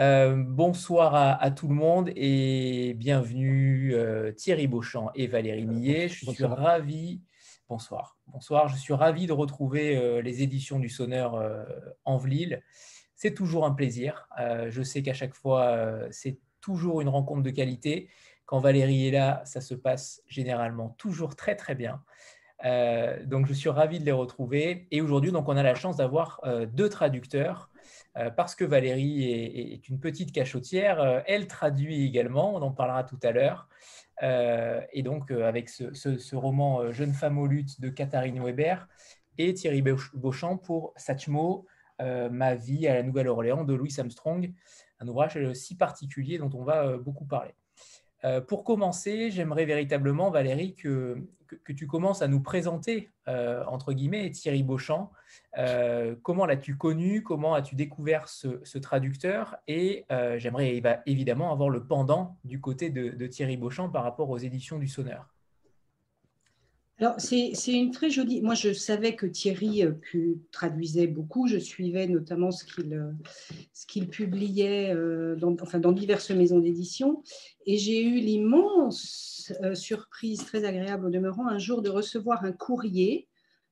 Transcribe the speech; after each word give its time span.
Euh, 0.00 0.34
bonsoir 0.34 1.14
à, 1.14 1.50
tout 1.50 1.68
le 1.68 1.74
monde 1.74 2.10
et 2.16 2.94
bienvenue 2.94 3.94
euh, 3.94 4.32
Thierry 4.32 4.66
Beauchamp 4.66 5.10
et 5.14 5.26
Valérie 5.26 5.66
Millet. 5.66 6.08
Je 6.08 6.24
suis 6.24 6.44
ravi. 6.46 7.20
Bonsoir. 7.68 8.18
Bonsoir. 8.26 8.68
Je 8.68 8.76
suis 8.76 8.94
ravi 8.94 9.26
de 9.26 9.34
retrouver 9.34 9.98
euh, 9.98 10.22
les 10.22 10.42
éditions 10.42 10.78
du 10.78 10.88
Sonneur 10.88 11.38
en 12.06 12.16
Vlille. 12.16 12.62
C'est 13.14 13.34
toujours 13.34 13.66
un 13.66 13.72
plaisir. 13.72 14.26
je 14.68 14.82
sais 14.82 15.02
qu'à 15.02 15.12
chaque 15.12 15.34
fois, 15.34 15.76
c'est 16.10 16.38
toujours 16.62 17.02
une 17.02 17.10
rencontre 17.10 17.42
de 17.42 17.50
qualité. 17.50 18.08
Quand 18.46 18.58
Valérie 18.58 19.08
est 19.08 19.10
là, 19.10 19.42
ça 19.44 19.60
se 19.60 19.74
passe 19.74 20.22
généralement 20.26 20.94
toujours 20.96 21.36
très 21.36 21.56
très 21.56 21.74
bien. 21.74 22.02
donc 23.26 23.46
je 23.46 23.52
suis 23.52 23.68
ravi 23.68 24.00
de 24.00 24.06
les 24.06 24.12
retrouver. 24.12 24.88
Et 24.90 25.02
aujourd'hui, 25.02 25.30
donc 25.30 25.46
on 25.50 25.56
a 25.58 25.62
la 25.62 25.74
chance 25.74 25.98
d'avoir 25.98 26.40
deux 26.72 26.88
traducteurs 26.88 27.69
euh, 27.69 27.69
parce 28.36 28.54
que 28.54 28.64
Valérie 28.64 29.24
est, 29.32 29.88
une 29.88 30.00
petite 30.00 30.32
cachotière, 30.32 31.00
euh, 31.00 31.20
elle 31.26 31.46
traduit 31.46 32.04
également, 32.04 32.54
on 32.54 32.62
en 32.62 32.72
parlera 32.72 33.04
tout 33.04 33.18
à 33.22 33.30
l'heure. 33.30 33.68
Euh, 34.22 34.80
et 34.92 35.02
donc, 35.02 35.30
avec 35.30 35.68
ce, 35.68 36.34
roman 36.34 36.90
Jeune 36.90 37.12
femme 37.12 37.38
aux 37.38 37.46
luttes 37.46 37.80
de 37.80 37.88
Katharine 37.88 38.42
Weber 38.42 38.88
et 39.38 39.54
Thierry 39.54 39.82
Beauchamp 40.14 40.58
pour 40.58 40.92
Satchmo, 40.96 41.66
Ma 42.00 42.54
vie 42.54 42.88
à 42.88 42.94
la 42.94 43.02
Nouvelle-Orléans 43.02 43.64
de 43.64 43.74
Louis 43.74 43.94
Armstrong, 43.98 44.50
un 45.00 45.08
ouvrage 45.08 45.38
si 45.52 45.76
particulier 45.76 46.38
dont 46.38 46.50
on 46.54 46.64
va 46.64 46.96
beaucoup 46.96 47.26
parler. 47.26 47.52
Euh, 48.24 48.40
pour 48.40 48.64
commencer, 48.64 49.30
j'aimerais 49.30 49.64
véritablement, 49.64 50.30
Valérie, 50.30 50.74
que, 50.74 51.18
tu 51.74 51.86
commences 51.86 52.22
à 52.22 52.28
nous 52.28 52.40
présenter, 52.40 53.10
euh, 53.26 53.64
entre 53.66 53.92
guillemets, 53.92 54.30
Thierry 54.30 54.62
Beauchamp. 54.62 55.10
Euh, 55.58 56.14
comment 56.22 56.46
l'as-tu 56.46 56.76
connu? 56.76 57.22
Comment 57.22 57.54
as-tu 57.54 57.74
découvert 57.74 58.28
ce, 58.28 58.78
traducteur? 58.78 59.56
Et 59.66 60.04
j'aimerais 60.36 60.80
évidemment 61.06 61.50
avoir 61.52 61.70
le 61.70 61.84
pendant 61.84 62.36
du 62.44 62.60
côté 62.60 62.90
de, 62.90 63.10
de 63.10 63.26
Thierry 63.26 63.56
Beauchamp 63.56 63.88
par 63.88 64.04
rapport 64.04 64.30
aux 64.30 64.38
éditions 64.38 64.78
du 64.78 64.86
Sonneur. 64.86 65.28
Alors, 67.00 67.14
c'est 67.18 67.54
une 67.68 67.92
très 67.92 68.10
jolie. 68.10 68.42
Moi, 68.42 68.52
je 68.52 68.74
savais 68.74 69.16
que 69.16 69.24
Thierry 69.24 69.86
euh, 69.86 69.94
traduisait 70.52 71.06
beaucoup. 71.06 71.48
Je 71.48 71.56
suivais 71.56 72.06
notamment 72.06 72.50
ce 72.50 72.66
qu'il 72.66 72.92
euh, 72.92 74.06
publiait 74.10 74.94
euh, 74.94 75.34
dans, 75.34 75.56
enfin, 75.62 75.78
dans 75.78 75.92
diverses 75.92 76.30
maisons 76.30 76.58
d'édition. 76.58 77.22
Et 77.64 77.78
j'ai 77.78 78.02
eu 78.02 78.16
l'immense 78.16 79.50
surprise, 79.72 80.44
très 80.44 80.64
agréable 80.64 81.06
au 81.06 81.10
demeurant, 81.10 81.48
un 81.48 81.58
jour 81.58 81.80
de 81.80 81.88
recevoir 81.88 82.44
un 82.44 82.52
courrier 82.52 83.28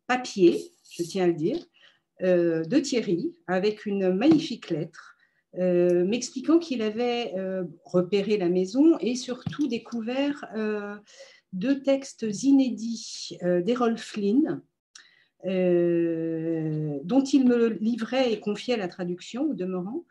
papier, 0.07 0.73
je 0.91 1.03
tiens 1.03 1.25
à 1.25 1.27
le 1.27 1.35
dire, 1.35 1.59
de 2.21 2.79
Thierry, 2.81 3.37
avec 3.47 3.87
une 3.87 4.13
magnifique 4.13 4.71
lettre. 4.71 5.17
m'expliquant 5.55 6.59
qu'il 6.59 6.83
avait 6.83 7.33
repéré 7.85 8.39
la 8.39 8.49
maison 8.49 8.99
et 8.99 9.15
surtout 9.15 9.69
découvert 9.69 10.45
deux 11.53 11.83
textes 11.83 12.27
inédits 12.43 13.39
euh, 13.43 13.63
d'Errol 13.63 13.97
Flynn, 13.99 14.63
euh, 15.47 16.99
dont 17.05 17.23
il 17.23 17.47
me 17.47 17.69
livrait 17.69 18.33
et 18.33 18.41
confiait 18.41 18.77
la 18.77 18.89
traduction 18.89 19.51
au 19.51 19.55
demeurant, 19.55 20.05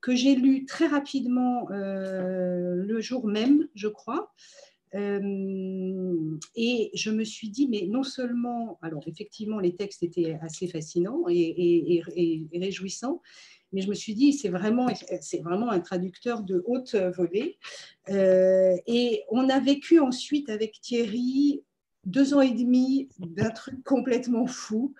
que 0.00 0.14
j'ai 0.16 0.34
lu 0.34 0.64
très 0.64 0.86
rapidement 0.86 1.70
euh, 1.70 2.74
le 2.74 3.00
jour 3.00 3.26
même, 3.26 3.68
je 3.74 3.88
crois. 3.88 4.32
et 4.94 6.90
je 6.94 7.10
me 7.10 7.24
suis 7.24 7.48
dit, 7.48 7.68
mais 7.68 7.86
non 7.86 8.02
seulement, 8.02 8.78
alors 8.82 9.04
effectivement, 9.06 9.60
les 9.60 9.74
textes 9.74 10.02
étaient 10.02 10.38
assez 10.42 10.66
fascinants 10.66 11.24
et 11.28 12.02
réjouissants, 12.52 13.22
mais 13.72 13.82
je 13.82 13.88
me 13.88 13.94
suis 13.94 14.14
dit, 14.14 14.32
c'est 14.32 14.48
vraiment, 14.48 14.88
c'est 15.20 15.40
vraiment 15.40 15.70
un 15.70 15.80
traducteur 15.80 16.42
de 16.42 16.62
haute 16.66 16.94
volée. 16.94 17.58
Euh, 18.08 18.76
et 18.86 19.22
on 19.30 19.48
a 19.48 19.60
vécu 19.60 19.98
ensuite 19.98 20.50
avec 20.50 20.80
Thierry 20.80 21.62
deux 22.04 22.34
ans 22.34 22.40
et 22.40 22.52
demi 22.52 23.08
d'un 23.18 23.50
truc 23.50 23.82
complètement 23.84 24.46
fou, 24.46 24.94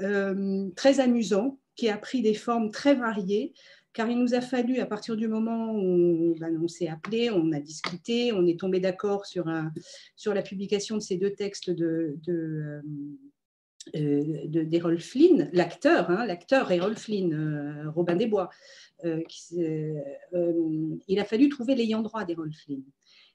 euh, 0.00 0.68
très 0.76 1.00
amusant, 1.00 1.58
qui 1.74 1.88
a 1.88 1.96
pris 1.96 2.22
des 2.22 2.34
formes 2.34 2.70
très 2.70 2.94
variées 2.94 3.54
car 3.94 4.08
il 4.08 4.18
nous 4.18 4.34
a 4.34 4.40
fallu, 4.40 4.78
à 4.78 4.86
partir 4.86 5.16
du 5.16 5.28
moment 5.28 5.74
où 5.74 6.34
ben, 6.38 6.58
on 6.62 6.68
s'est 6.68 6.88
appelé, 6.88 7.30
on 7.30 7.52
a 7.52 7.60
discuté, 7.60 8.32
on 8.32 8.46
est 8.46 8.58
tombé 8.58 8.80
d'accord 8.80 9.26
sur, 9.26 9.44
sur 10.16 10.32
la 10.32 10.42
publication 10.42 10.96
de 10.96 11.02
ces 11.02 11.18
deux 11.18 11.34
textes 11.34 11.70
de, 11.70 12.16
de, 12.24 12.80
euh, 13.96 14.46
d'Errol 14.46 15.00
Flynn, 15.00 15.50
l'acteur, 15.52 16.08
hein, 16.10 16.24
l'acteur 16.24 16.70
Errol 16.70 16.96
Flynn, 16.96 17.32
euh, 17.32 17.90
Robin 17.90 18.14
des 18.14 18.26
Bois. 18.26 18.48
Euh, 19.04 19.20
il 21.08 21.18
a 21.18 21.24
fallu 21.24 21.48
trouver 21.48 21.74
l'ayant 21.74 22.02
droit 22.02 22.24
d'Errol 22.24 22.52
Flynn. 22.52 22.82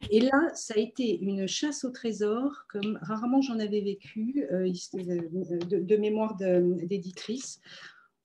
Et 0.09 0.21
là, 0.21 0.49
ça 0.53 0.75
a 0.77 0.79
été 0.79 1.19
une 1.19 1.47
chasse 1.47 1.83
au 1.83 1.89
trésor, 1.89 2.65
comme 2.69 2.97
rarement 3.01 3.41
j'en 3.41 3.59
avais 3.59 3.81
vécu, 3.81 4.45
de, 4.49 5.95
mémoire 5.97 6.37
d'éditrice. 6.37 7.59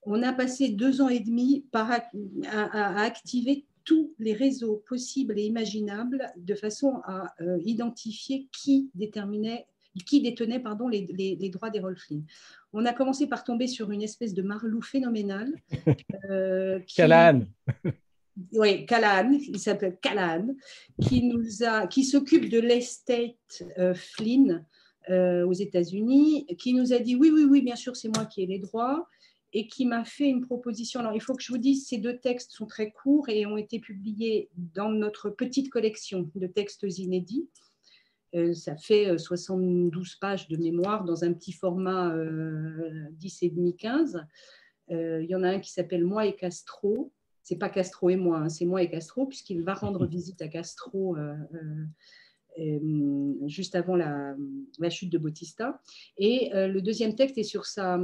On 0.04 0.22
a 0.22 0.32
passé 0.32 0.68
deux 0.68 1.00
ans 1.00 1.08
et 1.08 1.20
demi 1.20 1.64
à, 1.72 3.02
activer 3.02 3.64
tous 3.84 4.14
les 4.20 4.34
réseaux 4.34 4.84
possibles 4.86 5.36
et 5.38 5.44
imaginables 5.44 6.30
de 6.36 6.54
façon 6.54 7.00
à 7.04 7.34
identifier 7.64 8.48
qui 8.52 8.90
déterminait 8.94 9.66
qui 10.06 10.22
détenait 10.22 10.60
pardon, 10.60 10.88
les, 10.88 11.06
les, 11.12 11.48
droits 11.50 11.70
des 11.70 11.80
Flynn. 11.96 12.24
On 12.72 12.86
a 12.86 12.92
commencé 12.92 13.26
par 13.26 13.44
tomber 13.44 13.66
sur 13.66 13.90
une 13.90 14.02
espèce 14.02 14.34
de 14.34 14.42
marlou 14.42 14.82
phénoménal. 14.82 15.52
Euh, 16.30 16.78
qui, 16.86 17.02
Oui, 18.52 18.86
Callahan, 18.86 19.32
il 19.32 19.58
s'appelle 19.58 19.98
Callahan, 20.00 20.54
qui, 21.02 21.24
nous 21.24 21.64
a, 21.64 21.86
qui 21.86 22.04
s'occupe 22.04 22.48
de 22.48 22.60
l'estate 22.60 23.62
euh, 23.78 23.92
Flynn 23.92 24.64
euh, 25.10 25.44
aux 25.44 25.52
États-Unis, 25.52 26.46
qui 26.58 26.74
nous 26.74 26.92
a 26.92 26.98
dit 26.98 27.16
oui, 27.16 27.30
oui, 27.30 27.44
oui, 27.44 27.60
bien 27.60 27.76
sûr, 27.76 27.96
c'est 27.96 28.08
moi 28.14 28.24
qui 28.24 28.42
ai 28.42 28.46
les 28.46 28.58
droits 28.58 29.08
et 29.52 29.66
qui 29.66 29.84
m'a 29.84 30.04
fait 30.04 30.28
une 30.28 30.40
proposition. 30.40 31.00
Alors, 31.00 31.14
il 31.14 31.20
faut 31.20 31.34
que 31.34 31.42
je 31.42 31.52
vous 31.52 31.58
dise, 31.58 31.86
ces 31.86 31.98
deux 31.98 32.18
textes 32.18 32.52
sont 32.52 32.66
très 32.66 32.90
courts 32.90 33.28
et 33.28 33.44
ont 33.44 33.58
été 33.58 33.78
publiés 33.80 34.48
dans 34.56 34.88
notre 34.88 35.28
petite 35.28 35.70
collection 35.70 36.30
de 36.34 36.46
textes 36.46 36.86
inédits. 36.98 37.48
Euh, 38.34 38.54
ça 38.54 38.76
fait 38.76 39.18
72 39.18 39.92
euh, 39.94 40.18
pages 40.20 40.48
de 40.48 40.56
mémoire 40.56 41.04
dans 41.04 41.24
un 41.24 41.32
petit 41.32 41.52
format 41.52 42.14
10 43.12 43.42
et 43.42 43.50
demi 43.50 43.76
15. 43.76 44.24
Il 44.88 45.26
y 45.26 45.34
en 45.34 45.42
a 45.42 45.48
un 45.48 45.60
qui 45.60 45.72
s'appelle 45.72 46.04
Moi 46.04 46.26
et 46.26 46.34
Castro. 46.34 47.12
C'est 47.42 47.56
pas 47.56 47.70
Castro 47.70 48.10
et 48.10 48.16
moi, 48.16 48.38
hein, 48.38 48.48
c'est 48.48 48.66
moi 48.66 48.82
et 48.82 48.90
Castro, 48.90 49.26
puisqu'il 49.26 49.62
va 49.62 49.74
rendre 49.74 50.06
visite 50.06 50.40
à 50.42 50.48
Castro 50.48 51.16
euh, 51.16 52.78
juste 53.46 53.74
avant 53.74 53.96
la, 53.96 54.36
chute 54.90 55.10
de 55.10 55.18
Bautista. 55.18 55.80
Et 56.18 56.50
le 56.52 56.80
deuxième 56.80 57.14
texte 57.14 57.38
est 57.38 57.42
sur 57.42 57.64
sa, 57.64 57.98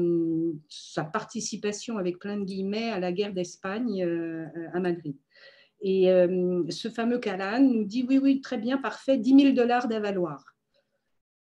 sa, 0.69 1.05
participation, 1.05 1.99
avec 1.99 2.19
plein 2.19 2.39
de 2.39 2.45
guillemets, 2.45 2.91
à 2.91 2.99
la 3.01 3.13
guerre 3.13 3.35
d'Espagne 3.35 4.03
à 4.73 4.81
Madrid. 4.81 5.17
Et 5.81 6.11
euh, 6.11 6.65
ce 6.71 6.89
fameux 6.89 7.19
Callahan 7.19 7.63
nous 7.63 7.85
dit 7.85 8.05
oui, 8.09 8.19
oui, 8.19 8.41
très 8.41 8.59
bien, 8.59 8.79
parfait, 8.79 9.17
10 9.17 9.41
000 9.41 9.55
dollars 9.55 9.89
d'avaloir. 9.89 10.45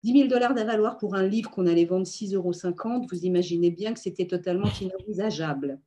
10 0.05 0.13
000 0.13 0.29
dollars 0.29 0.55
d'avaloir 0.55 0.99
pour 0.99 1.15
un 1.15 1.27
livre 1.27 1.51
qu'on 1.51 1.67
allait 1.67 1.85
vendre 1.85 2.07
6,50 2.07 2.35
euros, 2.35 2.53
vous 3.11 3.25
imaginez 3.25 3.71
bien 3.71 3.93
que 3.93 4.01
c'était 4.01 4.27
totalement 4.27 4.69
inenvisageable. 4.81 5.79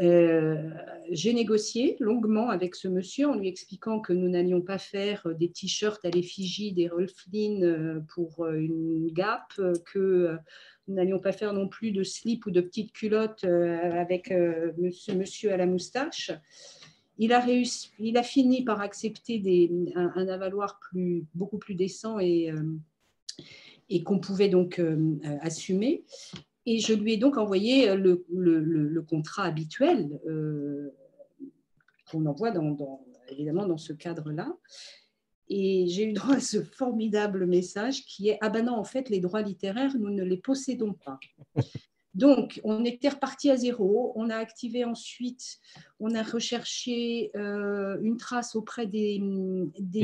Euh, 0.00 0.70
j'ai 1.10 1.34
négocié 1.34 1.96
longuement 2.00 2.48
avec 2.48 2.74
ce 2.74 2.88
monsieur 2.88 3.28
en 3.28 3.34
lui 3.34 3.48
expliquant 3.48 4.00
que 4.00 4.14
nous 4.14 4.30
n'allions 4.30 4.62
pas 4.62 4.78
faire 4.78 5.26
des 5.38 5.50
t-shirts 5.50 6.02
à 6.06 6.10
l'effigie 6.10 6.72
des 6.72 6.88
Rolf 6.88 7.12
Flynn 7.12 7.62
euh, 7.64 8.00
pour 8.14 8.46
une 8.46 9.12
Gap, 9.12 9.52
que 9.92 10.36
nous 10.88 10.94
n'allions 10.94 11.18
pas 11.18 11.32
faire 11.32 11.52
non 11.52 11.68
plus 11.68 11.92
de 11.92 12.02
slip 12.02 12.46
ou 12.46 12.50
de 12.50 12.62
petites 12.62 12.92
culottes 12.92 13.44
avec 13.44 14.32
monsieur, 14.78 15.14
monsieur 15.14 15.52
à 15.52 15.56
la 15.56 15.66
moustache. 15.66 16.30
Il 17.22 17.34
a, 17.34 18.22
fini 18.22 18.64
par 18.64 18.80
accepter 18.80 19.70
un, 19.94 20.26
avaloir 20.26 20.80
beaucoup 21.34 21.58
plus 21.58 21.74
décent 21.74 22.18
et, 22.18 22.50
euh, 22.50 24.02
qu'on 24.04 24.18
pouvait 24.18 24.48
donc 24.48 24.78
euh, 24.78 25.18
assumer. 25.42 26.02
Et 26.64 26.78
je 26.78 26.94
lui 26.94 27.12
ai 27.12 27.16
donc 27.18 27.36
envoyé 27.36 27.94
le, 27.94 28.24
le, 28.32 29.02
contrat 29.02 29.44
habituel 29.44 30.18
euh, 30.26 30.94
qu'on 32.10 32.24
envoie 32.24 32.52
dans, 32.52 33.04
évidemment 33.28 33.66
dans 33.66 33.76
ce 33.76 33.92
cadre-là. 33.92 34.56
Et 35.50 35.88
j'ai 35.88 36.08
eu 36.08 36.14
droit 36.14 36.36
à 36.36 36.40
ce 36.40 36.62
formidable 36.62 37.44
message 37.44 38.06
qui 38.06 38.30
est 38.30 38.38
Ah 38.40 38.48
ben 38.48 38.64
non, 38.64 38.76
en 38.76 38.84
fait, 38.84 39.10
les 39.10 39.20
droits 39.20 39.42
littéraires, 39.42 39.94
nous 39.98 40.08
ne 40.08 40.22
les 40.22 40.38
possédons 40.38 40.94
pas. 40.94 41.20
Donc, 42.14 42.60
on 42.64 42.84
était 42.84 43.08
reparti 43.08 43.50
à 43.50 43.56
zéro. 43.56 44.12
On 44.16 44.30
a 44.30 44.36
activé 44.36 44.84
ensuite, 44.84 45.58
on 46.00 46.14
a 46.14 46.22
recherché 46.22 47.30
euh, 47.36 47.98
une 48.02 48.16
trace 48.16 48.56
auprès 48.56 48.86
des, 48.86 49.18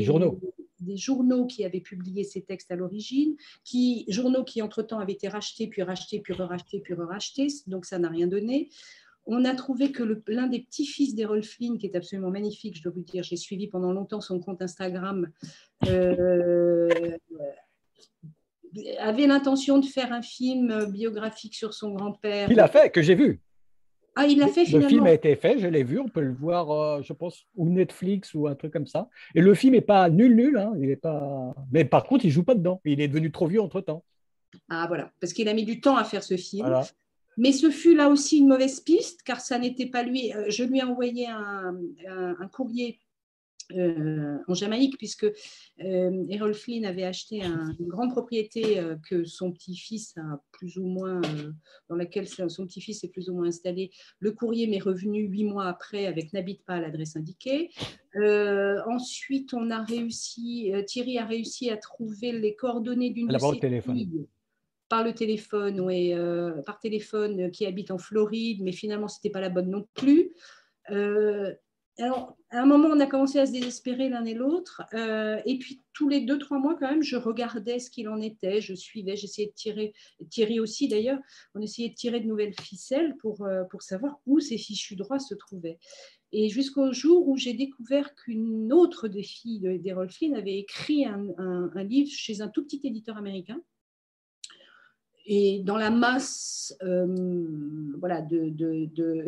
journaux. 0.01 0.39
des, 0.79 0.95
journaux. 0.95 1.45
qui 1.47 1.65
avaient 1.65 1.81
publié 1.81 2.23
ces 2.23 2.41
textes 2.41 2.71
à 2.71 2.75
l'origine, 2.75 3.35
qui 3.63 4.05
journaux 4.07 4.45
qui 4.45 4.61
entre-temps 4.61 4.99
avaient 4.99 5.13
été 5.13 5.27
rachetés, 5.27 5.67
puis 5.67 5.83
rachetés, 5.83 6.19
puis 6.19 6.33
rachetés, 6.33 6.79
puis 6.79 6.93
rachetés. 6.93 7.47
Donc, 7.67 7.85
ça 7.85 7.99
n'a 7.99 8.09
rien 8.09 8.27
donné. 8.27 8.69
On 9.29 9.43
a 9.43 9.53
trouvé 9.53 9.91
que 9.91 10.03
l'un 10.27 10.47
des 10.47 10.61
petits-fils 10.61 11.13
d'Errol 11.13 11.43
Flynn, 11.43 11.77
qui 11.77 11.85
est 11.87 11.95
absolument 11.97 12.31
magnifique, 12.31 12.77
je 12.77 12.83
dois 12.83 12.93
vous 12.93 13.01
dire, 13.01 13.23
j'ai 13.23 13.35
suivi 13.35 13.67
pendant 13.67 13.91
longtemps 13.91 14.21
son 14.21 14.39
compte 14.39 14.61
Instagram, 14.61 15.29
euh, 15.89 16.87
avait 18.99 19.27
l'intention 19.27 19.77
de 19.79 19.85
faire 19.85 20.11
un 20.13 20.21
film 20.21 20.85
biographique 20.91 21.55
sur 21.55 21.73
son 21.73 21.91
grand-père. 21.91 22.51
Il 22.51 22.59
a 22.59 22.67
fait, 22.67 22.89
que 22.89 23.01
j'ai 23.01 23.15
vu. 23.15 23.41
Ah, 24.19 24.25
il 24.25 24.39
l'a 24.39 24.47
fait 24.47 24.65
finalement. 24.65 24.87
Le 24.87 24.89
film 24.89 25.05
a 25.05 25.13
été 25.13 25.35
fait, 25.35 25.59
je 25.59 25.67
l'ai 25.67 25.83
vu, 25.83 25.99
on 25.99 26.07
peut 26.07 26.21
le 26.21 26.33
voir, 26.33 26.71
euh, 26.71 27.01
je 27.03 27.13
pense, 27.13 27.45
ou 27.55 27.69
Netflix 27.69 28.33
ou 28.33 28.47
un 28.47 28.55
truc 28.55 28.73
comme 28.73 28.87
ça. 28.87 29.09
Et 29.35 29.41
le 29.41 29.53
film 29.53 29.73
n'est 29.73 29.81
pas 29.81 30.09
nul, 30.09 30.35
nul. 30.35 30.57
Hein, 30.57 30.73
il 30.81 30.89
est 30.89 30.95
pas... 30.95 31.53
Mais 31.71 31.85
par 31.85 32.03
contre, 32.03 32.25
il 32.25 32.31
joue 32.31 32.43
pas 32.43 32.55
dedans. 32.55 32.81
Il 32.83 32.99
est 32.99 33.07
devenu 33.07 33.31
trop 33.31 33.45
vieux 33.45 33.61
entre-temps. 33.61 34.03
Ah 34.69 34.85
voilà, 34.87 35.11
parce 35.21 35.33
qu'il 35.33 35.47
a 35.47 35.53
mis 35.53 35.65
du 35.65 35.81
temps 35.81 35.97
à 35.97 36.03
faire 36.03 36.23
ce 36.23 36.35
film. 36.35 36.67
Mais 37.37 37.51
ce 37.51 37.69
fut 37.69 37.93
là 37.93 38.09
aussi 38.09 38.39
une 38.39 38.47
mauvaise 38.47 38.79
piste, 38.79 39.21
car 39.21 39.39
ça 39.39 39.59
n'était 39.59 39.85
pas 39.85 40.01
lui. 40.01 40.33
Euh, 40.33 40.45
je 40.49 40.63
lui 40.63 40.79
ai 40.79 40.83
envoyé 40.83 41.27
un, 41.27 41.77
un 42.07 42.47
courrier 42.47 42.99
euh, 43.75 44.37
en 44.47 44.53
Jamaïque, 44.53 44.97
puisque 44.97 45.25
euh, 45.25 46.25
Errol 46.29 46.53
Flynn 46.53 46.85
avait 46.85 47.03
acheté 47.03 47.41
une 47.41 47.87
grande 47.87 48.11
propriété 48.11 48.79
euh, 48.79 48.95
que 49.09 49.25
son 49.25 49.51
petit-fils 49.51 50.15
a 50.17 50.41
plus 50.53 50.77
ou 50.77 50.85
moins, 50.85 51.19
dans 51.89 51.95
laquelle 51.95 52.27
son 52.27 52.65
petit-fils 52.65 53.03
est 53.03 53.09
plus 53.09 53.29
ou 53.29 53.35
moins 53.35 53.47
installé. 53.47 53.91
Le 54.19 54.31
courrier 54.31 54.67
m'est 54.67 54.79
revenu 54.79 55.23
huit 55.23 55.43
mois 55.43 55.65
après 55.65 56.05
avec 56.05 56.31
n'habite 56.31 56.63
pas 56.63 56.75
à 56.75 56.79
l'adresse 56.79 57.17
indiquée. 57.17 57.71
ensuite, 58.15 59.53
on 59.53 59.69
a 59.69 59.83
réussi, 59.83 60.71
Thierry 60.85 61.17
a 61.17 61.25
réussi 61.25 61.69
à 61.69 61.77
trouver 61.77 62.31
les 62.31 62.55
coordonnées 62.55 63.09
d'une 63.09 63.27
de 63.27 63.37
ses 63.37 63.81
filles 63.81 64.27
par 64.89 65.03
le 65.03 65.13
téléphone, 65.13 65.81
oui, 65.81 66.13
par 66.65 66.79
téléphone, 66.79 67.51
qui 67.51 67.65
habite 67.65 67.91
en 67.91 67.97
Floride, 67.97 68.61
mais 68.63 68.71
finalement, 68.71 69.09
ce 69.09 69.17
n'était 69.17 69.31
pas 69.31 69.41
la 69.41 69.49
bonne 69.49 69.69
non 69.69 69.85
plus. 69.93 70.31
Alors, 71.99 72.37
à 72.51 72.61
un 72.61 72.65
moment, 72.67 72.89
on 72.89 72.99
a 72.99 73.07
commencé 73.07 73.39
à 73.39 73.47
se 73.47 73.51
désespérer 73.51 74.07
l'un 74.07 74.23
et 74.23 74.35
l'autre. 74.35 74.83
Euh, 74.93 75.41
et 75.45 75.57
puis, 75.57 75.81
tous 75.93 76.07
les 76.07 76.21
deux, 76.21 76.37
trois 76.37 76.59
mois, 76.59 76.75
quand 76.79 76.89
même, 76.89 77.01
je 77.01 77.15
regardais 77.15 77.79
ce 77.79 77.89
qu'il 77.89 78.07
en 78.07 78.21
était. 78.21 78.61
Je 78.61 78.75
suivais, 78.75 79.15
j'essayais 79.15 79.47
de 79.47 79.53
tirer, 79.53 79.93
Thierry 80.29 80.59
aussi 80.59 80.87
d'ailleurs, 80.87 81.19
on 81.55 81.61
essayait 81.61 81.89
de 81.89 81.95
tirer 81.95 82.19
de 82.19 82.27
nouvelles 82.27 82.53
ficelles 82.61 83.15
pour, 83.17 83.41
euh, 83.41 83.63
pour 83.71 83.81
savoir 83.81 84.19
où 84.27 84.39
ces 84.39 84.59
fichus 84.59 84.95
droits 84.95 85.17
se 85.17 85.33
trouvaient. 85.33 85.79
Et 86.31 86.49
jusqu'au 86.49 86.93
jour 86.93 87.27
où 87.27 87.35
j'ai 87.35 87.53
découvert 87.53 88.13
qu'une 88.13 88.71
autre 88.71 89.07
des 89.07 89.23
filles 89.23 89.79
d'Errol 89.79 90.11
Flynn 90.11 90.35
avait 90.35 90.59
écrit 90.59 91.05
un, 91.05 91.83
livre 91.83 92.11
chez 92.11 92.41
un 92.41 92.47
tout 92.47 92.63
petit 92.63 92.81
éditeur 92.83 93.17
américain. 93.17 93.59
Et 95.25 95.61
dans 95.63 95.77
la 95.77 95.89
masse 95.89 96.75
euh, 96.83 97.07
voilà, 97.97 98.21
de, 98.21 98.49
de 98.49 98.85
de 98.93 99.25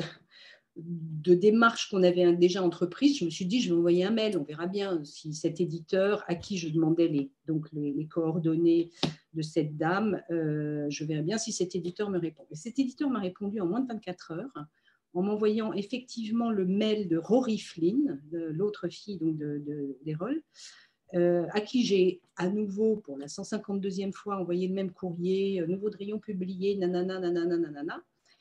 démarches 0.75 1.89
qu'on 1.89 2.03
avait 2.03 2.33
déjà 2.33 2.63
entreprises, 2.63 3.19
je 3.19 3.25
me 3.25 3.29
suis 3.29 3.45
dit, 3.45 3.61
je 3.61 3.69
vais 3.69 3.77
envoyer 3.77 4.05
un 4.05 4.11
mail, 4.11 4.37
on 4.37 4.43
verra 4.43 4.67
bien 4.67 5.03
si 5.03 5.33
cet 5.33 5.59
éditeur 5.59 6.23
à 6.27 6.35
qui 6.35 6.57
je 6.57 6.69
demandais 6.69 7.07
les, 7.07 7.31
donc 7.47 7.67
les, 7.73 8.07
coordonnées 8.07 8.91
de 9.33 9.41
cette 9.41 9.77
dame, 9.77 10.21
euh, 10.31 10.85
je 10.89 11.03
verrai 11.03 11.21
bien 11.21 11.37
si 11.37 11.51
cet 11.51 11.75
éditeur 11.75 12.09
me 12.09 12.17
répond. 12.17 12.45
Et 12.51 12.55
cet 12.55 12.79
éditeur 12.79 13.09
m'a 13.09 13.19
répondu 13.19 13.59
en 13.59 13.67
moins 13.67 13.81
de 13.81 13.87
24 13.87 14.31
heures 14.31 14.65
en 15.13 15.23
m'envoyant 15.23 15.73
effectivement 15.73 16.51
le 16.51 16.65
mail 16.65 17.07
de 17.07 17.17
Rory 17.17 17.57
Flynn, 17.57 18.21
l'autre 18.31 18.87
fille 18.89 19.17
donc 19.17 19.37
de, 19.37 19.95
euh, 21.15 21.47
à 21.51 21.61
qui 21.61 21.83
j'ai 21.83 22.21
à 22.35 22.49
nouveau, 22.49 22.97
pour 22.97 23.17
la 23.17 23.25
152e 23.25 24.13
fois, 24.13 24.37
envoyé 24.37 24.67
le 24.67 24.75
même 24.75 24.91
courrier, 24.91 25.59
euh, 25.59 25.65
nouveau 25.65 25.89
de 25.89 25.97
rayon 25.97 26.19
publié, 26.19 26.75
nanana, 26.75 27.19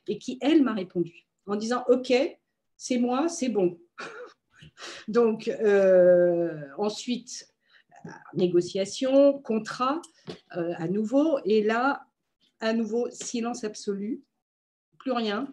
et 0.07 0.19
qui, 0.19 0.39
elle, 0.43 0.63
m'a 0.63 0.75
répondu 0.75 1.28
en 1.49 1.57
disant 1.57 1.85
OK, 1.89 2.13
c'est 2.77 2.99
moi, 2.99 3.29
c'est 3.29 3.49
bon. 3.49 3.79
Donc, 5.09 5.49
euh, 5.49 6.63
ensuite, 6.77 7.49
négociation, 8.35 9.39
contrat, 9.39 10.01
euh, 10.57 10.73
à 10.77 10.89
nouveau. 10.89 11.39
Et 11.45 11.63
là, 11.63 12.07
à 12.61 12.73
nouveau, 12.73 13.09
silence 13.11 13.65
absolu, 13.65 14.23
plus 14.99 15.13
rien. 15.13 15.53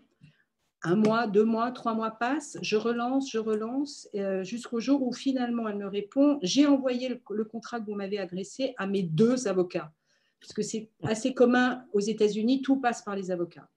Un 0.83 0.95
mois, 0.95 1.25
deux 1.25 1.45
mois, 1.45 1.71
trois 1.71 1.95
mois 1.95 2.11
passent, 2.11 2.57
je 2.61 2.75
relance, 2.75 3.31
je 3.31 3.39
relance, 3.39 4.07
euh, 4.13 4.43
jusqu'au 4.43 4.79
jour 4.79 5.01
où 5.01 5.11
finalement 5.11 5.67
elle 5.67 5.77
me 5.77 5.87
répond, 5.87 6.37
j'ai 6.43 6.67
envoyé 6.67 7.09
le, 7.09 7.43
contrat 7.43 7.79
que 7.79 7.85
vous 7.85 7.95
m'avez 7.95 8.19
adressé 8.19 8.75
à 8.77 8.85
mes 8.85 9.01
deux 9.01 9.47
avocats, 9.47 9.91
parce 10.39 10.53
que 10.53 10.61
c'est 10.61 10.91
assez 11.01 11.33
commun 11.33 11.85
aux 11.91 12.01
États-Unis, 12.01 12.61
tout 12.61 12.79
passe 12.79 13.01
par 13.01 13.15
les 13.15 13.31
avocats. 13.31 13.67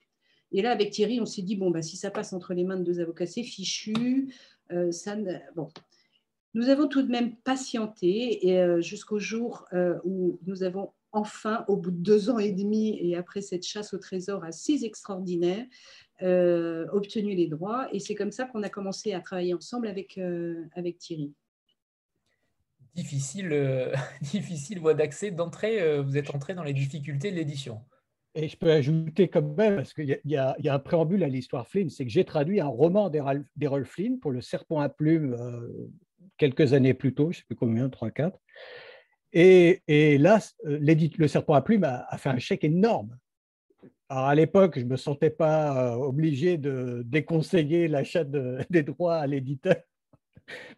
Et 0.53 0.63
là, 0.63 0.71
avec 0.71 0.91
Thierry, 0.91 1.21
on 1.21 1.27
s'est 1.27 1.43
dit, 1.43 1.57
bon, 1.57 1.71
bah, 1.71 1.83
si 1.83 1.97
ça 1.97 2.11
passe 2.11 2.33
entre 2.33 2.55
les 2.55 2.65
mains 2.65 2.79
de 2.79 2.85
deux 2.85 3.01
avocats, 3.01 3.27
c'est 3.27 3.43
fichu. 3.43 4.33
Euh, 4.73 4.91
ça 4.91 5.17
bon. 5.55 5.69
Nous 6.55 6.69
avons 6.69 6.89
tout 6.89 7.03
de 7.03 7.11
même 7.11 7.37
patienté 7.37 8.41
euh, 8.59 8.81
jusqu'au 8.81 9.19
jour 9.19 9.67
euh, 9.73 9.99
où 10.05 10.39
nous 10.47 10.63
avons 10.63 10.93
enfin, 11.13 11.65
au 11.69 11.77
bout 11.77 11.91
de 11.91 11.97
deux 11.97 12.31
ans 12.31 12.39
et 12.39 12.53
demi 12.53 12.99
et 13.01 13.17
après 13.17 13.41
cette 13.41 13.67
chasse 13.67 13.95
au 13.95 13.99
trésor 13.99 14.45
assez 14.45 14.85
extraordinaire, 14.85 15.65
obtenu 16.21 17.35
les 17.35 17.47
droits. 17.47 17.89
Et 17.95 17.99
c'est 17.99 18.15
comme 18.15 18.31
ça 18.31 18.45
qu'on 18.45 18.63
a 18.63 18.69
commencé 18.69 19.13
à 19.13 19.21
travailler 19.21 19.55
ensemble 19.55 19.89
avec, 19.89 20.19
avec 20.75 20.99
Thierry. 20.99 21.33
Difficile, 22.95 23.93
difficile 24.21 24.81
voie 24.81 24.95
d'accès, 24.95 25.31
d'entrée. 25.31 26.03
vous 26.03 26.19
êtes 26.19 26.35
entré 26.35 26.55
dans 26.55 26.65
les 26.65 26.75
difficultés 26.75 27.31
de 27.31 27.37
l'édition. 27.37 27.81
Et 28.41 28.47
je 28.47 28.57
peux 28.57 28.71
ajouter 28.71 29.27
quand 29.27 29.43
même, 29.43 29.77
parce 29.77 29.93
qu'il 29.93 30.21
y, 30.25 30.37
a 30.37 30.57
un 30.65 30.79
préambule 30.79 31.25
à 31.25 31.29
l'histoire 31.29 31.67
Flynn, 31.67 31.91
c'est 31.91 32.05
que 32.05 32.11
j'ai 32.11 32.25
traduit 32.25 32.61
un 32.61 32.69
roman 32.69 33.11
d'Errol 33.11 33.85
Flynn 33.85 34.21
pour 34.21 34.31
Le 34.31 34.41
Serpent 34.41 34.79
à 34.79 34.89
plumes 34.89 35.35
euh, 35.35 35.91
quelques 36.37 36.73
années 36.73 36.95
plus 36.95 37.15
tôt, 37.15 37.33
je 37.33 37.39
ne 37.39 37.41
sais 37.41 37.45
plus 37.49 37.57
combien, 37.57 37.89
3-4. 37.89 38.35
Et, 39.33 39.83
et, 39.89 40.19
là, 40.19 40.39
euh, 40.67 40.79
Le 40.81 41.27
Serpent 41.27 41.55
à 41.55 41.63
plumes 41.63 41.83
a, 41.83 42.17
fait 42.17 42.29
un 42.29 42.39
chèque 42.39 42.63
énorme. 42.63 43.19
Alors 44.09 44.27
à 44.27 44.37
l'époque, 44.37 44.79
je 44.79 44.85
ne 44.85 44.91
me 44.91 44.97
sentais 44.97 45.31
pas 45.31 45.95
euh, 45.95 45.97
obligé 45.97 46.59
de 46.59 47.03
déconseiller 47.07 47.89
l'achat 47.89 48.23
des 48.71 48.85
droits 48.85 49.17
à 49.17 49.27
l'éditeur, 49.27 49.83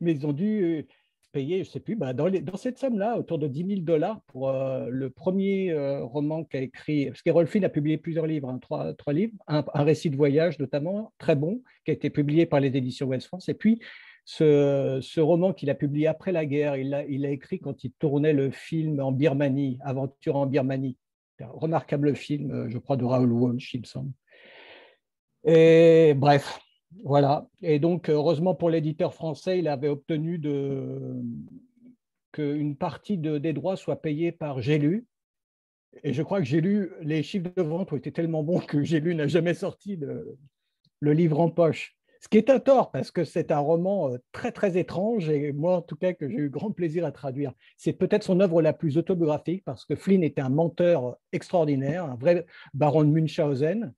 mais 0.01 0.13
ils 0.13 0.27
ont 0.27 0.33
dû 0.33 0.87
payé, 1.33 1.63
je 1.65 1.69
ne 1.69 1.73
sais 1.73 1.81
plus, 1.81 1.97
bah, 1.97 2.13
dans, 2.13 2.31
cette 2.57 2.79
somme-là, 2.79 3.19
autour 3.19 3.39
de 3.39 3.47
10 3.47 3.67
000 3.67 3.81
dollars 3.81 4.21
pour 4.27 4.51
euh, 4.51 4.89
le 4.91 5.11
premier 5.11 5.73
euh, 5.73 6.05
roman 6.05 6.45
qu'a 6.45 6.61
écrit, 6.61 7.07
parce 7.07 7.23
qu'Errol 7.23 7.47
Flynn 7.47 7.65
a 7.65 7.69
publié 7.69 7.99
plusieurs 7.99 8.27
livres, 8.27 8.49
hein, 8.49 8.59
trois, 8.59 8.95
trois, 8.95 9.13
livres, 9.13 9.33
un, 9.47 9.63
récit 9.75 10.11
de 10.11 10.17
voyage 10.17 10.59
notamment, 10.59 11.13
très 11.19 11.37
bon, 11.37 11.63
qui 11.85 11.91
a 11.91 11.95
été 11.95 12.11
publié 12.11 12.47
par 12.47 12.61
les 12.61 12.69
éditions 12.77 13.09
Wells 13.09 13.23
France, 13.23 13.49
et 13.49 13.55
puis 13.55 13.81
ce, 14.25 14.99
ce 15.03 15.21
roman 15.21 15.53
qu'il 15.53 15.71
a 15.71 15.75
publié 15.75 16.07
après 16.07 16.33
la 16.33 16.47
guerre, 16.47 16.77
il 16.77 16.91
l'a 16.91 17.05
il 17.07 17.25
a 17.27 17.31
écrit 17.31 17.59
quand 17.59 17.85
il 17.85 17.93
tournait 17.93 18.33
le 18.33 18.51
film 18.51 19.01
en 19.01 19.13
Birmanie, 19.13 19.79
Aventure 19.83 20.37
en 20.37 20.47
Birmanie, 20.47 20.97
un 21.41 21.49
remarquable 21.49 22.15
film, 22.15 22.51
euh, 22.51 22.69
je 22.69 22.79
crois, 22.79 22.97
de 22.97 23.05
Raoul 23.05 23.33
Walsh, 23.33 23.75
il 23.75 23.81
me 23.81 23.87
semble. 23.87 24.13
Et 25.45 26.15
bref, 26.17 26.61
voilà. 27.05 27.49
Et 27.63 27.79
donc, 27.79 28.09
heureusement 28.09 28.55
pour 28.55 28.71
l'éditeur 28.71 29.15
français, 29.15 29.59
il 29.59 29.69
avait 29.69 29.89
obtenu 29.89 30.39
de... 30.39 31.23
qu'une 32.33 32.77
partie 32.77 33.19
des 33.19 33.53
droits 33.53 33.77
soit 33.77 34.03
payée 34.03 34.33
par 34.33 34.61
J'ai 34.61 35.05
Et 36.03 36.13
je 36.13 36.23
crois 36.23 36.39
que 36.41 36.47
j'ai 36.47 36.61
lu, 36.61 36.91
les 37.01 37.23
chiffres 37.23 37.51
de 37.57 37.63
vente 37.63 37.93
ont 37.93 37.97
été 37.97 38.13
tellement 38.13 38.43
bons 38.43 38.61
que 38.61 38.83
j'ai 38.83 39.01
n'a 39.01 39.27
jamais 39.27 39.55
sorti 39.55 39.99
le 41.01 41.13
livre 41.13 41.41
en 41.41 41.51
poche. 41.51 41.97
Ce 42.23 42.29
qui 42.29 42.37
est 42.37 42.51
un 42.51 42.61
tort, 42.61 42.91
parce 42.91 43.11
que 43.11 43.25
c'est 43.25 43.51
un 43.51 43.59
roman 43.59 44.11
euh, 44.11 44.19
très, 44.31 44.53
très 44.53 44.77
étrange, 44.77 45.31
et 45.31 45.53
moi, 45.53 45.79
en 45.79 45.83
tout 45.83 45.97
cas, 45.97 46.13
que 46.13 46.29
j'ai 46.29 46.37
eu 46.37 46.51
grand 46.51 46.71
plaisir 46.71 47.07
à 47.07 47.13
traduire. 47.13 47.53
C'est 47.79 47.95
peut-être 47.95 48.25
son 48.25 48.41
œuvre 48.41 48.61
la 48.61 48.75
plus 48.75 48.99
autobiographique, 48.99 49.65
parce 49.65 49.87
que 49.87 49.97
Flynn 49.97 50.23
était 50.23 50.43
un 50.43 50.51
menteur 50.51 51.17
extraordinaire, 51.33 52.05
un 52.05 52.17
vrai 52.17 52.45
baron 52.75 53.05
de 53.05 53.09
Munchausen, 53.09 53.95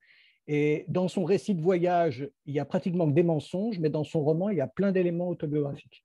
et 0.49 0.85
dans 0.89 1.09
son 1.09 1.25
récit 1.25 1.55
de 1.55 1.63
voyage, 1.63 2.29
il 2.47 2.55
y 2.55 2.61
a 2.61 2.65
pratiquement 2.65 3.09
que 3.09 3.15
des 3.15 3.23
mensonges, 3.23 3.79
mais 3.79 3.91
dans 3.91 4.05
son 4.05 4.23
roman, 4.23 4.49
il 4.49 4.59
y 4.59 4.61
a 4.61 4.67
plein 4.67 4.93
d'éléments 4.93 5.29
autobiographiques. 5.29 6.05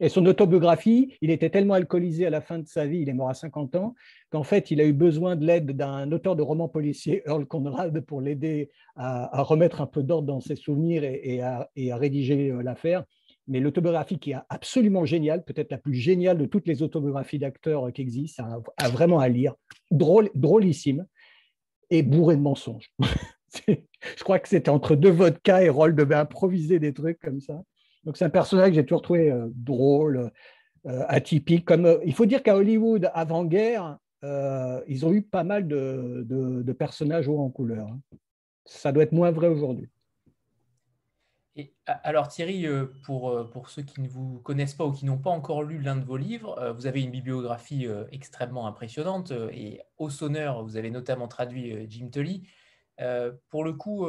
Et 0.00 0.08
son 0.08 0.24
autobiographie, 0.26 1.16
il 1.20 1.30
était 1.30 1.50
tellement 1.50 1.74
alcoolisé 1.74 2.26
à 2.26 2.30
la 2.30 2.40
fin 2.40 2.58
de 2.58 2.66
sa 2.68 2.86
vie, 2.86 3.00
il 3.00 3.08
est 3.08 3.14
mort 3.14 3.30
à 3.30 3.34
50 3.34 3.74
ans, 3.74 3.94
qu'en 4.30 4.44
fait, 4.44 4.70
il 4.70 4.80
a 4.80 4.84
eu 4.84 4.92
besoin 4.92 5.34
de 5.34 5.44
l'aide 5.44 5.72
d'un 5.72 6.10
auteur 6.12 6.36
de 6.36 6.42
romans 6.42 6.68
policiers, 6.68 7.22
Earl 7.26 7.46
Conrad, 7.46 8.00
pour 8.02 8.20
l'aider 8.20 8.70
à, 8.94 9.42
remettre 9.42 9.80
un 9.80 9.86
peu 9.86 10.02
d'ordre 10.02 10.28
dans 10.28 10.40
ses 10.40 10.56
souvenirs 10.56 11.02
et, 11.04 11.42
à, 11.42 11.68
rédiger 11.76 12.50
euh, 12.50 12.62
l'affaire. 12.62 13.04
Mais 13.48 13.60
l'autobiographie 13.60 14.18
qui 14.18 14.32
est 14.32 14.36
absolument 14.50 15.04
géniale, 15.04 15.42
peut-être 15.42 15.70
la 15.70 15.78
plus 15.78 15.94
géniale 15.94 16.38
de 16.38 16.44
toutes 16.44 16.68
les 16.68 16.82
autobiographies 16.82 17.38
d'acteurs 17.38 17.90
qui 17.92 18.02
existent, 18.02 18.44
a, 18.76 18.88
vraiment 18.88 19.20
à 19.20 19.28
lire, 19.28 19.54
drôle, 19.90 20.30
drôlissime 20.34 21.06
et 21.90 22.02
bourré 22.02 22.36
de 22.36 22.42
mensonges. 22.42 22.90
je 23.66 24.24
crois 24.24 24.38
que 24.38 24.48
c'était 24.48 24.70
entre 24.70 24.96
deux 24.96 25.10
vodkas 25.10 25.62
et 25.62 25.68
Roll 25.68 25.94
devait 25.94 26.14
improviser 26.14 26.78
des 26.78 26.92
trucs 26.92 27.18
comme 27.20 27.40
ça. 27.40 27.62
Donc 28.04 28.16
c'est 28.16 28.24
un 28.24 28.30
personnage 28.30 28.70
que 28.70 28.74
j'ai 28.76 28.84
toujours 28.84 29.02
trouvé 29.02 29.30
euh, 29.30 29.48
drôle, 29.54 30.30
euh, 30.86 31.04
atypique. 31.08 31.64
Comme, 31.64 31.86
euh, 31.86 31.98
il 32.04 32.14
faut 32.14 32.26
dire 32.26 32.42
qu'à 32.42 32.56
Hollywood, 32.56 33.10
avant-guerre, 33.14 33.98
ils 34.22 35.06
ont 35.06 35.12
eu 35.12 35.22
pas 35.22 35.44
mal 35.44 35.68
de, 35.68 36.24
de, 36.26 36.72
personnages 36.72 37.28
hauts 37.28 37.38
en 37.38 37.50
couleur. 37.50 37.86
Hein. 37.86 38.00
Ça 38.64 38.90
doit 38.90 39.04
être 39.04 39.12
moins 39.12 39.30
vrai 39.30 39.48
aujourd'hui. 39.48 39.88
Alors 41.86 42.28
Thierry, 42.28 42.66
pour, 43.04 43.50
pour 43.50 43.68
ceux 43.68 43.82
qui 43.82 44.00
ne 44.00 44.08
vous 44.08 44.38
connaissent 44.40 44.74
pas 44.74 44.84
ou 44.84 44.92
qui 44.92 45.04
n'ont 45.04 45.18
pas 45.18 45.30
encore 45.30 45.62
lu 45.62 45.80
l'un 45.80 45.96
de 45.96 46.04
vos 46.04 46.16
livres, 46.16 46.72
vous 46.76 46.86
avez 46.86 47.02
une 47.02 47.10
bibliographie 47.10 47.86
extrêmement 48.12 48.66
impressionnante 48.68 49.32
et 49.52 49.80
au 49.96 50.08
sonneur, 50.08 50.62
vous 50.62 50.76
avez 50.76 50.90
notamment 50.90 51.26
traduit 51.26 51.86
Jim 51.90 52.10
Tully. 52.12 52.48
Pour 53.48 53.64
le 53.64 53.72
coup, 53.72 54.06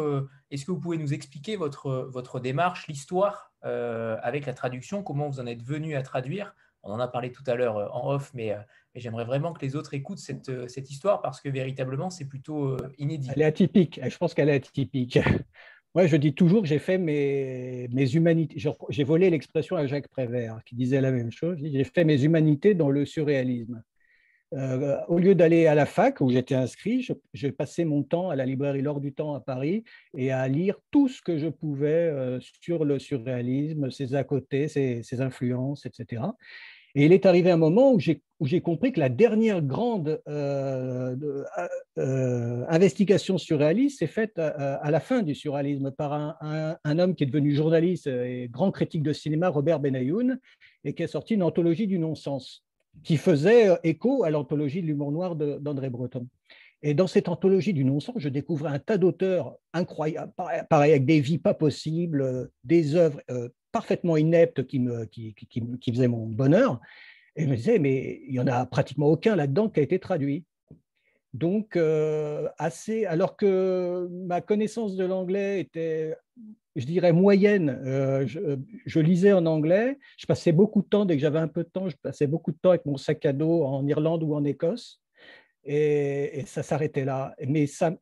est-ce 0.52 0.64
que 0.64 0.72
vous 0.72 0.80
pouvez 0.80 0.98
nous 0.98 1.14
expliquer 1.14 1.56
votre, 1.56 2.08
votre 2.12 2.40
démarche, 2.40 2.88
l'histoire 2.88 3.52
avec 3.64 4.46
la 4.46 4.54
traduction, 4.54 5.02
comment 5.02 5.28
vous 5.28 5.40
en 5.40 5.48
êtes 5.48 5.64
venu 5.64 5.96
à 5.96 6.04
traduire? 6.04 6.54
On 6.84 6.92
en 6.92 7.00
a 7.00 7.08
parlé 7.08 7.32
tout 7.32 7.44
à 7.48 7.56
l'heure 7.56 7.96
en 7.96 8.14
off, 8.14 8.32
mais 8.36 8.56
et 8.96 9.00
j'aimerais 9.00 9.26
vraiment 9.26 9.54
que 9.54 9.62
les 9.62 9.76
autres 9.76 9.94
écoutent 9.94 10.20
cette, 10.20 10.50
euh, 10.50 10.68
cette 10.68 10.90
histoire 10.90 11.22
parce 11.22 11.42
que 11.42 11.50
véritablement, 11.50 12.10
c'est 12.10 12.26
plutôt 12.26 12.70
euh, 12.70 12.78
inédit. 12.98 13.30
Elle 13.36 13.44
est 13.44 13.46
atypique. 13.46 14.00
Je 14.04 14.18
pense 14.18 14.34
qu'elle 14.34 14.50
est 14.50 14.56
atypique. 14.56 15.20
Moi, 15.96 16.06
je 16.06 16.16
dis 16.18 16.34
toujours 16.34 16.62
que 16.62 16.68
j'ai 16.68 16.80
fait 16.80 16.98
mes, 16.98 17.88
mes 17.92 18.14
humanités. 18.14 18.56
J'ai 18.90 19.04
volé 19.04 19.30
l'expression 19.30 19.76
à 19.76 19.88
Jacques 19.88 20.08
Prévert 20.08 20.60
qui 20.66 20.76
disait 20.76 21.02
la 21.02 21.12
même 21.12 21.32
chose. 21.32 21.58
J'ai 21.62 21.84
fait 21.84 22.04
mes 22.04 22.24
humanités 22.24 22.76
dans 22.76 22.90
le 22.90 23.06
surréalisme. 23.06 23.82
Euh, 24.54 25.00
au 25.08 25.20
lieu 25.20 25.36
d'aller 25.36 25.68
à 25.68 25.76
la 25.76 25.86
fac 25.86 26.22
où 26.22 26.32
j'étais 26.32 26.56
inscrit, 26.56 27.08
je, 27.34 27.48
passais 27.50 27.86
mon 27.86 28.04
temps 28.04 28.30
à 28.30 28.36
la 28.36 28.46
librairie 28.46 28.82
L'Or 28.82 29.00
du 29.00 29.14
Temps 29.14 29.36
à 29.36 29.40
Paris 29.40 29.84
et 30.18 30.32
à 30.32 30.48
lire 30.48 30.76
tout 30.90 31.08
ce 31.08 31.22
que 31.22 31.38
je 31.38 31.48
pouvais 31.48 32.40
sur 32.40 32.86
le 32.86 32.98
surréalisme, 33.00 33.92
ses 33.92 34.16
à 34.16 34.24
côté, 34.24 34.68
ses 34.68 35.22
influences, 35.22 35.86
etc. 35.86 36.24
Et 36.96 37.06
il 37.06 37.14
est 37.14 37.26
arrivé 37.26 37.52
un 37.52 37.58
moment 37.58 37.94
où 37.94 38.00
j'ai 38.00 38.62
compris 38.62 38.92
que 38.92 39.00
la 39.00 39.10
dernière 39.10 39.62
grande 39.62 40.22
euh, 40.28 41.16
euh, 41.22 41.68
euh, 41.98 42.66
investigation 42.68 43.38
surréaliste 43.38 44.00
s'est 44.00 44.08
faite 44.08 44.40
à, 44.40 44.90
la 44.90 45.00
fin 45.00 45.22
du 45.22 45.36
surréalisme 45.36 45.92
par 45.92 46.38
un, 46.42 47.00
homme 47.00 47.16
qui 47.16 47.24
est 47.24 47.28
devenu 47.28 47.54
journaliste 47.54 48.08
et 48.08 48.48
grand 48.50 48.72
critique 48.72 49.04
de 49.04 49.14
cinéma, 49.14 49.50
Robert 49.50 49.80
Benayoun, 49.80 50.40
et 50.84 50.94
qui 50.94 51.04
a 51.04 51.08
sorti 51.08 51.36
une 51.36 51.44
anthologie 51.44 51.88
du 51.88 52.00
non-sens, 52.00 52.64
qui 53.04 53.18
faisait 53.18 53.70
écho 53.84 54.24
à 54.24 54.30
l'anthologie 54.30 54.82
de 54.82 54.88
l'humour 54.88 55.12
noir 55.12 55.36
d'André 55.36 55.90
Breton. 55.90 56.28
Et 56.82 56.94
dans 56.94 57.08
cette 57.08 57.28
anthologie 57.28 57.74
du 57.74 57.84
non-sens, 57.84 58.16
je 58.18 58.30
découvrais 58.30 58.72
un 58.72 58.80
tas 58.80 58.98
d'auteurs 58.98 59.58
incroyables, 59.74 60.32
pareil, 60.70 60.92
avec 60.92 61.06
des 61.06 61.20
vies 61.20 61.38
pas 61.38 61.54
possibles, 61.54 62.50
des 62.64 62.96
œuvres 62.96 63.22
parfaitement 63.72 64.18
inepte 64.18 64.66
qui, 64.66 64.80
me, 64.80 65.06
qui, 65.06 65.34
qui, 65.34 65.92
faisait 65.92 66.08
mon 66.08 66.28
bonheur. 66.28 66.80
Et 67.36 67.44
je 67.44 67.50
me 67.50 67.56
disais, 67.56 67.80
mais 67.80 68.22
il 68.26 68.32
n'y 68.32 68.40
en 68.40 68.48
a 68.48 68.66
pratiquement 68.66 69.08
aucun 69.08 69.36
là-dedans 69.36 69.70
qui 69.70 69.80
a 69.80 69.84
été 69.84 70.00
traduit. 70.00 70.46
Donc, 71.34 71.76
euh, 71.76 72.50
assez, 72.58 73.06
alors 73.06 73.38
que 73.38 74.08
ma 74.28 74.42
connaissance 74.42 74.96
de 74.96 75.06
l'anglais 75.06 75.62
était, 75.62 76.16
je 76.76 76.86
dirais, 76.86 77.14
moyenne, 77.14 77.70
euh, 77.86 78.26
je, 78.26 78.58
je, 78.86 79.00
lisais 79.00 79.32
en 79.32 79.46
anglais, 79.46 80.00
je 80.18 80.26
passais 80.26 80.52
beaucoup 80.52 80.82
de 80.82 80.88
temps, 80.88 81.06
dès 81.06 81.16
que 81.16 81.22
j'avais 81.22 81.40
un 81.40 81.48
peu 81.48 81.64
de 81.64 81.70
temps, 81.70 81.88
je 81.88 81.96
passais 82.02 82.26
beaucoup 82.26 82.52
de 82.52 82.58
temps 82.58 82.70
avec 82.70 82.86
mon 82.86 82.98
sac 82.98 83.24
à 83.26 83.34
dos 83.34 83.64
en 83.64 83.86
Irlande 83.86 84.24
ou 84.24 84.34
en 84.34 84.44
Écosse 84.44 85.00
et, 85.72 86.44
ça 86.48 86.64
s'arrêtait 86.64 87.06
là. 87.06 87.36
Mais 87.48 87.68
ça, 87.68 87.96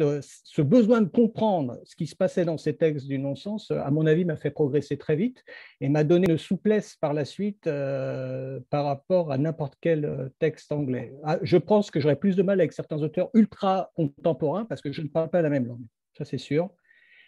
euh, 0.00 0.20
ce 0.22 0.62
besoin 0.62 1.02
de 1.02 1.08
comprendre 1.08 1.78
ce 1.84 1.96
qui 1.96 2.06
se 2.06 2.14
passait 2.14 2.44
dans 2.44 2.58
ces 2.58 2.76
textes 2.76 3.08
du 3.08 3.18
non-sens, 3.18 3.72
à 3.72 3.90
mon 3.90 4.06
avis, 4.06 4.24
m'a 4.24 4.36
fait 4.36 4.52
progresser 4.52 4.96
très 4.96 5.16
vite 5.16 5.44
et 5.80 5.88
m'a 5.88 6.04
donné 6.04 6.30
une 6.30 6.38
souplesse 6.38 6.94
par 6.94 7.12
la 7.12 7.24
suite 7.24 7.66
euh, 7.66 8.60
par 8.70 8.84
rapport 8.84 9.32
à 9.32 9.38
n'importe 9.38 9.74
quel 9.80 10.04
euh, 10.04 10.28
texte 10.38 10.70
anglais. 10.70 11.12
Ah, 11.24 11.38
je 11.42 11.56
pense 11.56 11.90
que 11.90 11.98
j'aurais 11.98 12.16
plus 12.16 12.36
de 12.36 12.42
mal 12.42 12.60
avec 12.60 12.72
certains 12.72 13.02
auteurs 13.02 13.30
ultra 13.34 13.90
contemporains 13.96 14.64
parce 14.64 14.80
que 14.80 14.92
je 14.92 15.02
ne 15.02 15.08
parle 15.08 15.28
pas 15.28 15.42
la 15.42 15.50
même 15.50 15.66
langue, 15.66 15.86
ça 16.16 16.24
c'est 16.24 16.38
sûr. 16.38 16.70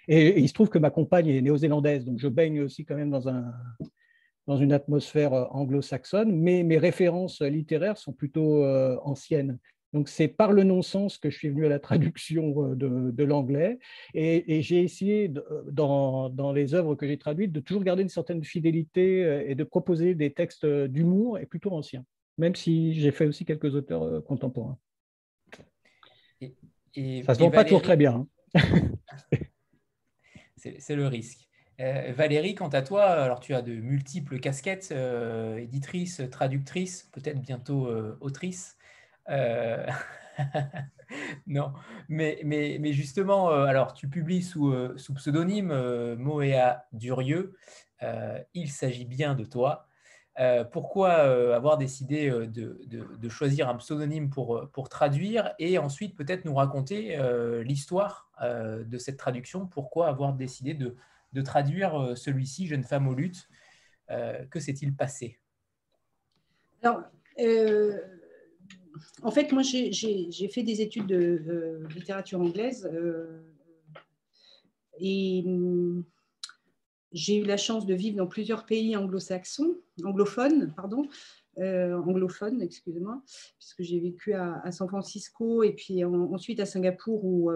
et 0.07 0.39
il 0.39 0.49
se 0.49 0.55
trouve 0.55 0.69
que 0.69 0.79
ma 0.79 0.91
compagne 0.91 1.29
est 1.29 1.41
néo-zélandaise, 1.41 2.05
donc 2.05 2.21
je 2.21 2.29
baigne 2.29 2.61
aussi 2.61 2.85
quand 2.85 2.95
même 2.95 3.11
dans 3.11 3.29
un, 3.29 3.53
dans 4.47 4.57
une 4.57 4.73
atmosphère 4.73 5.33
euh, 5.33 5.45
anglo-saxonne, 5.51 6.33
mais 6.35 6.63
mes 6.63 6.79
références 6.79 7.41
littéraires 7.41 7.97
sont 7.97 8.13
plutôt 8.13 8.65
euh, 8.65 8.99
anciennes. 9.03 9.59
Donc 9.93 10.09
c'est 10.09 10.27
par 10.27 10.53
le 10.53 10.65
non-sens 10.65 11.19
que 11.19 11.31
je 11.31 11.39
suis 11.39 11.49
venu 11.49 11.67
à 11.67 11.69
la 11.69 11.79
traduction 11.79 12.73
euh, 12.73 12.75
de, 12.75 13.25
l'anglais 13.25 13.79
et, 14.13 14.61
j'ai 14.61 14.83
essayé, 14.83 15.31
dans, 15.71 16.29
dans, 16.31 16.53
les 16.53 16.75
œuvres 16.75 16.97
que 16.97 17.07
j'ai 17.07 17.17
traduites, 17.17 17.53
de 17.53 17.61
toujours 17.61 17.85
garder 17.85 18.03
une 18.03 18.09
certaine 18.09 18.43
fidélité 18.43 19.45
et 19.47 19.55
de 19.55 19.65
proposer 19.65 20.15
des 20.15 20.33
textes 20.33 20.67
d'humour 20.67 21.39
et 21.39 21.47
plutôt 21.47 21.71
anciens, 21.71 22.05
même 22.39 22.57
si 22.57 22.95
j'ai 22.95 23.13
fait 23.13 23.27
aussi 23.27 23.45
quelques 23.45 23.75
auteurs 23.75 24.25
contemporains. 24.25 24.79
Et, 26.41 27.23
Ça 27.23 27.33
ne 27.33 27.39
se 27.39 27.43
vend 27.43 27.51
pas 27.51 27.65
toujours 27.65 27.83
très 27.83 27.97
bien. 27.97 28.27
Hein. 28.55 28.61
c'est 30.57 30.97
le 30.97 31.07
risque. 31.07 31.49
Euh, 31.81 32.13
Valérie, 32.17 32.55
quant 32.55 32.69
à 32.69 32.83
toi, 32.83 33.05
alors 33.05 33.41
tu 33.41 33.55
as 33.55 33.63
de 33.63 33.73
multiples 33.75 34.39
casquettes, 34.39 34.91
euh, 34.93 35.57
éditrice, 35.59 36.23
traductrice, 36.31 37.09
peut-être 37.13 37.41
bientôt 37.41 37.87
euh, 37.87 38.17
autrice. 38.21 38.77
non, 41.47 41.73
mais, 42.09 42.41
mais, 42.45 42.77
mais 42.81 42.93
justement, 42.93 43.49
alors 43.49 43.95
tu 43.95 44.09
publies 44.09 44.43
sous, 44.43 44.75
pseudonyme 45.15 46.15
Moéa 46.17 46.85
Durieux. 46.93 47.57
il 48.53 48.71
s'agit 48.71 49.07
bien 49.07 49.35
de 49.35 49.45
toi. 49.45 49.87
pourquoi 50.73 51.13
avoir 51.55 51.79
décidé 51.79 52.29
de, 52.29 52.79
de, 52.87 53.29
choisir 53.31 53.71
un 53.71 53.77
pseudonyme 53.77 54.29
pour, 54.29 54.69
pour 54.73 54.91
traduire 54.91 55.55
et 55.59 55.79
ensuite 55.79 56.15
peut-être 56.17 56.45
nous 56.45 56.55
raconter 56.55 57.17
l'histoire 57.65 58.29
de 58.43 58.99
cette 58.99 59.17
traduction? 59.17 59.67
Pourquoi 59.67 60.09
avoir 60.09 60.35
décidé 60.35 60.75
de, 60.75 60.97
de 61.35 61.43
traduire 61.43 61.95
euh, 61.97 62.15
celui-ci, 62.15 62.67
Jeune 62.67 62.85
femme 62.85 63.09
aux 63.09 63.15
luttes. 63.15 63.49
Euh, 64.11 64.45
que 64.47 64.61
s'est-il 64.61 64.95
passé? 64.95 65.39
Alors, 66.83 67.03
euh, 67.41 67.99
en 69.23 69.31
fait, 69.31 69.51
moi, 69.53 69.63
j'ai 69.63 70.49
fait 70.49 70.63
des 70.63 70.81
études 70.81 71.07
de 71.07 71.87
littérature 71.95 72.41
anglaise 72.41 72.89
et 75.01 75.43
hum, 75.45 76.05
j'ai 77.13 77.39
eu 77.39 77.45
la 77.45 77.57
chance 77.57 77.87
de 77.87 77.95
vivre 77.95 78.19
dans 78.19 78.27
plusieurs 78.27 78.67
pays 78.67 78.97
anglo-saxons, 78.97 79.75
anglophones, 80.05 80.73
pardon, 80.77 81.09
anglophones, 81.57 82.61
excusez-moi, 82.61 83.23
puisque 83.59 83.83
j'ai 83.83 83.99
vécu 83.99 84.35
à, 84.35 84.71
San 84.71 84.87
Francisco 84.87 85.63
et 85.63 85.73
puis 85.73 86.05
ensuite 86.05 86.61
à 86.61 86.67
Singapour 86.67 87.25
où 87.25 87.51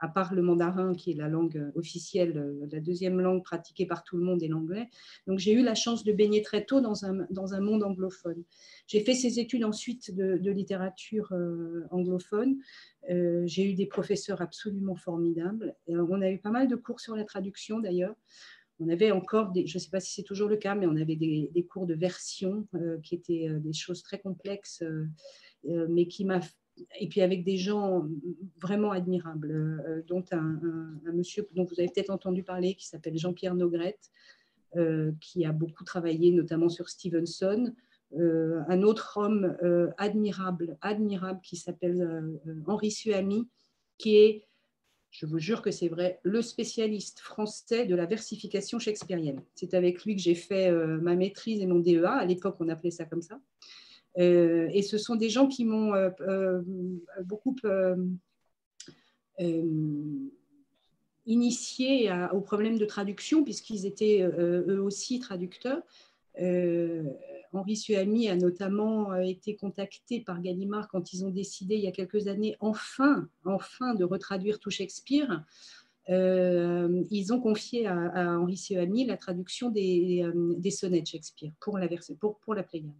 à 0.00 0.08
part 0.08 0.34
le 0.34 0.42
mandarin 0.42 0.94
qui 0.94 1.12
est 1.12 1.14
la 1.14 1.28
langue 1.28 1.70
officielle, 1.74 2.36
euh, 2.36 2.66
la 2.70 2.80
deuxième 2.80 3.20
langue 3.20 3.42
pratiquée 3.42 3.86
par 3.86 4.04
tout 4.04 4.16
le 4.16 4.24
monde 4.24 4.42
est 4.42 4.48
l'anglais. 4.48 4.88
Donc 5.26 5.38
j'ai 5.38 5.52
eu 5.52 5.62
la 5.62 5.74
chance 5.74 6.04
de 6.04 6.12
baigner 6.12 6.42
très 6.42 6.64
tôt 6.64 6.80
dans 6.80 7.04
un, 7.04 7.26
dans 7.30 7.54
un 7.54 7.60
monde 7.60 7.82
anglophone. 7.82 8.42
J'ai 8.86 9.00
fait 9.00 9.14
ces 9.14 9.38
études 9.38 9.64
ensuite 9.64 10.14
de, 10.14 10.50
littérature 10.50 11.32
euh, 11.32 11.86
anglophone. 11.90 12.56
Euh, 13.10 13.42
j'ai 13.46 13.70
eu 13.70 13.74
des 13.74 13.86
professeurs 13.86 14.40
absolument 14.40 14.96
formidables. 14.96 15.74
Et 15.86 15.96
on 15.96 16.20
a 16.20 16.30
eu 16.30 16.38
pas 16.38 16.50
mal 16.50 16.68
de 16.68 16.76
cours 16.76 17.00
sur 17.00 17.16
la 17.16 17.24
traduction 17.24 17.80
d'ailleurs. 17.80 18.14
On 18.78 18.88
avait 18.88 19.10
encore, 19.10 19.52
des, 19.52 19.66
je 19.66 19.78
ne 19.78 19.80
sais 19.80 19.90
pas 19.90 20.00
si 20.00 20.12
c'est 20.12 20.22
toujours 20.22 20.48
le 20.48 20.56
cas, 20.56 20.74
mais 20.74 20.86
on 20.86 20.96
avait 20.96 21.16
des, 21.16 21.50
des 21.52 21.64
cours 21.64 21.86
de 21.86 21.94
version 21.94 22.68
qui 23.02 23.14
étaient 23.14 23.48
des 23.50 23.72
choses 23.72 24.02
très 24.02 24.18
complexes, 24.18 24.84
mais 25.64 26.06
qui 26.08 26.26
m'a 26.26 26.40
et 26.98 27.08
puis 27.08 27.20
avec 27.20 27.44
des 27.44 27.56
gens 27.56 28.06
vraiment 28.60 28.90
admirables, 28.90 29.52
euh, 29.52 30.02
dont 30.06 30.24
un, 30.32 30.60
monsieur 31.12 31.48
dont 31.54 31.64
vous 31.64 31.78
avez 31.78 31.88
peut-être 31.88 32.10
entendu 32.10 32.42
parler 32.42 32.74
qui 32.74 32.86
s'appelle 32.86 33.16
Jean-Pierre 33.18 33.54
Nogrette, 33.54 34.10
euh, 34.76 35.12
qui 35.20 35.44
a 35.44 35.52
beaucoup 35.52 35.84
travaillé 35.84 36.32
notamment 36.32 36.68
sur 36.68 36.88
Stevenson. 36.88 37.72
Euh, 38.16 38.60
un 38.68 38.82
autre 38.82 39.16
homme 39.16 39.56
admirable, 39.98 40.76
admirable 40.80 41.40
qui 41.42 41.56
s'appelle 41.56 42.38
Henri 42.66 42.90
Suami, 42.90 43.48
qui 43.98 44.16
est, 44.16 44.46
je 45.10 45.26
vous 45.26 45.38
jure 45.38 45.62
que 45.62 45.70
c'est 45.70 45.88
vrai, 45.88 46.20
le 46.22 46.42
spécialiste 46.42 47.20
français 47.20 47.86
de 47.86 47.94
la 47.94 48.06
versification 48.06 48.78
shakespearienne. 48.78 49.42
C'est 49.54 49.74
avec 49.74 50.04
lui 50.04 50.14
que 50.14 50.22
j'ai 50.22 50.34
fait 50.34 50.70
ma 51.00 51.16
maîtrise 51.16 51.60
et 51.60 51.66
mon 51.66 51.80
DEA. 51.80 52.04
À 52.04 52.24
l'époque, 52.26 52.56
on 52.60 52.68
appelait 52.68 52.90
ça 52.90 53.06
comme 53.06 53.22
ça. 53.22 53.40
Euh, 54.18 54.68
et 54.72 54.82
ce 54.82 54.98
sont 54.98 55.16
des 55.16 55.28
gens 55.28 55.46
qui 55.46 55.64
m'ont 55.64 55.94
euh, 55.94 56.10
euh, 56.20 56.62
beaucoup 57.24 57.54
initié 61.26 62.10
au 62.32 62.40
problème 62.40 62.78
de 62.78 62.84
traduction, 62.84 63.44
puisqu'ils 63.44 63.84
étaient 63.84 64.22
eux 64.22 64.80
aussi 64.80 65.18
traducteurs. 65.18 65.82
Henri 67.52 67.76
Suami 67.76 68.28
a 68.28 68.36
notamment 68.36 69.14
été 69.16 69.56
contacté 69.56 70.20
par 70.20 70.40
Gallimard 70.40 70.88
quand 70.88 71.12
ils 71.12 71.24
ont 71.24 71.30
décidé 71.30 71.76
il 71.76 71.82
y 71.82 71.86
a 71.86 71.92
quelques 71.92 72.28
années 72.28 72.56
enfin, 72.60 73.28
enfin 73.44 73.94
de 73.94 74.04
retraduire 74.04 74.58
tout 74.58 74.70
Shakespeare. 74.70 75.44
ils 76.08 77.32
ont 77.32 77.40
confié 77.40 77.86
à, 77.86 78.38
Henri 78.38 78.56
Suami 78.56 79.04
la 79.04 79.16
traduction 79.16 79.70
des, 79.70 80.22
sonnets 80.70 81.02
de 81.02 81.06
Shakespeare 81.06 81.52
pour 81.60 81.78
la, 81.78 81.88
pour 82.40 82.54
la 82.54 82.62
Pléiade. 82.62 82.92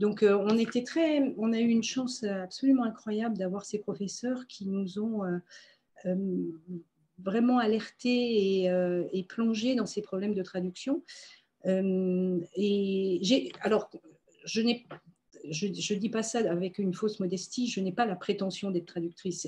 Donc, 0.00 0.22
euh, 0.22 0.34
on, 0.34 0.56
était 0.56 0.82
très, 0.82 1.34
on 1.36 1.52
a 1.52 1.58
eu 1.60 1.68
une 1.68 1.82
chance 1.82 2.24
absolument 2.24 2.84
incroyable 2.84 3.36
d'avoir 3.36 3.66
ces 3.66 3.78
professeurs 3.78 4.46
qui 4.46 4.66
nous 4.66 4.98
ont 4.98 5.24
euh, 5.24 5.36
euh, 6.06 6.50
vraiment 7.18 7.58
alertée 7.58 8.64
et, 8.64 9.22
plongée 9.28 9.74
dans 9.74 9.84
ces 9.84 10.00
problèmes 10.00 10.32
de 10.32 10.42
traduction. 10.42 11.04
et 11.66 13.18
j'ai, 13.20 13.52
alors, 13.60 13.90
je 14.46 14.62
n'ai 14.62 14.86
je 15.50 15.66
ne 15.66 15.98
dis 15.98 16.08
pas 16.10 16.22
ça 16.22 16.38
avec 16.50 16.78
une 16.78 16.94
fausse 16.94 17.20
modestie, 17.20 17.66
je 17.66 17.80
n'ai 17.80 17.92
pas 17.92 18.06
la 18.06 18.16
prétention 18.16 18.70
d'être 18.70 18.86
traductrice. 18.86 19.46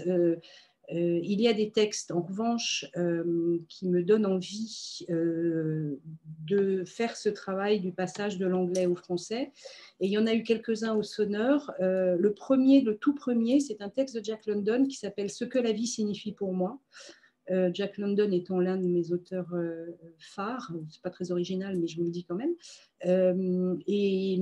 Il 0.90 1.40
y 1.40 1.48
a 1.48 1.52
des 1.52 1.70
textes, 1.70 2.10
en 2.10 2.20
revanche, 2.20 2.86
euh, 2.96 3.58
qui 3.68 3.88
me 3.88 4.02
donnent 4.02 4.26
envie 4.26 5.06
euh, 5.10 5.98
de 6.46 6.84
faire 6.84 7.16
ce 7.16 7.28
travail 7.28 7.80
du 7.80 7.92
passage 7.92 8.38
de 8.38 8.46
l'anglais 8.46 8.86
au 8.86 8.96
français. 8.96 9.52
Et 10.00 10.06
il 10.06 10.10
y 10.10 10.18
en 10.18 10.26
a 10.26 10.34
eu 10.34 10.42
quelques-uns 10.42 10.94
au 10.94 11.02
sonneur. 11.02 11.72
le 11.80 12.32
premier, 12.32 12.80
le 12.80 12.96
tout 12.96 13.14
premier, 13.14 13.60
c'est 13.60 13.80
un 13.80 13.88
texte 13.88 14.16
de 14.16 14.24
Jack 14.24 14.46
London 14.46 14.86
qui 14.86 14.96
s'appelle 14.96 15.30
Ce 15.30 15.44
que 15.44 15.58
la 15.58 15.72
vie 15.72 15.86
signifie 15.86 16.32
pour 16.32 16.52
moi. 16.52 16.80
Jack 17.74 17.98
London 17.98 18.30
étant 18.32 18.60
l'un 18.60 18.76
de 18.76 18.86
mes 18.86 19.12
auteurs 19.12 19.52
phares, 20.18 20.72
c'est 20.90 21.02
pas 21.02 21.10
très 21.10 21.32
original, 21.32 21.78
mais 21.78 21.86
je 21.86 21.98
vous 21.98 22.04
le 22.04 22.10
dis 22.10 22.24
quand 22.24 22.36
même. 22.36 22.54
et 23.86 24.38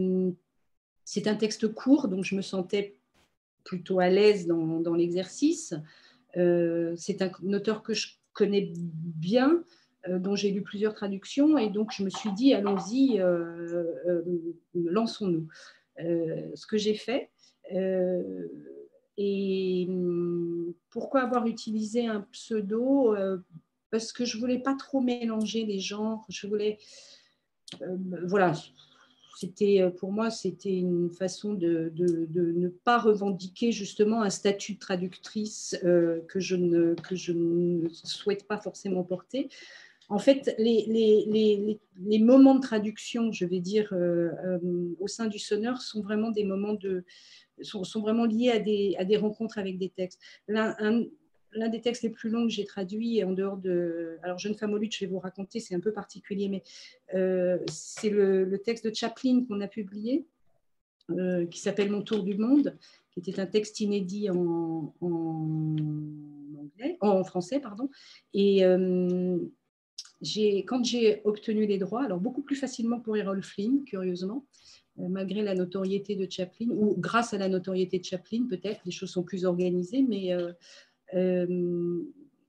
c'est 1.04 1.26
un 1.26 1.34
texte 1.34 1.72
court, 1.74 2.08
donc 2.08 2.24
je 2.24 2.34
me 2.34 2.42
sentais 2.42 2.96
plutôt 3.64 4.00
à 4.00 4.08
l'aise 4.08 4.46
dans 4.46 4.94
l'exercice. 4.94 5.74
Euh, 6.36 6.94
c'est 6.96 7.22
un 7.22 7.30
auteur 7.52 7.82
que 7.82 7.94
je 7.94 8.08
connais 8.32 8.72
bien, 8.76 9.62
euh, 10.08 10.18
dont 10.18 10.34
j'ai 10.34 10.50
lu 10.50 10.62
plusieurs 10.62 10.94
traductions, 10.94 11.58
et 11.58 11.68
donc 11.70 11.92
je 11.92 12.04
me 12.04 12.10
suis 12.10 12.32
dit, 12.32 12.54
allons-y, 12.54 13.20
euh, 13.20 13.84
lançons-nous. 14.74 15.48
ce 15.98 16.66
que 16.66 16.78
j'ai 16.78 16.94
fait. 16.94 17.30
et 19.16 19.86
hum, 19.88 20.72
pourquoi 20.90 21.22
avoir 21.22 21.46
utilisé 21.46 22.06
un 22.06 22.22
pseudo 22.32 23.14
Parce 23.90 24.12
que 24.12 24.24
je 24.24 24.38
voulais 24.38 24.58
pas 24.58 24.74
trop 24.74 25.00
mélanger 25.00 25.66
les 25.66 25.78
genres. 25.78 26.24
Je 26.28 26.46
voulais, 26.46 26.78
voilà, 28.24 28.54
c'était 29.40 29.80
euh, 29.80 29.90
pour 29.90 30.12
moi 30.12 30.30
c'était 30.30 30.76
une 30.76 31.10
façon 31.10 31.54
de, 31.54 31.92
ne 31.96 32.68
pas 32.68 32.98
revendiquer 32.98 33.72
justement 33.72 34.22
un 34.22 34.30
statut 34.30 34.74
de 34.74 34.78
traductrice 34.78 35.78
euh, 35.84 36.20
que, 36.28 36.40
je 36.40 36.56
ne, 36.56 36.94
que 36.94 37.16
je 37.16 37.32
ne 37.32 37.88
souhaite 37.88 38.46
pas 38.46 38.58
forcément 38.58 39.02
porter. 39.02 39.48
En 40.10 40.18
fait, 40.18 40.54
les, 40.58 40.84
les, 40.88 41.78
les, 42.00 42.18
moments 42.18 42.56
de 42.56 42.60
traduction, 42.60 43.30
je 43.30 43.44
vais 43.44 43.60
dire, 43.60 43.90
euh, 43.92 44.58
au 44.98 45.06
sein 45.06 45.28
du 45.28 45.38
sonneur 45.38 45.80
sont 45.80 46.02
vraiment 46.02 46.32
des 46.32 46.42
moments 46.42 46.74
de, 46.74 47.04
sont, 47.62 47.84
sont 47.84 48.00
vraiment 48.00 48.24
liés 48.24 48.50
à 48.50 48.58
des, 48.58 48.96
à 48.98 49.04
des, 49.04 49.16
rencontres 49.16 49.58
avec 49.58 49.78
des 49.78 49.88
textes. 49.88 50.20
L'un 51.52 51.68
des 51.68 51.80
textes 51.80 52.02
les 52.02 52.10
plus 52.10 52.30
longs 52.30 52.44
que 52.46 52.52
j'ai 52.52 52.64
traduit 52.64 53.22
en 53.24 53.32
dehors 53.32 53.56
de. 53.56 54.18
Alors, 54.22 54.38
Jeune 54.38 54.54
femme 54.54 54.72
au 54.72 54.78
lutte, 54.78 54.94
je 54.94 55.00
vais 55.04 55.10
vous 55.10 55.18
raconter, 55.18 55.60
c'est 55.60 55.74
un 55.74 55.80
peu 55.80 55.92
particulier, 55.92 56.48
mais 56.48 56.62
euh, 57.14 57.58
c'est 57.68 58.10
le, 58.10 58.58
texte 58.64 58.86
de 58.86 58.94
Chaplin 58.94 59.44
qu'on 59.46 59.60
a 59.60 59.68
publié, 59.68 60.26
euh, 61.10 61.46
qui 61.46 61.60
s'appelle 61.60 61.90
Mon 61.90 62.02
tour 62.02 62.22
du 62.22 62.36
monde, 62.36 62.76
qui 63.10 63.20
était 63.20 63.40
un 63.40 63.46
texte 63.46 63.80
inédit 63.80 64.30
en, 64.30 64.94
anglais, 65.00 66.96
en 67.00 67.24
français, 67.24 67.60
pardon. 67.60 67.88
Et 68.32 68.64
euh, 68.64 69.38
quand 70.66 70.84
j'ai 70.84 71.20
obtenu 71.24 71.66
les 71.66 71.78
droits, 71.78 72.04
alors 72.04 72.20
beaucoup 72.20 72.42
plus 72.42 72.56
facilement 72.56 73.00
pour 73.00 73.16
Errol 73.16 73.42
Flynn, 73.42 73.84
curieusement, 73.84 74.44
malgré 74.96 75.42
la 75.42 75.54
notoriété 75.54 76.14
de 76.14 76.30
Chaplin, 76.30 76.66
ou 76.68 76.94
grâce 76.98 77.32
à 77.32 77.38
la 77.38 77.48
notoriété 77.48 77.98
de 77.98 78.04
Chaplin, 78.04 78.46
peut-être, 78.48 78.82
les 78.84 78.92
choses 78.92 79.10
sont 79.10 79.22
plus 79.22 79.46
organisées, 79.46 80.02
mais 80.06 80.34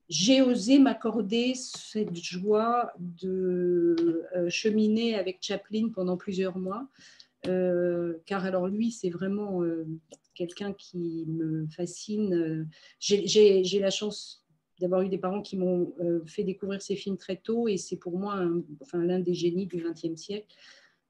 j'ai 0.10 0.42
osé 0.42 0.78
m'accorder 0.78 1.54
cette 1.56 2.16
joie 2.16 2.92
de 3.00 4.26
euh, 4.36 4.50
cheminer 4.50 5.16
avec 5.16 5.38
Chaplin 5.42 5.90
pendant 5.94 6.18
plusieurs 6.18 6.58
mois, 6.58 6.88
euh, 7.48 8.16
car 8.26 8.46
alors 8.46 8.68
lui, 8.68 8.92
c'est 8.92 9.10
vraiment 9.10 9.62
quelqu'un 10.36 10.74
qui 10.74 11.26
me 11.28 11.66
fascine. 11.68 12.68
J'ai 13.00 13.80
la 13.80 13.90
chance 13.90 14.46
d'avoir 14.82 15.02
eu 15.02 15.10
des 15.10 15.18
parents 15.18 15.42
qui 15.42 15.56
m'ont 15.56 15.94
fait 16.26 16.44
découvrir 16.44 16.82
ces 16.82 16.96
films 16.96 17.18
très 17.18 17.38
tôt, 17.38 17.70
et 17.70 17.78
c'est 17.78 17.98
pour 17.98 18.18
moi 18.18 18.46
l'un 18.94 19.20
des 19.20 19.34
génies 19.34 19.68
du 19.68 19.78
XXe 19.82 20.20
siècle. 20.20 20.54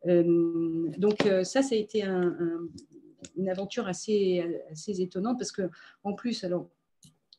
donc 0.05 1.17
ça, 1.43 1.63
ça 1.63 1.75
a 1.75 1.77
été 1.77 2.03
une 2.03 3.49
aventure 3.49 3.87
assez, 3.87 4.45
assez 4.69 5.01
étonnante, 5.01 5.39
parce 5.39 5.51
que 5.51 5.69
en 6.03 6.13
plus, 6.13 6.43
alors 6.43 6.69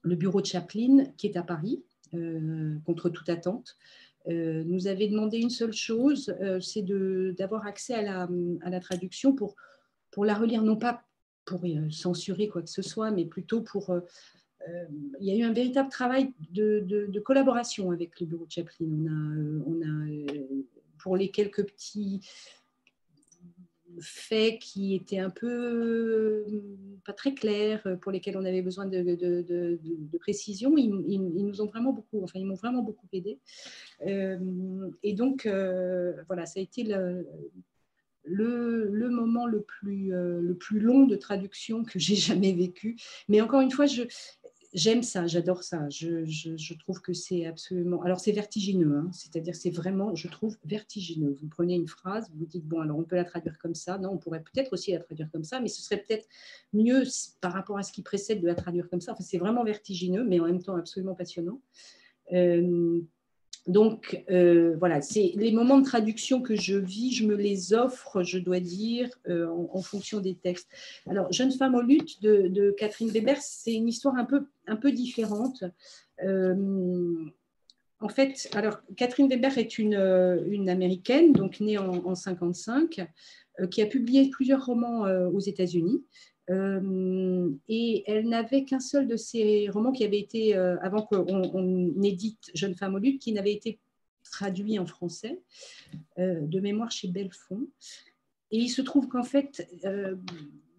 le 0.02 0.16
bureau 0.16 0.40
de 0.40 0.46
Chaplin, 0.46 1.04
qui 1.16 1.26
est 1.26 1.36
à 1.36 1.42
Paris, 1.42 1.82
euh, 2.14 2.76
contre 2.84 3.08
toute 3.08 3.28
attente, 3.28 3.76
euh, 4.28 4.62
nous 4.64 4.86
avait 4.86 5.08
demandé 5.08 5.38
une 5.38 5.50
seule 5.50 5.72
chose, 5.72 6.34
euh, 6.40 6.60
c'est 6.60 6.82
d'avoir 6.82 7.66
accès 7.66 7.94
à 7.94 8.28
la, 8.28 8.80
traduction 8.80 9.34
pour, 9.34 9.54
la 10.24 10.34
relire, 10.34 10.62
non 10.62 10.76
pas 10.76 11.04
pour 11.44 11.64
censurer 11.90 12.48
quoi 12.48 12.62
que 12.62 12.70
ce 12.70 12.82
soit, 12.82 13.10
mais 13.10 13.24
plutôt 13.24 13.62
pour... 13.62 13.98
il 15.20 15.26
y 15.26 15.32
a 15.32 15.36
eu 15.36 15.42
un 15.42 15.52
véritable 15.52 15.88
travail 15.88 16.32
de, 16.50 16.80
de, 16.86 17.20
collaboration 17.20 17.90
avec 17.90 18.20
le 18.20 18.26
bureau 18.26 18.46
de 18.46 18.50
Chaplin. 18.52 18.86
On 18.86 19.06
a, 19.06 19.60
on 19.66 19.82
a 19.82 20.08
pour 20.98 21.16
les 21.16 21.30
quelques 21.30 21.64
petits 21.66 22.20
faits 24.00 24.58
qui 24.58 24.94
étaient 24.94 25.18
un 25.18 25.30
peu 25.30 26.44
pas 27.04 27.12
très 27.12 27.34
clairs, 27.34 27.82
pour 28.00 28.12
lesquels 28.12 28.36
on 28.36 28.44
avait 28.44 28.62
besoin 28.62 28.86
de, 28.86 29.78
précision, 30.20 30.76
ils, 30.76 30.90
nous 31.20 31.60
ont 31.60 31.66
vraiment 31.66 31.92
beaucoup, 31.92 32.22
enfin 32.22 32.38
ils 32.38 32.46
m'ont 32.46 32.54
vraiment 32.54 32.82
beaucoup 32.82 33.06
aidé. 33.12 33.38
Euh, 34.06 34.90
et 35.02 35.12
donc 35.14 35.46
euh, 35.46 36.14
voilà, 36.26 36.46
ça 36.46 36.60
a 36.60 36.62
été 36.62 36.84
le, 36.84 37.26
le, 38.24 39.08
moment 39.08 39.46
le 39.46 39.62
plus, 39.62 40.14
euh, 40.14 40.40
le 40.40 40.54
plus 40.54 40.80
long 40.80 41.06
de 41.06 41.16
traduction 41.16 41.84
que 41.84 41.98
j'ai 41.98 42.14
jamais 42.14 42.52
vécu. 42.52 42.96
Mais 43.28 43.40
encore 43.40 43.60
une 43.60 43.70
fois, 43.70 43.86
je, 43.86 44.02
j'aime 44.72 45.02
ça, 45.02 45.26
j'adore 45.26 45.62
ça. 45.62 45.88
Je, 45.88 46.74
trouve 46.74 47.00
que 47.00 47.12
c'est 47.12 47.46
absolument. 47.46 48.02
Alors, 48.02 48.20
c'est 48.20 48.32
vertigineux, 48.32 48.96
hein. 48.96 49.10
c'est-à-dire, 49.12 49.54
c'est 49.54 49.70
vraiment, 49.70 50.14
je 50.14 50.28
trouve, 50.28 50.56
vertigineux. 50.64 51.36
Vous 51.40 51.48
prenez 51.48 51.74
une 51.74 51.88
phrase, 51.88 52.30
vous 52.34 52.46
dites, 52.46 52.66
bon, 52.66 52.80
alors 52.80 52.98
on 52.98 53.04
peut 53.04 53.16
la 53.16 53.24
traduire 53.24 53.58
comme 53.58 53.74
ça. 53.74 53.98
Non, 53.98 54.10
on 54.12 54.18
pourrait 54.18 54.42
peut-être 54.42 54.72
aussi 54.72 54.92
la 54.92 55.00
traduire 55.00 55.30
comme 55.30 55.44
ça, 55.44 55.60
mais 55.60 55.68
ce 55.68 55.82
serait 55.82 55.98
peut-être 55.98 56.26
mieux 56.72 57.04
par 57.40 57.52
rapport 57.52 57.78
à 57.78 57.82
ce 57.82 57.92
qui 57.92 58.02
précède 58.02 58.40
de 58.40 58.46
la 58.46 58.54
traduire 58.54 58.88
comme 58.88 59.00
ça. 59.00 59.12
Enfin, 59.12 59.24
c'est 59.24 59.38
vraiment 59.38 59.64
vertigineux, 59.64 60.24
mais 60.24 60.40
en 60.40 60.46
même 60.46 60.62
temps 60.62 60.76
absolument 60.76 61.14
passionnant. 61.14 61.60
Euh, 62.32 63.00
donc 63.68 64.24
euh, 64.30 64.74
voilà, 64.78 65.00
c'est 65.00 65.32
les 65.36 65.52
moments 65.52 65.78
de 65.78 65.84
traduction 65.84 66.42
que 66.42 66.56
je 66.56 66.76
vis, 66.76 67.12
je 67.12 67.24
me 67.24 67.36
les 67.36 67.74
offre, 67.74 68.22
je 68.24 68.38
dois 68.38 68.58
dire, 68.58 69.08
euh, 69.28 69.48
en, 69.72 69.82
fonction 69.82 70.18
des 70.20 70.34
textes. 70.34 70.68
Alors, 71.08 71.32
Jeune 71.32 71.52
femme 71.52 71.76
aux 71.76 71.82
luttes 71.82 72.20
de, 72.22 72.74
Catherine 72.76 73.08
Weber, 73.08 73.36
c'est 73.40 73.74
une 73.74 73.88
histoire 73.88 74.16
un 74.16 74.24
peu, 74.24 74.46
un 74.66 74.76
peu 74.76 74.90
différente. 74.90 75.62
Euh, 76.24 77.24
en 78.00 78.08
fait, 78.08 78.48
alors 78.54 78.78
Catherine 78.96 79.28
Weber 79.28 79.56
est 79.56 79.78
une, 79.78 79.94
une 80.48 80.68
américaine, 80.68 81.32
donc 81.32 81.60
née 81.60 81.78
en, 81.78 82.04
en 82.04 82.14
55, 82.16 83.06
qui 83.70 83.80
a 83.82 83.86
publié 83.86 84.28
plusieurs 84.28 84.66
romans 84.66 85.02
aux 85.02 85.38
États-Unis. 85.38 86.02
Euh, 86.50 87.50
et 87.68 88.02
elle 88.06 88.28
n'avait 88.28 88.64
qu'un 88.64 88.80
seul 88.80 89.06
de 89.06 89.16
ses 89.16 89.68
romans 89.68 89.92
qui 89.92 90.04
avait 90.04 90.18
été, 90.18 90.56
euh, 90.56 90.76
avant 90.80 91.02
qu'on 91.02 92.02
édite 92.02 92.50
Jeune 92.54 92.74
femme 92.74 92.94
au 92.94 92.98
lutte, 92.98 93.20
qui 93.20 93.32
n'avait 93.32 93.52
été 93.52 93.78
traduit 94.24 94.78
en 94.78 94.86
français, 94.86 95.40
euh, 96.18 96.40
de 96.40 96.60
mémoire 96.60 96.90
chez 96.90 97.08
Belfond. 97.08 97.68
Et 98.50 98.58
il 98.58 98.68
se 98.68 98.82
trouve 98.82 99.08
qu'en 99.08 99.22
fait, 99.22 99.66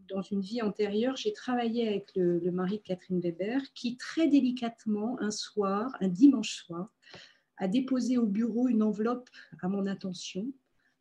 dans 0.08 0.22
une 0.22 0.42
vie 0.42 0.62
antérieure, 0.62 1.16
j'ai 1.16 1.34
travaillé 1.34 1.88
avec 1.88 2.12
le, 2.16 2.38
le, 2.38 2.52
mari 2.52 2.78
de 2.78 2.84
Catherine 2.84 3.20
Weber, 3.20 3.62
qui 3.74 3.98
très 3.98 4.28
délicatement, 4.28 5.20
un 5.22 5.32
soir, 5.32 5.96
un 6.00 6.08
dimanche 6.08 6.56
soir, 6.56 6.94
a 7.58 7.68
déposé 7.68 8.18
au 8.18 8.28
bureau 8.28 8.68
une 8.68 8.84
enveloppe 8.84 9.30
à 9.62 9.70
mon 9.70 9.88
attention 9.88 10.52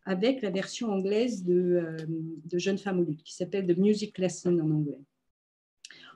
avec 0.04 0.42
la 0.42 0.50
version 0.50 0.90
anglaise 0.90 1.44
de, 1.44 1.54
euh, 1.54 1.96
de 2.44 2.58
Jeune 2.58 2.78
femme 2.78 3.00
au 3.00 3.04
lutte, 3.04 3.22
qui 3.22 3.34
s'appelle 3.34 3.66
The 3.66 3.78
Music 3.78 4.18
Lesson 4.18 4.58
en 4.58 4.70
anglais. 4.70 5.00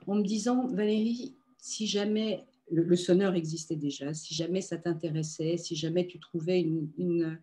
En 0.07 0.15
me 0.15 0.23
disant, 0.23 0.67
Valérie, 0.67 1.35
si 1.57 1.87
jamais 1.87 2.45
le, 2.69 2.95
sonneur 2.95 3.35
existait 3.35 3.75
déjà, 3.75 4.13
si 4.13 4.33
jamais 4.33 4.61
ça 4.61 4.77
t'intéressait, 4.77 5.57
si 5.57 5.75
jamais 5.75 6.05
tu 6.05 6.19
trouvais 6.19 6.61
une, 6.61 7.39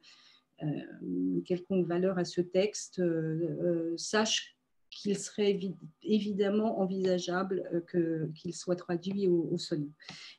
euh, 0.63 1.41
quelconque 1.45 1.87
valeur 1.87 2.19
à 2.19 2.25
ce 2.25 2.41
texte, 2.41 2.99
euh, 2.99 3.95
sache 3.97 4.57
qu'il 4.91 5.19
serait 5.19 5.59
évidemment 6.05 6.79
envisageable 6.79 7.85
qu'il 7.91 8.55
soit 8.55 8.77
traduit 8.77 9.27
au, 9.27 9.59
sonneur. 9.59 9.91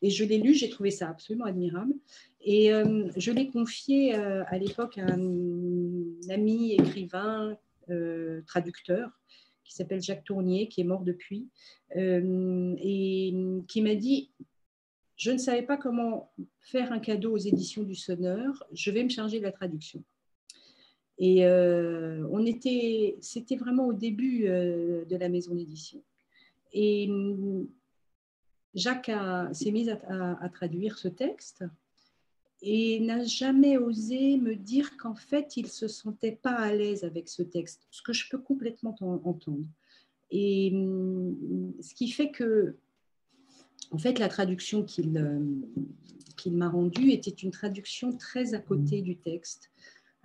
Et 0.01 0.09
je 0.09 0.23
l'ai 0.23 0.37
lu, 0.37 0.53
j'ai 0.53 0.69
trouvé 0.69 0.91
ça 0.91 1.09
absolument 1.09 1.43
admirable. 1.43 1.93
Et 2.39 2.69
je 3.17 3.31
l'ai 3.31 3.49
confié 3.49 4.13
à 4.13 4.57
l'époque 4.57 4.97
à 4.97 5.07
un 5.07 5.17
ami 6.31 6.73
écrivain, 6.73 7.57
euh, 7.89 8.41
traducteur, 8.47 9.09
qui 9.63 9.73
s'appelle 9.73 10.01
Jacques 10.01 10.23
Tournier, 10.23 10.67
qui 10.67 10.81
est 10.81 10.85
mort 10.85 11.03
depuis, 11.03 11.49
et 11.95 13.33
qui 13.67 13.81
m'a 13.81 13.95
dit 13.95 14.31
je 15.15 15.31
ne 15.31 15.37
savais 15.37 15.63
pas 15.63 15.77
comment 15.77 16.31
faire 16.59 16.91
un 16.91 16.99
cadeau 16.99 17.33
aux 17.33 17.37
éditions 17.37 17.83
du 17.83 17.95
Sonneur, 17.95 18.63
je 18.73 18.91
vais 18.91 19.03
me 19.03 19.09
charger 19.09 19.39
de 19.39 19.43
la 19.43 19.51
traduction. 19.51 20.03
Et 21.17 21.45
euh, 21.45 22.27
on 22.31 22.45
était, 22.45 23.17
c'était 23.21 23.55
vraiment 23.55 23.87
au 23.87 23.93
début 23.93 24.47
euh, 24.47 25.05
de 25.05 25.15
la 25.15 25.29
maison 25.29 25.55
d'édition. 25.55 26.03
Et 26.73 27.09
Jacques 28.73 29.11
s'est 29.53 29.71
mis 29.71 29.89
à, 29.89 30.49
traduire 30.53 30.97
ce 30.97 31.07
texte 31.07 31.63
et 32.67 32.99
n'a 32.99 33.23
jamais 33.23 33.77
osé 33.77 34.37
me 34.37 34.55
dire 34.55 34.97
qu'en 34.97 35.15
fait, 35.15 35.55
il 35.55 35.65
ne 35.65 35.69
se 35.69 35.87
sentait 35.87 36.37
pas 36.41 36.55
à 36.55 36.73
l'aise 36.73 37.03
avec 37.03 37.29
ce 37.29 37.43
texte, 37.43 37.87
ce 37.91 38.01
que 38.01 38.11
je 38.11 38.27
peux 38.27 38.39
complètement 38.39 38.95
entendre. 38.99 39.65
Et 40.31 40.71
hum, 40.73 41.73
ce 41.79 41.93
qui 41.93 42.09
fait 42.09 42.31
que, 42.31 42.75
en 43.91 43.99
fait, 43.99 44.17
la 44.17 44.27
traduction 44.27 44.83
qu'il 44.83 45.15
euh, 45.17 45.39
qu'il 46.35 46.53
m'a 46.53 46.67
rendue 46.67 47.11
était 47.11 47.29
une 47.29 47.51
traduction 47.51 48.11
très 48.11 48.55
à 48.55 48.59
côté 48.59 49.01
du 49.01 49.15
texte 49.15 49.69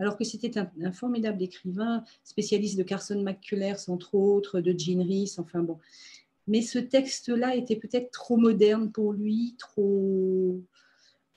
alors 0.00 0.16
que 0.16 0.24
c'était 0.24 0.58
un, 0.58 0.92
formidable 0.92 1.42
écrivain, 1.42 2.02
spécialiste 2.24 2.78
de 2.78 2.82
Carson 2.82 3.22
McCullers, 3.22 3.88
entre 3.88 4.14
autres, 4.14 4.60
de 4.60 4.74
Jean 4.76 5.02
Rhys, 5.02 5.34
enfin 5.36 5.60
bon. 5.62 5.78
Mais 6.46 6.62
ce 6.62 6.78
texte-là 6.78 7.54
était 7.54 7.76
peut-être 7.76 8.10
trop 8.10 8.38
moderne 8.38 8.90
pour 8.90 9.12
lui, 9.12 9.56
trop... 9.58 10.58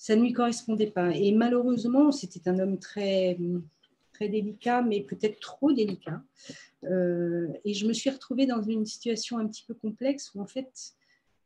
ça 0.04 0.18
ne 0.18 0.22
lui 0.22 0.34
correspondait 0.34 0.92
pas. 0.92 1.16
Et 1.16 1.32
malheureusement, 1.32 2.12
c'était 2.12 2.50
un 2.50 2.60
homme 2.60 2.78
très, 2.78 3.38
très 4.12 4.28
délicat, 4.28 4.82
mais 4.82 5.00
peut-être 5.00 5.40
trop 5.40 5.72
délicat. 5.72 6.22
Euh, 6.84 7.48
et 7.64 7.74
je 7.74 7.88
me 7.88 7.94
suis 7.94 8.10
retrouvée 8.10 8.46
dans 8.46 8.62
une 8.62 8.86
situation 8.86 9.38
un 9.38 9.48
petit 9.48 9.64
peu 9.66 9.74
complexe 9.74 10.36
où, 10.36 10.42
en 10.42 10.46
fait, 10.46 10.92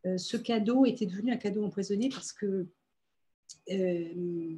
euh, 0.08 0.18
ce 0.18 0.38
cadeau 0.38 0.88
était 0.88 1.06
devenu 1.06 1.32
un 1.32 1.38
cadeau 1.38 1.64
empoisonné 1.66 2.10
parce 2.10 2.34
que 2.34 2.66
euh, 3.70 4.56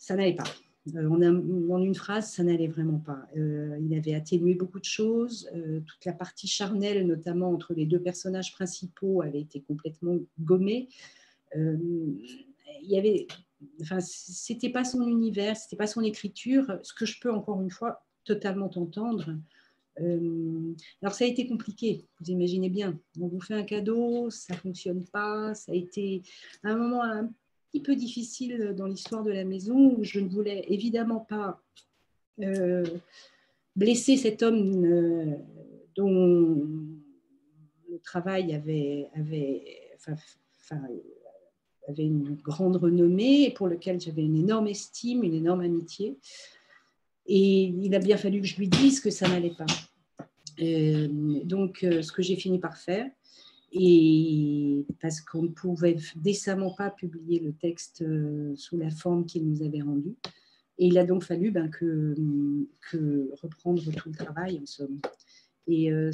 ça 0.00 0.16
n'allait 0.16 0.34
pas. 0.34 0.52
En, 0.92 1.80
une 1.84 1.94
phrase, 1.94 2.32
ça 2.32 2.42
n'allait 2.42 2.66
vraiment 2.66 2.98
pas. 2.98 3.28
Il 3.36 3.94
avait 3.96 4.14
atténué 4.14 4.54
beaucoup 4.54 4.80
de 4.80 4.84
choses. 4.84 5.48
Toute 5.86 6.04
la 6.04 6.12
partie 6.12 6.48
charnelle, 6.48 7.06
notamment 7.06 7.50
entre 7.52 7.74
les 7.74 7.86
deux 7.86 8.00
personnages 8.00 8.52
principaux, 8.52 9.22
avait 9.22 9.40
été 9.40 9.62
complètement 9.62 10.18
gommée. 10.40 10.88
Il 11.54 12.90
y 12.90 12.98
avait, 12.98 13.26
enfin, 13.80 14.00
c'était 14.00 14.70
pas 14.70 14.84
son 14.84 15.06
univers, 15.06 15.56
c'était 15.56 15.76
pas 15.76 15.86
son 15.86 16.02
écriture. 16.02 16.78
Ce 16.82 16.92
que 16.92 17.06
je 17.06 17.20
peux 17.20 17.32
encore 17.32 17.60
une 17.60 17.70
fois 17.70 18.04
totalement 18.24 18.70
entendre. 18.76 19.36
alors 19.98 21.14
ça 21.14 21.24
a 21.24 21.28
été 21.28 21.46
compliqué, 21.46 22.06
vous 22.20 22.30
imaginez 22.30 22.70
bien. 22.70 22.98
On 23.20 23.28
vous 23.28 23.40
fait 23.40 23.54
un 23.54 23.62
cadeau, 23.62 24.30
ça 24.30 24.54
fonctionne 24.54 25.04
pas. 25.04 25.54
Ça 25.54 25.72
a 25.72 25.74
été 25.74 26.22
un 26.62 26.76
moment 26.76 27.02
un 27.02 27.30
peu 27.80 27.96
difficile 27.96 28.74
dans 28.76 28.86
l'histoire 28.86 29.24
de 29.24 29.32
la 29.32 29.44
maison 29.44 29.96
où 29.96 30.04
je 30.04 30.20
ne 30.20 30.28
voulais 30.28 30.64
évidemment 30.68 31.20
pas 31.20 31.62
euh, 32.42 32.84
blesser 33.76 34.16
cet 34.16 34.42
homme 34.42 34.84
euh, 34.84 35.36
dont 35.96 36.66
le 37.90 37.98
travail 38.02 38.54
avait, 38.54 39.08
avait, 39.14 39.96
avait 41.88 42.04
une 42.04 42.36
grande 42.36 42.76
renommée 42.76 43.44
et 43.44 43.50
pour 43.50 43.68
lequel 43.68 44.00
j'avais 44.00 44.22
une 44.22 44.36
énorme 44.36 44.68
estime, 44.68 45.22
une 45.22 45.34
énorme 45.34 45.60
amitié. 45.60 46.16
Et 47.26 47.62
il 47.64 47.94
a 47.94 47.98
bien 47.98 48.16
fallu 48.16 48.40
que 48.40 48.46
je 48.46 48.56
lui 48.56 48.68
dise 48.68 49.00
que 49.00 49.10
ça 49.10 49.28
n'allait 49.28 49.54
pas. 49.56 49.66
Euh, 50.60 51.08
donc, 51.44 51.78
ce 51.80 52.12
que 52.12 52.22
j'ai 52.22 52.36
fini 52.36 52.58
par 52.58 52.76
faire, 52.76 53.06
et 53.74 54.86
parce 55.00 55.20
qu'on 55.20 55.42
ne 55.42 55.48
pouvait 55.48 55.96
décemment 56.14 56.72
pas 56.72 56.90
publier 56.90 57.40
le 57.40 57.52
texte 57.52 58.02
euh, 58.02 58.54
sous 58.54 58.76
la 58.76 58.90
forme 58.90 59.26
qu'il 59.26 59.48
nous 59.48 59.62
avait 59.62 59.80
rendue. 59.80 60.14
Et 60.78 60.86
il 60.86 60.98
a 60.98 61.04
donc 61.04 61.24
fallu 61.24 61.50
ben, 61.50 61.68
que, 61.68 62.14
que, 62.90 63.30
reprendre 63.42 63.82
tout 63.92 64.08
le 64.08 64.14
travail, 64.14 64.60
en 64.62 64.66
somme. 64.66 65.00
Euh, 65.68 66.10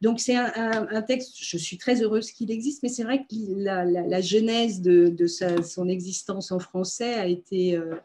donc 0.00 0.20
c'est 0.20 0.36
un, 0.36 1.02
texte, 1.02 1.34
je 1.40 1.58
suis 1.58 1.76
très 1.76 2.02
heureuse 2.02 2.30
qu'il 2.30 2.50
existe, 2.50 2.82
mais 2.82 2.88
c'est 2.88 3.02
vrai 3.02 3.20
que 3.20 3.34
la, 3.56 4.20
genèse 4.20 4.80
de, 4.80 5.26
son 5.26 5.88
existence 5.88 6.52
en 6.52 6.58
français 6.58 7.14
a 7.14 7.26
été, 7.26 7.76
euh, 7.76 7.96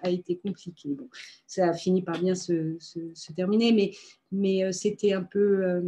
compliquée. 0.43 0.97
Ça 1.45 1.69
a 1.69 1.73
fini 1.73 2.01
par 2.01 2.19
bien 2.19 2.35
se, 2.35 2.77
terminer, 3.35 3.71
mais, 3.71 3.91
mais 4.31 4.71
c'était 4.71 5.13
un 5.13 5.23
peu 5.23 5.81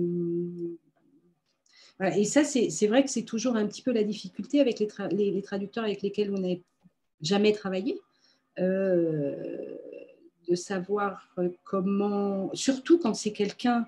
et 2.15 2.25
ça, 2.25 2.43
c'est 2.43 2.87
vrai 2.87 3.03
que 3.03 3.09
c'est 3.09 3.23
toujours 3.23 3.55
un 3.55 3.65
petit 3.67 3.81
peu 3.81 3.91
la 3.91 4.03
difficulté 4.03 4.59
avec 4.59 4.79
les, 4.79 5.41
traducteurs 5.41 5.83
avec 5.83 6.01
lesquels 6.01 6.31
on 6.33 6.39
n'a 6.39 6.55
jamais 7.21 7.53
travaillé, 7.53 7.99
euh, 8.59 9.77
de 10.47 10.55
savoir 10.55 11.29
comment, 11.63 12.49
surtout 12.53 12.99
quand 12.99 13.13
c'est 13.13 13.31
quelqu'un 13.31 13.85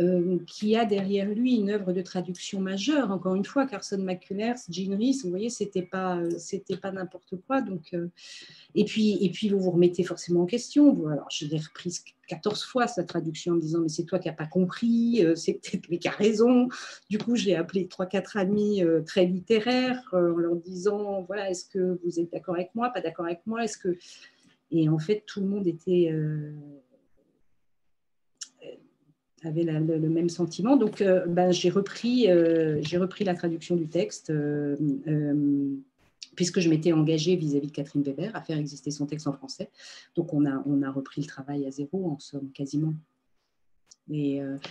euh, 0.00 0.38
qui 0.46 0.74
a 0.74 0.86
derrière 0.86 1.28
lui 1.28 1.56
une 1.56 1.68
œuvre 1.68 1.92
de 1.92 2.00
traduction 2.00 2.60
majeure. 2.60 3.10
Encore 3.10 3.34
une 3.34 3.44
fois, 3.44 3.66
Carson 3.66 3.98
McCullers, 3.98 4.56
Jean 4.70 4.96
Rhys, 4.96 5.20
vous 5.22 5.28
voyez, 5.28 5.50
c'était 5.50 5.82
pas, 5.82 6.18
c'était 6.38 6.78
pas 6.78 6.90
n'importe 6.92 7.34
quoi. 7.46 7.60
Donc, 7.60 7.92
euh, 7.92 8.08
et 8.74 8.86
puis, 8.86 9.18
et 9.22 9.28
puis 9.28 9.50
vous 9.50 9.60
vous 9.60 9.70
remettez 9.70 10.02
forcément 10.02 10.44
en 10.44 10.46
question. 10.46 11.08
Alors, 11.08 11.28
je 11.30 11.44
l'ai 11.44 11.58
reprise 11.58 12.02
14 12.28 12.64
fois 12.64 12.86
sa 12.86 13.04
traduction 13.04 13.52
en 13.52 13.56
me 13.56 13.60
disant 13.60 13.80
mais 13.80 13.90
c'est 13.90 14.04
toi 14.04 14.18
qui 14.18 14.28
n'as 14.28 14.34
pas 14.34 14.46
compris, 14.46 15.22
euh, 15.22 15.34
c'est 15.34 15.54
peut-être 15.54 15.86
lui 15.88 15.98
qui 15.98 16.08
a 16.08 16.12
raison. 16.12 16.68
Du 17.10 17.18
coup, 17.18 17.36
j'ai 17.36 17.54
appelé 17.54 17.86
trois 17.86 18.06
quatre 18.06 18.38
amis 18.38 18.82
très 19.04 19.26
littéraires 19.26 20.02
en 20.12 20.20
leur 20.20 20.56
disant 20.56 21.20
voilà 21.24 21.50
est-ce 21.50 21.66
que 21.66 22.00
vous 22.02 22.18
êtes 22.18 22.32
d'accord 22.32 22.54
avec 22.54 22.74
moi, 22.74 22.88
pas 22.88 23.02
d'accord 23.02 23.26
avec 23.26 23.40
moi, 23.44 23.62
est-ce 23.62 23.76
que 23.76 23.98
et 24.70 24.88
en 24.88 24.98
fait 24.98 25.24
tout 25.26 25.40
le 25.40 25.46
monde 25.48 25.66
était 25.66 26.10
avait 29.44 29.64
le, 29.64 30.08
même 30.08 30.28
sentiment. 30.28 30.76
Donc, 30.76 31.00
euh, 31.00 31.26
ben, 31.26 31.52
j'ai 31.52 31.70
repris, 31.70 32.30
euh, 32.30 32.80
repris 32.94 33.24
la 33.24 33.34
traduction 33.34 33.76
du 33.76 33.88
texte, 33.88 34.30
euh, 34.30 34.76
puisque 36.36 36.60
je 36.60 36.68
m'étais 36.68 36.92
engagée 36.92 37.36
vis-à-vis 37.36 37.68
de 37.68 37.72
Catherine 37.72 38.02
Weber 38.02 38.34
à 38.34 38.42
faire 38.42 38.58
exister 38.58 38.90
son 38.90 39.06
texte 39.06 39.26
en 39.26 39.32
français. 39.32 39.70
Donc, 40.16 40.32
on 40.32 40.46
a, 40.46 40.62
on 40.66 40.82
a 40.82 40.90
repris 40.90 41.22
le 41.22 41.26
travail 41.26 41.66
à 41.66 41.70
zéro, 41.70 42.10
en 42.10 42.18
somme, 42.18 42.50
quasiment. 42.52 42.94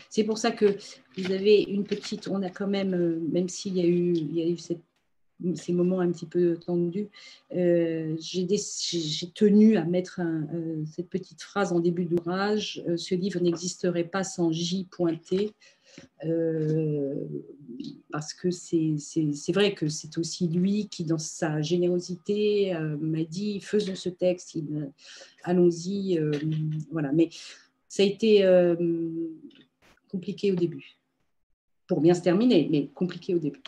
C'est 0.10 0.24
pour 0.24 0.38
ça 0.38 0.52
que 0.52 0.78
vous 1.18 1.32
avez 1.32 1.64
une 1.64 1.84
petite, 1.84 2.28
on 2.28 2.44
a 2.44 2.50
quand 2.50 2.68
même, 2.68 3.22
même 3.32 3.50
s'il 3.50 3.78
y 3.78 3.82
y 3.82 4.42
a 4.42 4.48
eu 4.48 4.58
cette 4.58 4.84
ces 5.56 5.74
moments 5.74 6.00
un 6.00 6.12
petit 6.12 6.26
peu 6.26 6.58
tendus, 6.58 7.08
euh, 7.56 8.16
j'ai 8.20 8.48
tenu 9.34 9.78
à 9.78 9.86
mettre 9.86 10.22
euh, 10.22 10.84
cette 10.86 11.10
petite 11.10 11.42
phrase 11.42 11.72
en 11.72 11.80
début 11.80 12.06
d'ouvrage 12.06 12.84
euh, 12.88 12.98
ce 12.98 13.16
livre 13.16 13.40
n'existerait 13.40 14.06
pas 14.06 14.24
sans 14.24 14.52
J 14.52 14.88
pointé. 14.90 15.52
parce 18.12 18.34
que 18.34 18.50
c'est 18.52 19.52
vrai 19.52 19.74
que 19.74 19.88
c'est 19.90 20.18
aussi 20.18 20.48
lui 20.48 20.88
qui, 20.88 21.04
dans 21.04 21.18
sa 21.18 21.62
générosité, 21.62 22.74
m'a 23.00 23.24
dit 23.24 23.60
faisons 23.60 23.96
ce 23.96 24.10
texte, 24.10 24.58
allons-y. 25.44 26.20
voilà. 26.92 27.12
Mais 27.12 27.30
ça 27.90 28.04
a 28.04 28.06
été 28.06 28.46
compliqué 30.08 30.52
au 30.52 30.56
début, 30.56 30.96
pour 31.88 32.00
bien 32.00 32.14
se 32.14 32.22
terminer, 32.22 32.70
mais 32.72 32.88
compliqué 32.88 33.36
au 33.36 33.40
début. 33.40 33.62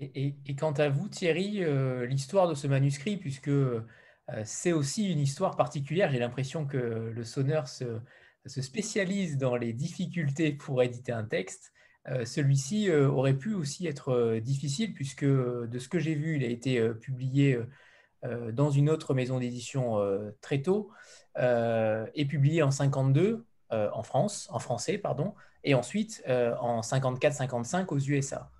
Et, 0.00 0.34
quant 0.58 0.72
à 0.72 0.88
vous, 0.88 1.08
Thierry, 1.08 1.62
euh, 1.62 2.06
l'histoire 2.06 2.48
de 2.48 2.54
ce 2.54 2.66
manuscrit, 2.66 3.16
puisque 3.16 3.48
euh, 3.48 3.80
c'est 4.44 4.72
aussi 4.72 5.10
une 5.12 5.20
histoire 5.20 5.56
particulière, 5.56 6.10
j'ai 6.10 6.18
l'impression 6.18 6.66
que 6.66 7.12
le 7.14 7.24
sonneur 7.24 7.68
se, 7.68 8.00
spécialise 8.46 9.38
dans 9.38 9.56
les 9.56 9.72
difficultés 9.72 10.52
pour 10.52 10.82
éditer 10.82 11.12
un 11.12 11.24
texte. 11.24 11.72
Euh, 12.08 12.24
celui-ci 12.24 12.90
aurait 12.90 13.38
pu 13.38 13.54
aussi 13.54 13.86
être 13.86 14.38
difficile, 14.38 14.92
puisque 14.92 15.24
de 15.24 15.78
ce 15.78 15.88
que 15.88 15.98
j'ai 15.98 16.14
vu, 16.14 16.36
il 16.36 16.44
a 16.44 16.48
été 16.48 16.86
publié 16.94 17.58
dans 18.52 18.70
une 18.70 18.90
autre 18.90 19.14
maison 19.14 19.38
d'édition 19.38 19.98
très 20.40 20.60
tôt, 20.62 20.90
et 21.36 22.24
publié 22.26 22.62
en 22.62 22.70
52 22.70 23.46
en 23.70 24.02
France, 24.02 24.48
en 24.50 24.58
français, 24.58 24.98
pardon, 24.98 25.34
et 25.62 25.74
ensuite 25.74 26.22
en 26.26 26.80
54-55 26.80 27.86
aux 27.88 27.98
USA. 27.98 28.50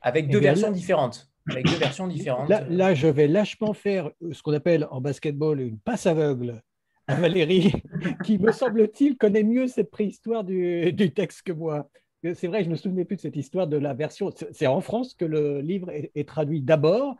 Avec 0.00 0.26
eh 0.28 0.32
deux 0.32 0.40
versions 0.40 0.70
différentes. 0.70 1.30
Avec 1.50 1.66
deux 1.66 1.76
versions 1.76 2.06
différentes. 2.08 2.48
Là, 2.48 2.94
je 2.94 3.08
vais 3.08 3.26
lâchement 3.26 3.72
faire 3.72 4.10
ce 4.32 4.42
qu'on 4.42 4.52
appelle 4.52 4.86
en 4.90 5.00
basketball 5.00 5.60
une 5.60 5.78
passe 5.78 6.06
aveugle 6.06 6.62
à 7.06 7.14
Valérie, 7.14 7.72
qui, 8.24 8.38
me 8.38 8.52
semble-t-il, 8.52 9.16
connaît 9.16 9.42
mieux 9.42 9.66
cette 9.66 9.90
préhistoire 9.90 10.44
du, 10.44 10.92
du 10.92 11.12
texte 11.12 11.42
que 11.42 11.52
moi. 11.52 11.88
C'est 12.34 12.48
vrai, 12.48 12.62
je 12.62 12.66
ne 12.66 12.72
me 12.72 12.76
souvenais 12.76 13.04
plus 13.04 13.16
de 13.16 13.20
cette 13.20 13.36
histoire 13.36 13.66
de 13.66 13.76
la 13.76 13.94
version. 13.94 14.30
C'est 14.52 14.66
en 14.66 14.80
France 14.80 15.14
que 15.14 15.24
le 15.24 15.60
livre 15.60 15.90
est, 15.90 16.28
traduit 16.28 16.60
d'abord. 16.60 17.16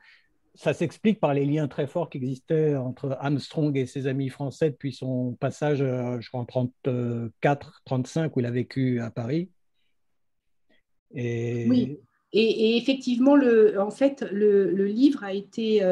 Ça 0.54 0.74
s'explique 0.74 1.20
par 1.20 1.34
les 1.34 1.46
liens 1.46 1.68
très 1.68 1.86
forts 1.86 2.10
qui 2.10 2.18
existaient 2.18 2.74
entre 2.74 3.16
Armstrong 3.20 3.76
et 3.76 3.86
ses 3.86 4.08
amis 4.08 4.28
français 4.28 4.70
depuis 4.70 4.92
son 4.92 5.34
passage, 5.34 5.80
euh, 5.80 6.20
je 6.20 6.28
crois, 6.28 6.40
en 6.40 6.70
34-35, 6.84 8.32
où 8.34 8.40
il 8.40 8.46
a 8.46 8.50
vécu 8.50 9.00
à 9.00 9.12
Paris. 9.12 9.50
Et... 11.14 11.66
Oui, 11.68 12.00
Et, 12.32 12.76
effectivement, 12.76 13.36
le, 13.36 13.80
en 13.80 13.90
fait, 13.90 14.24
le, 14.30 14.86
livre 14.86 15.24
été, 15.24 15.82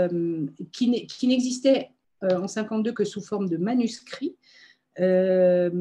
qui 0.72 1.28
n'existait 1.28 1.90
en 2.22 2.46
52 2.46 2.92
que 2.92 3.04
sous 3.04 3.22
forme 3.22 3.48
de 3.48 3.56
manuscrit, 3.56 4.36
n'avait 4.98 5.80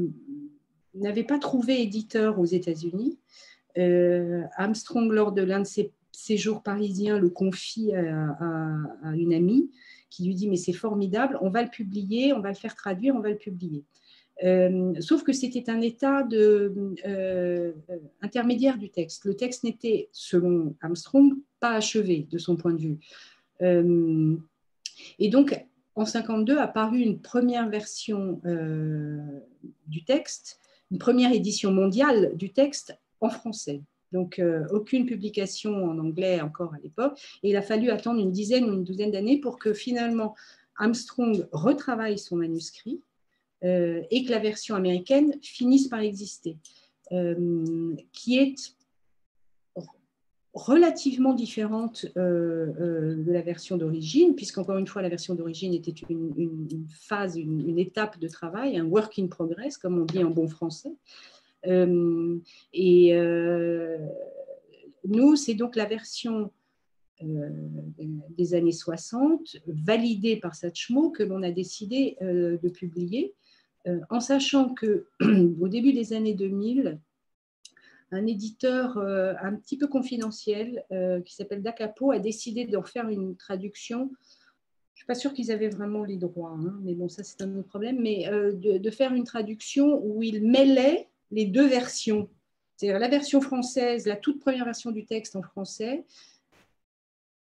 pas 1.28 1.40
trouvé 1.40 1.82
éditeur 1.82 2.40
aux 2.40 2.46
États-Unis. 2.46 3.20
Armstrong, 4.56 5.12
lors 5.12 5.34
de 5.34 5.42
l'un 5.42 5.60
de 5.60 5.66
ses 5.66 5.92
séjours 6.12 6.64
parisiens, 6.64 7.20
le 7.20 7.30
confie 7.30 7.94
à, 7.94 9.14
une 9.14 9.34
amie 9.34 9.70
qui 10.10 10.26
lui 10.26 10.36
dit 10.36 10.48
mais 10.48 10.56
c'est 10.56 10.74
formidable, 10.74 11.38
on 11.42 11.50
va 11.50 11.62
le 11.62 11.70
publier, 11.70 12.34
on 12.34 12.40
va 12.40 12.50
le 12.50 12.56
faire 12.56 12.76
traduire, 12.76 13.16
on 13.16 13.20
va 13.20 13.30
le 13.30 13.38
publier. 13.38 13.84
Euh, 14.44 14.94
sauf 15.00 15.24
que 15.24 15.32
c'était 15.32 15.70
un 15.70 15.82
état 15.82 16.24
de, 16.24 16.96
euh, 17.06 17.72
intermédiaire 18.22 18.78
du 18.78 18.90
texte. 18.90 19.26
Le 19.26 19.36
texte 19.36 19.64
n'était, 19.64 20.10
selon 20.12 20.76
Armstrong, 20.82 21.34
pas 21.60 21.72
achevé 21.72 22.28
de 22.30 22.38
son 22.38 22.56
point 22.56 22.74
de 22.74 22.82
vue. 22.82 22.98
Euh, 23.62 24.36
et 25.20 25.30
donc, 25.30 25.58
en 25.96 26.06
52 26.06 26.58
a 26.58 26.68
paru 26.68 27.00
une 27.00 27.20
première 27.20 27.70
version 27.70 28.42
du 29.88 30.04
texte, 30.04 30.60
une 30.92 30.98
première 30.98 31.32
édition 31.32 31.72
mondiale 31.72 32.36
du 32.36 32.52
texte 32.52 32.98
en 33.22 33.30
français. 33.30 33.82
Donc, 34.12 34.42
aucune 34.72 35.06
publication 35.06 35.86
en 35.86 35.98
anglais 35.98 36.42
encore 36.42 36.74
à 36.74 36.80
l'époque. 36.84 37.18
Et 37.44 37.50
il 37.50 37.56
a 37.56 37.62
fallu 37.62 37.92
attendre 37.92 38.20
une 38.20 38.32
dizaine 38.32 38.70
ou 38.70 38.74
une 38.74 38.84
douzaine 38.84 39.12
d'années 39.12 39.40
pour 39.40 39.58
que 39.58 39.74
finalement 39.74 40.36
Armstrong 40.78 41.48
retravaille 41.54 42.20
son 42.20 42.36
manuscrit 42.36 43.02
euh, 43.66 44.04
et 44.12 44.24
que 44.24 44.32
la 44.32 44.38
version 44.38 44.76
américaine 44.76 45.34
finisse 45.42 45.88
par 45.88 46.02
exister, 46.02 46.56
euh, 47.12 47.96
qui 48.14 48.38
est 48.38 48.76
relativement 50.54 51.34
différente 51.34 52.06
euh, 52.16 53.16
de 53.16 53.32
la 53.32 53.42
version 53.42 53.76
d'origine, 53.76 54.36
puisqu'encore 54.36 54.78
une 54.78 54.86
fois, 54.86 55.02
la 55.02 55.10
version 55.10 55.34
d'origine 55.34 55.74
était 55.74 55.96
une, 56.10 56.86
phase, 56.90 57.38
une, 57.38 57.80
étape 57.80 58.20
de 58.20 58.28
travail, 58.28 58.78
un 58.78 58.86
work 58.86 59.18
in 59.18 59.28
progress, 59.28 59.78
comme 59.78 60.00
on 60.00 60.06
dit 60.06 60.24
en 60.24 60.30
bon 60.30 60.48
français. 60.48 60.94
et 61.66 63.14
nous, 65.08 65.36
c'est 65.36 65.56
donc 65.56 65.76
la 65.76 65.86
version 65.86 66.52
des 67.20 68.54
années 68.54 68.72
60, 68.72 69.58
validée 69.66 70.36
par 70.36 70.54
Satchmo, 70.54 71.10
que 71.10 71.24
l'on 71.24 71.42
a 71.42 71.52
décidé 71.52 72.16
de 72.22 72.70
publier 72.70 73.34
en 74.10 74.20
sachant 74.20 74.74
que 74.74 75.08
au 75.60 75.68
début 75.68 75.94
des 75.94 76.14
années 76.14 76.34
2000, 76.34 77.00
un 78.12 78.26
éditeur 78.28 78.98
euh, 78.98 79.34
un 79.42 79.56
petit 79.56 79.78
peu 79.78 79.88
confidentiel 79.88 80.84
euh, 80.92 81.22
qui 81.22 81.36
s'appelle 81.36 81.62
Dacapo 81.62 82.12
a 82.12 82.20
décidé 82.20 82.66
d'en 82.66 82.84
faire 82.84 83.10
une 83.10 83.36
traduction. 83.36 84.12
Je 84.94 84.94
ne 84.94 84.98
suis 84.98 85.06
pas 85.06 85.16
sûre 85.16 85.34
qu'ils 85.34 85.52
avaient 85.52 85.70
vraiment 85.70 86.04
les 86.04 86.18
droits, 86.18 86.58
hein, 86.58 86.80
mais 86.84 86.94
bon, 86.94 87.10
ça 87.10 87.24
c'est 87.24 87.42
un 87.42 87.56
autre 87.58 87.68
problème, 87.68 88.00
mais 88.02 88.30
de, 88.30 88.78
de, 88.78 88.90
faire 88.90 89.14
une 89.14 89.26
traduction 89.26 90.00
où 90.04 90.24
il 90.24 90.48
mêlait 90.50 91.10
les 91.32 91.46
deux 91.46 91.68
versions. 91.68 92.30
C'est-à-dire 92.76 93.00
la 93.00 93.10
version 93.10 93.42
française, 93.42 94.06
la 94.06 94.16
toute 94.16 94.40
première 94.40 94.66
version 94.66 94.92
du 94.92 95.06
texte 95.06 95.36
en 95.36 95.42
français, 95.42 96.06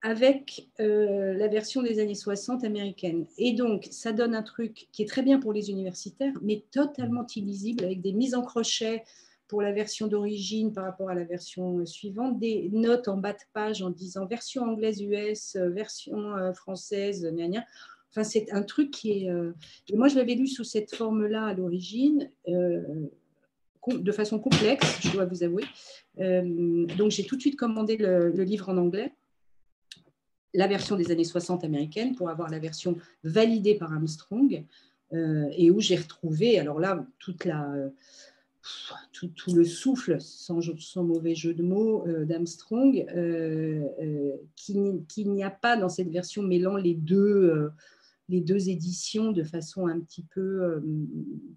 avec 0.02 0.70
euh, 0.80 1.34
la 1.34 1.48
version 1.48 1.84
des 1.84 2.00
années 2.00 2.16
60 2.16 2.64
américaine. 2.64 3.28
Et 3.38 3.54
donc, 3.54 3.88
ça 3.92 4.12
donne 4.12 4.34
un 4.34 4.42
truc 4.42 4.88
qui 4.92 5.04
est 5.04 5.08
très 5.08 5.22
bien 5.22 5.40
pour 5.40 5.54
les 5.54 5.70
universitaires, 5.70 6.34
mais 6.42 6.64
totalement 6.72 7.26
illisible, 7.36 7.84
avec 7.84 8.02
des 8.02 8.12
mises 8.12 8.34
en 8.34 8.42
crochet 8.42 9.04
pour 9.48 9.62
la 9.62 9.72
version 9.72 10.08
d'origine 10.08 10.74
par 10.74 10.86
rapport 10.86 11.10
à 11.10 11.14
la 11.14 11.24
version 11.24 11.86
suivante, 11.86 12.40
des 12.40 12.70
notes 12.72 13.10
en 13.10 13.18
bas 13.18 13.34
de 13.34 13.40
page 13.54 13.82
en 13.82 13.90
disant 13.90 14.26
version 14.26 14.64
anglaise 14.64 15.02
US, 15.02 15.56
version 15.56 16.36
euh, 16.36 16.54
française, 16.54 17.32
gna 17.32 17.64
Enfin, 18.10 18.24
c'est 18.26 18.52
un 18.52 18.64
truc 18.64 18.92
qui 18.92 19.24
est... 19.24 19.30
Euh, 19.30 19.54
moi, 19.94 20.10
je 20.10 20.16
l'avais 20.16 20.36
lu 20.36 20.48
sous 20.48 20.66
cette 20.66 20.94
forme-là 20.94 21.46
à 21.46 21.54
l'origine, 21.54 22.30
de 22.46 24.12
façon 24.12 24.38
complexe, 24.38 25.00
je 25.02 25.12
dois 25.12 25.24
vous 25.24 25.44
avouer. 25.44 25.64
donc, 26.18 27.12
j'ai 27.12 27.24
tout 27.24 27.38
de 27.38 27.42
suite 27.42 27.56
commandé 27.56 27.96
le 27.96 28.44
livre 28.44 28.68
en 28.68 28.76
anglais 28.76 29.14
la 30.54 30.68
version 30.68 30.96
des 30.96 31.12
années 31.12 31.24
60 31.24 31.64
américaine 31.64 32.16
pour 32.16 32.30
avoir 32.30 32.50
la 32.50 32.60
version 32.60 32.98
validée 33.24 33.76
par 33.76 33.94
Armstrong 33.94 34.66
euh, 35.14 35.50
et 35.56 35.72
où 35.72 35.80
j'ai 35.80 35.96
retrouvé, 35.96 36.60
alors 36.60 36.80
là, 36.80 37.06
toute 37.20 37.46
la, 37.46 37.74
tout, 39.12 39.54
le 39.54 39.66
souffle, 39.66 40.20
sans, 40.22 40.62
mauvais 41.04 41.36
jeu 41.36 41.54
de 41.54 41.64
mots, 41.64 42.08
euh, 42.08 42.26
d'Armstrong, 42.26 43.06
euh, 43.16 43.86
qu'il 44.56 45.32
n'y 45.32 45.44
a 45.44 45.52
pas 45.52 45.76
dans 45.76 45.90
cette 45.90 46.10
version 46.10 46.44
mêlant 46.44 46.78
les 46.78 46.94
deux, 46.96 47.72
les 48.30 48.42
deux 48.42 48.70
éditions 48.70 49.32
de 49.32 49.44
façon 49.44 49.88
un 49.88 50.00
petit 50.00 50.24
peu 50.24 50.82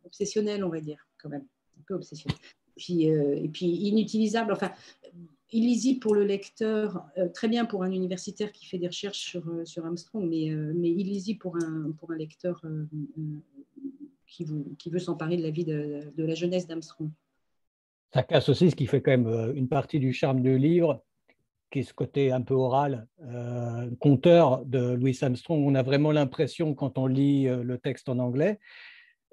obsessionnelle, 0.04 0.64
on 0.64 0.70
va 0.70 0.80
dire, 0.80 1.06
quand 1.18 1.28
même, 1.28 1.44
un 1.78 1.82
peu 1.86 1.94
obsessionnelle. 1.94 2.38
Puis, 2.76 3.04
et 3.04 3.48
puis 3.52 3.66
inutilisable. 3.66 4.52
Enfin, 4.52 4.72
illisible 5.54 6.00
pour 6.00 6.14
le 6.14 6.24
lecteur, 6.24 7.06
euh, 7.16 7.28
très 7.28 7.48
bien 7.48 7.64
pour 7.64 7.84
un 7.84 7.92
universitaire 7.92 8.50
qui 8.50 8.66
fait 8.66 8.78
des 8.78 8.88
recherches 8.88 9.20
sur, 9.20 9.48
euh, 9.48 9.64
sur 9.64 9.86
Armstrong, 9.86 10.28
mais, 10.28 10.50
euh, 10.50 10.72
mais 10.74 10.90
illisible 10.90 11.38
pour 11.38 11.56
un, 11.56 11.92
pour 11.92 12.10
un 12.10 12.16
lecteur 12.16 12.60
qui, 14.26 14.46
qui, 14.78 14.90
veut 14.90 14.98
s'emparer 14.98 15.36
de 15.36 15.42
la 15.42 15.50
vie 15.50 15.64
de, 15.64 16.12
de 16.16 16.24
la 16.24 16.34
jeunesse 16.34 16.66
d'Armstrong. 16.66 17.08
Ça 18.12 18.24
casse 18.24 18.48
aussi 18.48 18.70
ce 18.70 18.76
qui 18.76 18.86
fait 18.86 19.00
quand 19.00 19.12
même 19.12 19.52
une 19.56 19.68
partie 19.68 20.00
du 20.00 20.12
charme 20.12 20.42
du 20.42 20.58
livre, 20.58 21.02
qui 21.70 21.80
est 21.80 21.82
ce 21.84 21.94
côté 21.94 22.32
un 22.32 22.42
peu 22.42 22.54
oral, 22.54 23.08
conteur 23.98 24.64
de 24.64 24.94
Louis 24.94 25.18
Armstrong. 25.20 25.64
On 25.66 25.74
a 25.74 25.82
vraiment 25.82 26.12
l'impression, 26.12 26.74
quand 26.74 26.96
on 26.98 27.06
lit 27.06 27.46
le 27.46 27.78
texte 27.78 28.08
en 28.08 28.18
anglais, 28.20 28.60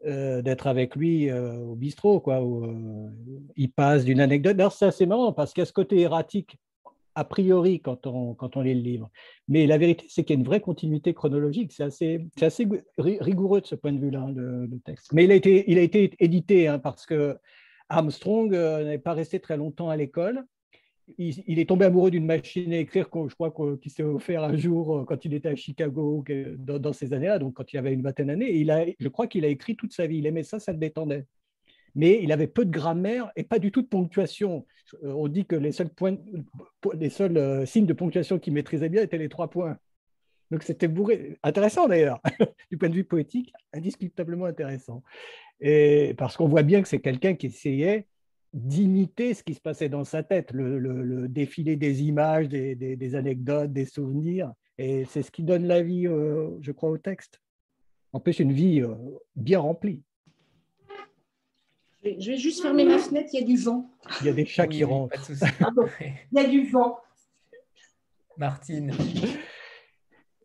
euh, 0.05 0.41
d'être 0.41 0.65
avec 0.65 0.95
lui 0.95 1.29
euh, 1.29 1.57
au 1.57 1.75
bistrot, 1.75 2.19
quoi, 2.19 2.41
où 2.41 2.65
euh, 2.65 3.09
il 3.55 3.71
passe 3.71 4.03
d'une 4.03 4.19
anecdote. 4.19 4.57
D'ailleurs, 4.57 4.73
c'est 4.73 4.85
assez 4.85 5.05
marrant 5.05 5.31
parce 5.31 5.53
qu'il 5.53 5.61
y 5.61 5.63
a 5.63 5.65
ce 5.65 5.73
côté 5.73 5.99
erratique 5.99 6.57
a 7.13 7.23
priori 7.23 7.81
quand 7.81 8.07
on, 8.07 8.33
quand 8.33 8.57
on 8.57 8.61
lit 8.61 8.73
le 8.73 8.81
livre. 8.81 9.11
Mais 9.47 9.67
la 9.67 9.77
vérité, 9.77 10.05
c'est 10.09 10.23
qu'il 10.23 10.35
y 10.35 10.37
a 10.37 10.39
une 10.39 10.45
vraie 10.45 10.59
continuité 10.59 11.13
chronologique. 11.13 11.71
C'est 11.71 11.83
assez, 11.83 12.25
assez 12.41 12.67
rigoureux 12.97 13.61
de 13.61 13.67
ce 13.67 13.75
point 13.75 13.91
de 13.91 13.99
vue-là, 13.99 14.27
le, 14.35 14.69
texte. 14.83 15.13
Mais 15.13 15.25
il 15.25 15.31
a 15.31 15.35
été, 15.35 15.69
il 15.69 15.77
a 15.77 15.81
été 15.81 16.15
édité 16.19 16.67
hein, 16.67 16.79
parce 16.79 17.05
que 17.05 17.37
Armstrong 17.89 18.49
n'avait 18.49 18.97
pas 18.97 19.13
resté 19.13 19.39
très 19.39 19.57
longtemps 19.57 19.89
à 19.89 19.97
l'école 19.97 20.45
il, 21.17 21.59
est 21.59 21.67
tombé 21.67 21.85
amoureux 21.85 22.11
d'une 22.11 22.25
machine 22.25 22.73
à 22.73 22.77
écrire, 22.77 23.07
je 23.27 23.35
crois 23.35 23.53
qu'il 23.77 23.91
s'est 23.91 24.03
offert 24.03 24.43
un 24.43 24.55
jour 24.55 24.97
euh, 24.97 25.05
quand 25.05 25.25
il 25.25 25.33
était 25.33 25.49
à 25.49 25.55
Chicago, 25.55 26.23
dans, 26.57 26.93
ces 26.93 27.13
années-là, 27.13 27.39
donc 27.39 27.55
quand 27.55 27.71
il 27.73 27.77
avait 27.77 27.93
une 27.93 28.01
vingtaine 28.01 28.27
d'années. 28.27 28.55
Il 28.55 28.71
a, 28.71 28.85
je 28.99 29.07
crois 29.07 29.27
qu'il 29.27 29.45
a 29.45 29.47
écrit 29.47 29.75
toute 29.75 29.93
sa 29.93 30.07
vie. 30.07 30.17
Il 30.17 30.25
aimait 30.25 30.43
ça, 30.43 30.59
ça 30.59 30.71
le 30.71 30.77
détendait. 30.77 31.25
Mais 31.95 32.19
il 32.23 32.31
avait 32.31 32.47
peu 32.47 32.65
de 32.65 32.71
grammaire 32.71 33.31
et 33.35 33.43
pas 33.43 33.59
du 33.59 33.71
tout 33.71 33.81
de 33.81 33.87
ponctuation. 33.87 34.65
Euh, 35.03 35.13
on 35.13 35.27
dit 35.27 35.45
que 35.45 35.55
les 35.55 35.71
seuls, 35.71 35.89
points, 35.89 36.17
les 36.93 37.09
seuls 37.09 37.37
euh, 37.37 37.65
signes 37.65 37.85
de 37.85 37.93
ponctuation 37.93 38.39
qu'il 38.39 38.53
maîtrisait 38.53 38.89
bien 38.89 39.01
étaient 39.01 39.17
les 39.17 39.29
trois 39.29 39.49
points. 39.49 39.77
Donc 40.51 40.63
c'était 40.63 40.87
bourré. 40.87 41.39
Intéressant 41.43 41.87
d'ailleurs, 41.87 42.21
du 42.71 42.77
point 42.77 42.89
de 42.89 42.95
vue 42.95 43.05
poétique, 43.05 43.53
indiscutablement 43.73 44.45
intéressant. 44.45 45.03
Et 45.59 46.13
parce 46.17 46.35
qu'on 46.35 46.47
voit 46.47 46.63
bien 46.63 46.81
que 46.81 46.87
c'est 46.87 46.99
quelqu'un 46.99 47.35
qui 47.35 47.47
essayait 47.47 48.07
d'imiter 48.53 49.33
ce 49.33 49.43
qui 49.43 49.53
se 49.53 49.61
passait 49.61 49.89
dans 49.89 50.03
sa 50.03 50.23
tête, 50.23 50.51
le, 50.51 51.27
défilé 51.27 51.75
des 51.75 52.03
images, 52.03 52.49
des, 52.49 53.15
anecdotes, 53.15 53.71
des 53.71 53.85
souvenirs. 53.85 54.51
Et 54.77 55.05
c'est 55.05 55.21
ce 55.21 55.31
qui 55.31 55.43
donne 55.43 55.67
la 55.67 55.81
vie, 55.81 56.07
euh, 56.07 56.49
je 56.61 56.71
crois, 56.71 56.89
au 56.89 56.97
texte. 56.97 57.39
En 58.13 58.19
plus, 58.19 58.39
une 58.39 58.51
vie 58.51 58.81
euh, 58.81 58.95
bien 59.35 59.59
remplie. 59.59 60.01
Je 62.03 62.31
vais 62.31 62.37
juste 62.37 62.61
fermer 62.61 62.83
ma 62.83 62.97
fenêtre, 62.97 63.29
il 63.31 63.39
y 63.39 63.43
a 63.43 63.45
du 63.45 63.57
vent. 63.57 63.89
Il 64.21 64.27
y 64.27 64.29
a 64.29 64.33
des 64.33 64.45
chats 64.45 64.67
qui 64.67 64.83
rentrent. 64.83 65.21
il 66.01 66.37
y 66.37 66.39
a 66.39 66.47
du 66.47 66.67
vent. 66.67 66.97
Martine. 68.37 68.91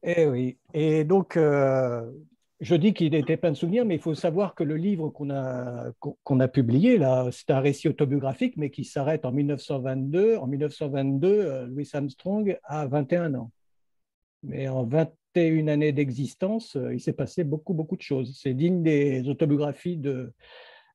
Eh 0.02 0.26
oui. 0.26 0.58
Et 0.74 1.04
donc, 1.04 1.36
euh, 1.36 2.12
je 2.60 2.74
dis 2.74 2.94
qu'il 2.94 3.12
n'était 3.12 3.36
pas 3.36 3.50
de 3.50 3.56
souvenirs, 3.56 3.84
mais 3.84 3.96
il 3.96 4.00
faut 4.00 4.14
savoir 4.14 4.54
que 4.54 4.64
le 4.64 4.76
livre 4.76 5.10
qu'on 5.10 5.30
a, 5.30 5.90
qu'on 6.00 6.40
a 6.40 6.48
publié, 6.48 6.96
là, 6.96 7.28
c'est 7.30 7.50
un 7.50 7.60
récit 7.60 7.88
autobiographique, 7.88 8.56
mais 8.56 8.70
qui 8.70 8.84
s'arrête 8.84 9.26
en 9.26 9.32
1922. 9.32 10.36
En 10.36 10.46
1922, 10.46 11.28
euh, 11.28 11.66
Louis 11.66 11.88
Armstrong 11.92 12.58
a 12.64 12.86
21 12.86 13.34
ans. 13.34 13.50
Mais 14.42 14.68
en 14.68 14.84
21 14.84 15.68
années 15.68 15.92
d'existence, 15.92 16.76
euh, 16.76 16.94
il 16.94 17.00
s'est 17.00 17.12
passé 17.12 17.44
beaucoup, 17.44 17.74
beaucoup 17.74 17.96
de 17.96 18.02
choses. 18.02 18.38
C'est 18.40 18.54
digne 18.54 18.82
des 18.82 19.28
autobiographies 19.28 19.98
de, 19.98 20.32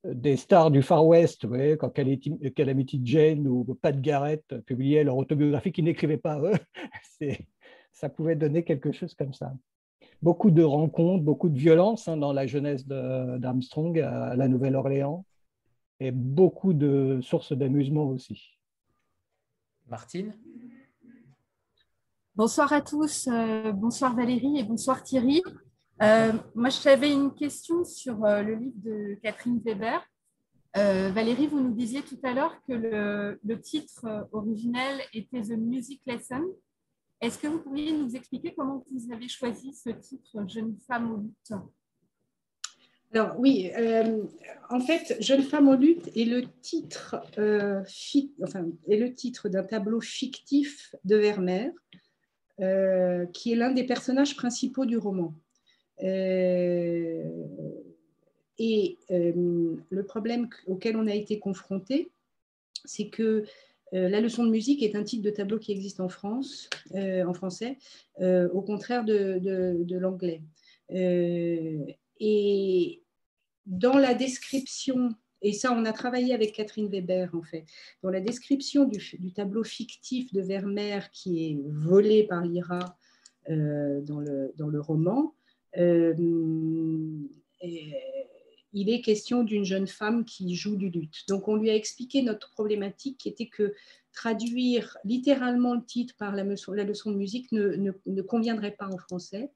des 0.04 0.38
stars 0.38 0.72
du 0.72 0.82
Far 0.82 1.06
West, 1.06 1.46
voyez, 1.46 1.78
quand 1.78 1.92
Calamity 1.92 3.02
Jane 3.04 3.48
ou 3.48 3.64
Pat 3.80 4.00
Garrett 4.02 4.60
publiaient 4.66 5.04
leur 5.04 5.18
autobiographie 5.18 5.72
qu'ils 5.72 5.86
n'écrivaient 5.86 6.18
pas 6.18 6.40
eux. 6.42 6.58
ça 7.92 8.10
pouvait 8.10 8.36
donner 8.36 8.64
quelque 8.64 8.92
chose 8.92 9.14
comme 9.14 9.34
ça 9.34 9.54
beaucoup 10.22 10.52
de 10.52 10.64
rencontres, 10.64 11.24
beaucoup 11.24 11.50
de 11.50 11.58
violence 11.58 12.08
hein, 12.08 12.18
dans 12.18 12.34
la 12.34 12.48
jeunesse 12.48 12.88
d'Armstrong 12.88 14.00
à 14.00 14.36
la 14.36 14.48
Nouvelle-Orléans 14.48 15.26
et 16.00 16.12
beaucoup 16.12 16.74
de 16.74 17.20
sources 17.22 17.54
d'amusement 17.54 18.08
aussi. 18.08 18.58
Martine? 19.88 20.34
Bonsoir 22.34 22.72
à 22.72 22.82
tous, 22.82 23.28
euh, 23.28 23.74
bonsoir 23.74 24.16
Valérie 24.16 24.58
et 24.58 24.64
bonsoir 24.64 25.04
Thierry. 25.04 25.44
Euh, 26.02 26.32
moi, 26.56 26.70
j'avais 26.70 27.12
une 27.12 27.34
question 27.34 27.84
sur 27.84 28.24
euh, 28.24 28.42
le 28.42 28.56
livre 28.56 28.78
de 28.78 29.20
Catherine 29.22 29.62
Weber. 29.64 30.02
Valérie, 30.74 31.48
vous 31.48 31.60
nous 31.60 31.74
disiez 31.74 32.02
tout 32.02 32.18
à 32.24 32.34
l'heure 32.34 32.56
que 32.66 32.72
le, 32.72 33.38
le, 33.44 33.60
titre 33.60 34.30
originel 34.32 35.02
était 35.14 35.42
The 35.42 35.58
Music 35.58 36.02
Lesson. 36.06 36.46
Est-ce 37.22 37.38
que 37.38 37.48
vous 37.48 37.60
pourriez 37.60 37.92
nous 37.94 38.16
expliquer 38.16 38.54
comment 38.58 38.84
vous 38.92 39.14
avez 39.14 39.28
choisi 39.28 39.74
ce 39.74 39.92
titre 39.92 40.44
Jeune 40.48 40.76
femme 40.88 41.12
au 41.12 41.18
lutte? 41.18 41.54
Alors 43.14 43.36
oui, 43.38 43.70
euh, 43.78 44.24
en 44.70 44.80
fait, 44.80 45.18
Jeune 45.20 45.44
femme 45.44 45.68
en 45.68 45.76
lutte 45.76 46.10
est 46.16 46.26
le 46.26 46.44
titre, 46.62 47.18
euh, 47.38 47.84
est 48.88 48.98
le 48.98 49.14
titre 49.14 49.50
d'un 49.50 49.64
tableau 49.64 50.00
fictif 50.00 50.96
de 51.04 51.18
Vermeer, 51.18 51.72
euh, 52.60 53.26
qui 53.28 53.52
est 53.52 53.56
l'un 53.56 53.72
des 53.72 53.84
personnages 53.84 54.36
principaux 54.36 54.86
du 54.86 54.98
roman. 54.98 55.36
et 58.58 58.98
le 59.10 60.04
problème 60.04 60.50
auquel 60.68 60.96
on 60.96 61.08
a 61.08 61.14
été 61.14 61.38
confronté, 61.40 62.12
c'est 62.86 63.10
que 63.10 63.44
la 63.92 64.22
leçon 64.22 64.46
de 64.46 64.50
musique 64.50 64.84
est 64.84 64.96
un 64.96 65.04
titre 65.04 65.24
de 65.24 65.30
tableau 65.30 65.60
qui 65.60 65.72
existe 65.72 66.00
en 66.00 66.10
France, 66.10 66.70
en 66.96 67.34
français, 67.34 67.78
au 68.20 68.62
contraire 68.62 69.04
de, 69.04 69.40
de, 69.40 69.98
l'anglais. 69.98 70.42
et 70.90 73.02
dans 73.66 73.98
la 73.98 74.14
description, 74.14 75.14
et 75.42 75.54
ça 75.54 75.74
on 75.74 75.86
a 75.86 75.94
travaillé 75.94 76.34
avec 76.34 76.54
Catherine 76.54 76.90
Weber 76.90 77.30
en 77.34 77.42
fait, 77.42 77.66
dans 78.04 78.10
la 78.10 78.22
description 78.22 78.86
du, 78.86 79.34
tableau 79.34 79.64
fictif 79.64 80.32
de 80.34 80.42
Vermeer 80.42 81.10
qui 81.12 81.46
est 81.46 81.60
volé 81.68 82.24
par 82.24 82.44
l'IRA 82.44 82.98
euh, 83.50 84.02
dans, 84.02 84.20
le, 84.20 84.54
dans, 84.58 84.68
le, 84.68 84.80
roman, 84.80 85.34
euh, 85.78 86.14
il 88.74 88.90
est 88.90 89.02
question 89.02 89.44
d'une 89.44 89.66
jeune 89.66 89.88
femme 89.88 90.26
qui 90.26 90.56
joue 90.56 90.76
du 90.76 90.90
luth. 90.90 91.24
Donc 91.28 91.48
on 91.48 91.56
lui 91.56 91.70
a 91.70 91.76
expliqué 91.76 92.22
notre 92.22 92.52
problématique 92.52 93.18
qui 93.18 93.30
était 93.30 93.48
que 93.48 93.74
traduire 94.14 94.98
littéralement 95.04 95.76
le 95.76 95.84
titre 95.84 96.16
par 96.18 96.36
la, 96.36 96.44
leçon 96.44 97.12
de 97.12 97.18
musique 97.18 97.52
ne, 97.52 97.76
ne, 97.76 97.92
ne 98.06 98.22
conviendrait 98.22 98.76
pas 98.76 98.88
en 98.88 98.98
français 98.98 99.52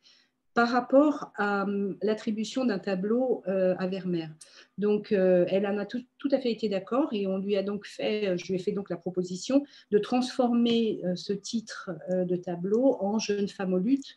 par 0.56 0.70
rapport 0.70 1.34
à 1.36 1.64
hum, 1.64 1.98
l'attribution 2.02 2.66
d'un 2.66 2.80
tableau 2.80 3.44
euh, 3.48 3.76
à 3.78 3.88
Vermeer. 3.88 4.30
Donc, 4.78 5.12
euh, 5.12 5.46
elle 5.50 5.68
en 5.68 5.78
a 5.78 5.86
tout, 5.86 6.02
à 6.32 6.40
fait 6.40 6.52
été 6.52 6.70
d'accord 6.70 7.10
et 7.12 7.28
on 7.28 7.38
lui 7.38 7.58
a 7.58 7.62
donc 7.62 7.86
fait, 7.86 8.30
euh, 8.30 8.38
je 8.38 8.48
lui 8.48 8.56
ai 8.56 8.58
fait 8.58 8.72
donc 8.72 8.90
la 8.90 8.96
proposition 8.96 9.66
de 9.92 10.00
transformer 10.00 11.02
ce 11.16 11.34
titre 11.34 11.92
de 12.10 12.36
tableau 12.38 12.98
en 13.02 13.20
Jeune 13.20 13.48
femme 13.48 13.74
au 13.74 13.78
lutte, 13.78 14.16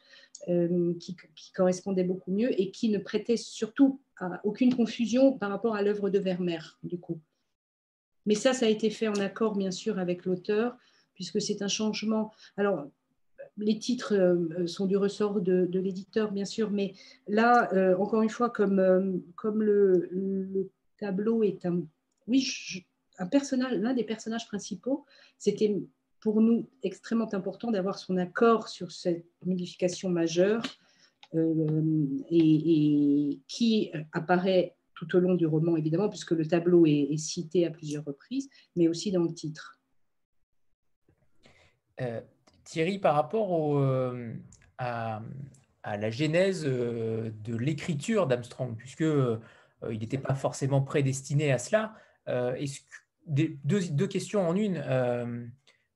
qui, 1.01 1.17
correspondait 1.55 2.05
beaucoup 2.05 2.31
mieux 2.31 2.59
et 2.59 2.71
qui 2.71 2.89
ne 2.89 2.99
prêtait 2.99 3.37
surtout 3.37 4.01
aucune 4.45 4.75
confusion 4.75 5.37
par 5.37 5.51
rapport 5.51 5.75
à 5.75 5.83
l'œuvre 5.83 6.09
de 6.09 6.19
Vermeer, 6.19 6.79
du 6.85 6.99
coup. 6.99 7.21
Mais 8.25 8.35
ça, 8.35 8.53
ça 8.53 8.67
a 8.67 8.69
été 8.69 8.91
fait 8.91 9.09
en 9.09 9.17
accord, 9.17 9.57
bien 9.57 9.73
sûr, 9.73 9.99
avec 9.99 10.25
l'auteur, 10.25 10.77
puisque 11.15 11.41
c'est 11.41 11.63
un 11.63 11.69
changement. 11.69 12.33
Alors, 12.57 12.89
les 13.59 13.79
titres 13.79 14.15
euh, 14.15 14.67
sont 14.67 14.87
du 14.87 14.97
ressort 14.97 15.41
de, 15.41 15.79
l'éditeur, 15.79 16.33
bien 16.33 16.45
sûr, 16.45 16.71
mais 16.71 16.95
là, 17.27 17.73
euh, 17.75 17.97
encore 17.97 18.23
une 18.23 18.31
fois, 18.31 18.51
comme, 18.51 18.79
euh, 18.79 19.53
le, 19.55 20.71
tableau 20.99 21.45
est 21.45 21.65
un, 21.65 21.83
oui, 22.27 22.45
un 23.19 23.27
personnage, 23.27 23.73
l'un 23.75 23.95
des 23.95 24.05
personnages 24.05 24.49
principaux, 24.49 25.05
c'était 25.39 25.81
pour 26.21 26.41
nous 26.41 26.69
extrêmement 26.83 27.33
important 27.33 27.71
d'avoir 27.71 27.99
son 27.99 28.17
accord 28.17 28.69
sur 28.69 28.91
cette 28.91 29.25
modification 29.45 30.11
majeure 30.11 30.63
et, 31.33 33.39
qui 33.47 33.93
apparaît 34.13 34.75
tout 34.95 35.15
au 35.15 35.21
long 35.21 35.35
du 35.35 35.47
roman, 35.47 35.77
évidemment, 35.77 36.09
puisque 36.09 36.33
le 36.33 36.49
tableau 36.49 36.85
est, 36.87 37.17
cité 37.17 37.65
à 37.65 37.71
plusieurs 37.71 38.05
reprises, 38.05 38.49
mais 38.75 38.89
aussi 38.89 39.13
dans 39.13 39.23
le 39.23 39.33
titre. 39.33 39.79
Thierry, 42.69 42.99
par 42.99 43.15
rapport 43.15 43.79
euh, 43.79 44.35
à, 44.77 45.23
la 45.85 46.11
genèse 46.11 46.65
euh, 46.67 47.31
de 47.43 47.57
l'écriture 47.57 48.27
d'Armstrong, 48.27 48.77
puisque 48.77 49.01
euh, 49.01 49.39
il 49.91 49.99
n'était 50.01 50.19
pas 50.19 50.35
forcément 50.35 50.83
prédestiné 50.83 51.51
à 51.51 51.57
cela, 51.57 51.95
deux, 53.27 54.07
questions 54.07 54.47
en 54.47 54.55
une. 54.55 54.85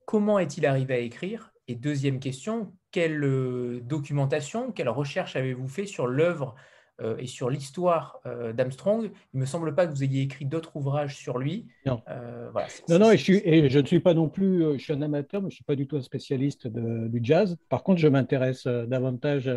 comment 0.06 0.38
est-il 0.38 0.64
arrivé 0.64 0.94
à 0.94 0.98
écrire? 0.98 1.52
Et 1.68 1.74
deuxième 1.74 2.20
question, 2.20 2.72
quelle 2.90 3.82
documentation, 3.82 4.72
quelle 4.72 4.88
recherche 4.88 5.36
avez-vous 5.36 5.68
fait 5.68 5.84
sur 5.84 6.06
l'œuvre 6.06 6.54
euh, 7.00 7.16
et 7.18 7.26
sur 7.26 7.48
l'histoire 7.48 8.20
euh, 8.26 8.52
d'Armstrong. 8.52 9.04
Il 9.32 9.36
ne 9.36 9.40
me 9.40 9.46
semble 9.46 9.74
pas 9.74 9.86
que 9.86 9.92
vous 9.92 10.04
ayez 10.04 10.22
écrit 10.22 10.44
d'autres 10.44 10.76
ouvrages 10.76 11.16
sur 11.16 11.38
lui. 11.38 11.66
Non, 11.86 12.02
euh, 12.08 12.50
non, 12.88 12.98
non 12.98 13.10
et, 13.10 13.16
je 13.16 13.22
suis, 13.22 13.40
et, 13.44 13.70
je 13.70 13.78
ne 13.78 13.86
suis 13.86 14.00
pas 14.00 14.12
non 14.12 14.28
plus, 14.28 14.62
je 14.74 14.78
suis 14.78 14.92
un 14.92 15.00
amateur, 15.00 15.40
mais 15.40 15.48
je 15.48 15.54
ne 15.54 15.56
suis 15.56 15.64
pas 15.64 15.74
du 15.74 15.86
tout 15.86 15.96
un 15.96 16.02
spécialiste 16.02 16.66
du 16.66 17.20
jazz. 17.22 17.56
Par 17.70 17.82
contre, 17.82 17.98
je 17.98 18.08
m'intéresse 18.08 18.66
davantage 18.66 19.50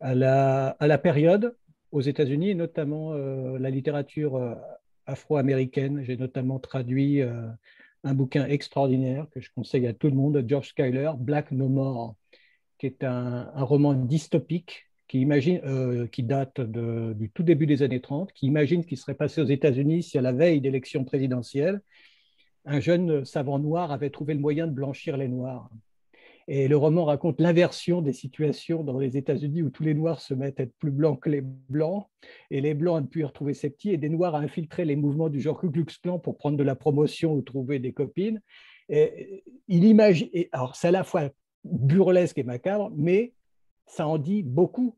à 0.00 0.14
la, 0.14 0.68
à 0.78 0.86
la 0.86 0.98
période 0.98 1.56
aux 1.92 2.02
États-Unis, 2.02 2.50
et 2.50 2.54
notamment 2.54 3.14
la 3.14 3.70
littérature 3.70 4.56
afro-américaine. 5.06 6.02
J'ai 6.04 6.18
notamment 6.18 6.58
traduit 6.58 7.22
un 7.22 8.14
bouquin 8.14 8.46
extraordinaire 8.46 9.26
que 9.30 9.40
je 9.40 9.50
conseille 9.54 9.86
à 9.86 9.94
tout 9.94 10.08
le 10.08 10.14
monde, 10.14 10.44
George 10.46 10.74
Schuyler, 10.76 11.12
Black 11.18 11.52
No 11.52 11.68
More, 11.68 12.16
qui 12.78 12.86
est 12.86 13.02
un, 13.02 13.50
un 13.54 13.62
roman 13.62 13.94
dystopique 13.94 14.90
qui, 15.08 15.20
imagine, 15.20 15.60
euh, 15.64 16.06
qui 16.06 16.22
date 16.22 16.60
du 16.60 17.30
tout 17.30 17.42
début 17.42 17.66
des 17.66 17.82
années 17.82 18.00
30, 18.00 18.32
qui 18.32 18.46
imagine 18.46 18.82
ce 18.82 18.86
qui 18.86 18.96
serait 18.96 19.14
passé 19.14 19.40
aux 19.40 19.46
États-Unis 19.46 20.02
si 20.02 20.18
à 20.18 20.22
la 20.22 20.32
veille 20.32 20.60
d'élections 20.60 21.04
présidentielles, 21.04 21.80
un 22.64 22.80
jeune 22.80 23.24
savant 23.24 23.58
noir 23.58 23.92
avait 23.92 24.10
trouvé 24.10 24.34
le 24.34 24.40
moyen 24.40 24.66
de 24.66 24.72
blanchir 24.72 25.16
les 25.16 25.28
noirs. 25.28 25.68
Et 26.46 26.68
le 26.68 26.76
roman 26.76 27.06
raconte 27.06 27.40
l'inversion 27.40 28.02
des 28.02 28.12
situations 28.12 28.84
dans 28.84 28.98
les 28.98 29.16
États-Unis 29.16 29.62
où 29.62 29.70
tous 29.70 29.82
les 29.82 29.94
noirs 29.94 30.20
se 30.20 30.34
mettent 30.34 30.60
à 30.60 30.64
être 30.64 30.74
plus 30.78 30.90
blancs 30.90 31.20
que 31.20 31.30
les 31.30 31.40
blancs, 31.42 32.06
et 32.50 32.60
les 32.60 32.74
blancs 32.74 32.98
à 32.98 33.00
ne 33.00 33.06
plus 33.06 33.24
retrouver 33.24 33.54
ses 33.54 33.70
petits, 33.70 33.90
et 33.90 33.96
des 33.96 34.10
noirs 34.10 34.34
à 34.34 34.40
infiltrer 34.40 34.84
les 34.84 34.96
mouvements 34.96 35.30
du 35.30 35.40
genre 35.40 35.58
Ku 35.58 35.70
Klux 35.70 35.86
Klan 36.02 36.18
pour 36.18 36.36
prendre 36.36 36.58
de 36.58 36.62
la 36.62 36.74
promotion 36.74 37.32
ou 37.32 37.40
trouver 37.40 37.78
des 37.78 37.92
copines. 37.92 38.40
Et 38.90 39.42
il 39.68 39.84
imagine, 39.84 40.28
alors 40.52 40.76
c'est 40.76 40.88
à 40.88 40.90
la 40.90 41.04
fois 41.04 41.30
burlesque 41.64 42.36
et 42.36 42.42
macabre, 42.42 42.92
mais 42.94 43.32
ça 43.86 44.06
en 44.06 44.18
dit 44.18 44.42
beaucoup 44.42 44.96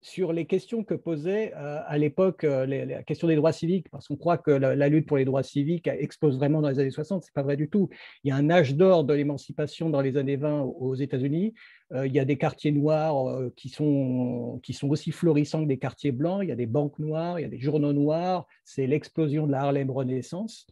sur 0.00 0.32
les 0.32 0.46
questions 0.46 0.84
que 0.84 0.94
posait 0.94 1.52
euh, 1.56 1.80
à 1.86 1.98
l'époque 1.98 2.44
euh, 2.44 2.66
la 2.66 3.02
question 3.02 3.26
des 3.26 3.36
droits 3.36 3.52
civiques, 3.52 3.88
parce 3.90 4.06
qu'on 4.06 4.16
croit 4.16 4.38
que 4.38 4.50
la, 4.50 4.88
lutte 4.88 5.06
pour 5.06 5.16
les 5.16 5.24
droits 5.24 5.42
civiques 5.42 5.88
explose 5.88 6.36
vraiment 6.36 6.60
dans 6.60 6.68
les 6.68 6.78
années 6.78 6.90
60, 6.90 7.22
ce 7.22 7.28
n'est 7.28 7.32
pas 7.34 7.42
vrai 7.42 7.56
du 7.56 7.68
tout. 7.68 7.88
Il 8.22 8.28
y 8.28 8.30
a 8.30 8.36
un 8.36 8.48
âge 8.50 8.76
d'or 8.76 9.04
de 9.04 9.12
l'émancipation 9.14 9.90
dans 9.90 10.00
les 10.00 10.16
années 10.16 10.36
20 10.36 10.62
aux 10.62 10.94
États-Unis. 10.94 11.54
Euh, 11.92 12.06
il 12.06 12.14
y 12.14 12.20
a 12.20 12.24
des 12.24 12.38
quartiers 12.38 12.72
noirs 12.72 13.40
qui, 13.56 13.68
sont, 13.68 14.60
qui 14.62 14.72
sont 14.72 14.88
aussi 14.88 15.10
florissants 15.10 15.62
que 15.62 15.68
des 15.68 15.78
quartiers 15.78 16.12
blancs. 16.12 16.40
Il 16.42 16.48
y 16.48 16.52
a 16.52 16.56
des 16.56 16.66
banques 16.66 16.98
noires, 16.98 17.40
il 17.40 17.42
y 17.42 17.46
a 17.46 17.48
des 17.48 17.60
journaux 17.60 17.92
noirs. 17.92 18.46
C'est 18.64 18.86
l'explosion 18.86 19.46
de 19.46 19.52
la 19.52 19.62
Harlem 19.62 19.90
Renaissance. 19.90 20.66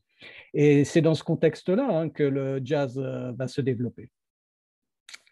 Et 0.54 0.84
c'est 0.84 1.02
dans 1.02 1.14
ce 1.14 1.24
contexte-là 1.24 1.88
hein, 1.90 2.08
que 2.08 2.22
le 2.22 2.60
jazz 2.64 2.98
va 2.98 3.48
se 3.48 3.60
développer. 3.60 4.08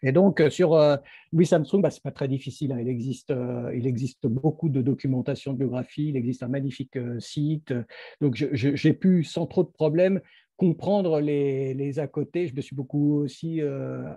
Et 0.05 0.11
donc, 0.11 0.39
euh, 0.39 0.51
sur 0.51 0.75
euh, 0.75 0.97
Louis 1.33 1.47
Armstrong, 1.51 1.81
bah, 1.81 1.89
ce 1.89 1.97
n'est 1.97 2.03
pas 2.03 2.11
très 2.11 2.27
difficile. 2.27 2.71
Hein. 2.71 2.77
Il, 2.79 2.87
existe, 2.87 3.31
euh, 3.31 3.73
il 3.75 3.87
existe 3.87 4.27
beaucoup 4.27 4.69
de 4.69 4.81
documentation 4.83 5.51
de 5.51 5.57
biographie, 5.57 6.09
il 6.09 6.15
existe 6.15 6.43
un 6.43 6.47
magnifique 6.47 6.97
site. 7.19 7.73
Donc, 8.21 8.35
j'ai 8.35 8.93
pu, 8.93 9.23
sans 9.23 9.47
trop 9.47 9.63
de 9.63 9.69
problèmes, 9.69 10.21
comprendre 10.57 11.19
les, 11.19 11.73
les, 11.73 11.97
à 11.97 12.05
côté. 12.05 12.47
Je 12.47 12.55
me 12.55 12.61
suis 12.61 12.75
beaucoup 12.75 13.15
aussi 13.15 13.61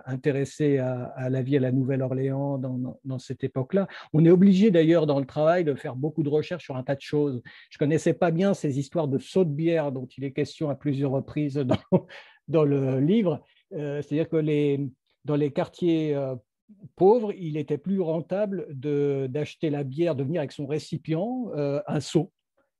intéressé 0.05 0.77
à, 0.77 1.29
la 1.29 1.41
vie 1.41 1.57
à 1.57 1.59
la 1.59 1.71
Nouvelle-Orléans 1.71 2.59
dans, 2.59 3.19
cette 3.19 3.43
époque-là. 3.43 3.87
On 4.13 4.23
est 4.23 4.29
obligé 4.29 4.71
d'ailleurs 4.71 5.05
dans 5.05 5.19
le 5.19 5.25
travail 5.25 5.65
de 5.65 5.73
faire 5.73 5.95
beaucoup 5.95 6.23
de 6.23 6.29
recherches 6.29 6.63
sur 6.63 6.77
un 6.77 6.83
tas 6.83 6.95
de 6.95 7.01
choses. 7.01 7.41
Je 7.69 7.75
ne 7.75 7.79
connaissais 7.79 8.13
pas 8.13 8.31
bien 8.31 8.53
ces 8.53 8.79
histoires 8.79 9.07
de 9.07 9.17
saut 9.17 9.43
de 9.43 9.49
bière 9.49 9.91
dont 9.91 10.07
il 10.17 10.23
est 10.23 10.31
question 10.31 10.69
à 10.69 10.75
plusieurs 10.75 11.11
reprises 11.11 11.55
dans, 11.55 11.75
dans 12.47 12.63
le 12.63 12.99
livre. 12.99 13.43
C'est-à-dire 13.71 14.29
que 14.29 14.37
les, 14.37 14.89
dans 15.25 15.35
les 15.35 15.51
quartiers 15.51 16.15
euh, 16.15 16.35
pauvres, 16.95 17.33
il 17.33 17.57
était 17.57 17.77
plus 17.77 18.01
rentable 18.01 18.67
d'acheter 18.69 19.69
la 19.69 19.83
bière, 19.83 20.15
de 20.15 20.23
venir 20.23 20.41
avec 20.41 20.51
son 20.51 20.67
récipient, 20.67 21.49
euh, 21.55 21.81
un 21.87 21.99
seau 21.99 22.31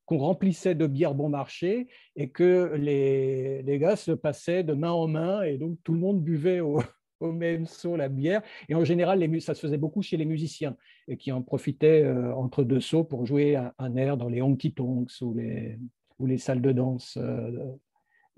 qu'on 0.06 0.18
remplissait 0.18 0.74
de 0.74 0.88
bière 0.88 1.14
bon 1.14 1.30
marché 1.30 1.88
et 2.16 2.32
que 2.32 2.74
les, 2.76 3.62
les, 3.62 3.78
gars 3.78 3.96
se 3.96 4.12
passaient 4.12 4.64
de 4.64 4.74
main 4.74 4.90
en 4.90 5.08
main 5.08 5.44
et 5.44 5.60
donc 5.60 5.78
tout 5.84 5.94
le 5.94 6.00
monde 6.00 6.24
buvait 6.24 6.62
au, 6.62 6.82
même 7.22 7.68
seau 7.68 7.96
la 7.96 8.10
bière. 8.10 8.42
Et 8.70 8.76
en 8.76 8.84
général, 8.84 9.24
ça 9.40 9.54
se 9.54 9.60
faisait 9.60 9.78
beaucoup 9.78 10.02
chez 10.02 10.18
les 10.18 10.26
musiciens 10.26 10.76
et 11.08 11.18
qui 11.18 11.32
en 11.32 11.44
profitaient 11.44 12.02
euh, 12.04 12.34
entre 12.34 12.64
deux 12.64 12.80
seaux 12.80 13.04
pour 13.04 13.28
jouer 13.28 13.56
un, 13.56 13.96
air 13.98 14.18
dans 14.18 14.30
les 14.30 14.42
honky 14.42 14.74
tonks 14.74 15.12
ou 15.22 15.36
les, 15.36 15.78
ou 16.18 16.26
les 16.26 16.40
salles 16.40 16.62
de 16.62 16.72
danse 16.72 17.18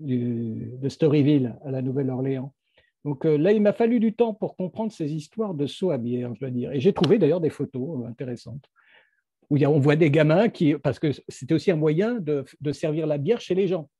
de 0.00 0.88
Storyville 0.88 1.56
à 1.64 1.70
la 1.70 1.80
Nouvelle-Orléans. 1.80 2.52
Donc 3.04 3.24
là, 3.24 3.52
il 3.52 3.60
m'a 3.60 3.72
fallu 3.72 3.98
du 3.98 4.14
temps 4.14 4.32
pour 4.32 4.56
comprendre 4.56 4.92
ces 4.92 5.12
histoires 5.12 5.54
de 5.54 5.66
saut 5.66 5.90
à 5.90 5.98
bière, 5.98 6.34
je 6.34 6.40
dois 6.40 6.50
dire. 6.50 6.72
Et 6.72 6.80
j'ai 6.80 6.92
trouvé 6.92 7.18
d'ailleurs 7.18 7.40
des 7.40 7.50
photos 7.50 8.06
intéressantes 8.06 8.68
où 9.52 9.62
on 9.66 9.78
voit 9.78 9.96
des 9.96 10.10
gamins 10.10 10.48
qui, 10.48 10.74
parce 10.74 10.98
que 10.98 11.08
c'était 11.28 11.52
aussi 11.52 11.70
un 11.70 11.76
moyen 11.76 12.14
de, 12.14 12.44
servir 12.72 13.06
la 13.06 13.18
bière 13.18 13.38
chez 13.38 13.54
les 13.54 13.68
gens, 13.68 13.90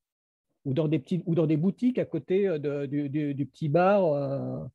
ou 0.64 0.72
dans 0.72 0.88
des, 0.88 0.98
petits, 0.98 1.22
ou 1.26 1.34
dans 1.34 1.46
des 1.46 1.58
boutiques 1.58 1.98
à 1.98 2.06
côté 2.06 2.48
du, 2.88 3.46
petit 3.52 3.68
bar. 3.68 4.70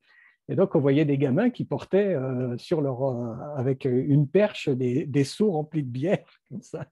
Et 0.49 0.55
donc, 0.55 0.75
on 0.75 0.80
voyait 0.80 1.03
des 1.03 1.17
gamins 1.17 1.49
qui 1.49 1.65
portaient 1.65 2.15
sur 2.57 2.82
leur, 2.82 3.03
avec 3.57 3.86
une 3.86 4.28
perche 4.28 4.69
des, 4.69 5.07
des 5.07 5.23
seaux 5.23 5.51
remplis 5.51 5.82
de 5.82 5.89
bière, 5.89 6.25
comme 6.49 6.61
ça. 6.61 6.86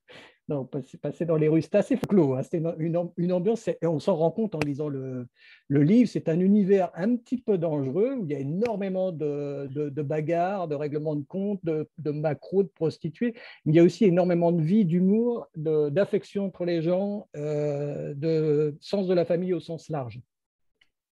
Non, 0.47 0.69
passer 1.01 1.25
dans 1.25 1.37
les 1.37 1.47
rues, 1.47 1.63
c'était 1.63 1.79
assez 1.79 1.97
clos. 1.97 2.35
Hein. 2.35 2.43
C'était 2.43 2.61
une, 2.77 3.31
ambiance, 3.31 3.67
et 3.67 3.77
on 3.87 3.99
s'en 3.99 4.15
rend 4.15 4.29
compte 4.29 4.53
en 4.53 4.59
lisant 4.59 4.89
le, 4.89 5.27
livre. 5.69 6.07
C'est 6.07 6.29
un 6.29 6.39
univers 6.39 6.91
un 6.93 7.15
petit 7.15 7.37
peu 7.37 7.57
dangereux 7.57 8.13
où 8.13 8.25
il 8.25 8.31
y 8.31 8.35
a 8.35 8.39
énormément 8.39 9.11
de, 9.11 9.89
bagarres, 10.01 10.67
de 10.67 10.75
règlements 10.75 11.15
de 11.15 11.23
comptes, 11.23 11.65
de, 11.65 11.89
de 11.97 12.11
macros, 12.11 12.61
de 12.61 12.67
prostituées. 12.67 13.33
Mais 13.65 13.73
il 13.73 13.75
y 13.75 13.79
a 13.79 13.83
aussi 13.83 14.05
énormément 14.05 14.51
de 14.51 14.61
vie, 14.61 14.85
d'humour, 14.85 15.47
d'affection 15.55 16.45
entre 16.45 16.65
les 16.65 16.83
gens, 16.83 17.27
euh, 17.35 18.13
de 18.13 18.75
sens 18.81 19.07
de 19.07 19.13
la 19.15 19.25
famille 19.25 19.53
au 19.53 19.59
sens 19.59 19.89
large. 19.89 20.21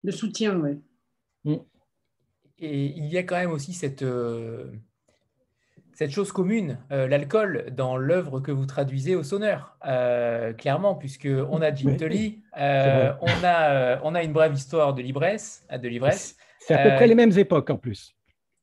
De 0.04 0.12
soutien, 0.12 0.60
oui. 0.60 0.80
Mm. 1.44 1.62
Et 2.58 2.86
il 2.86 3.06
y 3.06 3.18
a 3.18 3.24
quand 3.24 3.38
même 3.38 3.52
aussi 3.52 3.74
cette. 3.74 4.02
Euh, 4.02 4.72
cette 6.00 6.12
chose 6.12 6.32
commune, 6.32 6.78
euh, 6.94 7.10
l'alcool, 7.10 7.66
dans 7.76 7.98
l'œuvre 7.98 8.40
que 8.40 8.54
vous 8.54 8.66
traduisez 8.66 9.18
au 9.18 9.24
sonneur, 9.24 9.76
euh, 9.86 10.54
clairement, 10.54 10.96
puisqu'on 10.96 11.62
a 11.62 11.76
Jim 11.76 11.94
Tully, 11.98 12.40
euh, 12.58 13.12
on, 13.20 13.44
a, 13.44 14.00
on 14.04 14.16
a 14.16 14.24
une 14.24 14.32
brève 14.32 14.54
histoire 14.54 14.94
de 14.94 15.02
l'ivresse. 15.02 15.68
De 15.70 15.90
l'ivresse. 15.90 16.38
C'est 16.62 16.74
à 16.74 16.90
peu 16.90 16.96
près 16.96 17.06
les 17.06 17.16
mêmes 17.16 17.38
époques 17.38 17.70
en 17.70 17.76
plus. 17.76 18.16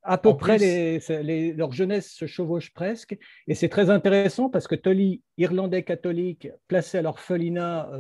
À 0.02 0.16
peu 0.16 0.34
près, 0.34 0.56
les, 0.56 1.52
leur 1.52 1.72
jeunesse 1.72 2.10
se 2.10 2.24
chevauche 2.24 2.72
presque. 2.72 3.18
Et 3.46 3.54
c'est 3.54 3.68
très 3.68 3.90
intéressant 3.90 4.48
parce 4.48 4.66
que 4.66 4.74
Tully, 4.74 5.20
irlandais 5.36 5.82
catholique, 5.82 6.48
placé 6.68 6.96
à 6.96 7.02
l'orphelinat 7.02 7.90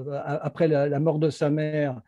après 0.40 0.66
la, 0.66 0.98
mort 0.98 1.18
de 1.18 1.28
sa 1.28 1.50
mère, 1.50 2.00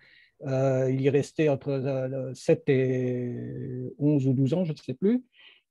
il 0.46 0.98
y 0.98 1.10
restait 1.10 1.50
entre 1.50 2.32
7 2.32 2.62
et 2.70 3.92
11 3.98 4.28
ou 4.28 4.32
12 4.32 4.54
ans, 4.54 4.64
je 4.64 4.72
ne 4.72 4.78
sais 4.78 4.94
plus. 4.94 5.24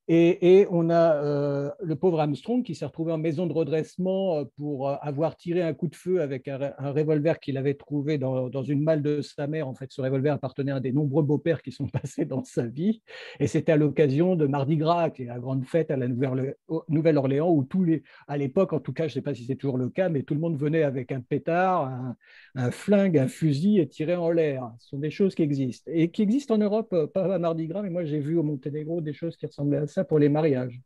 Et, 0.10 0.66
on 0.72 0.90
a 0.90 1.16
euh, 1.16 1.70
le 1.82 1.96
pauvre 1.98 2.22
Armstrong 2.22 2.64
qui 2.64 2.76
s'est 2.76 2.86
retrouvé 2.86 3.12
en 3.12 3.18
maison 3.18 3.46
de 3.46 3.52
redressement 3.52 4.38
euh, 4.38 4.46
pour 4.58 4.88
euh, 4.88 4.96
avoir 5.02 5.36
tiré 5.36 5.62
un 5.62 5.74
coup 5.74 5.90
de 5.90 5.96
feu 5.96 6.22
avec 6.22 6.48
un, 6.48 6.74
revolver 6.80 7.42
qu'il 7.42 7.58
avait 7.58 7.74
trouvé 7.74 8.18
dans, 8.18 8.64
une 8.64 8.82
malle 8.82 9.02
de 9.02 9.22
sa 9.22 9.48
mère. 9.48 9.68
En 9.68 9.74
fait, 9.74 9.92
ce 9.92 10.02
revolver 10.02 10.34
appartenait 10.34 10.72
à 10.72 10.80
des 10.80 10.94
nombreux 10.94 11.24
beaux-pères 11.24 11.62
qui 11.62 11.74
sont 11.74 11.88
passés 11.88 12.24
dans 12.24 12.42
sa 12.46 12.66
vie. 12.66 13.02
Et 13.42 13.48
c'était 13.48 13.74
à 13.74 13.76
l'occasion 13.76 14.38
de 14.38 14.48
Mardi 14.48 14.78
Gras, 14.78 15.10
qui 15.10 15.24
est 15.24 15.26
la 15.26 15.40
grande 15.40 15.66
fête 15.66 15.92
à 15.92 15.98
la 15.98 16.08
Nouvelle-Orléans, 16.08 17.52
où 17.52 17.66
tous 17.66 17.84
les, 17.84 18.04
à 18.30 18.38
l'époque, 18.38 18.72
en 18.72 18.80
tout 18.80 18.94
cas, 18.94 19.04
je 19.04 19.12
ne 19.12 19.14
sais 19.16 19.22
pas 19.22 19.36
si 19.36 19.44
c'est 19.44 19.56
toujours 19.56 19.78
le 19.78 19.90
cas, 19.90 20.08
mais 20.08 20.24
tout 20.24 20.36
le 20.36 20.40
monde 20.40 20.58
venait 20.58 20.84
avec 20.84 21.12
un 21.12 21.20
pétard, 21.20 21.84
un, 21.84 22.16
un 22.56 22.72
flingue, 22.72 23.18
un 23.18 23.28
fusil 23.28 23.80
et 23.80 23.88
tirait 23.90 24.16
en 24.16 24.32
l'air. 24.32 24.72
Ce 24.80 24.90
sont 24.90 25.00
des 25.00 25.12
choses 25.12 25.36
qui 25.36 25.44
existent. 25.44 25.92
Et 25.94 26.12
qui 26.12 26.22
existent 26.22 26.56
en 26.56 26.60
Europe, 26.60 26.96
pas 27.14 27.36
à 27.36 27.40
Mardi 27.40 27.68
Gras, 27.68 27.82
mais 27.82 27.90
moi 27.90 28.06
j'ai 28.06 28.20
vu 28.20 28.38
au 28.38 28.44
Monténégro 28.44 29.02
des 29.02 29.14
choses 29.14 29.36
qui 29.36 29.46
ressemblaient 29.46 29.78
à 29.80 29.88
ça 29.88 29.97
pour 30.04 30.20
les 30.20 30.30
mariages. 30.30 30.80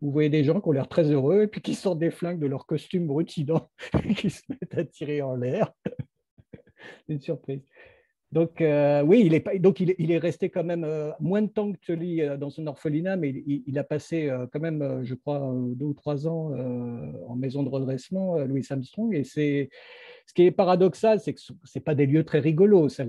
Vous 0.00 0.10
voyez 0.10 0.30
des 0.30 0.44
gens 0.44 0.60
qui 0.60 0.68
ont 0.68 0.72
l'air 0.72 0.88
très 0.88 1.10
heureux 1.10 1.42
et 1.42 1.46
puis 1.46 1.60
qui 1.60 1.74
sortent 1.74 1.98
des 1.98 2.10
flingues 2.10 2.40
de 2.40 2.46
leur 2.46 2.66
costume 2.66 3.10
rutillant 3.10 3.68
et 4.04 4.14
qui 4.14 4.30
se 4.30 4.42
mettent 4.48 4.76
à 4.76 4.84
tirer 4.84 5.20
en 5.22 5.36
l'air. 5.36 5.72
une 7.08 7.20
surprise. 7.20 7.62
Donc, 8.32 8.60
euh, 8.60 9.02
oui, 9.02 9.24
il 9.26 9.34
est, 9.34 9.58
donc 9.58 9.80
il, 9.80 10.12
est, 10.12 10.18
resté 10.18 10.50
quand 10.50 10.62
même 10.62 10.84
euh, 10.84 11.10
moins 11.18 11.42
de 11.42 11.48
temps 11.48 11.72
que 11.72 11.78
Tully 11.78 12.22
euh, 12.22 12.36
dans 12.36 12.48
son 12.48 12.64
orphelinat, 12.68 13.16
mais 13.16 13.30
il, 13.44 13.76
a 13.76 13.82
passé 13.82 14.32
quand 14.52 14.60
même, 14.60 15.00
je 15.02 15.14
crois, 15.14 15.52
deux 15.74 15.86
ou 15.86 15.94
trois 15.94 16.28
ans 16.28 16.52
en 17.26 17.34
maison 17.34 17.62
de 17.62 17.68
redressement, 17.68 18.38
Louis 18.38 18.64
Armstrong. 18.70 19.14
Et 19.14 19.24
c'est 19.24 19.68
ce 20.30 20.32
qui 20.32 20.42
est 20.42 20.52
paradoxal, 20.52 21.18
c'est 21.18 21.34
que 21.34 21.40
ce 21.40 21.52
n'est 21.52 21.80
pas 21.82 21.96
des 21.96 22.06
lieux 22.06 22.22
très 22.22 22.38
rigolos. 22.38 22.88
Ça, 22.88 23.02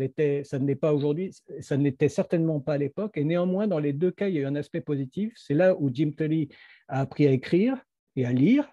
ça 0.43 0.57
ne 0.57 0.73
pas 0.73 0.91
aujourd'hui, 0.91 1.31
ça 1.59 1.77
ne 1.77 1.83
l'était 1.83 2.09
certainement 2.09 2.59
pas 2.59 2.73
à 2.73 2.77
l'époque. 2.79 3.15
Et 3.15 3.23
néanmoins, 3.23 3.67
dans 3.67 3.77
les 3.77 3.93
deux 3.93 4.09
cas, 4.09 4.27
il 4.27 4.33
y 4.33 4.37
a 4.39 4.41
eu 4.41 4.45
un 4.45 4.55
aspect 4.55 4.81
positif. 4.81 5.31
C'est 5.35 5.53
là 5.53 5.75
où 5.79 5.91
Jim 5.93 6.13
Tully 6.17 6.49
a 6.87 7.01
appris 7.01 7.27
à 7.27 7.31
écrire 7.31 7.77
et 8.15 8.25
à 8.25 8.33
lire. 8.33 8.67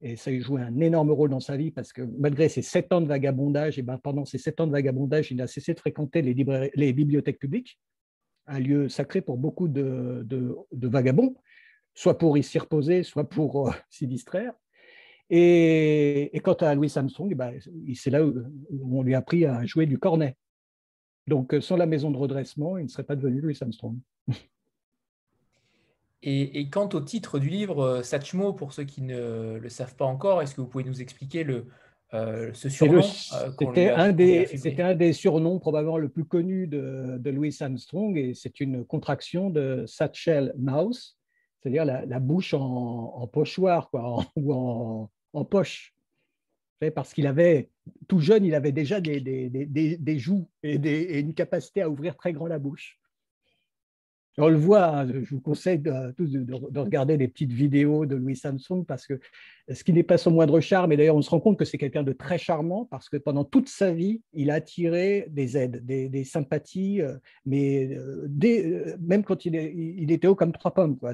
Et 0.00 0.16
ça 0.16 0.30
a 0.30 0.38
joué 0.38 0.62
un 0.62 0.80
énorme 0.80 1.10
rôle 1.10 1.28
dans 1.28 1.40
sa 1.40 1.58
vie 1.58 1.70
parce 1.70 1.92
que 1.92 2.00
malgré 2.18 2.48
ses 2.48 2.62
sept 2.62 2.90
ans 2.90 3.02
de 3.02 3.06
vagabondage, 3.06 3.78
et 3.78 3.82
ben 3.82 3.98
pendant 3.98 4.24
ces 4.24 4.38
sept 4.38 4.62
ans 4.62 4.66
de 4.66 4.72
vagabondage, 4.72 5.30
il 5.30 5.42
a 5.42 5.46
cessé 5.46 5.74
de 5.74 5.78
fréquenter 5.78 6.22
les, 6.22 6.92
bibliothèques 6.94 7.38
publiques, 7.38 7.78
un 8.46 8.60
lieu 8.60 8.88
sacré 8.88 9.20
pour 9.20 9.36
beaucoup 9.36 9.68
de, 9.68 10.24
de 10.26 10.88
vagabonds, 10.88 11.36
soit 11.92 12.16
pour 12.16 12.38
y 12.38 12.42
s'y 12.42 12.58
reposer, 12.58 13.02
soit 13.02 13.28
pour 13.28 13.68
euh, 13.68 13.72
s'y 13.90 14.06
distraire. 14.06 14.54
Et, 15.30 16.40
quant 16.42 16.54
à 16.54 16.74
Louis 16.74 16.92
Armstrong, 16.94 17.34
bah, 17.34 17.50
c'est 17.94 18.10
là 18.10 18.24
où, 18.24 18.34
on 18.82 19.02
lui 19.02 19.14
a 19.14 19.18
appris 19.18 19.44
à 19.44 19.64
jouer 19.66 19.86
du 19.86 19.98
cornet. 19.98 20.36
Donc, 21.26 21.54
sans 21.60 21.76
la 21.76 21.86
maison 21.86 22.10
de 22.10 22.16
redressement, 22.16 22.78
il 22.78 22.84
ne 22.84 22.88
serait 22.88 23.04
pas 23.04 23.16
devenu 23.16 23.40
Louis 23.40 23.58
Armstrong. 23.60 23.98
Et, 26.22 26.68
quant 26.70 26.88
au 26.94 27.00
titre 27.00 27.38
du 27.38 27.48
livre, 27.48 27.80
euh, 27.80 28.02
Satchmo, 28.02 28.52
pour 28.52 28.72
ceux 28.72 28.82
qui 28.82 29.02
ne 29.02 29.58
le 29.58 29.68
savent 29.68 29.94
pas 29.94 30.04
encore, 30.04 30.42
est-ce 30.42 30.54
que 30.56 30.60
vous 30.60 30.66
pouvez 30.66 30.82
nous 30.82 31.00
expliquer 31.00 31.44
le, 31.44 31.66
euh, 32.14 32.50
ce 32.54 32.68
surnom 32.68 32.98
euh, 32.98 33.50
C'était 33.56 33.90
un, 33.90 34.12
des, 34.12 34.80
un 34.80 34.94
des 34.94 35.12
surnoms 35.12 35.60
probablement 35.60 35.98
le 35.98 36.08
plus 36.08 36.24
connu 36.24 36.66
de, 36.66 37.18
de 37.18 37.30
Louis 37.30 37.56
Armstrong 37.60 38.16
et 38.16 38.34
c'est 38.34 38.60
une 38.60 38.84
contraction 38.84 39.48
de 39.50 39.84
Satchel 39.86 40.54
Mouse, 40.58 41.16
c'est-à-dire 41.60 41.84
la, 41.84 42.18
bouche 42.18 42.52
en, 42.52 43.28
pochoir 43.32 43.90
quoi, 43.90 44.24
ou 44.36 44.52
en, 44.52 45.10
en 45.32 45.44
poche. 45.44 45.94
Parce 46.94 47.12
qu'il 47.12 47.26
avait, 47.26 47.70
tout 48.06 48.20
jeune, 48.20 48.44
il 48.44 48.54
avait 48.54 48.72
déjà 48.72 49.00
des, 49.00 50.18
joues 50.18 50.48
et, 50.62 51.18
une 51.18 51.34
capacité 51.34 51.82
à 51.82 51.90
ouvrir 51.90 52.16
très 52.16 52.32
grand 52.32 52.46
la 52.46 52.58
bouche. 52.58 52.97
On 54.38 54.48
le 54.48 54.56
voit, 54.56 54.86
hein, 54.86 55.06
je 55.08 55.34
vous 55.34 55.40
conseille 55.40 55.78
de, 55.78 56.14
de, 56.18 56.78
regarder 56.78 57.16
des 57.16 57.28
petites 57.28 57.52
vidéos 57.52 58.06
de 58.06 58.14
Louis 58.14 58.36
Samson 58.36 58.84
parce 58.84 59.06
que 59.06 59.20
ce 59.70 59.84
qui 59.84 59.92
n'est 59.92 60.02
pas 60.02 60.16
son 60.16 60.30
moindre 60.30 60.60
charme, 60.60 60.92
et 60.92 60.96
d'ailleurs 60.96 61.16
on 61.16 61.22
se 61.22 61.30
rend 61.30 61.40
compte 61.40 61.58
que 61.58 61.64
c'est 61.64 61.76
quelqu'un 61.76 62.02
de 62.02 62.12
très 62.12 62.38
charmant 62.38 62.86
parce 62.86 63.08
que 63.08 63.16
pendant 63.16 63.44
toute 63.44 63.68
sa 63.68 63.92
vie, 63.92 64.22
il 64.32 64.50
a 64.50 64.54
attiré 64.54 65.26
des 65.30 65.56
aides, 65.56 65.84
des, 65.84 66.24
sympathies, 66.24 67.02
euh, 67.02 67.16
mais 67.44 67.88
euh, 67.92 68.28
euh, 68.44 68.96
même 69.00 69.24
quand 69.24 69.44
il, 69.44 69.54
il, 69.54 70.10
était 70.10 70.26
haut 70.26 70.34
comme 70.34 70.52
trois 70.52 70.72
pommes. 70.72 70.96
Quoi. 70.96 71.12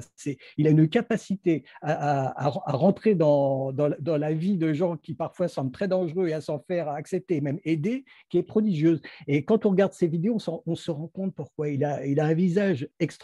Il 0.57 0.67
a 0.67 0.69
une 0.69 0.87
capacité 0.87 1.63
à, 1.81 2.49
rentrer 2.49 3.15
dans, 3.15 3.71
dans, 3.73 4.17
la 4.17 4.33
vie 4.33 4.57
de 4.57 4.73
gens 4.73 4.97
qui 4.97 5.13
parfois 5.13 5.47
semblent 5.47 5.71
très 5.71 5.87
dangereux 5.87 6.27
et 6.27 6.33
à 6.33 6.41
s'en 6.41 6.59
faire 6.59 6.89
accepter, 6.89 7.41
même 7.41 7.59
aider, 7.65 8.05
qui 8.29 8.37
est 8.37 8.43
prodigieuse. 8.43 9.01
Et 9.27 9.43
quand 9.43 9.65
on 9.65 9.71
regarde 9.71 9.93
ces 9.93 10.07
vidéos, 10.07 10.37
on, 10.47 10.61
on 10.65 10.75
se 10.75 10.91
rend 10.91 11.07
compte 11.07 11.33
pourquoi 11.35 11.69
il 11.69 11.83
a, 11.83 12.05
il 12.05 12.19
a 12.19 12.25
un 12.25 12.33
visage 12.33 12.87
extraordinaire, 12.99 13.14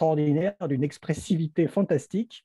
d'une 0.68 0.84
expressivité 0.84 1.66
fantastique. 1.68 2.44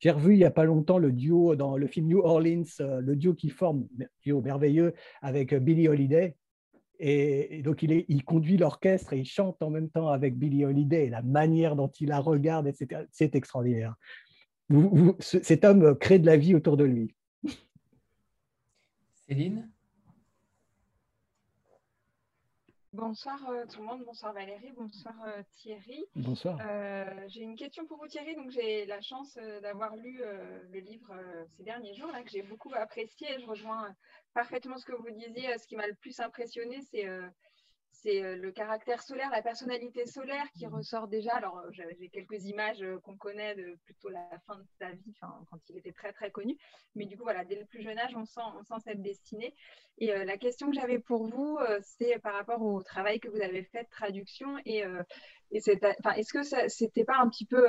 J'ai 0.00 0.10
revu 0.10 0.34
il 0.34 0.38
n'y 0.38 0.44
a 0.44 0.50
pas 0.50 0.64
longtemps 0.64 0.98
le 0.98 1.12
duo 1.12 1.56
dans 1.56 1.76
le 1.76 1.86
film 1.86 2.08
New 2.08 2.20
Orleans, 2.20 2.64
euh, 2.80 3.00
le 3.00 3.16
duo 3.16 3.34
qui 3.34 3.48
forme, 3.48 3.86
duo 4.22 4.42
merveilleux, 4.42 4.94
avec 5.22 5.52
euh, 5.52 5.60
Billy 5.60 5.88
Holiday. 5.88 6.36
Et, 7.00 7.62
donc, 7.62 7.82
il, 7.82 7.92
est, 7.92 8.04
il 8.08 8.24
conduit 8.24 8.56
l'orchestre 8.56 9.12
et 9.14 9.18
il 9.18 9.24
chante 9.24 9.62
en 9.62 9.70
même 9.70 9.90
temps 9.90 10.08
avec 10.08 10.36
Billy 10.36 10.64
Holiday. 10.64 11.08
La 11.08 11.22
manière 11.22 11.74
dont 11.74 11.88
il 11.88 12.08
la 12.08 12.20
regarde, 12.20 12.66
etc., 12.66 13.02
c'est 13.10 13.34
extraordinaire. 13.34 13.94
cet 15.20 15.64
homme 15.64 15.96
crée 15.98 16.18
de 16.18 16.26
la 16.26 16.36
vie 16.36 16.54
autour 16.54 16.76
de 16.76 16.84
lui. 16.84 17.14
Céline? 19.26 19.68
Bonsoir 22.94 23.40
euh, 23.50 23.66
tout 23.66 23.80
le 23.80 23.86
monde, 23.86 24.04
bonsoir 24.04 24.32
Valérie, 24.32 24.70
bonsoir 24.76 25.16
euh, 25.26 25.42
Thierry. 25.56 26.06
Bonsoir. 26.14 26.56
Euh, 26.64 27.04
j'ai 27.26 27.40
une 27.40 27.56
question 27.56 27.84
pour 27.86 27.98
vous 27.98 28.06
Thierry. 28.06 28.36
Donc 28.36 28.50
j'ai 28.50 28.86
la 28.86 29.00
chance 29.00 29.36
d'avoir 29.62 29.96
lu 29.96 30.22
le 30.70 30.78
livre 30.78 31.12
ces 31.56 31.64
derniers 31.64 31.92
jours 31.94 32.12
là 32.12 32.22
que 32.22 32.30
j'ai 32.30 32.42
beaucoup 32.42 32.72
apprécié. 32.72 33.26
Je 33.40 33.46
rejoins 33.46 33.92
parfaitement 34.32 34.78
ce 34.78 34.86
que 34.86 34.92
vous 34.92 35.10
disiez. 35.10 35.58
Ce 35.58 35.66
qui 35.66 35.74
m'a 35.74 35.88
le 35.88 35.94
plus 35.94 36.20
impressionné, 36.20 36.82
c'est 36.82 37.08
c'est 38.04 38.22
euh, 38.22 38.36
le 38.36 38.52
caractère 38.52 39.02
solaire, 39.02 39.30
la 39.30 39.42
personnalité 39.42 40.06
solaire 40.06 40.44
qui 40.56 40.66
mmh. 40.66 40.74
ressort 40.74 41.08
déjà. 41.08 41.34
Alors, 41.34 41.58
euh, 41.58 41.70
j'ai 41.72 42.08
quelques 42.10 42.44
images 42.44 42.82
euh, 42.82 42.98
qu'on 43.00 43.16
connaît 43.16 43.54
de 43.54 43.78
plutôt 43.84 44.10
la 44.10 44.28
fin 44.46 44.56
de 44.56 44.66
sa 44.78 44.90
vie, 44.90 45.14
quand 45.20 45.58
il 45.70 45.78
était 45.78 45.92
très 45.92 46.12
très 46.12 46.30
connu. 46.30 46.56
Mais 46.94 47.06
du 47.06 47.16
coup, 47.16 47.24
voilà, 47.24 47.44
dès 47.44 47.56
le 47.56 47.64
plus 47.64 47.82
jeune 47.82 47.98
âge, 47.98 48.14
on 48.14 48.26
sent, 48.26 48.40
on 48.58 48.62
sent 48.62 48.82
cette 48.84 49.02
destinée. 49.02 49.54
Et 49.98 50.06
la 50.06 50.36
question 50.36 50.70
que 50.70 50.74
j'avais 50.74 50.98
pour 50.98 51.24
vous, 51.24 51.56
c'est 51.82 52.18
par 52.18 52.34
rapport 52.34 52.60
au 52.62 52.82
travail 52.82 53.20
que 53.20 53.28
vous 53.28 53.40
avez 53.40 53.62
fait 53.62 53.84
de 53.84 53.88
traduction. 53.90 54.58
Et, 54.64 54.82
est-ce 55.52 56.32
que 56.32 56.68
c'était 56.68 57.04
pas 57.04 57.18
un 57.18 57.28
petit 57.28 57.46
peu 57.46 57.64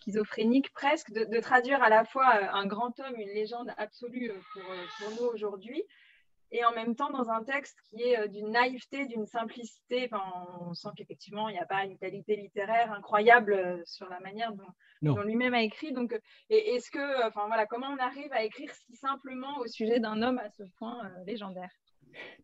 schizophrénique 0.00 0.72
presque 0.72 1.10
de, 1.10 1.40
traduire 1.40 1.82
à 1.82 1.88
la 1.88 2.04
fois 2.04 2.54
un 2.54 2.64
grand 2.66 2.98
homme, 3.00 3.16
une 3.16 3.30
légende 3.30 3.72
absolue 3.76 4.32
pour, 4.52 4.62
pour 4.98 5.10
nous 5.20 5.26
aujourd'hui 5.32 5.84
et 6.52 6.64
en 6.64 6.72
même 6.72 6.96
temps 6.96 7.10
dans 7.10 7.30
un 7.30 7.42
texte 7.44 7.78
qui 7.88 8.02
est 8.02 8.28
d'une 8.28 8.50
naïveté, 8.50 9.06
d'une 9.06 9.26
simplicité. 9.26 10.08
Enfin, 10.10 10.22
on 10.60 10.74
sent 10.74 10.88
qu'effectivement, 10.96 11.48
il 11.48 11.52
n'y 11.52 11.60
a 11.60 11.66
pas 11.66 11.84
une 11.84 11.96
qualité 11.98 12.36
littéraire 12.36 12.92
incroyable 12.92 13.82
sur 13.86 14.08
la 14.08 14.20
manière 14.20 14.52
dont, 15.02 15.22
lui-même 15.22 15.54
a 15.54 15.62
écrit. 15.62 15.92
Donc, 15.92 16.18
est-ce 16.48 16.90
que, 16.90 17.26
enfin 17.26 17.46
voilà, 17.46 17.66
comment 17.66 17.88
on 17.88 17.98
arrive 17.98 18.32
à 18.32 18.44
écrire 18.44 18.72
si 18.72 18.96
simplement 18.96 19.58
au 19.58 19.66
sujet 19.66 20.00
d'un 20.00 20.22
homme 20.22 20.38
à 20.38 20.50
ce 20.50 20.62
point 20.78 21.10
légendaire? 21.26 21.70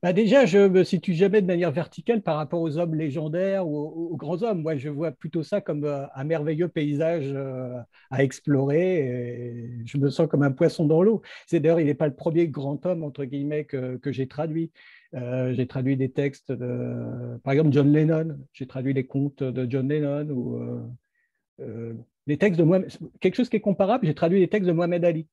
Bah 0.03 0.13
déjà, 0.13 0.47
je 0.47 0.59
ne 0.59 0.69
me 0.69 0.85
situe 0.85 1.15
jamais 1.15 1.43
de 1.43 1.47
manière 1.47 1.71
verticale 1.73 2.23
par 2.23 2.37
rapport 2.37 2.61
aux 2.61 2.79
hommes 2.79 2.95
légendaires 2.95 3.67
ou 3.67 4.13
aux, 4.13 4.17
grands 4.17 4.43
hommes. 4.43 4.63
Moi, 4.63 4.77
je 4.77 4.89
vois 4.89 5.13
plutôt 5.13 5.43
ça 5.43 5.61
comme 5.61 5.85
euh, 5.85 6.07
un 6.15 6.25
merveilleux 6.25 6.69
paysage 6.69 7.25
euh, 7.35 7.79
à 8.11 8.23
explorer. 8.23 9.71
Je 9.85 9.99
me 9.99 10.11
sens 10.11 10.29
comme 10.29 10.43
un 10.43 10.53
poisson 10.53 10.87
dans 10.87 11.03
l'eau. 11.03 11.23
C'est 11.47 11.61
d'ailleurs, 11.61 11.81
il 11.81 11.87
n'est 11.87 11.95
pas 11.95 12.09
le 12.09 12.15
premier 12.15 12.49
grand 12.49 12.85
homme, 12.87 13.03
entre 13.05 13.25
guillemets, 13.25 13.65
que, 13.65 14.01
j'ai 14.07 14.29
traduit. 14.29 14.71
Euh, 15.15 15.55
j'ai 15.55 15.67
traduit 15.67 15.97
des 15.97 16.11
textes 16.11 16.53
de, 16.53 17.39
par 17.43 17.53
exemple, 17.53 17.73
John 17.73 17.93
Lennon. 17.93 18.39
J'ai 18.53 18.67
traduit 18.67 18.93
les 18.95 19.07
contes 19.07 19.43
de 19.43 19.71
John 19.71 19.89
Lennon 19.89 20.29
ou 20.31 20.61
les 22.27 22.39
textes 22.39 22.59
de 22.59 22.65
Mohamed. 22.65 22.91
Quelque 23.21 23.37
chose 23.37 23.49
qui 23.49 23.57
est 23.57 23.61
comparable, 23.61 24.07
j'ai 24.07 24.15
traduit 24.15 24.41
les 24.41 24.49
textes 24.49 24.67
de 24.69 24.73
Mohamed 24.73 25.05
Ali. 25.05 25.27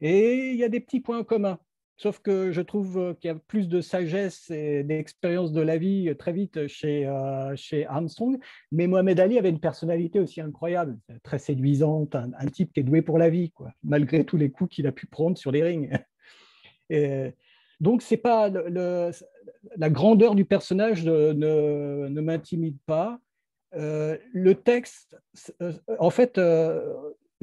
Et 0.00 0.50
il 0.50 0.56
y 0.56 0.64
a 0.64 0.68
des 0.68 0.80
petits 0.80 1.00
points 1.00 1.24
communs. 1.24 1.58
Sauf 2.00 2.20
que 2.20 2.50
je 2.50 2.62
trouve 2.62 2.96
euh, 2.96 3.12
qu'il 3.12 3.28
y 3.28 3.30
a 3.30 3.34
plus 3.34 3.68
de 3.68 3.82
sagesse 3.82 4.50
et 4.50 4.82
d'expérience 4.84 5.52
de 5.52 5.60
la 5.60 5.76
vie 5.76 6.08
euh, 6.08 6.14
très 6.14 6.32
vite 6.32 6.66
chez, 6.66 7.06
euh, 7.06 7.54
chez 7.56 7.84
Armstrong. 7.84 8.38
Mais 8.72 8.86
Mohamed 8.86 9.20
Ali 9.20 9.38
avait 9.38 9.50
une 9.50 9.60
personnalité 9.60 10.18
aussi 10.18 10.40
incroyable, 10.40 10.98
très 11.22 11.38
séduisante, 11.38 12.14
un, 12.14 12.46
type 12.46 12.72
qui 12.72 12.80
est 12.80 12.84
doué 12.84 13.02
pour 13.02 13.18
la 13.18 13.28
vie, 13.28 13.50
quoi, 13.50 13.72
malgré 13.84 14.24
tous 14.24 14.38
les 14.38 14.50
coups 14.50 14.76
qu'il 14.76 14.86
a 14.86 14.92
pu 14.92 15.04
prendre 15.08 15.36
sur 15.36 15.52
les 15.52 15.62
rings. 15.62 15.90
Donc, 17.80 18.00
c'est 18.00 18.16
pas 18.16 18.48
la 18.48 19.90
grandeur 19.90 20.34
du 20.34 20.46
personnage 20.46 21.04
ne, 21.04 21.32
ne, 21.34 22.20
m'intimide 22.22 22.78
pas. 22.86 23.20
le 23.72 24.52
texte, 24.54 25.18
en 25.98 26.10
fait, 26.10 26.40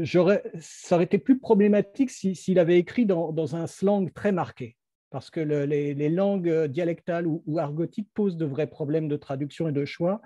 ça 0.05 0.95
aurait 0.95 1.03
été 1.03 1.17
plus 1.17 1.39
problématique 1.39 2.11
s'il 2.11 2.59
avait 2.59 2.77
écrit 2.77 3.05
dans, 3.05 3.55
un 3.55 3.67
slang 3.67 4.11
très 4.13 4.31
marqué, 4.31 4.75
parce 5.09 5.29
que 5.29 5.39
les, 5.39 6.09
langues 6.09 6.65
dialectales 6.65 7.25
ou, 7.27 7.59
argotiques 7.59 8.09
posent 8.13 8.37
de 8.37 8.45
vrais 8.45 8.67
problèmes 8.67 9.07
de 9.07 9.17
traduction 9.17 9.67
et 9.67 9.71
de 9.71 9.85
choix. 9.85 10.21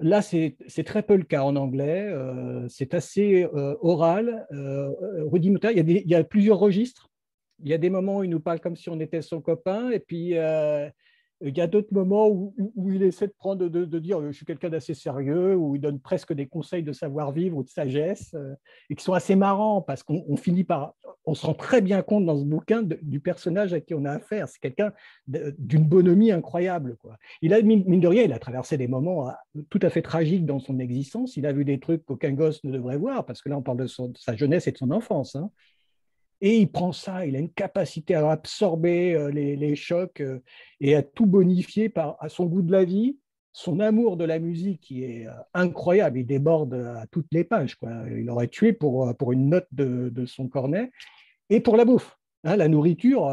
Là, 0.00 0.22
c'est 0.22 0.56
très 0.84 1.02
peu 1.02 1.16
le 1.16 1.24
cas 1.24 1.42
en 1.42 1.56
anglais. 1.56 2.06
Euh, 2.08 2.68
c'est 2.68 2.94
assez 2.94 3.42
euh, 3.42 3.74
oral, 3.80 4.46
euh, 4.52 4.90
rudimentaire. 5.26 5.72
Il 5.72 5.90
y, 5.90 6.14
a 6.14 6.22
plusieurs 6.22 6.58
registres. 6.58 7.10
Il 7.64 7.68
y 7.68 7.74
a 7.74 7.78
des 7.78 7.90
moments 7.90 8.18
où 8.18 8.24
il 8.24 8.30
nous 8.30 8.38
parle 8.38 8.60
comme 8.60 8.76
si 8.76 8.88
on 8.88 9.00
était 9.00 9.22
son 9.22 9.40
copain, 9.40 9.90
et 9.90 9.98
puis 9.98 10.34
il 11.40 11.56
y 11.56 11.60
a 11.60 11.66
d'autres 11.66 11.92
moments 11.92 12.28
où, 12.28 12.54
il 12.90 13.02
essaie 13.02 13.28
de 13.28 13.34
prendre, 13.36 13.68
de, 13.68 13.98
dire 13.98 14.20
je 14.26 14.32
suis 14.32 14.44
quelqu'un 14.44 14.70
d'assez 14.70 14.94
sérieux, 14.94 15.54
où 15.54 15.76
il 15.76 15.80
donne 15.80 16.00
presque 16.00 16.32
des 16.32 16.46
conseils 16.46 16.82
de 16.82 16.92
savoir-vivre 16.92 17.56
ou 17.56 17.62
de 17.62 17.68
sagesse, 17.68 18.34
euh, 18.34 18.54
et 18.90 18.96
qui 18.96 19.04
sont 19.04 19.12
assez 19.12 19.36
marrants 19.36 19.80
parce 19.80 20.02
qu'on 20.02 20.36
finit 20.36 20.64
par, 20.64 20.94
on 21.24 21.34
se 21.34 21.46
rend 21.46 21.54
très 21.54 21.80
bien 21.80 22.02
compte 22.02 22.26
dans 22.26 22.36
ce 22.36 22.44
bouquin 22.44 22.82
du 22.82 23.20
personnage 23.20 23.72
à 23.72 23.80
qui 23.80 23.94
on 23.94 24.04
a 24.04 24.12
affaire. 24.12 24.48
C'est 24.48 24.60
quelqu'un 24.60 24.92
d'une 25.26 25.84
bonhomie 25.84 26.32
incroyable. 26.32 26.96
Quoi. 26.96 27.16
Il 27.42 27.54
a, 27.54 27.62
mine 27.62 28.00
de 28.00 28.08
rien, 28.08 28.22
il 28.22 28.32
a 28.32 28.38
traversé 28.38 28.76
des 28.76 28.88
moments 28.88 29.28
euh, 29.28 29.62
tout 29.70 29.80
à 29.82 29.90
fait 29.90 30.02
tragiques 30.02 30.46
dans 30.46 30.58
son 30.58 30.78
existence. 30.80 31.36
Il 31.36 31.46
a 31.46 31.52
vu 31.52 31.64
des 31.64 31.78
trucs 31.78 32.04
qu'aucun 32.04 32.32
gosse 32.32 32.64
ne 32.64 32.72
devrait 32.72 32.98
voir, 32.98 33.24
parce 33.24 33.42
que 33.42 33.48
là, 33.48 33.56
on 33.56 33.62
parle 33.62 33.78
de, 33.78 33.86
sa 33.86 34.36
jeunesse 34.36 34.66
et 34.66 34.72
de 34.72 34.78
son 34.78 34.90
enfance. 34.90 35.36
Hein. 35.36 35.50
Et 36.40 36.58
il 36.58 36.70
prend 36.70 36.92
ça, 36.92 37.26
il 37.26 37.34
a 37.34 37.40
une 37.40 37.50
capacité 37.50 38.14
à 38.14 38.30
absorber 38.30 39.14
euh, 39.14 39.30
les, 39.30 39.76
chocs 39.76 40.20
euh, 40.20 40.40
et 40.80 40.94
à 40.94 41.02
tout 41.02 41.26
bonifier 41.26 41.88
par, 41.88 42.16
à 42.20 42.28
son 42.28 42.46
goût 42.46 42.62
de 42.62 42.70
la 42.70 42.84
vie, 42.84 43.18
son 43.52 43.80
amour 43.80 44.16
de 44.16 44.24
la 44.24 44.38
musique 44.38 44.80
qui 44.80 45.02
est 45.02 45.26
euh, 45.26 45.32
incroyable, 45.52 46.18
il 46.18 46.26
déborde 46.26 46.74
à 46.74 47.06
toutes 47.10 47.26
les 47.32 47.42
pages. 47.42 47.74
Quoi. 47.74 47.90
Il 48.16 48.30
aurait 48.30 48.48
tué 48.48 48.72
pour, 48.72 49.16
pour 49.16 49.32
une 49.32 49.48
note 49.48 49.66
de, 49.72 50.26
son 50.26 50.48
cornet. 50.48 50.92
Et 51.50 51.58
pour 51.58 51.76
la 51.76 51.84
bouffe, 51.84 52.16
hein, 52.44 52.54
la 52.54 52.68
nourriture, 52.68 53.26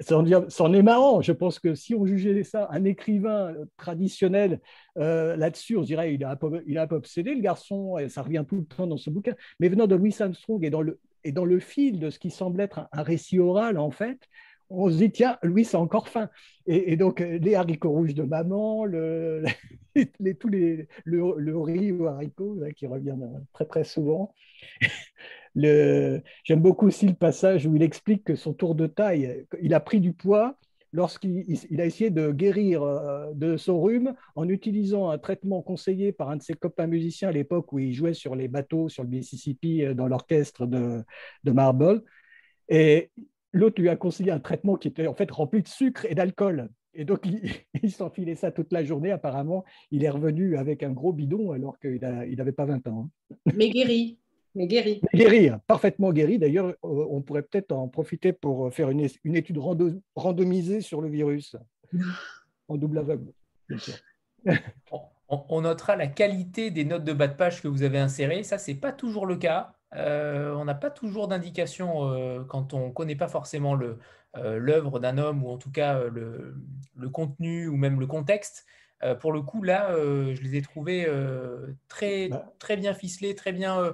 c'en 0.00 0.72
est 0.72 0.82
marrant. 0.82 1.20
Je 1.20 1.32
pense 1.32 1.58
que 1.58 1.74
si 1.74 1.94
on 1.94 2.06
jugeait 2.06 2.42
ça, 2.42 2.68
un 2.70 2.84
écrivain 2.84 3.52
traditionnel 3.76 4.60
là-dessus, 4.96 5.76
on 5.76 5.82
dirait 5.82 6.14
il 6.14 6.26
peu, 6.40 6.62
il 6.66 6.78
un 6.78 6.86
peu 6.86 6.94
obsédé, 6.94 7.34
le 7.34 7.40
garçon, 7.40 7.98
et 7.98 8.08
ça 8.08 8.22
revient 8.22 8.44
tout 8.48 8.56
le 8.56 8.64
temps 8.64 8.86
dans 8.86 8.96
ce 8.96 9.10
bouquin. 9.10 9.34
Mais 9.58 9.68
venant 9.68 9.88
de 9.88 9.96
Louis 9.96 10.14
Armstrong 10.20 10.64
et 10.64 10.70
dans 10.70 10.80
le, 10.80 11.00
et 11.24 11.32
dans 11.32 11.44
le 11.44 11.58
fil 11.58 11.98
de 11.98 12.10
ce 12.10 12.18
qui 12.18 12.30
semble 12.30 12.60
être 12.60 12.88
un, 12.92 13.02
récit 13.02 13.38
oral, 13.38 13.78
en 13.78 13.90
fait, 13.90 14.18
on 14.70 14.90
se 14.90 14.96
dit, 14.96 15.10
tiens, 15.10 15.38
Louis, 15.42 15.64
c'est 15.64 15.76
encore 15.76 16.08
faim. 16.08 16.28
Et, 16.66 16.96
donc, 16.96 17.20
euh, 17.20 17.38
les 17.38 17.54
haricots 17.54 17.90
rouges 17.90 18.14
de 18.14 18.22
maman, 18.22 18.84
le, 18.84 19.44
les, 20.20 20.34
tous 20.34 20.48
les, 20.48 20.88
le, 21.04 21.58
riz 21.58 21.92
aux 21.92 22.06
haricots, 22.06 22.60
qui 22.76 22.86
revient 22.86 23.16
très, 23.52 23.66
très 23.66 23.84
souvent. 23.84 24.34
J'aime 25.54 26.60
beaucoup 26.60 26.86
aussi 26.86 27.06
le 27.06 27.14
passage 27.14 27.66
où 27.66 27.76
il 27.76 27.82
explique 27.82 28.24
que 28.24 28.34
son 28.34 28.52
tour 28.52 28.74
de 28.74 28.86
taille, 28.86 29.46
il 29.60 29.72
a 29.74 29.80
pris 29.80 30.00
du 30.00 30.12
poids 30.12 30.58
lorsqu'il 30.94 31.80
a 31.80 31.84
essayé 31.84 32.10
de 32.10 32.30
guérir 32.30 32.82
euh, 32.82 33.32
de 33.34 33.56
son 33.56 33.82
rhume 33.82 34.14
en 34.36 34.48
utilisant 34.48 35.10
un 35.10 35.18
traitement 35.18 35.60
conseillé 35.60 36.12
par 36.12 36.30
un 36.30 36.36
de 36.36 36.42
ses 36.42 36.54
copains 36.54 36.86
musiciens 36.86 37.30
à 37.30 37.32
l'époque 37.32 37.72
où 37.72 37.80
il 37.80 37.92
jouait 37.92 38.14
sur 38.14 38.36
les 38.36 38.46
bateaux 38.46 38.88
sur 38.88 39.02
le 39.02 39.08
Mississippi 39.08 39.84
euh, 39.84 39.94
dans 39.94 40.06
l'orchestre 40.06 40.66
de, 40.66 41.02
de 41.42 41.50
Marble. 41.50 42.02
Et 42.68 43.10
l'autre 43.52 43.82
lui 43.82 43.88
a 43.88 43.96
conseillé 43.96 44.30
un 44.30 44.38
traitement 44.38 44.76
qui 44.76 44.86
était 44.86 45.08
en 45.08 45.14
fait 45.14 45.30
rempli 45.30 45.62
de 45.62 45.68
sucre 45.68 46.06
et 46.08 46.14
d'alcool. 46.14 46.70
Et 46.94 47.04
donc, 47.04 47.26
il, 47.82 47.90
s'enfilait 47.90 48.36
ça 48.36 48.52
toute 48.52 48.72
la 48.72 48.84
journée. 48.84 49.10
Apparemment, 49.10 49.64
il 49.90 50.04
est 50.04 50.10
revenu 50.10 50.56
avec 50.56 50.84
un 50.84 50.92
gros 50.92 51.12
bidon 51.12 51.50
alors 51.50 51.76
qu'il 51.80 51.98
n'avait 52.00 52.52
pas 52.52 52.66
20 52.66 52.86
ans. 52.86 53.10
Hein. 53.32 53.52
Mais 53.56 53.68
guéri. 53.70 54.20
Mais 54.54 54.66
guéri. 54.66 55.00
Guéri, 55.12 55.50
parfaitement 55.66 56.12
guéri. 56.12 56.38
D'ailleurs, 56.38 56.68
euh, 56.68 56.74
on 56.82 57.22
pourrait 57.22 57.42
peut-être 57.42 57.72
en 57.72 57.88
profiter 57.88 58.32
pour 58.32 58.72
faire 58.72 58.90
une, 58.90 59.00
étude 59.00 59.58
randomisée 60.14 60.80
sur 60.80 61.00
le 61.00 61.08
virus, 61.08 61.56
en 62.68 62.76
double 62.76 62.98
aveugle. 62.98 63.32
On, 65.48 65.62
notera 65.62 65.96
la 65.96 66.06
qualité 66.06 66.70
des 66.70 66.84
notes 66.84 67.02
de 67.02 67.14
bas 67.14 67.26
de 67.26 67.34
page 67.34 67.62
que 67.62 67.66
vous 67.66 67.82
avez 67.82 67.98
insérées. 67.98 68.44
Ça, 68.44 68.58
ce 68.58 68.70
n'est 68.70 68.76
pas 68.76 68.92
toujours 68.92 69.26
le 69.26 69.36
cas. 69.36 69.74
Euh, 69.96 70.54
on 70.54 70.66
n'a 70.66 70.74
pas 70.74 70.90
toujours 70.90 71.28
d'indication 71.28 72.08
euh, 72.10 72.44
quand 72.44 72.74
on 72.74 72.88
ne 72.88 72.92
connaît 72.92 73.16
pas 73.16 73.26
forcément 73.26 73.74
l'œuvre 74.34 75.00
d'un 75.00 75.16
homme 75.16 75.42
ou 75.42 75.48
en 75.48 75.56
tout 75.56 75.72
cas 75.72 76.04
le, 76.04 76.54
le, 76.94 77.08
contenu 77.08 77.68
ou 77.68 77.76
même 77.76 77.98
le 77.98 78.06
contexte. 78.06 78.66
pour 79.20 79.32
le 79.32 79.40
coup, 79.40 79.62
là, 79.62 79.96
je 79.96 80.40
les 80.42 80.56
ai 80.56 80.62
trouvés 80.62 81.08
très, 81.88 82.28
bah. 82.28 82.52
très 82.58 82.76
bien 82.76 82.94
ficelés, 82.94 83.34
très 83.34 83.52
bien 83.52 83.80
euh, 83.80 83.92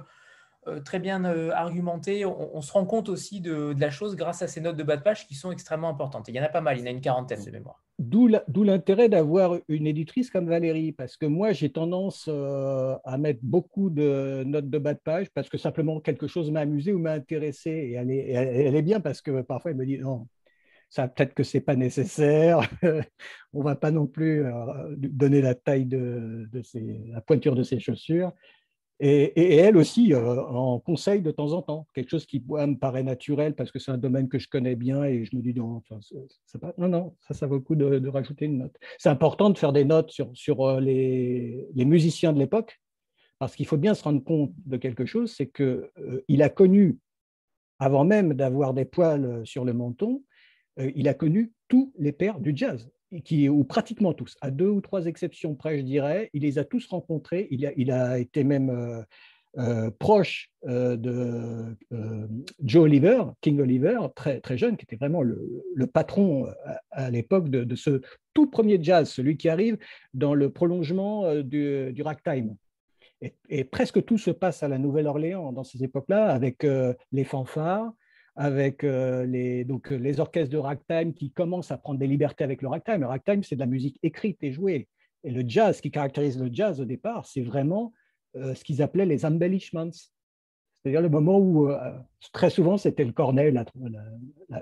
très 0.85 0.99
bien 0.99 1.25
euh, 1.25 1.51
argumenté. 1.51 2.25
On, 2.25 2.61
se 2.61 2.71
rend 2.71 2.85
compte 2.85 3.09
aussi 3.09 3.41
de, 3.41 3.75
la 3.79 3.89
chose 3.89 4.15
grâce 4.15 4.41
à 4.41 4.47
ces 4.47 4.61
notes 4.61 4.77
de 4.77 4.83
bas 4.83 4.97
de 4.97 5.01
page 5.01 5.27
qui 5.27 5.33
sont 5.33 5.51
extrêmement 5.51 5.89
importantes. 5.89 6.27
il 6.27 6.35
y 6.35 6.39
en 6.39 6.43
a 6.43 6.49
pas 6.49 6.61
mal, 6.61 6.77
il 6.77 6.81
y 6.81 6.83
en 6.83 6.87
a 6.87 6.91
une 6.91 7.01
quarantaine 7.01 7.43
de 7.43 7.51
mémoire. 7.51 7.83
D'où 7.97 8.27
l'intérêt 8.63 9.09
d'avoir 9.09 9.57
une 9.67 9.85
éditrice 9.85 10.29
comme 10.29 10.47
Valérie, 10.47 10.91
parce 10.91 11.17
que 11.17 11.25
moi 11.25 11.51
j'ai 11.51 11.71
tendance 11.71 12.25
euh, 12.27 12.95
à 13.03 13.17
mettre 13.17 13.39
beaucoup 13.43 13.89
de 13.89 14.43
notes 14.45 14.69
de 14.69 14.77
bas 14.77 14.93
de 14.93 14.99
page 14.99 15.29
parce 15.31 15.49
que 15.49 15.57
simplement 15.57 15.99
quelque 15.99 16.27
chose 16.27 16.49
m'a 16.51 16.61
amusé 16.61 16.93
ou 16.93 16.99
m'a 16.99 17.13
intéressé. 17.13 17.69
Et 17.69 17.93
elle 17.93 18.75
est, 18.75 18.81
bien 18.81 18.99
parce 18.99 19.21
que 19.21 19.41
parfois 19.41 19.71
elle 19.71 19.77
me 19.77 19.85
dit 19.85 19.99
non, 19.99 20.27
ça 20.89 21.07
peut-être 21.07 21.33
que 21.33 21.43
c'est 21.43 21.61
pas 21.61 21.75
nécessaire. 21.75 22.61
On 23.53 23.61
va 23.61 23.75
pas 23.75 23.91
non 23.91 24.07
plus 24.07 24.45
donner 24.97 25.41
la 25.41 25.55
taille 25.55 25.85
de 25.85 26.49
la 27.13 27.21
pointure 27.21 27.55
de 27.55 27.63
ses 27.63 27.79
chaussures. 27.79 28.31
Et, 29.03 29.55
elle 29.55 29.77
aussi 29.77 30.13
euh, 30.13 30.43
en 30.43 30.79
conseille 30.79 31.23
de 31.23 31.31
temps 31.31 31.53
en 31.53 31.63
temps, 31.63 31.87
quelque 31.95 32.11
chose 32.11 32.27
qui 32.27 32.39
me 32.47 32.75
paraît 32.75 33.01
naturel 33.01 33.55
parce 33.55 33.71
que 33.71 33.79
c'est 33.79 33.89
un 33.89 33.97
domaine 33.97 34.29
que 34.29 34.37
je 34.37 34.47
connais 34.47 34.75
bien 34.75 35.03
et 35.03 35.25
je 35.25 35.35
me 35.35 35.41
dis 35.41 35.55
non, 35.55 35.77
enfin, 35.77 35.99
non, 36.77 36.87
non, 36.87 37.15
ça, 37.21 37.33
ça 37.33 37.47
vaut 37.47 37.55
le 37.55 37.61
coup 37.61 37.73
de, 37.73 38.07
rajouter 38.07 38.45
une 38.45 38.59
note. 38.59 38.75
C'est 38.99 39.09
important 39.09 39.49
de 39.49 39.57
faire 39.57 39.73
des 39.73 39.85
notes 39.85 40.11
sur, 40.11 40.29
sur 40.35 40.61
euh, 40.61 40.79
les, 40.79 41.67
les, 41.73 41.85
musiciens 41.85 42.31
de 42.31 42.37
l'époque 42.37 42.79
parce 43.39 43.55
qu'il 43.55 43.65
faut 43.65 43.77
bien 43.77 43.95
se 43.95 44.03
rendre 44.03 44.23
compte 44.23 44.53
de 44.67 44.77
quelque 44.77 45.07
chose, 45.07 45.33
c'est 45.35 45.47
qu'il 45.47 45.89
euh, 45.97 46.39
a 46.39 46.49
connu, 46.49 46.99
avant 47.79 48.05
même 48.05 48.35
d'avoir 48.35 48.75
des 48.75 48.85
poils 48.85 49.41
sur 49.45 49.65
le 49.65 49.73
menton, 49.73 50.23
il 50.77 51.07
a 51.07 51.15
connu 51.15 51.51
tous 51.67 51.91
les 51.97 52.11
pères 52.11 52.39
du 52.39 52.53
jazz 52.55 52.87
qui, 53.19 53.49
ou 53.49 53.63
pratiquement 53.63 54.13
tous, 54.13 54.37
à 54.41 54.51
deux 54.51 54.69
ou 54.69 54.81
trois 54.81 55.05
exceptions 55.05 55.55
près, 55.55 55.77
je 55.77 55.83
dirais, 55.83 56.29
il 56.33 56.43
les 56.43 56.57
a 56.59 56.63
tous 56.63 56.85
rencontrés. 56.87 57.47
Il 57.51 57.91
a, 57.91 58.19
été 58.19 58.43
même 58.43 58.69
euh, 58.69 59.01
euh, 59.57 59.91
proche 59.99 60.49
euh, 60.65 60.95
de 60.95 61.75
Joe 62.63 62.83
Oliver, 62.83 63.23
King 63.41 63.59
Oliver, 63.59 63.99
très, 64.15 64.39
très 64.39 64.57
jeune, 64.57 64.77
qui 64.77 64.85
était 64.85 64.95
vraiment 64.95 65.21
le, 65.21 65.87
patron 65.87 66.47
à, 66.91 67.09
l'époque 67.09 67.49
de, 67.49 67.75
ce 67.75 68.01
tout 68.33 68.49
premier 68.49 68.81
jazz, 68.81 69.09
celui 69.09 69.35
qui 69.35 69.49
arrive 69.49 69.77
dans 70.13 70.33
le 70.33 70.49
prolongement 70.49 71.35
du, 71.41 72.01
ragtime. 72.01 72.55
Et, 73.49 73.65
presque 73.65 74.03
tout 74.05 74.17
se 74.17 74.31
passe 74.31 74.63
à 74.63 74.67
la 74.67 74.77
Nouvelle-Orléans 74.77 75.51
dans 75.51 75.63
ces 75.63 75.83
époques-là, 75.83 76.27
avec 76.29 76.65
les 77.11 77.23
fanfares, 77.25 77.91
avec 78.35 78.83
les, 78.83 79.65
donc, 79.65 79.89
les 79.89 80.19
orchestres 80.19 80.51
de 80.51 80.57
ragtime 80.57 81.13
qui 81.13 81.31
commencent 81.31 81.71
à 81.71 81.77
prendre 81.77 81.99
des 81.99 82.07
libertés 82.07 82.43
avec 82.43 82.61
le 82.61 82.69
ragtime. 82.69 83.01
Le 83.01 83.07
ragtime, 83.07 83.43
c'est 83.43 83.55
de 83.55 83.59
la 83.59 83.65
musique 83.65 83.99
écrite 84.03 84.37
et 84.41 84.51
jouée. 84.51 84.87
Et 85.23 85.31
le 85.31 85.43
jazz, 85.47 85.77
ce 85.77 85.81
qui 85.81 85.91
caractérise 85.91 86.39
le 86.39 86.49
jazz 86.51 86.81
au 86.81 86.85
départ, 86.85 87.25
c'est 87.25 87.41
vraiment 87.41 87.93
ce 88.33 88.63
qu'ils 88.63 88.81
appelaient 88.81 89.05
les 89.05 89.25
embellishments. 89.25 89.91
C'est-à-dire 89.91 91.01
le 91.01 91.09
moment 91.09 91.37
où, 91.37 91.69
très 92.31 92.49
souvent, 92.49 92.77
c'était 92.77 93.05
le 93.05 93.11
cornet, 93.11 93.51
la, 93.51 93.65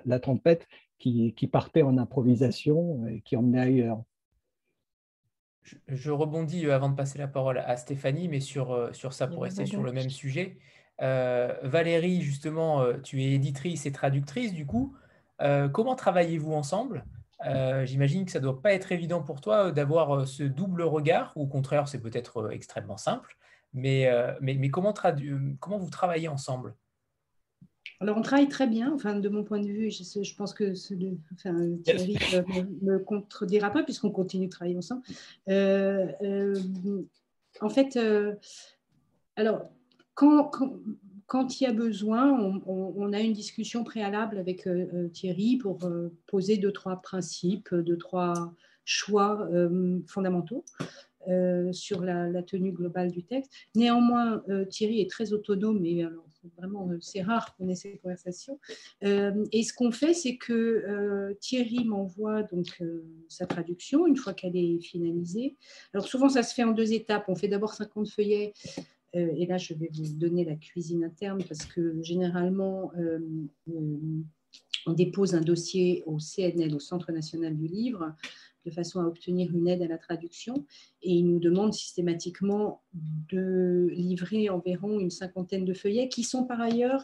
la, 0.06 0.20
trompette 0.20 0.68
qui, 0.98 1.34
qui, 1.36 1.48
partait 1.48 1.84
en 1.84 1.98
improvisation 1.98 3.08
et 3.08 3.22
qui 3.22 3.38
emmenait 3.38 3.62
ailleurs. 3.62 4.04
Je, 5.88 6.12
rebondis 6.12 6.70
avant 6.70 6.90
de 6.90 6.96
passer 6.96 7.20
la 7.20 7.28
parole 7.28 7.60
à 7.60 7.78
Stéphanie, 7.78 8.28
mais 8.28 8.40
sur, 8.40 8.94
sur 8.94 9.14
ça 9.14 9.28
pour 9.28 9.44
rester 9.44 9.66
sur 9.66 9.84
le 9.84 9.92
même 9.92 10.10
sujet. 10.10 10.58
Euh, 11.02 11.54
Valérie, 11.64 12.22
justement, 12.22 12.82
euh, 12.82 12.98
tu 13.02 13.22
es 13.24 13.32
éditrice 13.32 13.86
et 13.86 13.92
traductrice, 13.92 14.54
du 14.54 14.66
coup. 14.66 14.96
Euh, 15.42 15.70
comment 15.70 15.96
travaillez-vous 15.96 16.54
ensemble? 16.54 17.06
J'imagine 17.86 18.26
que 18.26 18.32
ça 18.32 18.40
ne 18.40 18.44
doit 18.44 18.62
pas 18.62 18.74
être 18.74 18.92
évident 18.92 19.24
pour 19.24 19.40
toi 19.40 19.72
d'avoir 19.72 20.28
ce 20.28 20.44
double 20.44 20.82
regard, 20.82 21.32
ou 21.38 21.44
au 21.44 21.48
contraire, 21.48 21.88
c'est 21.88 22.02
peut-être 22.02 22.52
extrêmement 22.52 22.98
simple. 22.98 23.38
Mais, 23.74 24.12
mais, 24.42 24.56
mais 24.56 24.70
comment, 24.70 24.94
comment 25.62 25.78
vous 25.78 25.90
travaillez 25.90 26.28
ensemble? 26.28 26.76
Alors, 28.02 28.18
on 28.18 28.22
travaille 28.22 28.50
très 28.50 28.68
bien, 28.68 28.92
enfin, 28.94 29.16
de 29.16 29.30
mon 29.30 29.46
point 29.46 29.60
de 29.60 29.68
vue, 29.68 29.90
je, 29.90 30.36
pense 30.36 30.54
que 30.54 30.74
enfin, 31.34 31.78
Thierry 31.86 32.18
me, 32.34 32.86
me, 32.86 33.00
contredira 33.00 33.72
pas, 33.72 33.84
puisqu'on 33.84 34.12
continue 34.12 34.48
de 34.48 34.52
travailler 34.52 34.78
ensemble. 34.78 35.04
en 37.62 37.70
fait, 37.70 37.98
alors, 39.38 39.70
quand, 41.28 41.60
il 41.60 41.64
y 41.64 41.68
a 41.68 41.74
besoin, 41.74 42.62
on, 42.66 43.14
a 43.14 43.20
une 43.20 43.34
discussion 43.34 43.84
préalable 43.84 44.38
avec 44.38 44.68
euh, 44.68 44.88
euh, 44.94 45.08
Thierry 45.10 45.58
pour 45.58 45.86
euh, 45.86 46.10
poser 46.28 46.58
deux, 46.58 46.74
trois 46.74 47.02
principes, 47.02 47.74
deux, 47.74 47.98
trois 47.98 48.54
choix 48.84 49.48
fondamentaux. 50.08 50.66
sur 51.72 52.02
la, 52.02 52.44
tenue 52.44 52.72
globale 52.72 53.12
du 53.12 53.24
texte. 53.24 53.52
Néanmoins, 53.76 54.44
Thierry 54.70 55.02
est 55.02 55.10
très 55.10 55.32
autonome 55.32 55.86
et 55.86 56.08
vraiment 56.58 56.90
c'est 57.00 57.22
rare 57.22 57.56
qu'on 57.56 57.70
ait 57.70 57.76
ces 57.76 57.98
conversations. 57.98 58.60
et 59.04 59.64
ce 59.64 59.74
qu'on 59.74 59.92
fait, 59.92 60.16
c'est 60.16 60.38
que 60.38 61.38
Thierry 61.40 61.86
m'envoie 61.86 62.42
donc 62.42 62.82
sa 63.28 63.46
traduction 63.46 64.08
une 64.08 64.18
fois 64.18 64.34
qu'elle 64.34 64.56
est 64.56 64.80
finalisée. 64.80 65.56
Alors 65.94 66.08
souvent, 66.08 66.30
ça 66.30 66.42
se 66.42 66.56
fait 66.56 66.64
en 66.64 66.72
deux 66.72 66.94
étapes. 66.94 67.26
On 67.28 67.36
fait 67.36 67.48
d'abord 67.48 67.76
50 67.76 68.10
feuillets 68.10 68.54
euh, 69.16 69.34
et 69.36 69.46
là, 69.46 69.58
je 69.58 69.74
vais 69.74 69.90
vous 69.94 70.14
donner 70.14 70.46
la 70.46 70.56
cuisine 70.56 71.04
interne 71.04 71.44
parce 71.48 71.66
que 71.66 72.02
généralement, 72.04 72.92
euh, 72.98 73.20
euh, 73.70 73.98
on 74.86 74.94
dépose 74.94 75.36
un 75.36 75.42
dossier 75.42 76.04
au 76.06 76.20
CNL, 76.20 76.74
au 76.76 76.80
Centre 76.80 77.12
national 77.12 77.56
du 77.56 77.68
livre, 77.68 78.14
de 78.66 78.72
façon 78.72 79.02
à 79.02 79.06
obtenir 79.06 79.54
une 79.56 79.68
aide 79.68 79.82
à 79.82 79.88
la 79.88 79.98
traduction. 79.98 80.66
Et 81.02 81.14
il 81.14 81.28
nous 81.28 81.40
demande 81.40 81.74
systématiquement 81.74 82.84
de 82.94 83.90
livrer 83.92 84.50
environ 84.50 85.00
une 85.00 85.12
cinquantaine 85.12 85.66
de 85.66 85.74
feuillets 85.74 86.10
qui 86.10 86.24
sont 86.24 86.46
par 86.46 86.62
ailleurs 86.62 87.04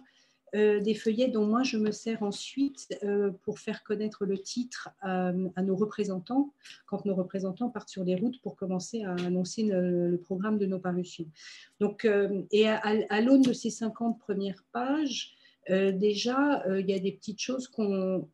euh, 0.55 0.79
des 0.79 0.95
feuillets 0.95 1.27
dont 1.27 1.45
moi 1.45 1.63
je 1.63 1.77
me 1.77 1.91
sers 1.91 2.23
ensuite 2.23 2.97
euh, 3.03 3.31
pour 3.43 3.59
faire 3.59 3.83
connaître 3.83 4.25
le 4.25 4.37
titre 4.37 4.89
à, 5.01 5.33
nos 5.33 5.75
représentants, 5.75 6.53
quand 6.85 7.05
nos 7.05 7.13
représentants 7.13 7.69
partent 7.69 7.89
sur 7.89 8.05
les 8.05 8.15
routes 8.15 8.41
pour 8.41 8.55
commencer 8.55 9.03
à 9.03 9.13
annoncer 9.25 9.63
le, 9.63 10.17
programme 10.23 10.57
de 10.57 10.65
nos 10.65 10.79
parutions. 10.79 11.25
Donc, 11.79 12.05
euh, 12.05 12.43
et 12.51 12.69
à, 12.69 13.21
l'aune 13.21 13.41
de 13.41 13.53
ces 13.53 13.69
50 13.69 14.17
premières 14.19 14.63
pages, 14.71 15.35
déjà, 15.69 16.63
il 16.77 16.87
y 16.87 16.93
a 16.93 16.99
des 16.99 17.11
petites 17.11 17.41
choses 17.41 17.67
qu'on 17.67 18.29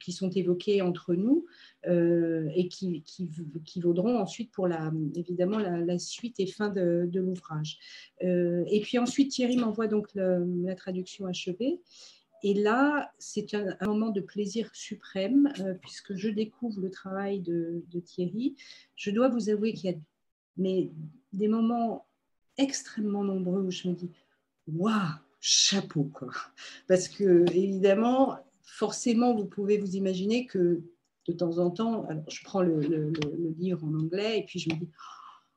qui 0.00 0.12
sont 0.12 0.30
évoqués 0.30 0.82
entre 0.82 1.14
nous 1.14 1.46
euh, 1.86 2.48
et 2.54 2.68
qui, 2.68 3.02
qui, 3.02 3.80
vaudront 3.80 4.18
ensuite 4.18 4.50
pour 4.50 4.66
la, 4.66 4.92
évidemment 5.14 5.58
la, 5.58 5.98
suite 5.98 6.40
et 6.40 6.46
fin 6.46 6.70
de, 6.70 7.08
l'ouvrage. 7.14 7.78
Euh, 8.22 8.64
et 8.68 8.80
puis 8.80 8.98
ensuite, 8.98 9.30
Thierry 9.30 9.56
m'envoie 9.56 9.86
donc 9.86 10.08
la 10.14 10.74
traduction 10.74 11.26
achevée. 11.26 11.80
Et 12.42 12.52
là, 12.52 13.10
c'est 13.18 13.54
un, 13.54 13.74
moment 13.86 14.10
de 14.10 14.20
plaisir 14.20 14.68
suprême 14.74 15.50
euh, 15.60 15.74
puisque 15.80 16.14
je 16.14 16.28
découvre 16.28 16.78
le 16.78 16.90
travail 16.90 17.40
de, 17.40 17.82
Thierry. 18.04 18.54
Je 18.96 19.10
dois 19.10 19.28
vous 19.28 19.48
avouer 19.48 19.72
qu'il 19.72 19.90
y 19.90 19.94
a 19.94 19.96
mais, 20.58 20.90
des 21.32 21.48
moments 21.48 22.06
extrêmement 22.58 23.24
nombreux 23.24 23.62
où 23.62 23.70
je 23.70 23.88
me 23.88 23.94
dis, 23.94 24.10
waouh, 24.68 24.92
chapeau 25.40 26.04
quoi. 26.04 26.28
Parce 26.86 27.08
que 27.08 27.44
évidemment, 27.54 28.38
forcément, 28.74 29.34
vous 29.34 29.44
pouvez 29.44 29.78
vous 29.78 29.94
imaginer 29.94 30.46
que 30.46 30.82
de 31.28 31.32
temps 31.32 31.58
en 31.58 31.70
temps, 31.70 32.06
alors 32.06 32.28
je 32.28 32.42
prends 32.42 32.60
le, 32.60 33.12
livre 33.58 33.84
en 33.84 33.94
anglais 33.94 34.40
et 34.40 34.42
puis 34.42 34.58
je 34.58 34.68
me 34.68 34.74
dis 34.74 34.88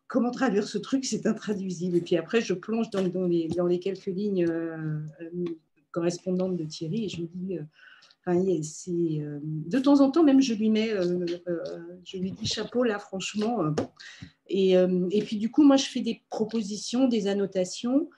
comment 0.08 0.32
traduire 0.32 0.68
ce 0.68 0.78
truc, 0.78 1.04
c'est 1.04 1.26
intraduisible. 1.26 1.98
Et 1.98 2.02
puis 2.02 2.16
après, 2.16 2.42
je 2.42 2.54
plonge 2.54 2.90
dans, 2.92 3.02
les, 3.26 3.80
quelques 3.80 4.06
lignes 4.06 4.46
euh, 4.48 5.00
euh, 5.22 5.46
correspondantes 5.92 6.56
de 6.56 6.64
Thierry 6.64 7.06
et 7.06 7.10
je 7.10 7.22
me 7.22 7.28
dis. 7.34 7.58
Euh, 7.58 7.64
c'est, 8.62 8.92
de 8.92 9.80
temps 9.80 10.02
en 10.02 10.12
temps, 10.12 10.22
même, 10.22 10.42
je 10.42 10.54
lui 10.54 10.70
mets, 10.70 10.90
je 12.04 12.18
lui 12.18 12.32
dis 12.32 12.46
chapeau 12.46 12.84
là, 12.84 13.00
franchement. 13.00 13.74
Et, 14.50 14.76
puis, 15.26 15.38
du 15.38 15.50
coup, 15.50 15.64
moi, 15.64 15.78
je 15.78 15.86
fais 15.86 16.02
des 16.02 16.22
propositions, 16.30 17.08
des 17.08 17.28
annotations 17.28 18.10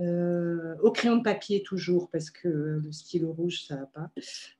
euh, 0.00 0.76
au 0.82 0.92
crayon 0.92 1.16
de 1.16 1.22
papier 1.22 1.62
toujours, 1.62 2.08
parce 2.10 2.30
que 2.30 2.48
le 2.48 2.92
stylo 2.92 3.32
rouge, 3.32 3.64
ça 3.66 3.76
va 3.76 3.86
pas. 3.86 4.10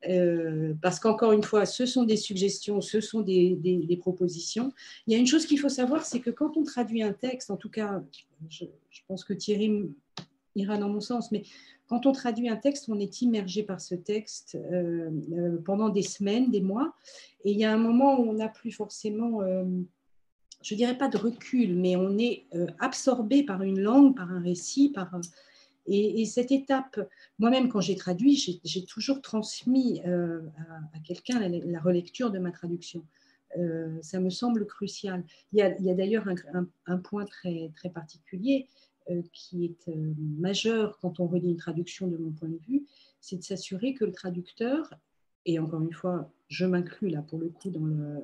Euh, 0.08 0.74
parce 0.82 0.98
qu'encore 0.98 1.32
une 1.32 1.44
fois, 1.44 1.64
ce 1.64 1.86
sont 1.86 2.04
des 2.04 2.16
suggestions, 2.16 2.80
ce 2.80 3.00
sont 3.00 3.20
des, 3.20 3.98
propositions. 4.00 4.72
Il 5.06 5.12
y 5.12 5.16
a 5.16 5.18
une 5.18 5.26
chose 5.26 5.46
qu'il 5.46 5.58
faut 5.58 5.68
savoir, 5.68 6.04
c'est 6.04 6.20
que 6.20 6.30
quand 6.30 6.56
on 6.56 6.64
traduit 6.64 7.02
un 7.02 7.12
texte, 7.12 7.50
en 7.50 7.56
tout 7.56 7.70
cas, 7.70 8.02
je, 8.48 8.64
pense 9.06 9.24
que 9.24 9.32
Thierry 9.32 9.90
ira 10.56 10.76
dans 10.76 10.88
mon 10.88 11.00
sens, 11.00 11.30
mais 11.30 11.42
quand 11.86 12.06
on 12.06 12.12
traduit 12.12 12.48
un 12.48 12.56
texte, 12.56 12.88
on 12.88 12.98
est 12.98 13.22
immergé 13.22 13.62
par 13.62 13.80
ce 13.80 13.94
texte 13.94 14.56
euh, 14.72 15.10
pendant 15.64 15.88
des 15.88 16.02
semaines, 16.02 16.50
des 16.50 16.60
mois, 16.60 16.94
et 17.44 17.52
il 17.52 17.58
y 17.58 17.64
a 17.64 17.72
un 17.72 17.78
moment 17.78 18.20
où 18.20 18.28
on 18.28 18.34
n'a 18.34 18.48
plus 18.48 18.72
forcément 18.72 19.40
je 20.62 20.74
dirais 20.74 20.98
pas 20.98 21.08
de 21.08 21.16
recul, 21.16 21.76
mais 21.76 21.96
on 21.96 22.18
est 22.18 22.44
euh, 22.54 22.66
absorbé 22.78 23.42
par 23.42 23.62
une 23.62 23.80
langue, 23.80 24.16
par 24.16 24.30
un 24.30 24.40
récit, 24.40 24.90
par 24.90 25.10
et, 25.90 26.26
cette 26.26 26.52
étape, 26.52 27.00
moi-même 27.38 27.70
quand 27.70 27.80
j'ai 27.80 27.96
traduit, 27.96 28.60
j'ai 28.62 28.84
toujours 28.84 29.22
transmis 29.22 30.02
euh, 30.06 30.40
à, 30.92 30.98
quelqu'un 30.98 31.40
la, 31.48 31.80
relecture 31.80 32.30
de 32.30 32.38
ma 32.38 32.50
traduction. 32.50 33.06
Euh, 33.56 33.96
ça 34.02 34.20
me 34.20 34.28
semble 34.28 34.66
crucial. 34.66 35.24
Il 35.52 35.60
y 35.60 35.62
a, 35.62 35.94
d'ailleurs 35.94 36.28
un, 36.84 36.98
point 36.98 37.24
très, 37.24 37.72
très 37.74 37.88
particulier 37.88 38.66
qui 39.32 39.64
est 39.64 39.90
majeur 40.38 40.98
quand 41.00 41.20
on 41.20 41.26
relit 41.26 41.48
une 41.48 41.56
traduction 41.56 42.06
de 42.06 42.18
mon 42.18 42.32
point 42.32 42.50
de 42.50 42.58
vue, 42.68 42.84
c'est 43.22 43.36
de 43.36 43.42
s'assurer 43.42 43.94
que 43.94 44.04
le 44.04 44.12
traducteur, 44.12 44.92
et 45.46 45.58
encore 45.58 45.80
une 45.80 45.94
fois, 45.94 46.30
je 46.48 46.66
m'inclus 46.66 47.08
là 47.08 47.22
pour 47.22 47.38
le 47.38 47.48
coup 47.48 47.70
dans 47.70 47.86
le, 47.86 48.22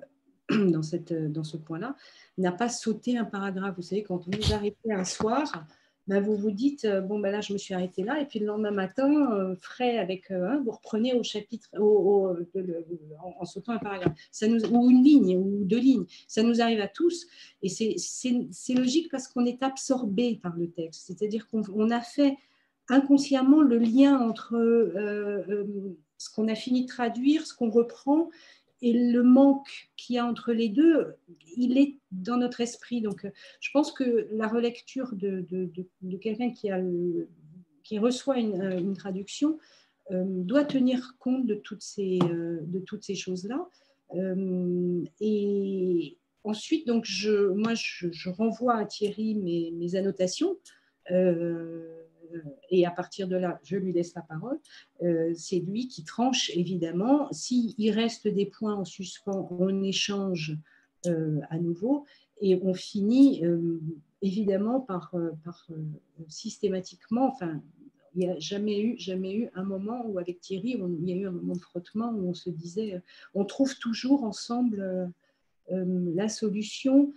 dans, 0.51 0.82
cette, 0.82 1.12
dans 1.32 1.45
ce 1.45 1.57
point-là, 1.57 1.97
n'a 2.38 2.53
pas 2.53 2.68
sauté 2.68 3.16
un 3.16 3.24
paragraphe. 3.24 3.76
Vous 3.76 3.82
savez, 3.82 4.03
quand 4.03 4.26
vous 4.26 4.53
arrêtez 4.53 4.92
un 4.92 5.05
soir, 5.05 5.66
ben 6.07 6.22
vous 6.22 6.36
vous 6.36 6.51
dites, 6.51 6.84
euh, 6.84 7.01
bon, 7.01 7.18
ben 7.18 7.30
là, 7.30 7.40
je 7.40 7.53
me 7.53 7.59
suis 7.59 7.72
arrêté 7.72 8.03
là, 8.03 8.20
et 8.20 8.26
puis 8.26 8.38
le 8.38 8.47
lendemain 8.47 8.70
matin, 8.70 9.32
euh, 9.32 9.55
frais 9.57 9.97
avec, 9.99 10.30
euh, 10.30 10.59
vous 10.61 10.72
reprenez 10.72 11.14
au 11.14 11.22
chapitre, 11.22 11.68
en, 11.80 13.45
sautant 13.45 13.72
un 13.72 13.78
paragraphe, 13.78 14.12
ou 14.70 14.90
une 14.90 15.03
ligne, 15.03 15.36
ou 15.36 15.64
deux 15.64 15.78
lignes. 15.78 16.05
Ça 16.28 16.42
nous 16.42 16.61
arrive 16.61 16.80
à 16.80 16.88
tous, 16.88 17.26
et 17.62 17.68
c'est 17.68 18.74
logique 18.74 19.11
parce 19.11 19.28
qu'on 19.28 19.47
est 19.47 19.62
absorbé 19.62 20.38
par 20.42 20.55
le 20.57 20.70
texte. 20.70 21.05
C'est-à-dire 21.07 21.49
qu'on 21.49 21.90
a 21.90 22.01
fait 22.01 22.36
inconsciemment 22.90 23.62
le 23.62 23.78
lien 23.78 24.20
entre 24.20 24.53
ce 26.18 26.30
qu'on 26.34 26.49
a 26.49 26.55
fini 26.55 26.82
de 26.82 26.88
traduire, 26.88 27.47
ce 27.47 27.55
qu'on 27.55 27.70
reprend, 27.70 28.28
et 28.83 28.93
le 28.93 29.22
manque 29.22 29.91
qu'il 29.97 30.16
y 30.16 30.18
a 30.18 30.27
entre 30.27 30.53
les 30.53 30.68
deux, 30.68 31.14
il 31.57 31.79
est 31.79 31.99
dans 32.11 32.37
notre 32.37 32.61
esprit. 32.61 33.01
Donc, 33.01 33.27
je 33.61 33.70
pense 33.72 33.93
que 33.93 34.29
la 34.33 34.49
relecture 34.49 35.14
de, 35.14 35.47
quelqu'un 36.20 36.51
qui, 36.51 37.99
reçoit 37.99 38.39
une, 38.39 38.95
traduction 38.95 39.59
euh, 40.11 40.25
doit 40.27 40.64
tenir 40.64 41.16
compte 41.18 41.47
de 41.47 41.55
toutes 41.55 41.83
ces, 41.83 42.18
euh, 42.22 42.61
choses-là. 43.14 43.68
Euh, 44.14 45.03
et 45.20 46.18
ensuite, 46.43 46.87
donc, 46.87 47.07
moi, 47.55 47.75
je, 47.75 48.29
renvoie 48.29 48.77
à 48.77 48.85
Thierry 48.85 49.35
mes 49.35 49.97
annotations 49.97 50.59
et 52.70 52.87
à 52.87 52.91
partir 52.91 53.28
de 53.28 53.37
là, 53.37 53.61
je 53.62 53.76
lui 53.76 53.93
laisse 53.93 54.14
la 54.14 54.22
parole. 54.22 54.59
Euh, 55.03 55.32
c'est 55.37 55.59
lui 55.59 55.89
qui 55.89 56.05
tranche, 56.05 56.51
évidemment. 56.55 57.28
S'il 57.32 57.91
reste 57.91 58.28
des 58.28 58.47
points 58.47 58.74
en 58.74 58.85
suspens, 58.85 59.49
on 59.59 59.82
échange 59.82 60.57
euh, 61.07 61.41
à 61.51 61.59
nouveau 61.59 62.05
et 62.41 62.57
on 62.62 62.74
finit 62.74 63.45
euh, 63.45 63.78
évidemment 64.22 64.80
par 64.80 65.14
systématiquement, 66.28 67.28
enfin, 67.28 67.61
Il 68.14 68.20
n'y 68.20 68.28
a 68.28 68.39
jamais 68.39 68.80
eu, 68.80 68.99
jamais 68.99 69.35
eu 69.35 69.51
un 69.55 69.64
moment 69.64 70.07
où, 70.07 70.18
avec 70.18 70.41
Thierry, 70.41 70.78
il 70.78 71.09
y 71.09 71.12
a 71.12 71.16
eu 71.16 71.26
un 71.26 71.32
moment 71.32 71.55
de 71.55 71.61
frottement 71.61 72.11
où 72.11 72.28
on 72.28 72.35
se 72.35 72.51
disait, 72.51 73.03
on 73.35 73.45
trouve 73.45 73.76
toujours 73.78 74.24
ensemble 74.24 75.12
la 75.70 76.28
solution 76.28 77.12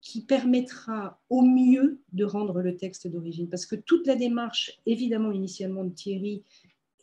qui 0.00 0.22
permettra 0.22 1.20
au 1.28 1.42
mieux 1.42 2.00
de 2.12 2.24
rendre 2.24 2.60
le 2.60 2.76
texte 2.76 3.08
d'origine. 3.08 3.48
Parce 3.48 3.66
que 3.66 3.76
toute 3.76 4.06
la 4.06 4.14
démarche, 4.14 4.80
évidemment, 4.86 5.32
initialement 5.32 5.84
de 5.84 5.90
Thierry, 5.90 6.42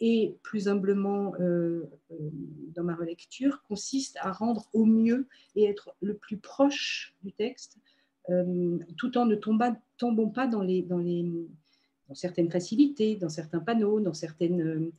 et 0.02 0.36
plus 0.44 0.68
humblement 0.68 1.34
euh, 1.40 1.90
euh, 2.12 2.16
dans 2.76 2.84
ma 2.84 2.96
relecture, 2.96 3.64
consiste 3.68 4.18
à 4.22 4.32
rendre 4.32 4.68
au 4.74 4.86
mieux 4.86 5.28
et 5.56 5.66
être 5.66 5.96
le 6.02 6.16
plus 6.16 6.38
proche 6.38 7.16
du 7.24 7.32
texte, 7.32 7.78
euh, 8.30 8.78
tout 8.98 9.18
en 9.18 9.26
ne 9.26 9.36
tombant, 9.36 10.30
pas 10.30 10.48
dans, 10.48 10.62
les, 10.62 10.82
dans, 10.82 10.98
les, 10.98 11.24
dans 12.10 12.16
certaines 12.16 12.52
facilités, 12.52 13.16
dans 13.16 13.30
certains 13.30 13.60
panneaux, 13.60 14.00
dans 14.00 14.14
certaines 14.14 14.92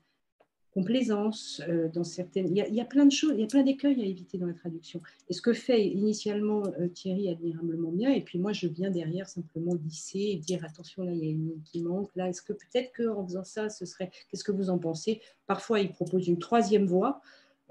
complaisance, 0.76 1.62
euh, 1.70 1.88
dans 1.88 2.04
certaines... 2.04 2.54
Il 2.54 2.74
y, 2.74 2.80
a, 2.82 2.84
plein 2.84 3.06
de 3.06 3.10
choses, 3.10 3.32
il 3.34 3.40
y 3.40 3.44
a 3.44 3.46
plein 3.46 3.62
d'écueils 3.62 3.98
à 4.02 4.04
éviter 4.04 4.36
dans 4.36 4.46
la 4.46 4.52
traduction. 4.52 5.00
Et 5.30 5.32
ce 5.32 5.40
que 5.40 5.54
fait 5.54 5.86
initialement 5.86 6.64
euh, 6.78 6.88
Thierry 6.88 7.30
admirablement 7.30 7.90
bien, 7.92 8.10
et 8.10 8.20
puis 8.20 8.38
moi 8.38 8.52
je 8.52 8.66
viens 8.66 8.90
derrière 8.90 9.26
simplement 9.26 9.72
lisser 9.72 10.18
et 10.18 10.36
dire 10.36 10.62
attention 10.66 11.04
là 11.04 11.12
il 11.12 11.24
y 11.24 11.28
a 11.28 11.30
une 11.30 11.46
ligne 11.46 11.62
qui 11.64 11.80
manque, 11.80 12.10
là 12.14 12.28
est-ce 12.28 12.42
que 12.42 12.52
peut-être 12.52 12.92
qu'en 12.94 13.26
faisant 13.26 13.44
ça 13.44 13.70
ce 13.70 13.86
serait, 13.86 14.10
qu'est-ce 14.28 14.44
que 14.44 14.52
vous 14.52 14.68
en 14.68 14.76
pensez? 14.76 15.22
Parfois 15.46 15.80
il 15.80 15.90
propose 15.92 16.28
une 16.28 16.38
troisième 16.38 16.84
voie 16.84 17.22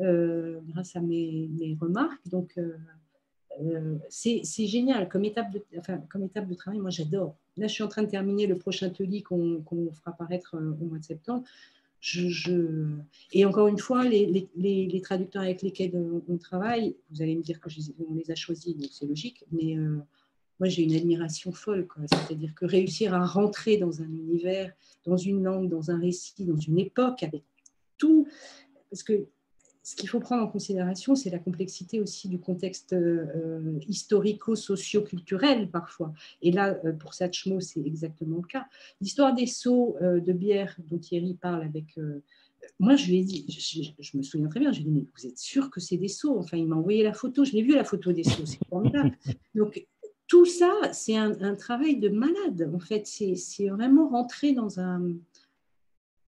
euh, 0.01 0.59
grâce 0.69 0.95
à 0.95 0.99
mes, 0.99 1.47
mes 1.59 1.77
remarques, 1.79 2.27
donc 2.27 2.59
c'est 4.09 4.65
génial 4.65 5.07
comme 5.09 5.25
étape, 5.25 5.51
de, 5.51 5.63
enfin, 5.77 5.99
comme 6.09 6.23
étape 6.23 6.47
de 6.47 6.55
travail, 6.55 6.79
moi 6.79 6.89
j'adore. 6.89 7.35
Là 7.55 7.67
je 7.67 7.73
suis 7.73 7.83
en 7.83 7.87
train 7.87 8.01
de 8.01 8.09
terminer 8.09 8.47
le 8.47 8.55
prochain 8.55 8.87
atelier 8.87 9.21
qu'on 9.21 9.63
fera 9.93 10.09
apparaître 10.11 10.57
au 10.57 10.85
mois 10.85 10.97
de 10.97 11.03
septembre 11.03 11.43
Et 13.31 13.45
encore 13.45 13.67
une 13.67 13.79
fois, 13.79 14.03
les, 14.07 15.01
traducteurs 15.03 15.41
avec 15.41 15.61
lesquels 15.61 15.95
on, 16.27 16.37
travaille, 16.37 16.95
vous 17.11 17.21
allez 17.21 17.35
me 17.35 17.41
dire 17.41 17.59
qu'on 17.59 17.69
les 18.13 18.31
a 18.31 18.35
choisis, 18.35 18.75
donc 18.75 18.89
c'est 18.91 19.07
logique, 19.07 19.43
mais 19.51 19.77
euh, 19.77 19.97
moi 20.59 20.69
j'ai 20.69 20.83
une 20.83 20.95
admiration 20.95 21.51
folle. 21.51 21.87
C'est-à-dire 22.11 22.53
que 22.53 22.65
réussir 22.65 23.13
à 23.13 23.25
rentrer 23.25 23.77
dans 23.77 24.01
un 24.01 24.11
univers, 24.11 24.71
dans 25.05 25.17
une 25.17 25.43
langue, 25.43 25.69
dans 25.69 25.89
un 25.91 25.99
récit, 25.99 26.45
dans 26.45 26.57
une 26.57 26.79
époque, 26.79 27.23
avec 27.23 27.43
tout. 27.97 28.27
Parce 28.89 29.03
que 29.03 29.27
ce 29.85 29.95
qu'il 29.95 30.09
faut 30.09 30.19
prendre 30.19 30.41
en 30.41 30.47
considération, 30.47 31.13
c'est 31.13 31.29
la 31.29 31.37
complexité 31.37 32.01
aussi 32.01 32.27
du 32.27 32.39
contexte 32.39 32.93
euh, 32.93 33.79
historico-socio-culturel 33.87 35.69
parfois. 35.69 36.11
Et 36.41 36.51
là, 36.51 36.75
euh, 36.85 36.91
pour 36.91 37.13
Satchmo, 37.13 37.59
c'est 37.59 37.81
exactement 37.81 38.37
le 38.37 38.47
cas. 38.47 38.65
L'histoire 38.99 39.35
des 39.35 39.45
seaux 39.45 39.95
euh, 40.01 40.19
de 40.19 40.33
bière 40.33 40.75
dont 40.89 40.97
Thierry 40.97 41.35
parle 41.35 41.61
avec... 41.61 41.99
moi, 42.79 42.95
je 42.95 43.05
lui 43.05 43.19
ai 43.19 43.23
dit, 43.23 43.93
je, 43.99 44.17
me 44.17 44.23
souviens 44.23 44.47
très 44.47 44.59
bien, 44.59 44.71
je 44.71 44.79
lui 44.79 44.87
ai 44.87 44.89
dit, 44.89 44.95
mais 44.95 45.05
vous 45.15 45.27
êtes 45.27 45.37
sûr 45.37 45.69
que 45.69 45.79
c'est 45.79 45.97
des 45.97 46.07
seaux? 46.07 46.39
Enfin, 46.39 46.57
il 46.57 46.65
m'a 46.65 46.77
envoyé 46.77 47.03
la 47.03 47.13
photo, 47.13 47.45
je 47.45 47.51
l'ai 47.51 47.61
vu 47.61 47.75
la 47.75 47.83
photo 47.83 48.11
des 48.11 48.23
seaux, 48.23 48.45
c'est 48.47 48.65
formidable. 48.67 49.15
Donc, 49.53 49.85
tout 50.27 50.45
ça, 50.45 50.73
c'est 50.93 51.15
un, 51.15 51.39
un, 51.41 51.53
travail 51.53 51.97
de 51.97 52.09
malade. 52.09 52.71
En 52.73 52.79
fait, 52.79 53.05
c'est 53.05 53.67
vraiment 53.67 54.09
rentrer 54.09 54.53
dans 54.53 54.79
un 54.79 55.11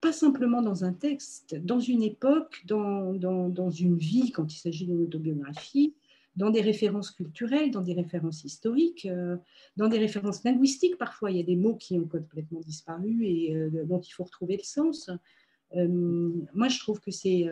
pas 0.02 0.12
simplement 0.12 0.62
dans 0.62 0.84
un 0.84 0.94
texte, 0.94 1.56
dans 1.56 1.80
une 1.80 2.04
époque, 2.04 2.64
dans, 2.66 3.14
dans, 3.14 3.72
une 3.72 3.98
vie, 3.98 4.32
quand 4.32 4.54
il 4.54 4.58
s'agit 4.58 4.86
d'une 4.86 5.02
autobiographie, 5.02 5.94
dans 6.36 6.52
des 6.52 6.62
références 6.62 7.10
culturelles, 7.10 7.72
dans 7.72 7.82
des 7.82 7.94
références 7.94 8.44
historiques, 8.44 9.08
euh, 9.08 9.38
dans 9.76 9.88
des 9.88 9.98
références 9.98 10.44
linguistiques. 10.44 10.98
Parfois, 10.98 11.32
il 11.32 11.38
y 11.38 11.40
a 11.40 11.44
des 11.44 11.56
mots 11.56 11.76
qui 11.76 11.98
ont 11.98 12.06
complètement 12.06 12.60
disparu 12.60 13.26
et 13.26 13.56
euh, 13.56 13.86
dont 13.86 14.00
il 14.00 14.12
faut 14.12 14.24
retrouver 14.24 14.58
le 14.58 14.64
sens. 14.64 15.10
Euh, 15.76 15.88
moi, 16.54 16.68
je 16.68 16.80
trouve 16.80 17.02
que 17.02 17.12
c'est 17.12 17.48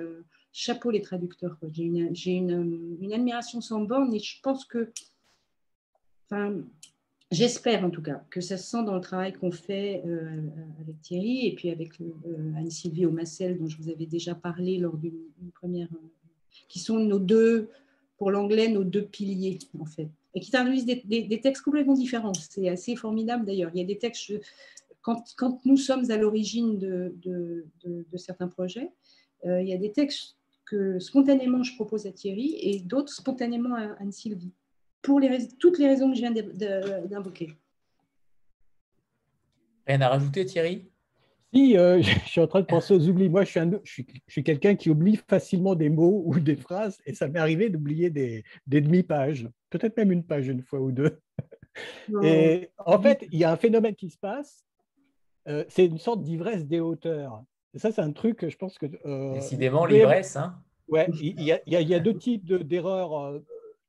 chapeau 0.54 0.91
les 0.91 1.02
traducteurs. 1.02 1.58
J'ai 1.72 1.84
une, 1.84 2.14
une, 2.14 2.98
une, 3.02 3.14
admiration 3.14 3.60
sans 3.60 3.82
borne 3.82 4.14
et 4.14 4.20
je 4.20 4.39
pense 4.41 4.66
que, 4.66 4.91
J'espère 7.32 7.84
en 7.84 7.90
tout 7.90 8.04
cas 8.04 8.24
que 8.30 8.40
ça 8.40 8.56
se 8.56 8.70
sent 8.70 8.84
dans 8.84 8.94
le 8.94 9.02
travail 9.02 9.34
qu'on 9.34 9.52
fait 9.52 10.04
euh, 10.06 10.42
avec 10.80 11.02
Thierry 11.02 11.48
et 11.48 11.56
puis 11.56 11.72
avec 11.72 12.00
euh, 12.00 12.54
Anne-Sylvie 12.56 13.08
Omassel 13.08 13.58
dont 13.58 13.68
je 13.68 13.78
vous 13.78 13.90
avais 13.90 14.06
déjà 14.06 14.36
parlé 14.36 14.78
lors 14.78 14.96
d'une 14.96 15.52
première, 15.56 15.88
euh, 15.94 16.08
qui 16.70 16.78
sont 16.78 17.00
nos 17.00 17.18
deux, 17.18 17.70
pour 18.18 18.30
l'anglais, 18.30 18.68
nos 18.68 18.84
deux 18.84 19.06
piliers 19.06 19.58
en 19.80 19.86
fait, 19.86 20.08
et 20.36 20.40
qui 20.40 20.52
traduisent 20.52 20.86
des, 20.86 21.40
textes 21.42 21.64
complètement 21.64 21.96
différents. 21.96 22.34
C'est 22.34 22.70
assez 22.70 22.96
formidable 22.96 23.44
d'ailleurs. 23.44 23.72
Il 23.74 23.80
y 23.80 23.84
a 23.84 23.88
des 23.88 23.98
textes, 23.98 24.32
quand, 25.02 25.66
nous 25.66 25.78
sommes 25.78 26.10
à 26.12 26.18
l'origine 26.18 26.78
de, 26.78 27.66
certains 28.16 28.48
projets, 28.48 28.92
il 29.44 29.68
y 29.68 29.74
a 29.74 29.78
des 29.78 29.92
textes 29.92 30.38
que 30.64 30.98
spontanément 31.00 31.62
je 31.62 31.76
propose 31.76 32.06
à 32.06 32.12
Thierry 32.12 32.56
et 32.62 32.80
d'autres 32.80 33.12
spontanément 33.12 33.76
à 33.76 33.96
Anne-Sylvie 34.00 34.54
pour 35.06 35.20
les, 35.20 35.47
toutes 35.60 35.78
les 35.78 35.88
raisons 35.88 36.10
que 36.10 36.18
je 36.18 36.22
viens 36.22 36.32
d'invoquer. 37.06 37.53
Rien 39.86 40.01
à 40.01 40.10
rajouter, 40.10 40.45
Thierry? 40.45 40.89
Si, 41.53 41.78
euh, 41.78 42.01
je 42.01 42.28
suis 42.28 42.41
en 42.41 42.47
train 42.47 42.62
de 42.62 42.66
penser 42.66 42.93
aux 42.95 43.08
oublis. 43.08 43.30
Moi, 43.30 43.43
je 43.43 43.51
suis, 43.84 44.06
je 44.26 44.32
suis, 44.32 44.43
quelqu'un 44.43 44.76
qui 44.76 44.89
oublie 44.89 45.16
facilement 45.16 45.76
des 45.76 45.89
mots 45.89 46.24
ou 46.26 46.39
des 46.39 46.56
phrases, 46.56 46.97
et 47.06 47.14
ça 47.14 47.28
m'est 47.28 47.39
arrivé 47.39 47.70
d'oublier 47.70 48.10
des, 48.10 48.43
des 48.66 48.82
demi-pages, 48.82 49.47
peut-être 49.70 49.95
même 49.95 50.12
une 50.12 50.24
page 50.24 50.47
une 50.47 50.64
fois 50.64 50.80
ou 50.80 50.91
deux. 50.91 51.20
Et 52.24 52.72
en 52.80 52.99
fait, 52.99 53.28
il 53.32 53.38
y 53.38 53.43
a 53.43 53.51
un 53.51 53.58
phénomène 53.58 53.95
qui 53.95 54.10
se 54.10 54.18
passe, 54.18 54.66
euh, 55.47 55.64
c'est 55.68 55.86
une 55.86 55.99
sorte 55.99 56.24
d'ivresse 56.24 56.66
des 56.66 56.80
hauteurs. 56.80 57.43
Et 57.74 57.80
ça, 57.80 57.91
c'est 57.91 58.01
un 58.01 58.12
truc 58.12 58.38
que 58.38 58.49
je 58.49 58.58
pense 58.58 58.78
que. 58.80 58.88
Euh, 59.06 59.34
Décidément, 59.34 59.86
l'ivresse. 59.86 60.38
Hein 60.38 60.56
ouais, 60.88 61.08
il 61.22 61.41
y, 61.43 61.51
a, 61.51 61.60
il 61.68 61.74
y, 61.74 61.93
a 61.93 61.99
deux 61.99 62.18
types 62.18 62.45
d'erreurs 62.45 63.41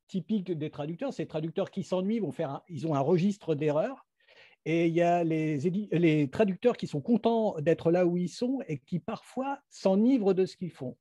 typique 0.06 0.52
des 0.52 0.70
traducteurs. 0.70 1.12
Ces 1.12 1.26
traducteurs 1.26 1.70
qui 1.70 1.82
s'ennuient 1.82 2.20
vont 2.20 2.32
faire, 2.32 2.62
ils 2.68 2.86
ont 2.86 2.94
un 2.94 3.00
registre 3.00 3.54
d'erreurs. 3.54 4.06
Et 4.64 4.88
il 4.88 4.94
y 4.94 5.02
a 5.02 5.22
les, 5.22 6.28
traducteurs 6.30 6.76
qui 6.76 6.88
sont 6.88 7.00
contents 7.00 7.54
d'être 7.60 7.92
là 7.92 8.04
où 8.04 8.16
ils 8.16 8.28
sont 8.28 8.60
et 8.66 8.78
qui 8.78 8.98
parfois 8.98 9.60
s'enivrent 9.70 10.34
de 10.34 10.44
ce 10.44 10.56
qu'ils 10.56 10.72
font. 10.72 10.96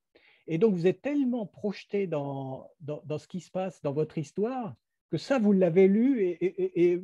Et 0.47 0.59
donc, 0.59 0.75
vous 0.75 0.85
êtes 0.85 1.01
tellement 1.01 1.47
projeté 1.47 2.05
dans, 2.05 2.69
dans, 2.81 3.17
ce 3.17 3.27
qui 3.27 3.39
se 3.39 3.49
passe 3.49 3.81
dans 3.81 3.91
votre 3.91 4.19
histoire 4.19 4.75
que 5.11 5.17
ça, 5.17 5.39
vous 5.39 5.51
l'avez 5.51 5.87
lu 5.87 6.21
et, 6.21 7.01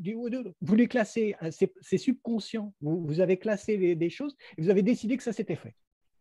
vous 0.61 0.75
les 0.75 0.87
classez. 0.87 1.35
Hein, 1.41 1.49
c'est 1.49 1.97
subconscient. 1.97 2.73
Vous, 2.81 3.19
avez 3.19 3.37
classé 3.37 3.95
des 3.95 4.09
choses 4.11 4.35
et 4.57 4.61
vous 4.61 4.69
avez 4.69 4.83
décidé 4.83 5.17
que 5.17 5.23
ça 5.23 5.33
s'était 5.33 5.55
fait. 5.55 5.75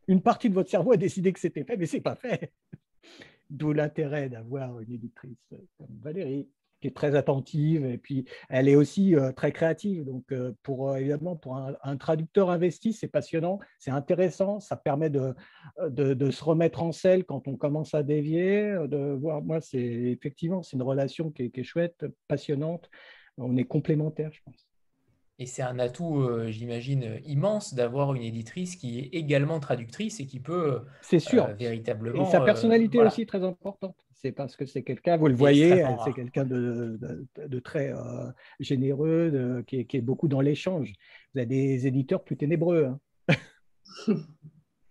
Une 0.09 0.22
partie 0.22 0.49
de 0.49 0.55
votre 0.55 0.70
cerveau 0.70 0.93
a 0.93 0.97
décidé 0.97 1.33
que 1.35 1.41
c'était 1.41 1.64
fait, 1.64 1.76
mais 1.76 1.87
ce 1.87 1.97
n'est 1.97 2.03
pas 2.03 2.16
fait. 2.16 2.53
D'où 3.51 3.72
l'intérêt 3.72 4.28
d'avoir 4.28 4.80
une 4.80 4.92
éditrice 4.92 5.53
comme 5.76 5.98
Valérie, 6.01 6.48
qui 6.80 6.88
est 6.88 6.96
très 6.96 7.14
attentive 7.14 7.84
et 7.84 7.98
puis 7.98 8.26
elle 8.48 8.68
est 8.68 8.76
aussi 8.76 9.14
euh, 9.14 9.32
très 9.32 9.53
créative. 9.53 10.05
Donc, 10.05 10.24
euh, 10.32 10.53
pour 10.62 10.90
euh, 10.90 10.96
évidemment, 10.96 11.36
pour 11.36 11.57
un, 11.57 11.96
traducteur 11.96 12.51
investi, 12.51 12.92
c'est 12.92 13.09
passionnant, 13.09 13.59
c'est 13.78 13.90
intéressant, 13.90 14.61
ça 14.61 14.76
permet 14.76 15.11
de, 15.11 15.34
de, 15.88 16.30
se 16.30 16.42
remettre 16.42 16.82
en 16.82 16.92
selle 16.92 17.24
quand 17.24 17.46
on 17.48 17.57
commence 17.57 17.94
à 17.94 18.03
dévier. 18.03 18.74
De 18.88 19.12
voir, 19.12 19.42
moi, 19.42 19.61
c'est 19.61 19.78
effectivement, 19.78 20.62
c'est 20.62 20.76
une 20.76 20.82
relation 20.82 21.30
qui 21.30 21.51
est 21.55 21.62
chouette, 21.62 22.07
passionnante. 22.28 22.88
On 23.36 23.57
est 23.57 23.64
complémentaires, 23.64 24.32
je 24.32 24.40
pense. 24.44 24.70
Et 25.41 25.47
c'est 25.47 25.62
un 25.62 25.78
atout, 25.78 26.20
euh, 26.20 26.51
j'imagine, 26.51 27.18
immense 27.24 27.72
d'avoir 27.72 28.14
une 28.14 28.22
éditrice 28.22 28.76
qui 28.76 28.99
est 28.99 29.09
également 29.14 29.59
traductrice 29.59 30.20
et 30.20 30.26
qui 30.26 30.38
peut 30.38 30.82
c'est 31.01 31.18
sûr. 31.18 31.47
Euh, 31.47 31.55
véritablement. 31.55 32.28
Et 32.28 32.30
sa 32.30 32.43
personnalité 32.43 32.99
est 32.99 33.07
aussi 33.07 33.24
très 33.24 33.43
importante. 33.43 33.97
C'est 34.12 34.32
parce 34.32 34.55
que 34.55 34.66
c'est 34.66 34.82
quelqu'un, 34.82 35.16
vous 35.16 35.28
le 35.28 35.34
voyez, 35.34 35.82
c'est 36.05 36.12
quelqu'un 36.12 36.45
de, 36.45 37.26
de, 37.38 37.59
très 37.59 37.91
euh, 37.91 38.30
généreux, 38.61 39.64
qui, 39.66 39.78
est, 39.78 39.84
qui, 39.86 39.97
est, 39.97 40.03
beaucoup 40.03 40.28
dans 40.28 40.43
l'échange. 40.43 40.93
Vous 41.32 41.38
avez 41.38 41.47
des 41.47 41.86
éditeurs 41.86 42.22
plus 42.22 42.36
ténébreux. 42.36 42.95
Hein. 43.28 43.34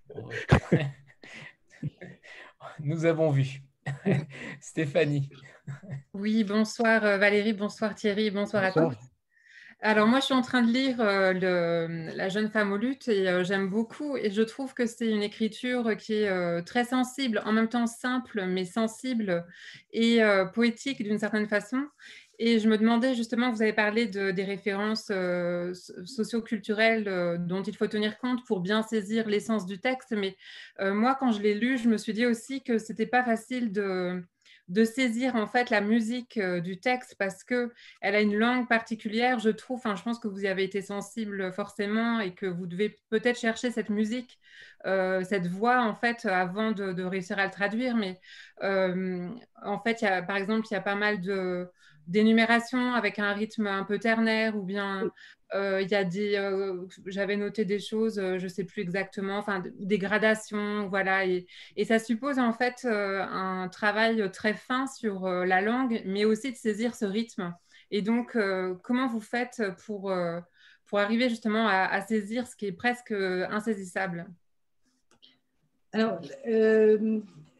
Nous 2.79 3.05
avons 3.05 3.29
vu. 3.29 3.61
Stéphanie. 4.59 5.29
Oui, 6.15 6.43
bonsoir 6.43 7.01
Valérie, 7.19 7.53
bonsoir 7.53 7.93
Thierry, 7.93 8.31
bonsoir. 8.31 8.63
à 8.63 8.71
tous. 8.71 8.95
Alors 9.81 10.07
moi, 10.07 10.19
je 10.19 10.25
suis 10.25 10.33
en 10.33 10.41
train 10.41 10.61
de 10.61 10.71
lire 10.71 10.97
euh, 10.99 12.11
La 12.13 12.27
jeune 12.27 12.49
femme 12.49 12.73
aux 12.73 12.77
luttes 12.77 13.07
et 13.07 13.29
euh, 13.29 13.45
j'aime 13.45 13.69
beaucoup 13.69 14.17
et 14.17 14.29
je 14.29 14.41
trouve 14.41 14.73
que 14.73 14.85
c'est 14.85 15.07
une 15.09 15.23
écriture 15.23 15.95
qui 15.95 16.15
est 16.15 16.27
euh, 16.27 16.61
très 16.61 16.83
sensible, 16.83 17.41
en 17.45 17.53
même 17.53 17.69
temps 17.69 17.87
simple 17.87 18.43
mais 18.45 18.65
sensible 18.65 19.45
et 19.93 20.19
poétique 20.53 21.01
d'une 21.01 21.17
certaine 21.17 21.47
façon. 21.47 21.81
Et 22.39 22.59
je 22.59 22.67
me 22.69 22.77
demandais 22.77 23.15
justement, 23.15 23.51
vous 23.51 23.61
avez 23.61 23.73
parlé 23.73 24.05
de, 24.05 24.31
des 24.31 24.43
références 24.43 25.11
socioculturelles 26.05 27.37
dont 27.39 27.63
il 27.63 27.75
faut 27.75 27.87
tenir 27.87 28.17
compte 28.17 28.45
pour 28.45 28.59
bien 28.61 28.81
saisir 28.81 29.27
l'essence 29.27 29.65
du 29.65 29.79
texte, 29.79 30.11
mais 30.11 30.37
moi, 30.79 31.15
quand 31.19 31.31
je 31.31 31.41
l'ai 31.41 31.53
lu, 31.53 31.77
je 31.77 31.89
me 31.89 31.97
suis 31.97 32.13
dit 32.13 32.25
aussi 32.25 32.63
que 32.63 32.77
c'était 32.77 33.07
pas 33.07 33.23
facile 33.23 33.71
de 33.71 34.23
de 34.69 34.83
saisir 34.83 35.35
en 35.35 35.47
fait 35.47 35.71
la 35.71 35.81
musique 35.81 36.37
euh, 36.37 36.61
du 36.61 36.79
texte 36.79 37.15
parce 37.17 37.43
que 37.43 37.71
elle 38.01 38.15
a 38.15 38.21
une 38.21 38.35
langue 38.35 38.67
particulière, 38.67 39.39
je 39.39 39.49
trouve. 39.49 39.77
Enfin, 39.79 39.95
je 39.95 40.03
pense 40.03 40.19
que 40.19 40.27
vous 40.27 40.43
y 40.43 40.47
avez 40.47 40.63
été 40.63 40.81
sensible 40.81 41.51
forcément 41.51 42.19
et 42.19 42.33
que 42.33 42.45
vous 42.45 42.67
devez 42.67 42.99
peut-être 43.09 43.39
chercher 43.39 43.71
cette 43.71 43.89
musique, 43.89 44.39
euh, 44.85 45.23
cette 45.23 45.47
voix 45.47 45.81
en 45.81 45.95
fait 45.95 46.25
avant 46.25 46.71
de, 46.71 47.03
réussir 47.03 47.39
à 47.39 47.45
le 47.45 47.51
traduire. 47.51 47.95
Mais 47.95 48.19
euh, 48.63 49.27
en 49.63 49.79
fait, 49.79 50.01
y 50.01 50.05
a, 50.05 50.21
par 50.21 50.37
exemple, 50.37 50.67
il 50.69 50.73
y 50.73 50.77
a 50.77 50.81
pas 50.81 50.95
mal 50.95 51.19
de 51.21 51.67
d'énumération 52.09 52.93
avec 52.93 53.19
un 53.19 53.33
rythme 53.33 53.67
un 53.67 53.83
peu 53.83 53.99
ternaire 53.99 54.57
ou 54.57 54.63
bien 54.63 55.11
il 55.53 55.87
y 55.89 55.95
a 55.95 56.03
des 56.03 56.37
j'avais 57.07 57.35
noté 57.35 57.65
des 57.65 57.79
choses 57.79 58.15
je 58.15 58.47
sais 58.47 58.65
plus 58.65 58.81
exactement 58.81 59.37
enfin 59.37 59.63
des 59.79 59.97
gradations 59.97 60.87
voilà 60.89 61.25
et, 61.25 61.47
et, 61.75 61.85
ça 61.85 61.97
suppose 61.97 62.37
en 62.37 62.53
fait 62.53 62.85
un 62.85 63.67
travail 63.69 64.29
très 64.31 64.53
fin 64.53 64.85
sur 64.85 65.27
la 65.27 65.61
langue 65.61 66.01
mais 66.05 66.25
aussi 66.25 66.51
de 66.51 66.57
saisir 66.57 66.95
ce 66.95 67.05
rythme. 67.05 67.55
Et 67.91 68.01
donc 68.01 68.37
comment 68.83 69.07
vous 69.07 69.21
faites 69.21 69.63
pour 69.85 70.11
pour 70.89 70.99
arriver 70.99 71.29
justement 71.29 71.67
à, 71.67 72.01
saisir 72.01 72.47
ce 72.47 72.55
qui 72.55 72.65
est 72.65 72.71
presque 72.71 73.11
insaisissable? 73.11 74.27
Alors 75.91 76.19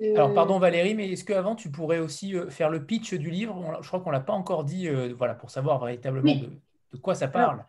alors, 0.02 0.34
pardon 0.34 0.60
Valérie, 0.60 0.96
mais 0.96 1.12
est-ce 1.12 1.26
qu'avant 1.26 1.56
tu 1.56 1.70
pourrais 1.70 2.00
aussi 2.00 2.36
euh, 2.36 2.50
faire 2.50 2.70
le 2.70 2.86
pitch 2.86 3.14
du 3.14 3.30
livre? 3.30 3.80
Je 3.82 3.88
crois 3.88 4.00
qu'on 4.00 4.10
ne 4.10 4.16
l'a 4.16 4.22
pas 4.22 4.34
encore 4.34 4.64
dit, 4.64 4.88
euh, 4.88 5.14
voilà, 5.18 5.34
pour 5.34 5.50
savoir 5.50 5.84
véritablement 5.84 6.34
de, 6.34 6.98
quoi 6.98 7.16
ça 7.16 7.28
parle. 7.28 7.64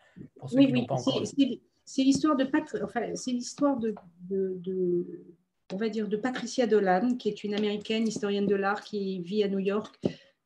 oui, 0.53 0.71
oui. 0.73 1.61
C'est 1.85 2.03
l'histoire 2.03 2.37
de, 2.37 2.49
enfin, 2.85 3.01
c'est 3.15 3.33
l'histoire 3.33 3.77
de, 3.77 3.97
de, 4.29 5.25
on 5.73 5.77
va 5.77 5.89
dire, 5.89 6.07
de 6.07 6.17
Patricia 6.17 6.69
Dolan, 6.69 7.17
qui 7.17 7.29
est 7.29 7.43
une 7.43 7.53
américaine 7.53 8.07
historienne 8.07 8.47
de 8.47 8.55
l'art 8.55 8.83
qui 8.83 9.21
vit 9.23 9.43
à 9.43 9.49
New 9.49 9.59
York, 9.59 9.99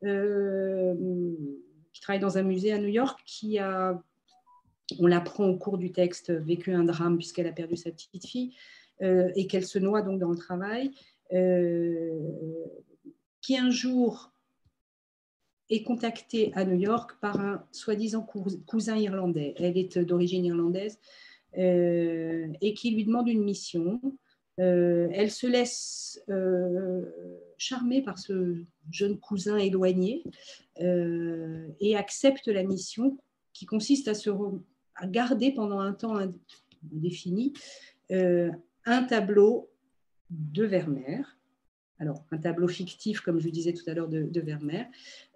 euh, 0.04 0.94
qui 1.92 2.00
travaille 2.00 2.20
dans 2.20 2.38
un 2.38 2.42
musée 2.42 2.72
à 2.72 2.78
New 2.78 2.88
York, 2.88 3.20
qui 3.26 3.58
a, 3.58 4.02
on 4.98 5.06
l'apprend 5.06 5.44
au 5.44 5.58
cours 5.58 5.76
du 5.76 5.92
texte, 5.92 6.30
vécu 6.30 6.72
un 6.72 6.84
drame 6.84 7.18
puisqu'elle 7.18 7.46
a 7.46 7.52
perdu 7.52 7.76
sa 7.76 7.90
petite 7.90 8.26
fille 8.26 8.54
et 9.00 9.46
qu'elle 9.48 9.66
se 9.66 9.78
noie 9.78 10.00
donc 10.00 10.20
dans 10.20 10.30
le 10.30 10.36
travail 10.36 10.92
euh, 10.92 11.13
qui 13.40 13.58
un 13.58 13.70
jour 13.70 14.32
est 15.70 15.82
contactée 15.82 16.52
à 16.54 16.64
New 16.64 16.78
York 16.78 17.12
par 17.20 17.40
un 17.40 17.64
soi-disant 17.72 18.26
cousin 18.66 18.96
irlandais. 18.96 19.54
Elle 19.56 19.76
est 19.78 19.98
d'origine 19.98 20.44
irlandaise 20.44 20.98
euh, 21.58 22.48
et 22.60 22.74
qui 22.74 22.90
lui 22.90 23.04
demande 23.04 23.28
une 23.28 23.42
mission. 23.42 24.00
Euh, 24.60 25.08
elle 25.12 25.30
se 25.30 25.46
laisse 25.46 26.22
charmer 27.58 28.02
par 28.02 28.18
ce 28.18 28.56
jeune 28.90 29.18
cousin 29.18 29.56
éloigné 29.56 30.24
et 30.78 31.96
accepte 31.96 32.48
la 32.48 32.62
mission 32.62 33.18
qui 33.52 33.66
consiste 33.66 34.08
à, 34.08 34.14
se 34.14 34.30
à 34.96 35.06
garder 35.06 35.52
pendant 35.52 35.80
un 35.80 35.92
temps 35.92 36.16
indéfini 36.82 37.52
un 38.10 39.02
tableau 39.04 39.70
de 40.52 40.64
Vermeer. 40.64 41.36
Alors, 42.00 42.24
un 42.32 42.38
tableau 42.38 42.66
fictif, 42.66 43.20
comme 43.20 43.40
je 43.40 43.48
disais 43.48 43.72
tout 43.72 43.88
à 43.88 43.94
l'heure, 43.94 44.08
de, 44.08 44.40
Vermeer, 44.40 44.86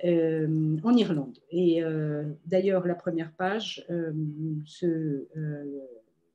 euh, 0.05 0.77
en 0.83 0.95
Irlande. 0.97 1.39
Et 1.51 1.83
euh, 1.83 2.25
d'ailleurs, 2.47 2.87
la 2.87 2.97
première 2.97 3.33
page 3.33 3.87
euh, 3.91 4.13
se 4.65 5.29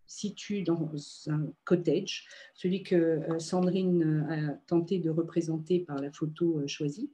situe 0.07 0.61
dans 0.61 0.91
un 1.28 1.51
cottage, 1.66 2.28
celui 2.53 2.84
que 2.84 3.22
Sandrine 3.39 4.28
a 4.30 4.53
tenté 4.68 4.99
de 4.99 5.09
représenter 5.09 5.80
par 5.80 5.99
la 5.99 6.11
photo 6.11 6.61
choisie, 6.68 7.09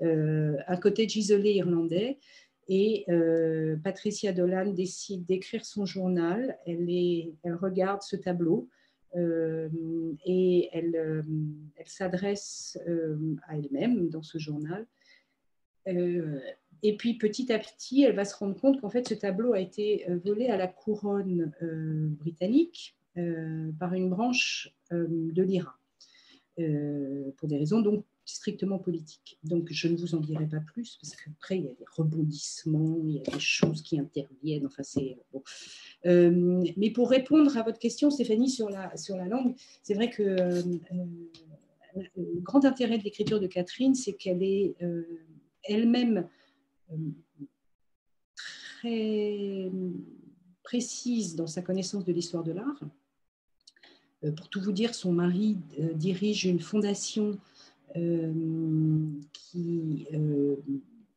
un 0.00 0.76
cottage 0.80 1.16
isolé 1.16 1.52
irlandais. 1.52 2.18
Et 2.68 3.06
Patricia 3.84 4.32
Dolan 4.32 4.72
décide 4.72 5.24
d'écrire 5.24 5.64
son 5.64 5.86
journal. 5.86 6.58
Elle, 6.66 7.54
regarde 7.54 8.02
ce 8.02 8.16
tableau 8.16 8.68
et 9.14 10.68
elle, 10.72 10.96
euh, 10.96 11.22
elle 11.76 11.88
s'adresse 11.88 12.78
euh, 12.86 13.36
à 13.48 13.58
elle-même 13.58 14.08
dans 14.08 14.22
ce 14.22 14.38
journal. 14.38 14.86
et 15.86 16.96
puis 16.96 17.18
petit 17.18 17.52
à 17.52 17.58
petit, 17.58 18.02
elle 18.04 18.14
va 18.14 18.24
se 18.24 18.36
rendre 18.36 18.58
compte 18.60 18.80
qu'en 18.80 18.90
fait 18.90 19.08
ce 19.08 19.14
tableau 19.14 19.54
a 19.54 19.60
été 19.60 20.06
volé 20.24 20.48
à 20.48 20.56
la 20.56 20.68
couronne 20.68 21.52
britannique 22.20 22.96
par 23.78 23.94
une 23.94 24.10
branche 24.10 24.74
de 24.92 25.42
l'IRA. 25.42 25.76
pour 27.36 27.48
des 27.48 27.56
raisons 27.56 27.80
donc 27.80 28.04
strictement 28.34 28.78
politique. 28.78 29.38
Donc, 29.44 29.68
je 29.70 29.88
ne 29.88 29.96
vous 29.96 30.14
en 30.14 30.20
dirai 30.20 30.46
pas 30.46 30.60
plus, 30.60 30.98
parce 31.00 31.14
qu'après, 31.16 31.58
il 31.58 31.64
y 31.64 31.68
a 31.68 31.74
des 31.74 31.84
rebondissements, 31.96 32.98
il 33.04 33.16
y 33.16 33.18
a 33.20 33.22
des 33.22 33.40
choses 33.40 33.82
qui 33.82 33.98
interviennent. 33.98 34.66
Enfin, 34.66 34.82
c'est 34.82 35.18
bon. 35.32 35.42
Euh, 36.06 36.62
mais 36.76 36.90
pour 36.90 37.10
répondre 37.10 37.56
à 37.56 37.62
votre 37.62 37.78
question, 37.78 38.10
Stéphanie, 38.10 38.50
sur 38.50 38.70
la, 38.70 38.96
sur 38.96 39.16
la 39.16 39.26
langue, 39.26 39.54
c'est 39.82 39.94
vrai 39.94 40.10
que 40.10 40.22
euh, 40.22 40.62
euh, 40.92 42.02
le 42.16 42.40
grand 42.40 42.64
intérêt 42.64 42.98
de 42.98 43.04
l'écriture 43.04 43.40
de 43.40 43.46
Catherine, 43.46 43.94
c'est 43.94 44.14
qu'elle 44.14 44.42
est, 44.42 44.76
elle-même 45.64 46.28
très 48.36 49.70
précise 50.62 51.36
dans 51.36 51.46
sa 51.46 51.62
connaissance 51.62 52.04
de 52.04 52.12
l'histoire 52.12 52.44
de 52.44 52.52
l'art. 52.52 52.80
Pour 54.36 54.48
tout 54.48 54.60
vous 54.60 54.72
dire, 54.72 54.94
son 54.94 55.12
mari 55.12 55.56
dirige 55.94 56.44
une 56.44 56.60
fondation 56.60 57.30
euh, 57.30 57.36
qui 57.94 60.06
euh, 60.14 60.56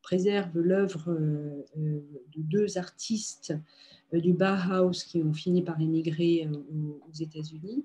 préserve 0.02 0.58
l'œuvre 0.58 1.10
euh, 1.10 1.62
de 1.76 2.42
deux 2.42 2.78
artistes 2.78 3.54
du 4.12 4.32
Bauhaus 4.32 5.04
qui 5.06 5.22
ont 5.22 5.32
fini 5.32 5.62
par 5.62 5.80
émigrer 5.80 6.48
aux 6.48 7.12
États-Unis. 7.12 7.84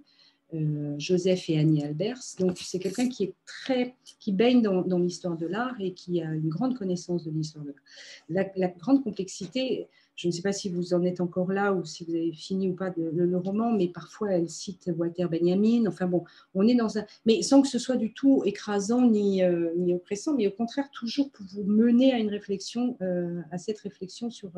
Joseph 0.97 1.47
et 1.49 1.59
Annie 1.59 1.83
Albers. 1.83 2.17
Donc, 2.39 2.57
c'est 2.57 2.79
quelqu'un 2.79 3.07
qui 3.07 3.25
est 3.25 3.33
très, 3.45 3.95
qui 4.19 4.31
baigne 4.31 4.63
dans, 4.63 4.81
dans 4.81 4.97
l'histoire 4.97 5.37
de 5.37 5.45
l'art 5.45 5.75
et 5.79 5.93
qui 5.93 6.21
a 6.21 6.33
une 6.33 6.49
grande 6.49 6.75
connaissance 6.75 7.23
de 7.23 7.29
l'histoire 7.29 7.65
de 7.65 7.69
l'art. 7.69 7.83
La, 8.29 8.51
la, 8.55 8.67
grande 8.67 9.03
complexité, 9.03 9.87
je 10.19 10.27
ne 10.27 10.33
sais 10.33 10.41
pas 10.41 10.51
si 10.51 10.67
vous 10.67 10.93
en 10.93 11.01
êtes 11.03 11.21
encore 11.21 11.49
là 11.49 11.73
ou 11.73 11.85
si 11.85 12.03
vous 12.03 12.13
avez 12.13 12.33
fini 12.33 12.67
ou 12.67 12.73
pas 12.73 12.93
le, 12.97 13.37
roman, 13.37 13.71
mais 13.71 13.87
parfois 13.87 14.33
elle 14.33 14.49
cite 14.49 14.91
Walter 14.97 15.27
Benjamin. 15.31 15.85
Enfin 15.87 16.07
bon, 16.07 16.25
on 16.53 16.67
est 16.67 16.75
dans 16.75 16.97
un. 16.97 17.05
Mais 17.25 17.41
sans 17.41 17.61
que 17.61 17.69
ce 17.69 17.79
soit 17.79 17.95
du 17.95 18.11
tout 18.11 18.43
écrasant 18.43 19.09
ni, 19.09 19.41
euh, 19.41 19.71
oppressant, 19.95 20.35
mais 20.35 20.45
au 20.47 20.51
contraire, 20.51 20.89
toujours 20.91 21.31
pour 21.31 21.45
vous 21.53 21.63
mener 21.63 22.11
à 22.11 22.19
une 22.19 22.27
réflexion, 22.27 22.97
euh, 23.01 23.39
à 23.49 23.57
cette 23.57 23.79
réflexion 23.79 24.29
sur. 24.29 24.51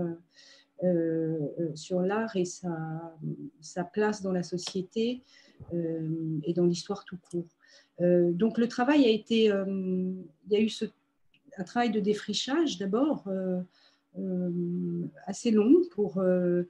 Euh, 0.84 1.38
sur 1.76 2.02
l'art 2.02 2.36
et 2.36 2.44
sa, 2.44 3.84
place 3.94 4.24
dans 4.24 4.32
la 4.32 4.42
société 4.42 5.22
et 5.72 6.54
dans 6.54 6.66
l'histoire 6.66 7.06
tout 7.06 7.20
court. 7.30 7.56
donc 8.00 8.58
le 8.58 8.68
travail 8.68 9.06
a 9.06 9.10
été, 9.10 9.44
il 9.44 10.24
y 10.50 10.56
a 10.56 10.60
eu 10.60 10.72
un 11.56 11.64
travail 11.66 11.92
de 11.92 12.00
défrichage 12.00 12.80
d'abord, 12.80 13.30
assez 15.26 15.52
long 15.52 15.82
pour, 15.92 16.18
euh, 16.18 16.64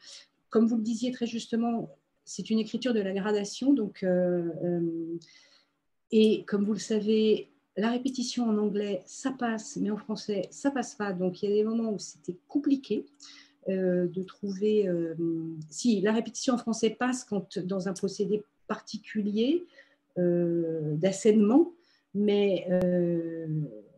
comme 0.49 0.67
vous 0.67 0.77
le 0.77 0.83
disiez 0.83 1.11
très 1.11 1.25
justement, 1.25 1.89
c'est 2.23 2.49
une 2.49 2.59
écriture 2.59 2.93
de 2.93 2.99
la 2.99 3.13
gradation. 3.13 3.73
Donc, 3.73 4.03
euh, 4.03 5.17
et 6.11 6.43
comme 6.45 6.65
vous 6.65 6.73
le 6.73 6.79
savez, 6.79 7.49
la 7.77 7.89
répétition 7.89 8.45
en 8.49 8.57
anglais, 8.57 9.01
ça 9.05 9.31
passe, 9.31 9.77
mais 9.77 9.89
en 9.91 9.97
français, 9.97 10.47
ça 10.51 10.71
passe 10.71 10.95
pas. 10.95 11.13
Donc, 11.13 11.41
il 11.41 11.49
y 11.49 11.51
a 11.51 11.55
des 11.55 11.63
moments 11.63 11.93
où 11.93 11.99
c'était 11.99 12.37
compliqué. 12.47 13.05
de 13.67 14.23
trouver 14.23 14.89
si 15.69 16.01
la 16.01 16.13
répétition 16.13 16.55
en 16.55 16.57
français 16.57 16.89
passe 16.89 17.23
quand 17.23 17.59
dans 17.59 17.87
un 17.87 17.93
procédé 17.93 18.43
particulier 18.67 19.67
euh, 20.17 20.97
mais 22.13 22.67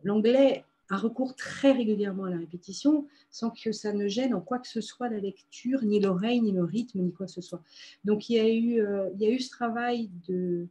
l'anglais 0.04 0.64
un 0.90 0.96
recours 0.96 1.34
très 1.34 1.72
régulièrement 1.72 2.24
à 2.24 2.30
la 2.30 2.38
répétition 2.38 3.06
sans 3.30 3.50
que 3.50 3.72
ça 3.72 3.92
ne 3.92 4.06
gêne 4.06 4.34
en 4.34 4.40
quoi 4.40 4.58
que 4.58 4.68
ce 4.68 4.80
soit 4.80 5.08
la 5.08 5.18
lecture, 5.18 5.82
ni 5.82 6.00
l'oreille, 6.00 6.40
ni 6.40 6.52
le 6.52 6.64
rythme, 6.64 7.00
ni 7.00 7.12
quoi 7.12 7.26
que 7.26 7.32
ce 7.32 7.40
soit. 7.40 7.62
Donc 8.04 8.28
il 8.28 8.36
y 8.36 8.40
a 8.40 8.48
eu, 8.48 8.80
euh, 8.80 9.08
il 9.14 9.20
y 9.20 9.26
a 9.26 9.30
eu 9.30 9.40
ce 9.40 9.50
travail 9.50 10.10
de, 10.28 10.66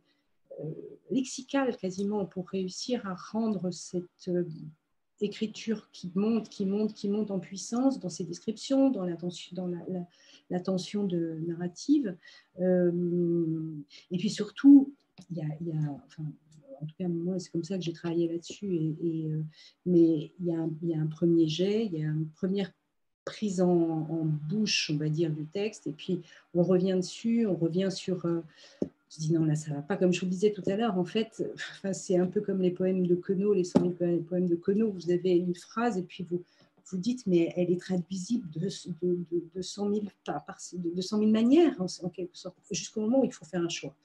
euh, 0.59 0.63
lexical 1.09 1.75
quasiment 1.77 2.25
pour 2.25 2.47
réussir 2.49 3.05
à 3.07 3.15
rendre 3.15 3.71
cette 3.71 4.27
euh, 4.27 4.45
écriture 5.19 5.89
qui 5.91 6.11
monte, 6.15 6.49
qui 6.49 6.65
monte, 6.65 6.93
qui 6.93 7.09
monte 7.09 7.31
en 7.31 7.39
puissance 7.39 7.99
dans 7.99 8.09
ses 8.09 8.23
descriptions, 8.23 8.91
dans 8.91 9.05
la, 9.05 9.15
dans 9.53 9.67
la, 10.49 10.59
tension 10.59 11.05
de 11.05 11.39
narrative. 11.47 12.15
et 12.59 14.17
puis 14.17 14.29
surtout, 14.29 14.93
il 15.31 15.37
y 15.37 15.41
a, 15.41 15.45
en 16.83 16.85
tout 16.85 16.95
cas, 16.99 17.07
moi, 17.07 17.39
c'est 17.39 17.51
comme 17.51 17.63
ça 17.63 17.77
que 17.77 17.83
j'ai 17.83 17.93
travaillé 17.93 18.27
là-dessus. 18.27 18.95
Euh, 19.03 19.41
mais 19.85 20.31
il 20.39 20.45
y, 20.45 20.53
a 20.53 20.99
un, 20.99 21.07
premier 21.07 21.47
jet, 21.47 21.85
il 21.85 21.99
y 21.99 22.03
a 22.03 22.07
une 22.07 22.27
première 22.35 22.71
prise 23.25 23.61
en, 23.61 24.25
bouche, 24.49 24.91
on 24.93 24.97
va 24.97 25.07
dire, 25.07 25.31
du 25.31 25.45
texte, 25.45 25.87
et 25.87 25.91
puis 25.91 26.21
on 26.53 26.63
revient 26.63 26.95
dessus, 26.95 27.47
on 27.47 27.55
revient 27.55 27.89
sur, 27.89 28.25
euh, 28.25 28.41
je 29.09 29.19
dis 29.19 29.33
non, 29.33 29.45
là, 29.45 29.55
ça 29.55 29.73
va 29.73 29.81
pas. 29.81 29.95
Comme 29.95 30.11
je 30.11 30.19
vous 30.19 30.25
le 30.25 30.31
disais 30.31 30.51
tout 30.51 30.63
à 30.67 30.75
l'heure, 30.75 30.97
en 30.97 31.05
fait, 31.05 31.43
c'est 31.93 32.17
un 32.17 32.27
peu 32.27 32.41
comme 32.41 32.61
les 32.61 32.71
poèmes 32.71 33.07
de 33.07 33.15
Queneau, 33.15 33.53
les 33.53 33.63
100 33.63 33.95
000 33.99 34.21
poèmes 34.27 34.47
de 34.47 34.55
Queneau. 34.55 34.91
Vous 34.91 35.09
avez 35.09 35.37
une 35.37 35.55
phrase 35.55 35.97
et 35.97 36.03
puis 36.03 36.25
vous 36.29 36.43
vous 36.91 36.97
dites, 36.97 37.25
mais 37.25 37.53
elle 37.55 37.71
est 37.71 37.79
traduisible 37.79 38.49
de, 38.51 38.67
de, 39.01 39.25
de, 39.55 39.61
100, 39.61 39.89
000, 39.93 40.01
de 40.73 41.01
100 41.01 41.17
000 41.17 41.31
manières, 41.31 41.75
en, 41.79 42.09
quelque 42.09 42.37
sorte, 42.37 42.57
jusqu'au 42.71 43.01
moment 43.01 43.21
où 43.21 43.25
il 43.25 43.31
faut 43.31 43.45
faire 43.45 43.61
un 43.61 43.69
choix. 43.69 43.95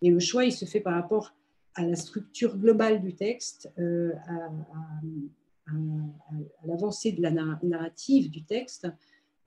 Et 0.00 0.10
le 0.10 0.18
choix, 0.18 0.44
il 0.44 0.52
se 0.52 0.64
fait 0.64 0.80
par 0.80 0.94
rapport 0.94 1.34
à 1.74 1.86
la 1.86 1.96
structure 1.96 2.56
globale 2.56 3.00
du 3.00 3.14
texte, 3.14 3.70
euh, 3.78 4.12
à, 4.26 4.46
à, 5.66 5.74
l'avancée 6.66 7.12
de 7.12 7.22
la 7.22 7.30
narrative 7.30 8.30
du 8.30 8.44
texte, 8.44 8.88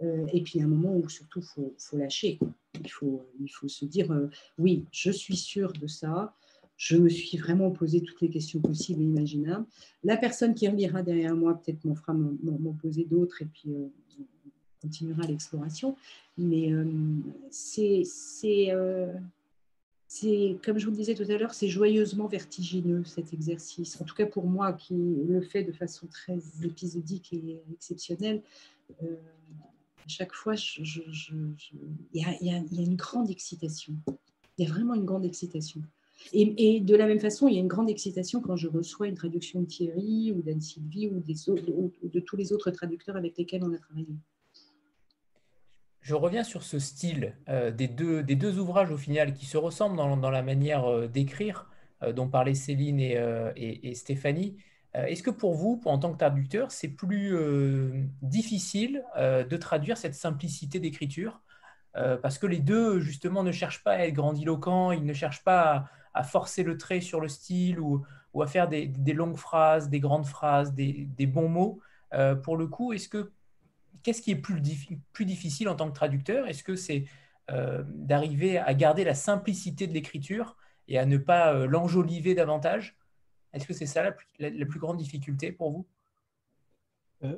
euh, 0.04 0.26
et 0.34 0.42
puis, 0.42 0.60
a 0.60 0.66
un 0.66 0.68
moment 0.68 0.96
où 0.96 1.08
surtout, 1.08 1.40
il 1.40 1.46
faut, 1.46 1.74
faut, 1.78 1.98
lâcher. 1.98 2.40
Il, 2.82 2.92
faut, 2.92 3.26
il 3.40 3.48
faut 3.48 3.68
se 3.68 3.86
dire, 3.86 4.12
euh, 4.12 4.30
oui, 4.58 4.86
je 4.92 5.12
suis 5.12 5.38
sûr 5.38 5.72
de 5.74 5.88
ça. 5.88 6.34
Je 6.78 6.98
me 6.98 7.08
suis 7.08 7.38
vraiment 7.38 7.72
posé 7.72 8.02
toutes 8.02 8.20
les 8.22 8.30
questions 8.30 8.60
possibles 8.60 9.02
et 9.02 9.06
imaginables. 9.06 9.66
La 10.04 10.18
personne 10.18 10.54
qui 10.54 10.68
relira 10.68 11.04
derrière 11.04 11.36
moi, 11.36 11.62
peut-être 11.62 11.86
m'en 11.86 11.96
fera 11.96 12.14
m'en 12.14 12.74
poser 12.74 13.06
d'autres, 13.06 13.42
et 13.42 13.46
puis 13.46 13.74
on 13.74 13.92
continuera 14.82 15.26
l'exploration. 15.26 15.96
Mais 16.38 16.74
c'est, 17.50 18.04
c'est, 20.16 20.58
comme 20.64 20.78
je 20.78 20.86
vous 20.86 20.92
le 20.92 20.98
disais 20.98 21.16
tout 21.16 21.30
à 21.30 21.38
l'heure, 21.38 21.54
c'est 21.54 21.68
joyeusement 21.68 22.28
vertigineux 22.28 23.04
cet 23.04 23.34
exercice. 23.34 24.00
En 24.02 24.06
tout 24.06 24.16
cas 24.16 24.26
pour 24.26 24.48
moi, 24.48 24.74
qui 24.74 24.96
le 25.28 25.42
fait 25.42 25.64
de 25.64 25.72
façon 25.72 26.08
très 26.08 26.40
épisodique 26.64 27.34
et 27.34 27.62
exceptionnelle 27.74 28.42
à 30.06 30.08
chaque 30.08 30.34
fois, 30.34 30.54
il 30.78 31.82
y, 32.14 32.24
a 32.24 32.84
une 32.84 32.96
grande 32.96 33.30
excitation. 33.32 33.94
Il 34.58 34.66
y 34.66 34.70
a 34.70 34.72
vraiment 34.72 34.94
une 34.94 35.06
grande 35.06 35.26
excitation. 35.26 35.82
Et, 36.32 36.80
de 36.80 36.96
la 36.96 37.08
même 37.08 37.20
façon, 37.20 37.48
il 37.48 37.56
y 37.56 37.58
a 37.58 37.60
une 37.60 37.68
grande 37.68 37.90
excitation 37.90 38.40
quand 38.40 38.56
je 38.56 38.68
reçois 38.68 39.08
une 39.08 39.16
traduction 39.16 39.62
de 39.62 39.66
Thierry 39.66 40.32
ou 40.32 40.42
d'Anne 40.42 40.62
Sylvie 40.62 41.08
ou, 41.08 41.22
de 41.22 42.20
tous 42.20 42.38
les 42.38 42.54
autres 42.54 42.72
traducteurs 42.72 43.18
avec 43.18 43.38
lesquels 43.38 43.64
on 43.64 43.74
a 43.74 43.78
travaillé. 43.78 44.16
Je 46.06 46.14
reviens 46.14 46.44
sur 46.44 46.62
ce 46.62 46.78
style 46.78 47.36
euh, 47.50 47.72
des, 47.72 47.88
deux, 47.88 48.22
des 48.22 48.36
deux 48.36 48.60
ouvrages 48.60 48.92
au 48.92 48.98
final 48.98 49.34
qui 49.34 49.48
se 49.48 49.58
ressemblent 49.58 49.98
dans, 49.98 50.30
la 50.30 50.44
manière 50.44 50.86
euh, 50.86 51.08
d'écrire 51.08 51.68
euh, 52.04 52.14
dont 52.14 52.28
parlaient 52.28 52.54
Céline 52.54 53.00
et, 53.00 53.96
Stéphanie. 53.96 54.56
Est-ce 54.94 55.24
que 55.24 55.32
pour 55.32 55.56
vous, 55.56 55.82
en 55.86 55.98
tant 55.98 56.14
que 56.14 56.18
traducteur, 56.20 56.72
c'est 56.72 56.88
plus 56.88 57.36
difficile 58.22 59.04
de 59.18 59.58
traduire 59.58 59.98
cette 59.98 60.16
simplicité 60.16 60.80
d'écriture 60.80 61.42
Parce 61.94 62.38
que 62.38 62.48
les 62.48 62.60
deux, 62.60 63.02
justement, 63.02 63.44
ne 63.44 63.52
cherchent 63.52 63.84
pas 63.84 63.96
à 63.96 64.06
être 64.06 64.14
grandiloquents, 64.14 64.94
ils 64.94 65.04
ne 65.04 65.12
cherchent 65.12 65.44
pas 65.44 65.90
à, 66.14 66.24
forcer 66.24 66.64
le 66.64 66.78
trait 66.78 67.02
sur 67.02 67.20
le 67.20 67.28
style 67.28 67.78
ou, 67.82 68.06
à 68.42 68.48
faire 68.48 68.70
des, 68.70 68.88
longues 69.14 69.36
phrases, 69.36 69.90
des 69.90 70.00
grandes 70.00 70.28
phrases, 70.28 70.74
des, 70.74 71.28
bons 71.28 71.50
mots. 71.50 71.82
pour 72.44 72.56
le 72.56 72.68
coup, 72.68 72.94
est-ce 72.94 73.10
que 73.10 73.34
qu'est-ce 74.06 74.22
qui 74.22 74.32
est 74.32 74.36
plus, 74.36 74.62
difficile 75.26 75.68
en 75.68 75.76
tant 75.76 75.90
que 75.90 75.96
traducteur? 75.96 76.48
Est-ce 76.48 76.64
que 76.64 76.76
c'est 76.76 77.06
d'arriver 77.50 78.58
à 78.58 78.74
garder 78.74 79.04
la 79.04 79.14
simplicité 79.14 79.86
de 79.86 79.94
l'écriture 79.94 80.58
et 80.88 80.98
à 80.98 81.06
ne 81.06 81.18
pas 81.18 81.66
l'enjoliver 81.66 82.34
davantage? 82.36 82.98
Est-ce 83.56 83.66
que 83.66 83.74
c'est 83.74 83.86
ça 83.86 84.04
la 84.04 84.12
plus, 84.66 84.80
grande 84.80 84.98
difficulté 84.98 85.54
pour 85.54 85.72
vous? 85.72 85.88
Euh, 87.24 87.38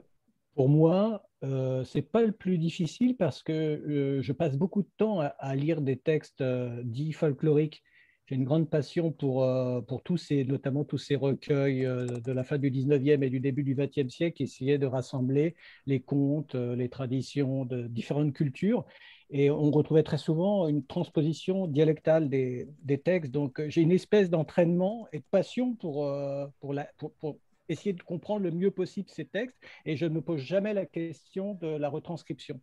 Pour 0.56 0.68
moi, 0.68 1.30
euh, 1.44 1.84
ce 1.84 2.00
n'est 2.00 2.04
pas 2.04 2.24
le 2.24 2.32
plus 2.32 2.58
difficile 2.58 3.16
parce 3.16 3.44
que 3.44 3.54
euh, 3.54 4.22
je 4.24 4.34
passe 4.34 4.58
beaucoup 4.58 4.82
de 4.82 4.90
temps 4.98 5.20
à, 5.20 5.56
lire 5.56 5.80
des 5.80 5.96
textes 5.96 6.44
dits 6.84 7.14
folkloriques. 7.14 7.84
J'ai 8.28 8.36
une 8.36 8.44
grande 8.44 8.70
passion 8.70 9.12
pour, 9.12 9.48
pour 9.88 10.04
tous 10.04 10.18
ces, 10.18 10.44
notamment 10.44 10.84
tous 10.84 10.98
ces 10.98 11.16
recueils 11.16 11.84
de 11.84 12.32
la 12.32 12.44
fin 12.44 12.58
du 12.58 12.70
19e 12.70 13.24
et 13.24 13.30
du 13.30 13.40
début 13.40 13.64
du 13.64 13.74
20e 13.74 14.10
siècle 14.10 14.38
qui 14.38 14.44
essayaient 14.44 14.78
de 14.78 14.86
rassembler 14.86 15.56
les 15.86 16.02
contes, 16.02 16.56
les 16.56 16.90
traditions 16.90 17.64
de 17.64 17.88
différentes 17.88 18.34
cultures. 18.34 18.86
Et 19.30 19.52
on 19.52 19.72
retrouvait 19.72 20.04
très 20.04 20.18
souvent 20.18 20.68
une 20.68 20.86
transposition 20.86 21.68
dialectale 21.68 22.30
des, 22.30 22.68
textes. 23.04 23.32
Donc, 23.32 23.62
j'ai 23.68 23.82
une 23.82 23.92
espèce 23.92 24.30
d'entraînement 24.30 25.08
et 25.12 25.20
de 25.20 25.26
passion 25.30 25.76
pour, 25.76 26.06
euh, 26.06 26.48
pour, 26.60 27.38
essayer 27.70 27.92
de 27.92 28.02
comprendre 28.02 28.44
le 28.44 28.52
mieux 28.52 28.72
possible 28.72 29.10
ces 29.10 29.26
textes. 29.26 29.58
Et 29.86 29.98
je 29.98 30.06
ne 30.06 30.14
me 30.14 30.22
pose 30.22 30.40
jamais 30.40 30.74
la 30.74 30.86
question 30.86 31.56
de 31.56 31.68
la 31.68 31.90
retranscription. 31.90 32.62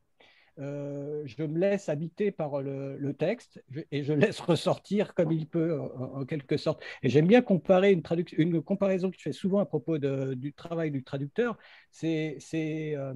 Euh, 0.60 1.22
je 1.26 1.42
me 1.42 1.58
laisse 1.58 1.88
habiter 1.88 2.30
par 2.30 2.62
le, 2.62 3.12
texte 3.18 3.62
et 3.90 4.04
je 4.04 4.12
laisse 4.12 4.38
ressortir 4.40 5.14
comme 5.14 5.32
il 5.32 5.48
peut, 5.48 5.80
en, 5.80 6.24
quelque 6.24 6.56
sorte. 6.56 6.82
Et 7.02 7.08
j'aime 7.08 7.26
bien 7.26 7.42
comparer 7.42 7.92
une, 7.92 8.02
une 8.36 8.62
comparaison 8.62 9.10
que 9.10 9.16
je 9.16 9.22
fais 9.22 9.32
souvent 9.32 9.58
à 9.58 9.66
propos 9.66 9.98
du 9.98 10.52
travail 10.52 10.90
du 10.90 11.02
traducteur, 11.02 11.58
c'est 11.90 12.38
euh, 12.54 13.14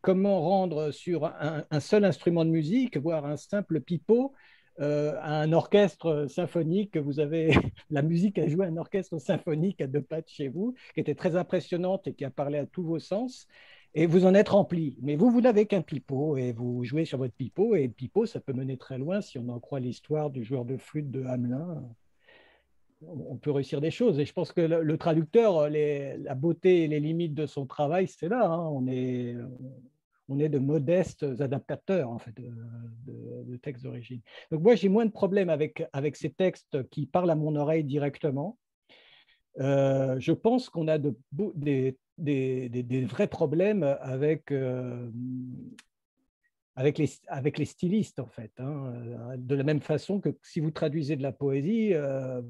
comment 0.00 0.40
rendre 0.40 0.90
sur 0.90 1.24
un, 1.24 1.80
seul 1.80 2.04
instrument 2.04 2.44
de 2.44 2.50
musique, 2.50 2.96
voire 2.96 3.24
un 3.24 3.36
simple 3.36 3.80
pipeau, 3.80 4.34
euh, 4.80 5.14
à 5.20 5.40
un 5.40 5.52
orchestre 5.52 6.26
symphonique. 6.28 6.96
Vous 6.96 7.20
avez 7.20 7.50
la 7.90 8.02
musique 8.02 8.38
à 8.38 8.48
jouer 8.48 8.66
un 8.66 8.76
orchestre 8.76 9.18
symphonique 9.18 9.80
à 9.80 9.86
deux 9.86 10.02
pattes 10.02 10.28
chez 10.28 10.48
vous, 10.48 10.74
qui 10.94 11.00
était 11.00 11.14
très 11.14 11.36
impressionnante 11.36 12.06
et 12.06 12.14
qui 12.14 12.24
a 12.24 12.30
parlé 12.30 12.58
à 12.58 12.66
tous 12.66 12.82
vos 12.82 12.98
sens 12.98 13.46
et 13.94 14.06
vous 14.06 14.24
en 14.24 14.34
êtes 14.34 14.48
rempli. 14.48 14.96
Mais 15.02 15.16
vous, 15.16 15.30
vous 15.30 15.40
n'avez 15.40 15.66
qu'un 15.66 15.82
pipeau 15.82 16.36
et 16.36 16.52
vous 16.52 16.84
jouez 16.84 17.04
sur 17.04 17.18
votre 17.18 17.34
pipeau. 17.34 17.74
Et 17.74 17.86
le 17.86 17.92
pipeau, 17.92 18.26
ça 18.26 18.40
peut 18.40 18.52
mener 18.52 18.76
très 18.76 18.98
loin 18.98 19.20
si 19.20 19.38
on 19.38 19.48
en 19.48 19.58
croit 19.58 19.80
l'histoire 19.80 20.30
du 20.30 20.44
joueur 20.44 20.64
de 20.64 20.76
flûte 20.76 21.10
de 21.10 21.24
Hamelin. 21.24 21.82
On 23.02 23.36
peut 23.36 23.50
réussir 23.50 23.80
des 23.80 23.90
choses. 23.90 24.20
Et 24.20 24.24
je 24.24 24.32
pense 24.32 24.52
que 24.52 24.60
le, 24.60 24.98
traducteur, 24.98 25.68
la 25.68 26.34
beauté 26.34 26.84
et 26.84 26.88
les 26.88 27.00
limites 27.00 27.34
de 27.34 27.46
son 27.46 27.66
travail, 27.66 28.06
c'est 28.06 28.28
là. 28.28 28.46
Hein. 28.46 28.68
On, 28.68 28.86
est, 28.86 29.34
de 30.48 30.58
modestes 30.58 31.26
adaptateurs 31.40 32.08
en 32.08 32.18
fait, 32.18 32.34
de, 32.36 33.56
textes 33.56 33.82
d'origine. 33.82 34.20
Donc 34.52 34.62
moi, 34.62 34.76
j'ai 34.76 34.88
moins 34.88 35.04
de 35.04 35.10
problèmes 35.10 35.50
avec, 35.50 35.82
avec 35.92 36.14
ces 36.14 36.30
textes 36.30 36.88
qui 36.90 37.06
parlent 37.06 37.30
à 37.30 37.34
mon 37.34 37.56
oreille 37.56 37.84
directement. 37.84 38.56
Euh, 39.58 40.18
je 40.20 40.32
pense 40.32 40.70
qu'on 40.70 40.88
a 40.88 40.98
de, 40.98 41.16
des 42.20 43.04
vrais 43.08 43.26
problèmes 43.26 43.82
avec, 44.00 44.50
euh, 44.52 45.10
avec, 46.76 46.98
les, 46.98 47.64
stylistes, 47.64 48.20
en 48.20 48.26
fait. 48.26 48.52
Hein. 48.58 48.92
De 49.36 49.54
la 49.54 49.64
même 49.64 49.80
façon 49.80 50.20
que 50.20 50.30
si 50.42 50.60
vous 50.60 50.70
traduisez 50.70 51.16
de 51.16 51.22
la 51.22 51.32
poésie, 51.32 51.90
euh, 51.94 52.42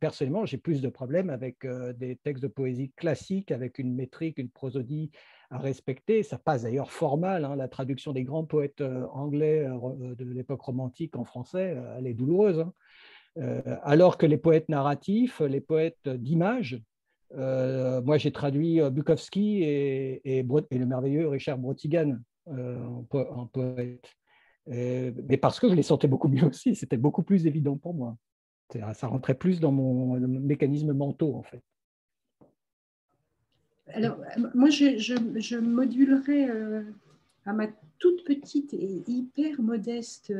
personnellement, 0.00 0.46
j'ai 0.46 0.58
plus 0.58 0.80
de 0.80 0.88
problèmes 0.88 1.30
avec 1.30 1.64
euh, 1.64 1.92
des 1.92 2.16
textes 2.16 2.42
de 2.42 2.48
poésie 2.48 2.92
classiques, 2.96 3.50
avec 3.50 3.78
une 3.78 3.94
métrique, 3.94 4.38
une 4.38 4.50
prosodie 4.50 5.10
à 5.50 5.58
respecter. 5.58 6.22
Ça 6.22 6.38
passe 6.38 6.62
d'ailleurs 6.62 6.92
fort 6.92 7.18
mal. 7.18 7.44
Hein. 7.44 7.56
La 7.56 7.68
traduction 7.68 8.12
des 8.12 8.24
grands 8.24 8.44
poètes 8.44 8.82
anglais 9.12 9.66
de 9.66 10.24
l'époque 10.24 10.60
romantique 10.60 11.16
en 11.16 11.24
français, 11.24 11.76
elle 11.96 12.06
est 12.06 12.14
douloureuse. 12.14 12.60
Hein. 12.60 12.72
Alors 13.82 14.18
que 14.18 14.26
les 14.26 14.38
poètes 14.38 14.68
narratifs, 14.68 15.40
les 15.40 15.60
poètes 15.60 16.08
d'image, 16.08 16.82
euh, 17.34 18.00
moi, 18.02 18.18
j'ai 18.18 18.32
traduit 18.32 18.80
euh, 18.80 18.90
Bukowski 18.90 19.62
et, 19.62 20.42
le 20.42 20.86
merveilleux 20.86 21.28
Richard 21.28 21.58
Brotigan 21.58 22.16
euh, 22.48 22.78
en, 23.10 23.46
poète. 23.46 24.14
mais 24.66 25.36
parce 25.40 25.60
que 25.60 25.68
je 25.68 25.74
les 25.74 25.82
sentais 25.82 26.08
beaucoup 26.08 26.28
mieux 26.28 26.44
aussi, 26.46 26.74
c'était 26.74 26.96
beaucoup 26.96 27.22
plus 27.22 27.46
évident 27.46 27.76
pour 27.76 27.94
moi. 27.94 28.16
Ça 28.94 29.06
rentrait 29.06 29.34
plus 29.34 29.60
dans 29.60 29.72
mon, 29.72 30.18
mécanisme 30.20 30.92
mentaux, 30.92 31.34
en 31.34 31.42
fait. 31.42 31.62
Alors, 33.88 34.18
moi, 34.54 34.68
je, 34.68 34.98
je, 34.98 35.56
à 37.48 37.52
ma 37.52 37.66
toute 37.98 38.24
petite 38.24 38.74
et 38.74 39.02
hyper 39.06 39.60
modeste 39.60 40.32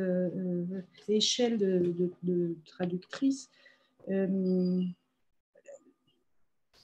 échelle 1.07 1.57
de, 1.57 2.55
traductrice 2.65 3.49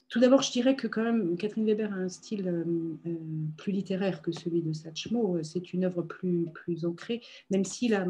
tout 0.08 0.20
d'abord, 0.20 0.42
je 0.42 0.52
dirais 0.52 0.76
que 0.76 0.86
quand 0.86 1.02
même, 1.02 1.36
Catherine 1.36 1.66
Weber 1.66 1.92
a 1.92 1.96
un 1.96 2.08
style 2.08 2.48
euh, 2.48 2.64
euh, 3.06 3.14
plus 3.56 3.72
littéraire 3.72 4.22
que 4.22 4.32
celui 4.32 4.62
de 4.62 4.72
Satchmo. 4.72 5.42
C'est 5.42 5.72
une 5.72 5.84
œuvre 5.84 6.02
plus, 6.02 6.46
plus 6.54 6.84
ancrée, 6.84 7.20
même 7.50 7.64
si 7.64 7.88
la, 7.88 8.06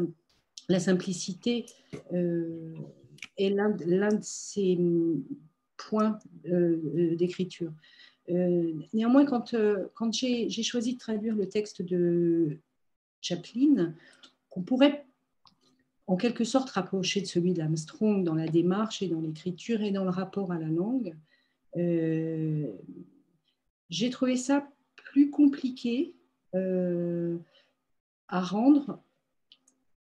la 0.69 0.79
simplicité 0.79 1.65
euh, 2.13 2.75
est 3.37 3.49
l'un 3.49 3.71
de 3.71 4.21
ses 4.21 4.77
points 5.75 6.19
d'écriture. 6.45 7.71
Néanmoins, 8.27 9.25
quand, 9.25 9.55
quand 9.93 10.13
j'ai 10.13 10.63
choisi 10.63 10.93
de 10.93 10.99
traduire 10.99 11.35
le 11.35 11.47
texte 11.47 11.81
de 11.81 12.57
Chaplin, 13.21 13.93
qu'on 14.49 14.61
pourrait 14.61 15.05
en 16.07 16.15
quelque 16.15 16.45
sorte 16.45 16.69
rapprocher 16.69 17.21
de 17.21 17.25
celui 17.25 17.53
d'Armstrong 17.53 18.23
dans 18.23 18.35
la 18.35 18.47
démarche 18.47 19.01
et 19.01 19.07
dans 19.07 19.19
l'écriture 19.19 19.81
et 19.81 19.91
dans 19.91 20.05
le 20.05 20.09
rapport 20.09 20.51
à 20.51 20.57
la 20.57 20.67
langue, 20.67 21.15
euh, 21.75 22.67
j'ai 23.89 24.09
trouvé 24.09 24.37
ça 24.37 24.67
plus 24.95 25.29
compliqué 25.29 26.15
euh, 26.55 27.37
à 28.29 28.41
rendre 28.41 29.01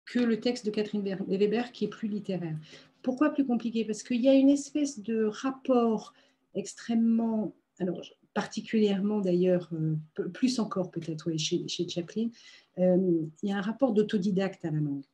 que 0.05 0.19
le 0.19 0.39
texte 0.39 0.65
de 0.65 0.71
Catherine 0.71 1.01
Weber 1.27 1.71
qui 1.71 1.85
est 1.85 1.89
plus 1.89 2.07
littéraire. 2.07 2.57
Pourquoi 3.01 3.31
plus 3.31 3.45
compliqué? 3.45 3.83
Parce 3.83 4.03
qu'il 4.03 4.21
y 4.21 4.29
a 4.29 4.33
une 4.33 4.49
espèce 4.49 4.99
de 4.99 5.25
rapport 5.25 6.13
extrêmement, 6.53 7.53
alors 7.79 8.01
particulièrement 8.35 9.21
d'ailleurs, 9.21 9.69
euh, 9.73 9.95
plus 10.33 10.59
encore 10.59 10.91
peut-être 10.91 11.35
chez, 11.37 11.65
Chaplin, 11.89 12.29
euh, 12.77 13.23
il 13.41 13.49
y 13.49 13.51
a 13.51 13.57
un 13.57 13.61
rapport 13.61 13.93
d'autodidacte 13.93 14.63
à 14.65 14.71
la 14.71 14.79
langue. 14.79 15.05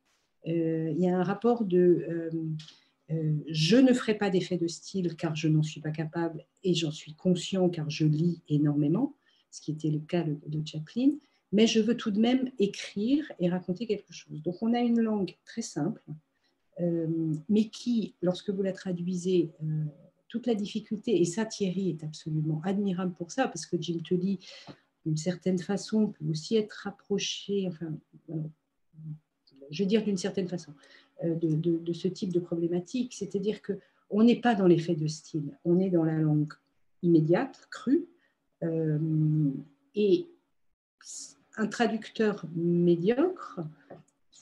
Euh, 0.48 0.90
il 0.90 1.00
y 1.00 1.08
a 1.08 1.16
un 1.16 1.22
rapport 1.22 1.64
de 1.64 2.30
je 3.46 3.76
ne 3.76 3.92
ferai 3.92 4.14
pas 4.14 4.30
d'effet 4.30 4.56
de 4.56 4.66
style 4.66 5.16
car 5.16 5.36
je 5.36 5.46
n'en 5.46 5.62
suis 5.62 5.82
pas 5.82 5.90
capable 5.90 6.46
et 6.64 6.72
j'en 6.72 6.90
suis 6.90 7.12
conscient 7.12 7.68
car 7.68 7.90
je 7.90 8.06
lis 8.06 8.40
énormément, 8.48 9.14
ce 9.50 9.60
qui 9.60 9.70
était 9.70 9.90
le 9.90 9.98
cas 9.98 10.24
de 10.24 10.66
Chaplin, 10.66 11.10
mais 11.52 11.66
je 11.66 11.78
veux 11.80 11.94
tout 11.94 12.10
de 12.10 12.18
même 12.18 12.50
écrire 12.58 13.30
et 13.38 13.50
raconter 13.50 13.86
quelque 13.86 14.14
chose. 14.14 14.42
Donc 14.42 14.62
on 14.62 14.72
a 14.72 14.80
une 14.80 15.02
langue 15.02 15.36
très 15.44 15.60
simple, 15.60 16.02
mais 17.50 17.68
qui, 17.68 18.14
lorsque 18.22 18.48
vous 18.48 18.62
la 18.62 18.72
traduisez 18.72 19.50
toute 20.32 20.46
la 20.46 20.54
difficulté, 20.54 21.20
et 21.20 21.26
ça 21.26 21.44
Thierry 21.44 21.90
est 21.90 22.04
absolument 22.04 22.62
admirable 22.64 23.12
pour 23.12 23.30
ça, 23.30 23.48
parce 23.48 23.66
que 23.66 23.76
Jim 23.78 23.98
Tully, 24.02 24.38
d'une 25.04 25.18
certaine 25.18 25.58
façon, 25.58 26.06
peut 26.06 26.24
aussi 26.30 26.56
être 26.56 26.72
rapproché, 26.72 27.68
enfin, 27.68 27.92
je 29.70 29.82
veux 29.82 29.86
dire 29.86 30.02
d'une 30.02 30.16
certaine 30.16 30.48
façon, 30.48 30.72
euh, 31.22 31.34
de, 31.34 31.92
ce 31.92 32.08
type 32.08 32.32
de 32.32 32.40
problématique, 32.40 33.12
c'est-à-dire 33.12 33.60
que 33.60 33.74
on 34.08 34.22
n'est 34.22 34.40
pas 34.40 34.54
dans 34.54 34.66
l'effet 34.66 34.94
de 34.94 35.06
style, 35.06 35.54
on 35.66 35.78
est 35.78 35.90
dans 35.90 36.04
la 36.04 36.16
langue 36.18 36.54
immédiate, 37.02 37.68
crue, 37.70 38.06
euh, 38.62 38.98
et 39.94 40.28
un 41.58 41.66
traducteur 41.66 42.46
médiocre 42.56 43.60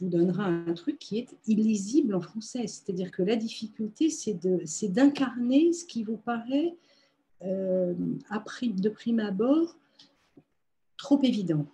vous 0.00 0.08
donnera 0.08 0.46
un 0.46 0.74
truc 0.74 0.98
qui 0.98 1.18
est 1.18 1.28
illisible 1.46 2.14
en 2.14 2.20
français. 2.20 2.66
C'est-à-dire 2.66 3.10
que 3.10 3.22
la 3.22 3.36
difficulté, 3.36 4.10
c'est 4.10 4.88
d'incarner 4.88 5.72
ce 5.72 5.84
qui 5.84 6.04
vous 6.04 6.16
paraît, 6.16 6.74
euh, 7.42 7.94
de 7.94 8.88
prime 8.88 9.20
abord, 9.20 9.76
trop 10.96 11.22
évident. 11.22 11.66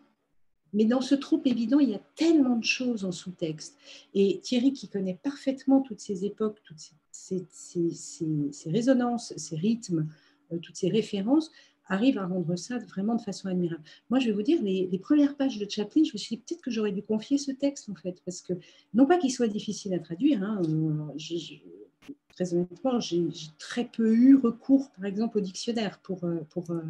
Mais 0.72 0.84
dans 0.84 1.00
ce 1.00 1.14
trop 1.14 1.40
évident, 1.44 1.78
il 1.78 1.90
y 1.90 1.94
a 1.94 2.02
tellement 2.16 2.56
de 2.56 2.64
choses 2.64 3.04
en 3.04 3.12
sous-texte. 3.12 3.78
Et 4.14 4.40
Thierry, 4.42 4.72
qui 4.72 4.88
connaît 4.88 5.18
parfaitement 5.22 5.80
toutes 5.80 6.00
ces 6.00 6.24
époques, 6.24 6.60
toutes 6.64 6.82
ces, 7.10 7.46
ces 7.50 8.70
résonances, 8.70 9.32
ces 9.36 9.56
rythmes, 9.56 10.06
euh, 10.52 10.58
toutes 10.58 10.76
ces 10.76 10.88
références, 10.88 11.50
arrive 11.88 12.18
à 12.18 12.26
rendre 12.26 12.56
ça 12.56 12.78
vraiment 12.78 13.14
de 13.14 13.20
façon 13.20 13.48
admirable. 13.48 13.82
Moi, 14.10 14.18
je 14.18 14.26
vais 14.26 14.32
vous 14.32 14.42
dire, 14.42 14.60
les, 14.62 14.98
premières 14.98 15.36
pages 15.36 15.58
de 15.58 15.70
Chaplin, 15.70 16.02
je 16.04 16.12
me 16.12 16.18
suis 16.18 16.36
dit 16.36 16.42
peut-être 16.42 16.62
que 16.62 16.70
j'aurais 16.70 16.92
dû 16.92 17.02
confier 17.02 17.38
ce 17.38 17.52
texte, 17.52 17.88
en 17.88 17.94
fait, 17.94 18.20
parce 18.24 18.40
que, 18.42 18.54
non 18.94 19.06
pas 19.06 19.18
qu'il 19.18 19.32
soit 19.32 19.48
difficile 19.48 19.94
à 19.94 19.98
traduire, 19.98 20.42
hein, 20.42 20.60
euh, 20.68 22.12
très 22.34 22.54
honnêtement, 22.54 22.98
j'ai 23.00 23.28
très 23.58 23.84
peu 23.84 24.12
eu 24.14 24.36
recours, 24.36 24.90
par 24.92 25.04
exemple, 25.04 25.38
au 25.38 25.40
dictionnaire 25.40 26.00
pour, 26.02 26.24
euh, 26.24 26.40
euh, 26.70 26.80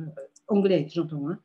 anglais, 0.48 0.86
j'entends, 0.90 1.28
hein, 1.28 1.38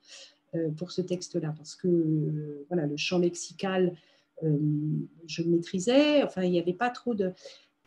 pour 0.77 0.91
ce 0.91 1.01
texte-là, 1.01 1.53
parce 1.57 1.75
que 1.75 2.65
voilà, 2.69 2.85
le 2.85 2.97
champ 2.97 3.19
lexical, 3.19 3.95
je 4.43 5.43
le 5.43 5.49
maîtrisais, 5.49 6.23
enfin, 6.23 6.43
il 6.43 6.51
n'y 6.51 6.59
avait 6.59 6.73
pas 6.73 6.89
trop 6.89 7.13
de... 7.13 7.31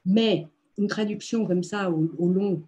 Mais 0.07 0.47
une 0.79 0.87
traduction 0.87 1.47
comme 1.47 1.63
ça 1.63 1.91
au 1.91 2.29
long 2.29 2.63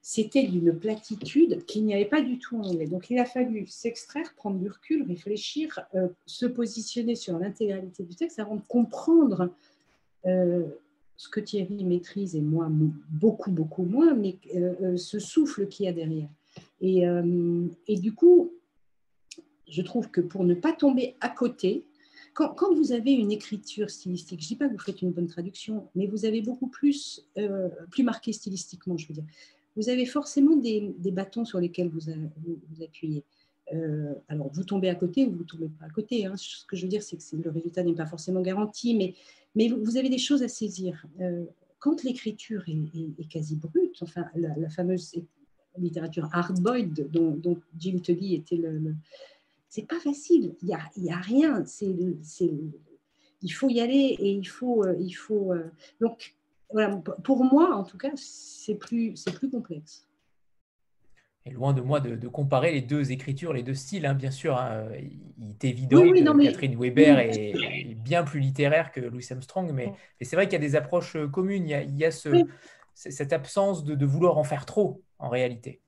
c'était 0.00 0.44
d'une 0.44 0.72
platitude 0.72 1.64
qu'il 1.66 1.84
n'y 1.84 1.94
avait 1.94 2.04
pas 2.04 2.22
du 2.22 2.38
tout 2.38 2.56
en 2.56 2.64
anglais. 2.64 2.86
Donc 2.86 3.10
il 3.10 3.18
a 3.18 3.24
fallu 3.24 3.66
s'extraire, 3.66 4.32
prendre 4.36 4.58
du 4.58 4.68
recul, 4.68 5.04
réfléchir, 5.06 5.80
euh, 5.94 6.08
se 6.26 6.46
positionner 6.46 7.14
sur 7.14 7.38
l'intégralité 7.38 8.04
du 8.04 8.14
texte 8.14 8.38
avant 8.38 8.56
de 8.56 8.62
comprendre 8.68 9.50
euh, 10.26 10.64
ce 11.16 11.28
que 11.28 11.40
Thierry 11.40 11.84
maîtrise 11.84 12.36
et 12.36 12.40
moi 12.40 12.68
beaucoup, 13.10 13.50
beaucoup 13.50 13.84
moins, 13.84 14.14
mais 14.14 14.38
euh, 14.54 14.96
ce 14.96 15.18
souffle 15.18 15.66
qu'il 15.68 15.86
y 15.86 15.88
a 15.88 15.92
derrière. 15.92 16.28
Et, 16.80 17.96
du 17.96 18.14
coup, 18.14 18.52
je 19.68 19.82
trouve 19.82 20.10
que 20.10 20.20
pour 20.20 20.44
ne 20.44 20.54
pas 20.54 20.72
tomber 20.72 21.16
à 21.20 21.28
côté, 21.28 21.84
quand, 22.34 22.54
quand 22.54 22.72
vous 22.72 22.92
avez 22.92 23.12
une 23.12 23.32
écriture 23.32 23.90
stylistique, 23.90 24.40
je 24.40 24.44
ne 24.44 24.48
dis 24.48 24.56
pas 24.56 24.68
que 24.68 24.72
vous 24.72 24.78
faites 24.78 25.02
une 25.02 25.10
bonne 25.10 25.26
traduction, 25.26 25.88
mais 25.96 26.06
vous 26.06 26.24
avez 26.24 26.40
beaucoup 26.40 26.68
plus, 26.68 27.28
plus 27.90 28.04
marqué 28.04 28.32
stylistiquement, 28.32 28.96
je 28.96 29.08
veux 29.08 29.14
dire 29.14 29.24
vous 29.78 29.88
avez 29.88 30.06
forcément 30.06 30.56
des, 30.56 30.92
bâtons 31.12 31.44
sur 31.44 31.60
lesquels 31.60 31.88
vous 31.88 32.00
vous, 32.00 32.82
appuyez. 32.82 33.22
Euh, 33.72 34.12
alors, 34.26 34.50
vous 34.52 34.64
tombez 34.64 34.88
à 34.88 34.96
côté 34.96 35.24
ou 35.24 35.30
vous 35.30 35.38
ne 35.38 35.44
tombez 35.44 35.68
pas 35.68 35.86
à 35.86 35.90
côté. 35.90 36.26
Hein. 36.26 36.34
Ce 36.36 36.66
que 36.66 36.74
je 36.74 36.82
veux 36.82 36.88
dire, 36.88 37.02
c'est 37.02 37.16
que 37.16 37.36
le 37.36 37.50
résultat 37.50 37.84
n'est 37.84 37.94
pas 37.94 38.06
forcément 38.06 38.40
garanti, 38.40 38.94
mais, 38.94 39.14
vous 39.68 39.96
avez 39.96 40.08
des 40.08 40.18
choses 40.18 40.42
à 40.42 40.48
saisir. 40.48 41.06
Euh, 41.20 41.44
quand 41.78 42.02
l'écriture 42.02 42.64
est, 42.66 43.28
quasi 43.28 43.54
brute, 43.54 44.02
enfin, 44.02 44.26
la, 44.34 44.68
fameuse 44.68 45.14
littérature 45.78 46.28
hard-boiled 46.32 47.08
dont, 47.12 47.60
Jim 47.78 47.98
Tully 48.02 48.34
était 48.34 48.56
le. 48.56 48.94
c'est 49.68 49.86
pas 49.86 50.00
facile, 50.00 50.54
il 50.60 50.66
n'y 50.66 50.74
a, 50.74 50.80
y 50.96 51.10
a 51.10 51.18
rien. 51.18 51.64
C'est, 51.64 51.94
il 53.42 53.50
faut 53.50 53.68
y 53.68 53.80
aller 53.80 54.16
et 54.18 54.32
il 54.32 54.46
faut. 54.46 54.84
Euh, 54.84 54.96
il 54.98 55.12
faut 55.12 55.52
donc, 56.00 56.36
voilà, 56.70 57.00
pour 57.24 57.44
moi, 57.44 57.74
en 57.74 57.84
tout 57.84 57.98
cas, 57.98 58.10
c'est 58.16 58.74
plus, 58.74 59.14
plus 59.24 59.50
complexe. 59.50 60.06
Et 61.46 61.50
loin 61.50 61.72
de 61.72 61.80
moi 61.80 62.00
de, 62.00 62.28
comparer 62.28 62.72
les 62.72 62.82
deux 62.82 63.10
écritures, 63.10 63.54
les 63.54 63.62
deux 63.62 63.74
styles, 63.74 64.04
hein, 64.04 64.14
bien 64.14 64.30
sûr. 64.30 64.56
Hein, 64.58 64.88
il 65.38 65.50
est 65.50 65.64
évident 65.64 66.02
que 66.02 66.44
Catherine 66.44 66.78
Weber 66.78 67.18
est, 67.18 67.94
bien 67.94 68.22
plus 68.22 68.40
littéraire 68.40 68.92
que 68.92 69.00
Louis 69.00 69.26
Armstrong, 69.30 69.72
mais, 69.72 69.92
c'est 70.20 70.36
vrai 70.36 70.46
qu'il 70.46 70.54
y 70.54 70.56
a 70.56 70.66
des 70.66 70.76
approches 70.76 71.16
euh, 71.16 71.26
communes. 71.26 71.66
Il 71.66 71.96
y 71.96 72.04
a, 72.04 72.10
ce, 72.10 72.44
cette 72.94 73.32
absence 73.32 73.84
de, 73.84 74.04
vouloir 74.04 74.36
en 74.36 74.44
faire 74.44 74.66
trop, 74.66 75.02
en 75.18 75.30
réalité. 75.30 75.80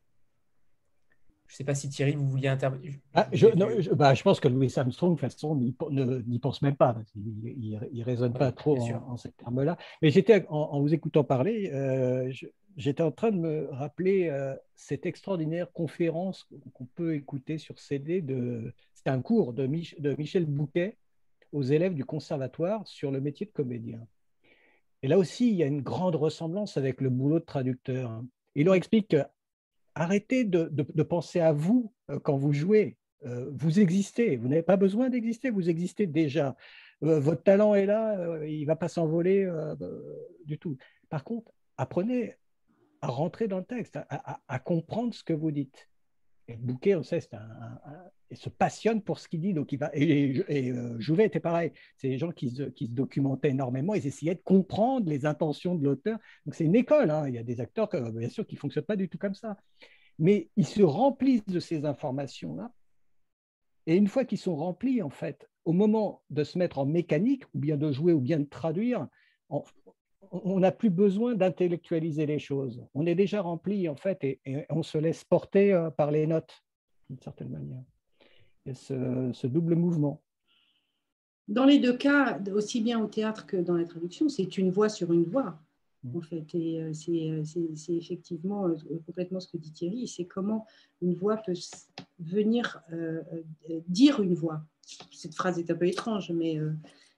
Je 1.51 1.55
ne 1.55 1.57
sais 1.57 1.65
pas 1.65 1.75
si 1.75 1.89
Thierry, 1.89 2.15
vous 2.15 2.29
vouliez 2.29 2.47
intervenir. 2.47 2.93
Ah, 3.13 3.29
je, 3.33 3.49
bah, 3.93 4.15
je, 4.15 4.23
pense 4.23 4.39
que 4.39 4.47
Louis 4.47 4.73
Armstrong, 4.77 5.17
de 5.17 5.21
toute 5.21 5.33
façon, 5.33 5.57
n'y 5.57 6.39
pense 6.39 6.63
même 6.63 6.77
pas. 6.77 6.97
il 7.17 7.81
ne 7.93 8.05
raisonne 8.05 8.33
pas 8.33 8.53
trop 8.53 8.79
en, 8.79 9.17
ces 9.17 9.33
termes-là. 9.33 9.77
Mais 10.01 10.11
j'étais, 10.11 10.47
en, 10.49 10.81
vous 10.81 10.95
écoutant 10.95 11.25
parler, 11.25 11.69
euh, 11.75 12.33
j'étais 12.77 13.03
en 13.03 13.11
train 13.11 13.33
de 13.33 13.39
me 13.39 13.69
rappeler 13.73 14.29
euh, 14.29 14.55
cette 14.77 15.07
extraordinaire 15.07 15.73
conférence 15.73 16.49
qu'on 16.73 16.87
peut 16.87 17.17
écouter 17.17 17.59
sur 17.59 17.81
CD. 17.81 18.23
De, 18.23 18.73
c'est 18.95 19.09
un 19.09 19.21
cours 19.21 19.53
de, 19.53 19.67
de 19.67 20.15
Michel 20.15 20.47
Bouquet 20.47 20.99
aux 21.51 21.63
élèves 21.63 21.95
du 21.95 22.05
conservatoire 22.05 22.87
sur 22.87 23.11
le 23.11 23.21
métier 23.21 23.47
de 23.47 23.51
comédien. 23.51 24.07
Et 25.03 25.09
là 25.09 25.19
aussi, 25.19 25.49
il 25.49 25.57
y 25.57 25.65
a 25.65 25.67
une 25.67 25.83
grande 25.83 26.15
ressemblance 26.15 26.77
avec 26.77 27.01
le 27.01 27.11
boulot 27.11 27.41
de 27.41 27.45
traducteur. 27.45 28.23
Il 28.55 28.67
leur 28.67 28.77
explique 28.77 29.09
que 29.09 29.25
arrêtez 29.95 30.45
de, 30.45 31.03
penser 31.03 31.41
à 31.41 31.53
vous 31.53 31.93
euh, 32.11 32.19
quand 32.19 32.37
vous 32.37 32.53
jouez. 32.53 32.97
Euh, 33.27 33.51
vous 33.53 33.81
existez, 33.81 34.37
vous 34.37 34.49
n'avez 34.49 34.63
pas 34.63 34.77
besoin 34.77 35.11
d'exister, 35.11 35.51
vous 35.51 35.69
existez 35.69 36.07
déjà. 36.07 36.57
Euh, 37.03 37.21
votre 37.21 37.43
talent 37.43 37.75
est 37.75 37.85
là, 37.87 38.45
il 38.47 38.63
ne 38.63 38.67
va 38.67 38.77
pas 38.77 38.89
s'envoler 38.89 39.51
du 40.47 40.59
tout. 40.59 40.77
Par 41.11 41.25
contre, 41.25 41.53
apprenez 41.77 42.37
à 43.03 43.09
rentrer 43.09 43.49
dans 43.49 43.59
le 43.59 43.65
texte, 43.65 43.99
à, 44.09 44.59
comprendre 44.59 45.15
ce 45.15 45.23
que 45.23 45.33
vous 45.33 45.51
dites. 45.51 45.90
Et 46.51 46.57
Bouquet, 46.57 46.95
on 46.97 47.03
sait, 47.03 47.21
un, 47.33 47.79
il 48.31 48.37
se 48.37 48.49
passionne 48.49 49.03
pour 49.03 49.19
ce 49.19 49.29
qu'il 49.29 49.41
dit. 49.41 49.55
Donc 49.55 49.73
et, 49.95 50.73
Jouvet 50.99 51.27
était 51.27 51.41
pareil. 51.41 51.73
C'est 51.97 52.09
des 52.09 52.19
gens 52.19 52.31
qui 52.31 52.51
se, 52.51 52.65
qui 52.65 52.89
documentaient 52.89 53.51
énormément. 53.51 53.95
Ils 53.95 54.07
essayaient 54.07 54.35
de 54.35 54.43
comprendre 54.43 55.09
les 55.09 55.27
intentions 55.27 55.75
de 55.75 55.85
l'auteur. 55.85 56.19
Donc 56.45 56.55
c'est 56.55 56.65
une 56.65 56.77
école. 56.77 57.11
Hein. 57.11 57.29
Il 57.29 57.35
y 57.35 57.39
a 57.39 57.43
des 57.43 57.61
acteurs, 57.61 57.89
bien 58.13 58.29
sûr, 58.29 58.47
qui 58.47 58.57
ne 58.57 58.61
fonctionnent 58.61 58.85
pas 58.85 58.97
du 58.97 59.09
tout 59.09 59.19
comme 59.19 59.35
ça 59.35 59.57
mais 60.21 60.51
ils 60.57 60.67
se 60.67 60.83
remplissent 60.83 61.47
de 61.47 61.59
ces 61.59 61.87
informations-là. 61.87 62.71
Et 63.87 63.97
une 63.97 64.07
fois 64.07 64.27
qu'ils 64.27 64.39
sont 64.39 64.55
remplis, 64.55 65.03
en 65.03 65.09
fait, 65.09 65.49
au 65.65 65.73
moment 65.73 66.23
de 66.29 66.45
se 66.45 66.59
mettre 66.59 66.79
en 66.79 66.87
mécanique, 66.87 67.45
ou 67.55 67.59
bien 67.59 67.79
de 67.79 67.91
jouer, 67.91 68.13
ou 68.13 68.21
bien 68.21 68.39
de 68.39 68.45
traduire, 68.45 69.09
on 70.31 70.61
n'a 70.61 70.73
plus 70.73 70.91
besoin 70.91 71.35
d'intellectualiser 71.35 72.27
les 72.27 72.39
choses. 72.39 72.85
On 72.95 73.07
est 73.07 73.15
déjà 73.15 73.43
rempli, 73.43 73.89
en 73.89 73.97
fait, 73.97 74.23
et, 74.23 74.67
on 74.71 74.83
se 74.83 74.99
laisse 74.99 75.25
porter 75.25 75.73
euh, 75.73 75.91
par 75.91 76.11
les 76.11 76.27
notes, 76.27 76.63
d'une 77.09 77.21
certaine 77.21 77.51
manière. 77.51 77.83
Y 78.67 78.71
a 78.71 78.75
ce 78.75 79.47
double 79.47 79.75
mouvement. 79.75 80.23
Dans 81.49 81.65
les 81.65 81.79
deux 81.79 81.97
cas, 81.97 82.39
aussi 82.55 82.81
bien 82.81 83.03
au 83.03 83.09
théâtre 83.09 83.47
que 83.47 83.57
dans 83.57 83.75
la 83.75 83.85
traduction, 83.85 84.29
c'est 84.29 84.57
une 84.59 84.71
voix 84.71 84.89
sur 84.89 85.13
une 85.13 85.25
voix. 85.25 85.59
Mm. 86.05 86.17
en 86.17 86.21
fait. 86.21 86.55
Et 86.55 86.81
euh, 86.81 86.93
euh, 87.09 87.45
c'est 87.75 87.95
effectivement 87.95 88.69
complètement 89.07 89.41
ce 89.41 89.49
que 89.49 89.57
dit 89.57 89.73
Thierry, 89.73 90.07
c'est 90.07 90.27
comment 90.27 90.67
une 91.03 91.15
voix 91.15 91.39
peut 91.39 91.55
venir 92.21 92.83
dire 93.89 94.21
une 94.21 94.35
voix. 94.35 94.63
Cette 95.13 95.35
phrase 95.35 95.59
est 95.59 95.71
un 95.71 95.75
peu 95.75 95.87
étrange, 95.87 96.31
mais 96.31 96.59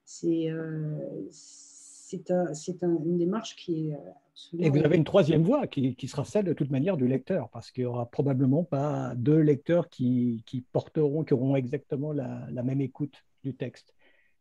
c'est 0.04 0.50
c'est 2.54 2.82
une 2.82 3.18
démarche 3.18 3.56
qui 3.56 3.90
est 3.90 3.96
Et 4.58 4.70
vous 4.70 4.84
avez 4.84 4.96
une 4.96 5.04
troisième 5.04 5.42
voix 5.42 5.66
qui, 5.66 5.94
qui, 5.96 6.08
sera 6.08 6.24
celle 6.24 6.44
de 6.44 6.52
toute 6.52 6.70
manière 6.70 6.96
du 6.96 7.06
lecteur, 7.06 7.48
parce 7.50 7.70
qu'il 7.70 7.84
n'y 7.84 7.88
aura 7.88 8.06
probablement 8.06 8.64
pas 8.64 9.14
deux 9.16 9.38
lecteurs 9.38 9.88
qui, 9.88 10.42
qui, 10.46 10.60
porteront, 10.60 11.24
qui 11.24 11.34
auront 11.34 11.56
exactement 11.56 12.12
la, 12.12 12.46
la, 12.50 12.62
même 12.62 12.80
écoute 12.80 13.24
du 13.42 13.54
texte. 13.54 13.94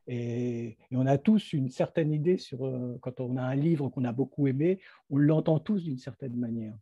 Et, 0.07 0.77
on 0.91 1.05
a 1.05 1.17
tous 1.17 1.53
une 1.53 1.69
certaine 1.69 2.11
idée 2.11 2.37
sur, 2.37 2.59
quand 3.01 3.19
on 3.19 3.37
a 3.37 3.43
un 3.43 3.55
livre 3.55 3.89
qu'on 3.89 4.05
a 4.05 4.11
beaucoup 4.11 4.47
aimé, 4.47 4.79
on 5.09 5.17
l'entend 5.17 5.59
tous 5.59 5.83
d'une 5.83 5.99
certaine 5.99 6.35
manière. 6.35 6.73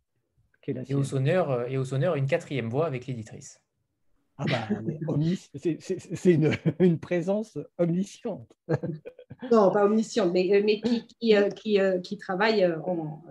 et, 0.67 0.93
au 0.93 1.03
sonneur, 1.03 1.69
et 1.69 1.77
au 1.77 1.85
sonneur, 1.85 2.15
une 2.15 2.27
quatrième 2.27 2.69
voix 2.69 2.85
avec 2.85 3.07
l'éditrice. 3.07 3.61
Ah 4.41 4.45
bah, 4.47 4.69
c'est 5.59 6.33
une, 6.33 6.51
une, 6.79 6.97
présence 6.97 7.57
omnisciente. 7.77 8.49
non, 9.51 9.69
pas 9.69 9.85
omnisciente, 9.85 10.31
mais, 10.31 10.49
euh, 10.55 10.63
mais 10.63 10.79
qui, 10.79 11.05
qui, 11.07 11.35
euh, 11.35 11.49
qui, 11.49 11.77
euh, 11.77 11.99
qui 11.99 12.17
travaille 12.17 12.65
en, 12.65 13.21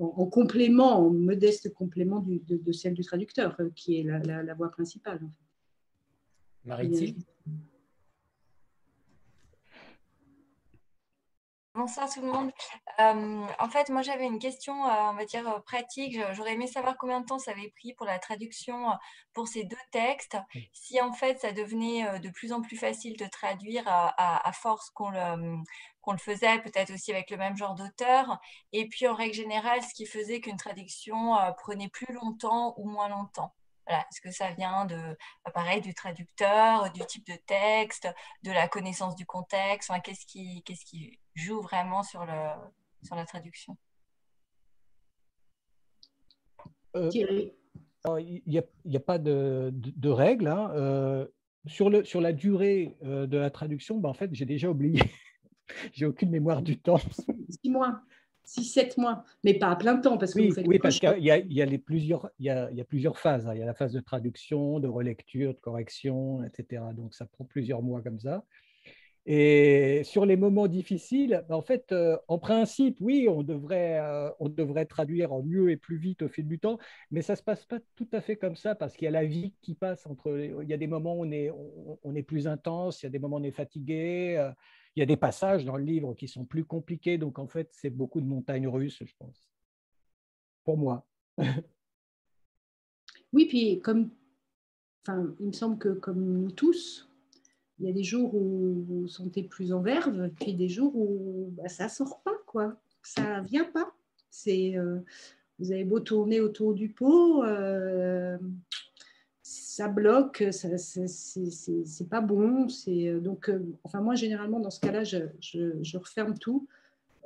en, 0.00 0.26
complément, 0.26 0.98
en 0.98 1.10
modeste 1.10 1.72
complément 1.72 2.18
du, 2.18 2.40
de, 2.40 2.72
celle 2.72 2.94
du 2.94 3.04
traducteur, 3.04 3.56
qui 3.76 4.00
est 4.00 4.02
la, 4.02 4.42
la, 4.42 4.54
voix 4.54 4.68
principale. 4.68 5.20
Marie-Thie 6.64 7.16
Bonsoir 11.74 12.08
tout 12.08 12.20
le 12.20 12.30
monde. 12.30 12.52
Euh, 13.00 13.46
en 13.58 13.68
fait, 13.68 13.88
moi 13.88 14.00
j'avais 14.02 14.26
une 14.26 14.38
question, 14.38 14.86
euh, 14.86 15.10
on 15.10 15.14
va 15.14 15.24
dire 15.24 15.48
euh, 15.48 15.58
pratique. 15.58 16.16
J'aurais 16.32 16.52
aimé 16.52 16.68
savoir 16.68 16.96
combien 16.96 17.20
de 17.20 17.26
temps 17.26 17.40
ça 17.40 17.50
avait 17.50 17.72
pris 17.80 17.92
pour 17.94 18.06
la 18.06 18.20
traduction 18.20 18.90
pour 19.32 19.48
ces 19.48 19.64
deux 19.64 19.76
textes. 19.90 20.36
Si 20.72 21.00
en 21.00 21.12
fait 21.12 21.40
ça 21.40 21.50
devenait 21.50 22.20
de 22.20 22.30
plus 22.30 22.52
en 22.52 22.62
plus 22.62 22.76
facile 22.76 23.16
de 23.16 23.26
traduire 23.26 23.82
à, 23.88 24.52
force 24.52 24.90
qu'on 24.90 25.10
le, 25.10 25.56
qu'on 26.00 26.12
le 26.12 26.18
faisait, 26.18 26.60
peut-être 26.60 26.92
aussi 26.92 27.10
avec 27.12 27.30
le 27.30 27.38
même 27.38 27.56
genre 27.56 27.74
d'auteur. 27.74 28.38
Et 28.72 28.88
puis 28.88 29.08
en 29.08 29.14
règle 29.14 29.34
générale, 29.34 29.82
ce 29.82 29.94
qui 29.94 30.06
faisait 30.06 30.40
qu'une 30.40 30.56
traduction 30.56 31.34
prenait 31.58 31.88
plus 31.88 32.12
longtemps 32.14 32.74
ou 32.76 32.88
moins 32.88 33.08
longtemps. 33.08 33.52
Est-ce 33.86 34.20
que 34.20 34.30
ça 34.30 34.50
vient 34.52 34.86
de, 34.86 35.16
bah, 35.44 35.50
pareil, 35.52 35.80
du 35.80 35.94
traducteur, 35.94 36.90
du 36.92 37.04
type 37.06 37.26
de 37.26 37.36
texte, 37.46 38.08
de 38.42 38.50
la 38.50 38.68
connaissance 38.68 39.14
du 39.14 39.26
contexte? 39.26 39.90
Qu'est-ce, 40.02 40.26
qui, 40.26 41.20
joue 41.34 41.60
vraiment 41.60 42.02
sur, 42.02 42.24
le, 42.24 42.50
sur 43.02 43.16
la 43.16 43.26
traduction? 43.26 43.76
Euh, 46.96 47.10
Il 47.12 48.42
n'y 48.46 48.58
a, 48.58 48.62
a, 48.94 49.00
pas 49.00 49.18
de, 49.18 49.70
de, 49.74 50.08
règles. 50.08 50.48
Hein. 50.48 50.70
Euh, 50.74 51.26
sur, 51.66 51.90
le, 51.90 52.04
sur 52.04 52.20
la 52.20 52.32
durée 52.32 52.96
euh, 53.04 53.26
de 53.26 53.36
la 53.36 53.50
traduction, 53.50 53.98
bah, 53.98 54.08
en 54.08 54.14
fait, 54.14 54.30
j'ai 54.32 54.46
déjà 54.46 54.70
oublié. 54.70 55.02
j'ai 55.92 56.06
aucune 56.06 56.30
mémoire 56.30 56.62
du 56.62 56.78
temps. 56.78 57.00
Six 57.62 57.70
mois. 57.70 58.00
6-7 58.46 59.00
mois, 59.00 59.24
mais 59.44 59.54
pas 59.54 59.70
à 59.70 59.76
plein 59.76 59.96
temps. 59.96 60.18
Parce 60.18 60.34
que 60.34 60.40
oui, 60.40 60.52
oui 60.66 60.78
parce 60.78 60.98
qu'il 60.98 61.18
y, 61.18 61.54
y, 61.54 61.62
a 61.62 61.64
les 61.64 61.78
plusieurs, 61.78 62.30
il 62.38 62.46
y 62.46 62.50
a, 62.50 62.70
il 62.70 62.76
y 62.76 62.80
a 62.80 62.84
plusieurs 62.84 63.18
phases. 63.18 63.46
Hein. 63.46 63.54
Il 63.54 63.60
y 63.60 63.62
a 63.62 63.66
la 63.66 63.74
phase 63.74 63.92
de 63.92 64.00
traduction, 64.00 64.80
de 64.80 64.88
relecture, 64.88 65.54
de 65.54 65.60
correction, 65.60 66.42
etc. 66.44 66.82
Donc 66.96 67.14
ça 67.14 67.26
prend 67.26 67.44
plusieurs 67.44 67.82
mois 67.82 68.02
comme 68.02 68.20
ça. 68.20 68.44
Et 69.26 70.02
sur 70.04 70.26
les 70.26 70.36
moments 70.36 70.66
difficiles, 70.66 71.44
en 71.48 71.62
fait, 71.62 71.92
euh, 71.92 72.18
en 72.28 72.38
principe, 72.38 72.98
oui, 73.00 73.26
on 73.30 73.42
devrait, 73.42 73.98
euh, 73.98 74.28
on 74.38 74.50
devrait 74.50 74.84
traduire 74.84 75.30
mieux 75.42 75.70
et 75.70 75.78
plus 75.78 75.96
vite 75.96 76.20
au 76.20 76.28
fil 76.28 76.46
du 76.46 76.58
temps, 76.58 76.78
mais 77.10 77.22
ça 77.22 77.32
ne 77.32 77.38
se 77.38 77.42
passe 77.42 77.64
pas 77.64 77.78
tout 77.96 78.08
à 78.12 78.20
fait 78.20 78.36
comme 78.36 78.54
ça 78.54 78.74
parce 78.74 78.94
qu'il 78.94 79.06
y 79.06 79.08
a 79.08 79.12
la 79.12 79.24
vie 79.24 79.54
qui 79.62 79.74
passe 79.74 80.06
entre. 80.06 80.38
Il 80.62 80.68
y 80.68 80.74
a 80.74 80.76
des 80.76 80.86
moments 80.86 81.14
où 81.14 81.24
on 81.24 81.30
est, 81.32 81.50
on, 82.02 82.14
est 82.14 82.22
plus 82.22 82.46
intense, 82.46 83.02
il 83.02 83.06
y 83.06 83.08
a 83.08 83.10
des 83.10 83.18
moments 83.18 83.36
où 83.36 83.40
on 83.40 83.44
est 83.44 83.50
fatigué. 83.50 84.36
Euh, 84.38 84.50
il 84.96 85.00
y 85.00 85.02
a 85.02 85.06
des 85.06 85.16
passages 85.16 85.64
dans 85.64 85.76
le 85.76 85.84
livre 85.84 86.14
qui 86.14 86.28
sont 86.28 86.44
plus 86.44 86.64
compliqués, 86.64 87.18
donc 87.18 87.38
en 87.38 87.48
fait, 87.48 87.68
c'est 87.72 87.90
beaucoup 87.90 88.20
de 88.20 88.26
montagnes 88.26 88.68
russes, 88.68 89.02
je 89.04 89.14
pense. 89.18 89.48
Pour 90.64 90.78
moi. 90.78 91.06
oui, 93.32 93.46
puis 93.46 93.80
comme, 93.80 94.10
enfin, 95.02 95.34
il 95.40 95.48
me 95.48 95.52
semble 95.52 95.78
que 95.78 95.88
comme 95.88 96.42
nous 96.42 96.52
tous, 96.52 97.08
il 97.78 97.86
y 97.86 97.88
a 97.90 97.92
des 97.92 98.04
jours 98.04 98.34
où 98.34 98.84
vous 98.86 99.08
sentez 99.08 99.42
plus 99.42 99.72
en 99.72 99.82
verve, 99.82 100.30
puis 100.40 100.54
des 100.54 100.68
jours 100.68 100.94
où 100.94 101.50
bah, 101.52 101.68
ça 101.68 101.88
sort 101.88 102.22
pas, 102.22 102.36
quoi. 102.46 102.80
Ça 103.02 103.40
vient 103.40 103.64
pas. 103.64 103.92
C'est, 104.30 104.76
euh, 104.76 105.00
vous 105.58 105.72
avez 105.72 105.84
beau 105.84 106.00
tourner 106.00 106.40
autour 106.40 106.72
du 106.74 106.90
pot, 106.90 107.42
euh, 107.42 108.38
ça 109.74 109.88
bloque, 109.88 110.44
c'est 110.52 112.08
pas 112.08 112.20
bon. 112.20 112.68
C'est 112.68 113.18
donc, 113.20 113.48
euh, 113.48 113.60
enfin 113.82 114.00
moi 114.00 114.14
généralement 114.14 114.60
dans 114.60 114.70
ce 114.70 114.78
cas-là, 114.80 115.02
je, 115.02 115.96
referme 115.96 116.38
tout. 116.38 116.68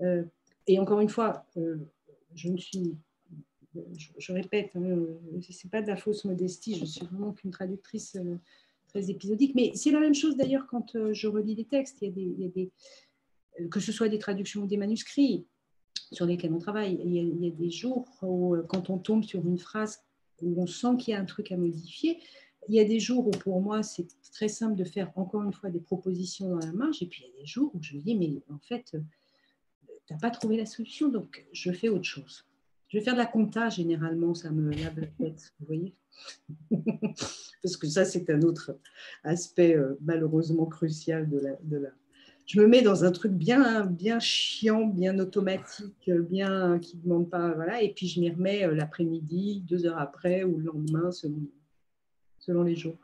Euh, 0.01 0.23
et 0.67 0.79
encore 0.79 1.01
une 1.01 1.11
fois, 1.11 1.45
euh, 1.59 1.77
je 2.35 2.49
ne 2.49 2.57
suis, 2.57 2.95
je, 4.17 4.33
répète, 4.33 4.71
hein, 4.77 4.97
c'est 5.51 5.71
pas 5.71 5.83
de 5.83 5.89
la 5.89 5.97
fausse 5.97 6.25
modestie. 6.25 6.79
Je 6.79 6.87
suis 6.87 7.05
vraiment 7.05 7.33
qu'une 7.33 7.51
traductrice 7.51 8.17
très 8.89 9.11
épisodique. 9.11 9.55
Mais 9.55 9.73
c'est 9.75 9.91
la 9.91 10.01
même 10.01 10.15
chose 10.15 10.37
d'ailleurs 10.37 10.67
quand 10.69 10.97
je 11.13 11.29
relis 11.29 11.55
des 11.55 11.67
textes. 11.67 11.99
Il 12.01 12.41
y 12.41 12.47
a 12.47 12.49
des, 12.49 12.71
que 13.69 13.81
ce 13.81 13.93
soit 13.93 14.09
des 14.09 14.19
traductions 14.19 14.63
ou 14.63 14.67
des 14.67 14.79
manuscrits 14.79 15.45
sur 16.13 16.25
lesquels 16.25 16.55
on 16.55 16.61
travaille. 16.61 16.99
Il 17.05 17.45
y 17.45 17.47
a 17.47 17.51
des 17.51 17.71
jours 17.71 18.07
où, 18.23 18.57
quand 18.69 18.89
on 18.89 18.97
tombe 18.97 19.25
sur 19.25 19.47
une 19.47 19.59
phrase 19.59 20.03
où 20.43 20.61
on 20.61 20.67
sent 20.67 20.97
qu'il 20.99 21.13
y 21.13 21.17
a 21.17 21.21
un 21.21 21.25
truc 21.25 21.53
à 21.53 21.57
modifier. 21.57 22.19
Il 22.69 22.75
y 22.75 22.81
a 22.81 22.85
des 22.85 23.01
jours 23.01 23.27
où 23.27 23.31
pour 23.31 23.61
moi 23.61 23.83
c'est 23.83 24.07
très 24.33 24.49
simple 24.49 24.77
de 24.77 24.85
faire 24.85 25.11
encore 25.17 25.43
une 25.43 25.53
fois 25.53 25.71
des 25.71 25.81
propositions 25.81 26.51
dans 26.51 26.59
la 26.59 26.73
marge, 26.73 27.03
et 27.03 27.07
puis 27.07 27.25
il 27.25 27.31
y 27.31 27.39
a 27.39 27.41
des 27.41 27.47
jours 27.47 27.75
où 27.75 27.83
je 27.83 27.97
me 27.97 28.03
dis 28.03 28.15
mais 28.15 28.31
en 28.53 28.59
fait 28.59 28.97
tu 30.07 30.13
n'as 30.13 30.19
pas 30.19 30.31
trouvé 30.31 30.57
la 30.57 30.67
solution, 30.67 31.09
donc 31.09 31.47
je 31.53 31.73
fais 31.73 31.89
autre 31.89 32.05
chose. 32.05 32.45
Je 32.89 32.99
vais 32.99 33.05
faire 33.05 33.15
de 33.15 33.19
la 33.19 33.27
compta 33.27 33.69
généralement, 33.69 34.35
ça 34.35 34.51
me 34.51 34.71
lave 34.71 35.01
la 35.01 35.07
tête, 35.07 35.55
vous 35.61 35.67
voyez 35.67 35.95
Parce 37.63 37.77
que 37.77 37.87
ça 37.87 38.05
c'est 38.05 38.29
un 38.31 38.43
autre 38.43 38.79
aspect 39.25 39.77
euh, 39.77 39.97
malheureusement 40.01 40.67
crucial 40.67 41.29
de 41.29 41.39
la, 41.39 41.57
de 41.63 41.77
la, 41.79 41.91
je 42.49 42.59
me 42.59 42.67
mets 42.67 42.81
dans 42.81 43.05
un 43.05 43.13
truc 43.13 43.33
bien, 43.33 43.85
bien 43.85 44.19
chiant, 44.19 44.87
bien 44.87 45.19
automatique, 45.19 46.11
bien 46.11 46.79
qui 46.79 46.97
ne 46.97 47.03
demande 47.03 47.29
pas, 47.29 47.53
voilà, 47.53 47.83
et 47.83 47.93
puis 47.93 48.09
je 48.09 48.21
m'y 48.21 48.31
remets 48.31 48.65
euh, 48.65 48.75
l'après-midi, 48.75 49.63
deux 49.69 49.85
heures 49.85 49.99
après 49.99 50.45
ou 50.45 50.57
le 50.57 50.65
lendemain, 50.65 51.13
selon, 51.13 51.43
selon 52.39 52.63
les 52.63 52.75
jours. 52.75 52.97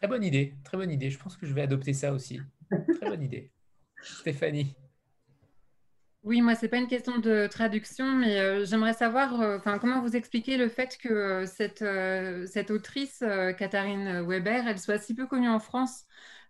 Très 0.00 0.08
bonne 0.08 0.24
idée, 0.24 0.54
très 0.64 0.76
bonne 0.76 0.90
idée. 0.90 1.08
Je 1.08 1.18
pense 1.20 1.36
que 1.36 1.46
je 1.46 1.54
vais 1.54 1.62
adopter 1.62 1.92
ça 1.92 2.12
aussi. 2.12 2.40
Très 2.68 3.08
bonne 3.08 3.22
idée. 3.22 3.52
Stéphanie. 4.02 4.74
Oui, 6.24 6.40
moi, 6.40 6.56
ce 6.56 6.62
n'est 6.62 6.68
pas 6.68 6.78
une 6.78 6.88
question 6.88 7.18
de 7.18 7.46
traduction, 7.46 8.16
mais 8.16 8.40
euh, 8.40 8.64
j'aimerais 8.64 8.94
savoir 8.94 9.40
euh, 9.40 9.58
enfin, 9.58 9.78
comment 9.78 10.00
vous 10.00 10.16
expliquez 10.16 10.56
le 10.56 10.68
fait 10.68 10.98
que 10.98 11.44
cette, 11.46 11.84
cette 12.48 12.70
autrice, 12.72 13.22
Katharine 13.56 14.26
Weber, 14.26 14.66
elle 14.66 14.80
soit 14.80 14.98
si 14.98 15.14
peu 15.14 15.26
connue 15.26 15.48
en 15.48 15.60
France. 15.60 16.06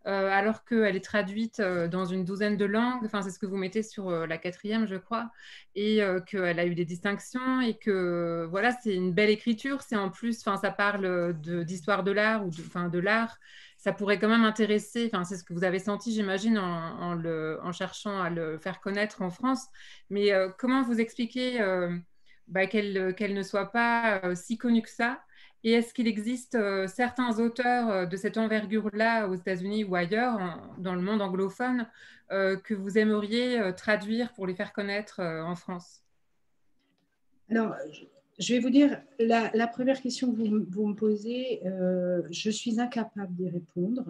Euh, 0.07 0.29
alors 0.31 0.67
qu'elle 0.67 0.97
est 0.97 1.05
traduite 1.05 1.61
euh, 1.61 1.89
dans 1.89 2.05
une 2.05 2.27
douzaine 2.27 2.59
de 2.59 2.67
langues. 2.67 3.05
Enfin, 3.07 3.23
c'est 3.23 3.31
ce 3.31 3.39
que 3.39 3.47
vous 3.47 3.57
mettez 3.57 3.83
sur 3.83 4.11
euh, 4.11 4.27
la 4.27 4.37
quatrième, 4.37 4.87
je 4.87 4.97
crois, 4.97 5.31
et 5.75 6.01
qu'elle 6.27 6.61
a 6.61 6.67
eu 6.67 6.75
des 6.75 6.85
distinctions 6.85 7.61
et 7.63 7.75
que 7.75 8.47
voilà, 8.51 8.73
c'est 8.83 8.95
une 8.95 9.13
belle 9.13 9.31
écriture. 9.31 9.81
C'est 9.81 9.97
en 9.97 10.11
plus, 10.11 10.41
enfin, 10.41 10.59
ça 10.59 10.71
parle 10.71 11.35
d'histoire 11.65 12.05
de, 12.05 12.13
l'art 12.13 12.47
ou 12.47 12.51
de, 12.51 12.89
de 12.91 12.99
l'art. 12.99 13.39
Ça 13.79 13.93
pourrait 13.93 14.19
quand 14.19 14.29
même 14.29 14.45
intéresser. 14.45 15.11
Enfin, 15.13 15.25
c'est 15.25 15.37
ce 15.37 15.45
que 15.45 15.55
vous 15.55 15.65
avez 15.65 15.79
senti, 15.79 16.13
j'imagine, 16.13 16.59
en, 16.59 17.73
cherchant 17.73 18.21
à 18.21 18.31
le 18.31 18.59
faire 18.59 18.81
connaître 18.81 19.23
en 19.23 19.31
France. 19.31 19.67
Mais 20.11 20.31
comment 20.59 20.83
vous 20.83 21.01
expliquez 21.01 21.59
bah, 22.47 22.67
qu'elle 22.67 23.35
ne 23.35 23.43
soit 23.43 23.73
pas 23.73 24.35
si 24.37 24.59
connue 24.59 24.83
que 24.83 24.91
ça? 24.91 25.21
Et 25.65 25.73
est-ce 25.73 25.95
qu'il 25.95 26.07
existe 26.07 26.57
euh, 26.57 26.87
certains 26.87 27.41
auteurs 27.41 27.89
euh, 27.89 28.07
de 28.07 28.17
cette 28.17 28.37
envergure-là 28.37 29.27
aux 29.29 29.35
États-Unis 29.35 29.85
ou 29.85 29.95
ailleurs, 29.95 30.39
dans 30.79 30.95
le 30.95 31.01
monde 31.01 31.23
anglophone, 31.23 31.89
euh, 32.31 32.57
que 32.57 32.75
vous 32.75 32.99
aimeriez 32.99 33.73
traduire 33.75 34.33
pour 34.35 34.47
les 34.47 34.55
faire 34.55 34.75
connaître 34.75 35.21
en 35.21 35.57
France? 35.57 36.03
Alors, 37.51 37.75
je 38.39 38.55
vais 38.55 38.61
vous 38.61 38.71
dire, 38.71 39.01
la, 39.19 39.67
première 39.67 40.01
question 40.03 40.33
que 40.33 40.37
vous, 40.37 40.87
me 40.87 40.95
posez, 40.95 41.63
je 42.31 42.51
suis 42.51 42.81
incapable 42.81 43.35
d'y 43.35 43.49
répondre. 43.49 44.05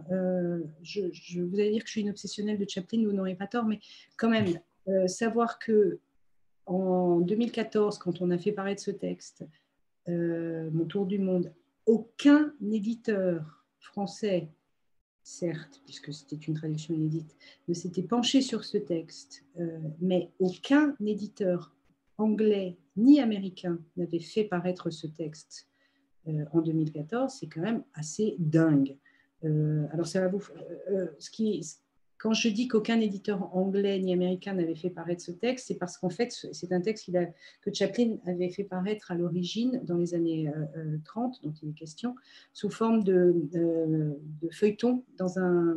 Je, 0.83 1.41
vous 1.43 1.55
allez 1.59 1.73
dire 1.73 1.83
que 1.83 1.89
je 1.89 1.93
suis 1.93 2.01
une 2.01 2.11
obsessionnelle 2.11 2.59
de 2.59 2.69
Chaplin, 2.69 3.05
vous 3.05 3.13
n'aurez 3.13 3.35
pas 3.35 3.49
tort, 3.49 3.65
mais 3.65 3.81
quand 4.17 4.31
même, 4.31 4.59
savoir 5.09 5.59
que 5.59 5.99
en 6.67 7.21
2014, 7.21 7.99
quand 7.99 8.23
on 8.23 8.31
a 8.31 8.39
fait 8.39 8.53
paraître 8.53 8.81
ce 8.81 8.93
texte, 8.93 9.45
euh, 10.09 10.71
Mon 10.73 10.85
tour 10.85 11.07
du 11.07 11.19
monde, 11.19 11.53
aucun 11.87 12.53
éditeur 12.61 13.65
français, 13.79 14.49
certes, 15.23 15.81
puisque 15.85 16.13
c'était 16.13 16.37
une 16.37 16.55
traduction 16.55 16.95
inédite, 16.95 17.37
ne 17.69 17.75
s'était 17.75 18.03
penché 18.03 18.43
sur 18.43 18.65
ce 18.65 18.79
texte, 18.79 19.45
euh, 19.59 19.79
mais 20.01 20.31
aucun 20.39 20.95
éditeur 21.05 21.75
anglais 22.19 22.77
ni 22.97 23.21
américain 23.21 23.79
n'avait 23.97 24.21
fait 24.21 24.45
paraître 24.45 24.91
ce 24.91 25.07
texte 25.07 25.69
euh, 26.29 26.45
en 26.53 26.61
2014. 26.61 27.37
C'est 27.41 27.49
quand 27.49 27.63
même 27.63 27.85
assez 27.95 28.37
dingue. 28.39 28.97
alors, 29.43 30.07
ça 30.07 30.21
va 30.21 30.29
vous. 30.29 30.43
Quand 32.25 32.33
je 32.33 32.49
dis 32.49 32.69
qu'aucun 32.69 33.01
éditeur 33.01 33.55
anglais 33.55 33.99
ni 33.99 34.11
américain 34.11 34.55
n'avait 34.55 34.75
fait 34.75 34.89
paraître 34.89 35.21
ce 35.21 35.31
texte, 35.31 35.67
c'est 35.67 35.75
parce 35.75 35.99
qu'en 35.99 36.09
fait, 36.09 36.33
c'est 36.53 36.73
un 36.73 36.81
texte 36.81 37.11
que 37.61 37.71
Chaplin 37.71 38.17
avait 38.25 38.49
fait 38.49 38.65
paraître 38.65 39.11
à 39.11 39.15
l'origine, 39.15 39.83
dans 39.85 39.99
les 39.99 40.15
années 40.15 40.51
30, 41.05 41.35
euh, 41.35 41.47
dont 41.47 41.55
il 41.63 41.69
est 41.69 41.73
question, 41.75 42.15
sous 42.55 42.71
forme 42.71 43.05
de, 43.05 43.35
euh, 43.57 44.15
de 44.41 44.49
feuilleton 44.51 45.05
dans 45.19 45.39
un, 45.39 45.77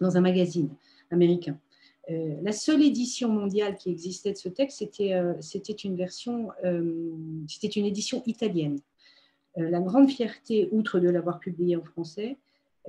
dans 0.00 0.16
un 0.16 0.22
magazine 0.22 0.70
américain. 1.10 1.58
la 2.08 2.52
seule 2.52 2.82
édition 2.82 3.28
mondiale 3.28 3.76
qui 3.76 3.90
existait 3.90 4.32
de 4.32 4.38
ce 4.38 4.48
texte, 4.48 4.78
c'était 4.78 5.72
une 5.72 5.94
version, 5.94 6.48
c'était 7.48 7.68
une 7.68 7.84
édition 7.84 8.22
italienne. 8.24 8.78
la 9.56 9.80
grande 9.80 10.08
fierté, 10.08 10.70
outre 10.72 11.00
de 11.00 11.10
l'avoir 11.10 11.38
publié 11.38 11.76
en 11.76 11.84
français, 11.84 12.38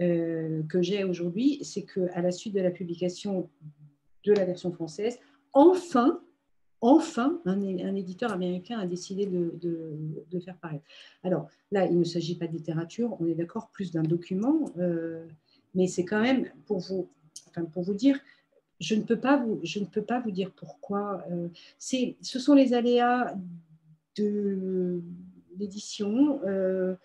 que 0.02 0.82
j'ai 0.82 1.03
aujourd'hui, 1.03 1.60
c'est 1.64 1.84
qu'à 1.84 2.22
la 2.22 2.32
suite 2.32 2.56
de 2.56 2.61
la 2.61 2.72
publication 2.72 3.49
de 4.26 4.34
la 4.34 4.45
version 4.45 4.72
française, 4.72 5.19
enfin, 5.53 6.22
enfin, 6.82 7.40
un, 7.45 7.95
éditeur 7.95 8.32
américain 8.32 8.80
a 8.80 8.88
décidé 8.88 9.26
de, 9.28 10.40
faire 10.40 10.57
pareil. 10.57 10.82
Alors 11.23 11.48
là, 11.72 11.86
il 11.86 11.98
ne 11.99 12.03
s'agit 12.03 12.36
pas 12.36 12.48
de 12.48 12.53
littérature, 12.53 13.15
on 13.19 13.28
est 13.28 13.36
d'accord, 13.36 13.69
plus 13.69 13.91
d'un 13.91 14.03
document, 14.03 14.65
euh, 14.78 15.28
mais 15.76 15.88
c'est 15.88 16.06
quand 16.06 16.22
même 16.22 16.49
pour 16.65 16.80
vous, 16.80 17.10
pour 17.72 17.84
vous 17.84 17.94
dire, 17.94 18.19
je 18.80 18.95
ne 18.95 19.03
peux 19.03 19.19
pas 19.19 19.38
vous, 19.38 19.60
je 19.64 19.80
ne 19.80 19.86
peux 19.86 20.02
pas 20.02 20.19
vous 20.19 20.32
dire 20.32 20.52
pourquoi. 20.52 21.23
Euh, 21.32 21.49
ce 21.78 22.40
sont 22.40 22.56
les 22.56 22.73
aléas 22.73 23.36
de 24.18 25.02
l'édition. 25.57 26.41
Euh, 26.45 26.95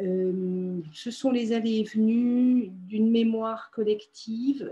ce 0.00 1.10
sont 1.10 1.30
les 1.30 1.52
allées 1.52 1.78
et 1.78 1.84
venues 1.84 2.68
d'une 2.88 3.10
mémoire 3.10 3.70
collective, 3.70 4.68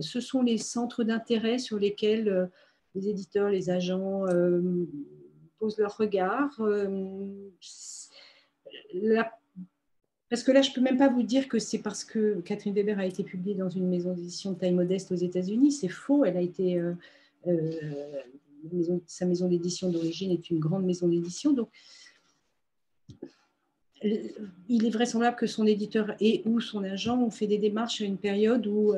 ce 0.00 0.20
sont 0.20 0.42
les 0.42 0.58
centres 0.58 1.04
d'intérêt 1.04 1.58
sur 1.58 1.78
lesquels 1.78 2.48
les 2.94 3.08
éditeurs, 3.08 3.48
les 3.48 3.70
agents 3.70 4.26
euh, 4.26 4.86
posent 5.58 5.78
leur 5.78 5.96
regard. 5.96 6.54
Euh, 6.60 7.26
parce 10.30 10.42
que 10.42 10.52
là, 10.52 10.62
je 10.62 10.70
ne 10.70 10.74
peux 10.74 10.80
même 10.80 10.98
pas 10.98 11.08
vous 11.08 11.22
dire 11.22 11.48
que 11.48 11.58
c'est 11.58 11.78
parce 11.78 12.04
que 12.04 12.40
Catherine 12.40 12.74
Weber 12.74 12.98
a 12.98 13.06
été 13.06 13.24
publiée 13.24 13.54
dans 13.54 13.70
une 13.70 13.88
maison 13.88 14.12
d'édition 14.12 14.52
de 14.52 14.58
taille 14.58 14.74
modeste 14.74 15.12
aux 15.12 15.16
États-Unis. 15.16 15.72
C'est 15.72 15.88
faux. 15.88 16.24
Euh, 16.24 16.94
sa 19.06 19.24
maison 19.24 19.48
d'édition 19.48 19.90
d'origine 19.90 20.32
est 20.32 20.50
une 20.50 20.58
grande 20.58 20.84
maison 20.84 21.08
d'édition. 21.08 21.54
Il 24.02 24.86
est 24.86 24.90
vraisemblable 24.90 25.36
que 25.36 25.46
son 25.46 25.66
éditeur 25.66 26.14
et 26.20 26.42
ou 26.44 26.60
son 26.60 26.84
agent 26.84 27.20
ont 27.20 27.30
fait 27.30 27.46
des 27.46 27.58
démarches 27.58 28.00
à 28.00 28.04
une 28.04 28.18
période 28.18 28.66
où 28.66 28.94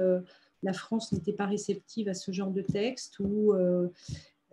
la 0.63 0.73
France 0.73 1.13
n'était 1.13 1.33
pas 1.33 1.47
réceptive 1.47 2.09
à 2.09 2.15
ce 2.15 2.33
genre 2.33 2.51
de 2.51 2.63
texte. 2.63 3.21
Euh, 3.21 3.89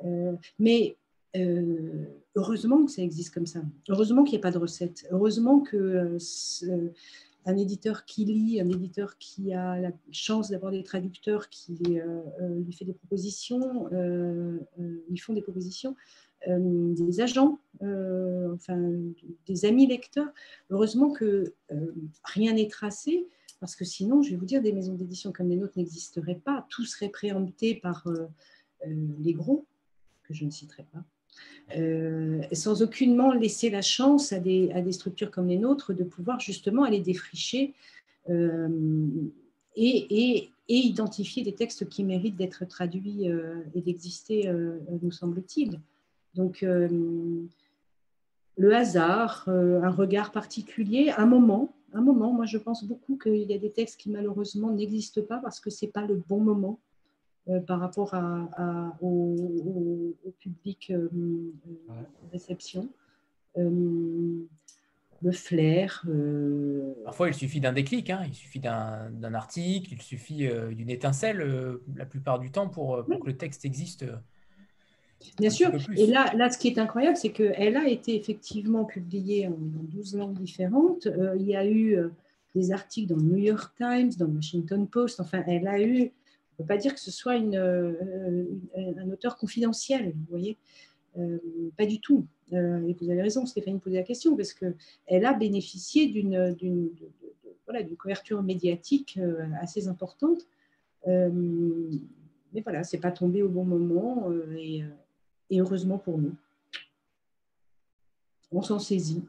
euh, 0.06 0.34
mais 0.60 0.95
euh, 1.36 2.06
heureusement 2.36 2.86
que 2.86 2.91
ça 2.91 3.02
existe 3.02 3.34
comme 3.34 3.45
ça. 3.45 3.61
Heureusement 3.90 4.24
qu'il 4.24 4.34
n'y 4.34 4.41
a 4.41 4.44
pas 4.44 4.52
de 4.52 4.57
recette. 4.57 5.07
Heureusement 5.11 5.60
que 5.60 6.18
un 7.45 7.56
éditeur 7.56 8.03
qui 8.03 8.26
lit, 8.26 8.60
un 8.60 8.69
éditeur 8.69 9.18
qui 9.18 9.53
a 9.53 9.80
la 9.80 9.91
chance 10.11 10.49
d'avoir 10.49 10.72
des 10.72 10.84
traducteurs 10.84 11.49
qui 11.49 11.76
lui 11.76 12.74
fait 12.74 12.84
des 12.84 12.94
propositions, 12.94 13.88
lui 15.10 15.18
font 15.18 15.34
des 15.34 15.41
propositions, 15.41 15.95
des 16.48 17.22
agents, 17.22 17.60
enfin 17.82 18.78
des 19.45 19.65
amis 19.65 19.88
lecteurs. 19.88 20.30
Heureusement 20.69 21.11
que 21.11 21.53
rien 22.24 22.53
n'est 22.53 22.68
tracé 22.68 23.28
parce 23.60 23.76
que 23.76 23.86
sinon, 23.86 24.22
je 24.22 24.32
vais 24.32 24.36
vous 24.36 24.45
dire, 24.45 24.61
des 24.61 24.72
maisons 24.72 24.94
d'édition 24.94 25.32
comme 25.32 25.49
les 25.49 25.56
nôtres 25.56 25.78
n'existeraient 25.78 26.40
pas. 26.44 26.65
Tout 26.69 26.86
serait 26.86 27.10
préempté 27.10 27.76
par 27.76 28.06
euh, 28.07 28.28
euh, 28.86 29.07
les 29.19 29.34
gros, 29.34 29.65
que 30.24 30.34
je 30.34 30.45
ne 30.45 30.52
citerai 30.52 30.86
pas, 30.91 31.03
euh, 31.78 32.41
sans 32.52 32.82
aucunement 32.82 33.32
laisser 33.34 33.69
la 33.69 33.82
chance 33.82 34.32
à 34.32 34.40
des, 34.40 34.91
structures 34.91 35.32
comme 35.32 35.48
les 35.48 35.57
nôtres 35.57 35.94
de 35.94 36.03
pouvoir 36.03 36.40
justement 36.40 36.84
aller 36.84 36.99
défricher 36.99 37.74
et, 39.76 40.49
identifier 40.68 41.44
des 41.44 41.53
textes 41.53 41.88
qui 41.88 42.03
méritent 42.03 42.36
d'être 42.36 42.65
traduits 42.65 43.28
et 43.74 43.82
d'exister, 43.82 44.52
nous 45.02 45.11
semble-t-il. 45.11 45.80
Donc, 46.38 46.62
le 46.62 47.48
hasard, 48.76 49.48
un 49.48 49.90
regard 49.90 50.32
particulier, 50.32 51.12
un 51.18 51.26
moment, 51.26 51.74
un 51.94 52.02
moment. 52.02 52.32
Moi, 52.34 52.46
je 52.46 52.58
pense 52.58 52.84
beaucoup 52.84 53.18
qu'il 53.18 53.50
y 53.50 53.54
a 53.54 53.58
des 53.58 53.72
textes 53.72 54.00
qui 54.00 54.10
malheureusement 54.10 54.72
n'existent 54.72 55.22
pas 55.22 55.40
parce 55.40 55.60
que 55.60 55.70
ce 55.70 55.86
n'est 55.86 55.92
pas 55.92 56.06
le 56.06 56.16
bon 56.16 56.40
moment 56.40 56.80
euh, 57.50 57.62
par 57.62 57.80
rapport 57.80 58.14
à, 58.14 58.98
au, 59.02 60.14
public 60.40 60.92
euh, 60.92 61.08
euh, 61.14 61.94
réception. 62.32 62.90
le 63.56 65.32
flair. 65.32 66.06
Parfois, 67.06 67.30
il 67.30 67.34
suffit 67.34 67.62
d'un 67.62 67.74
déclic, 67.74 68.10
hein. 68.10 68.24
il 68.28 68.34
suffit 68.34 68.60
d'un 68.60 69.34
article, 69.34 69.94
il 69.94 70.02
suffit 70.02 70.48
d'une 70.72 70.90
étincelle 70.90 71.80
la 71.96 72.06
plupart 72.06 72.40
du 72.40 72.52
temps 72.52 72.70
pour, 72.70 73.06
que 73.06 73.26
le 73.26 73.38
texte 73.38 73.66
existe. 73.66 74.06
Bien 75.38 75.49
sûr. 75.49 75.72
Et 75.95 76.07
là, 76.07 76.31
là, 76.35 76.49
ce 76.49 76.57
qui 76.57 76.68
est 76.68 76.80
incroyable, 76.80 77.18
c'est 77.18 77.31
qu'elle 77.31 77.77
a 77.77 77.88
été 77.88 78.15
effectivement 78.15 78.85
publiée 78.85 79.48
en, 79.48 79.57
12 79.57 80.15
langues 80.15 80.38
différentes. 80.38 81.07
Euh, 81.07 81.35
il 81.39 81.48
y 81.48 81.56
a 81.56 81.65
eu 81.65 81.98
euh, 81.98 82.10
des 82.56 82.72
articles 82.72 83.10
dans 83.10 83.15
le 83.15 83.23
New 83.23 83.38
York 83.38 83.73
Times, 83.77 84.11
dans 84.18 84.26
le 84.26 84.34
Washington 84.34 84.88
Post. 84.88 85.19
Enfin, 85.19 85.44
elle 85.48 85.68
a 85.68 85.81
eu, 85.81 85.99
on 85.99 86.03
ne 86.03 86.57
peut 86.57 86.65
pas 86.68 86.77
dire 86.77 86.94
que 86.94 86.99
ce 86.99 87.11
soit 87.11 87.35
une, 87.35 87.56
euh, 87.56 88.45
un 88.76 89.10
auteur 89.11 89.38
confidentiel, 89.38 90.14
vous 90.14 90.26
voyez. 90.30 90.57
pas 91.77 91.85
du 91.85 91.99
tout. 91.99 92.26
et 92.52 92.95
vous 92.99 93.10
avez 93.10 93.22
raison, 93.22 93.45
Stéphanie, 93.45 93.77
de 93.77 93.81
poser 93.81 93.98
la 93.98 94.03
question, 94.03 94.35
parce 94.35 94.53
qu'elle 94.53 95.26
a 95.26 95.34
bénéficié 95.34 96.07
d'une 96.07 96.56
voilà, 97.65 97.84
couverture 97.98 98.41
médiatique 98.44 99.19
assez 99.61 99.88
importante. 99.88 100.48
mais 101.06 102.61
voilà, 102.64 102.84
c'est 102.84 102.99
pas 102.99 103.11
tombé 103.11 103.41
au 103.41 103.49
bon 103.49 103.65
moment. 103.65 104.31
et, 104.56 104.84
et 105.49 105.60
heureusement 105.60 105.98
pour 105.98 106.18
nous. 106.18 106.36
On 108.52 108.61
s'en 108.61 108.80
saisit. 108.80 109.28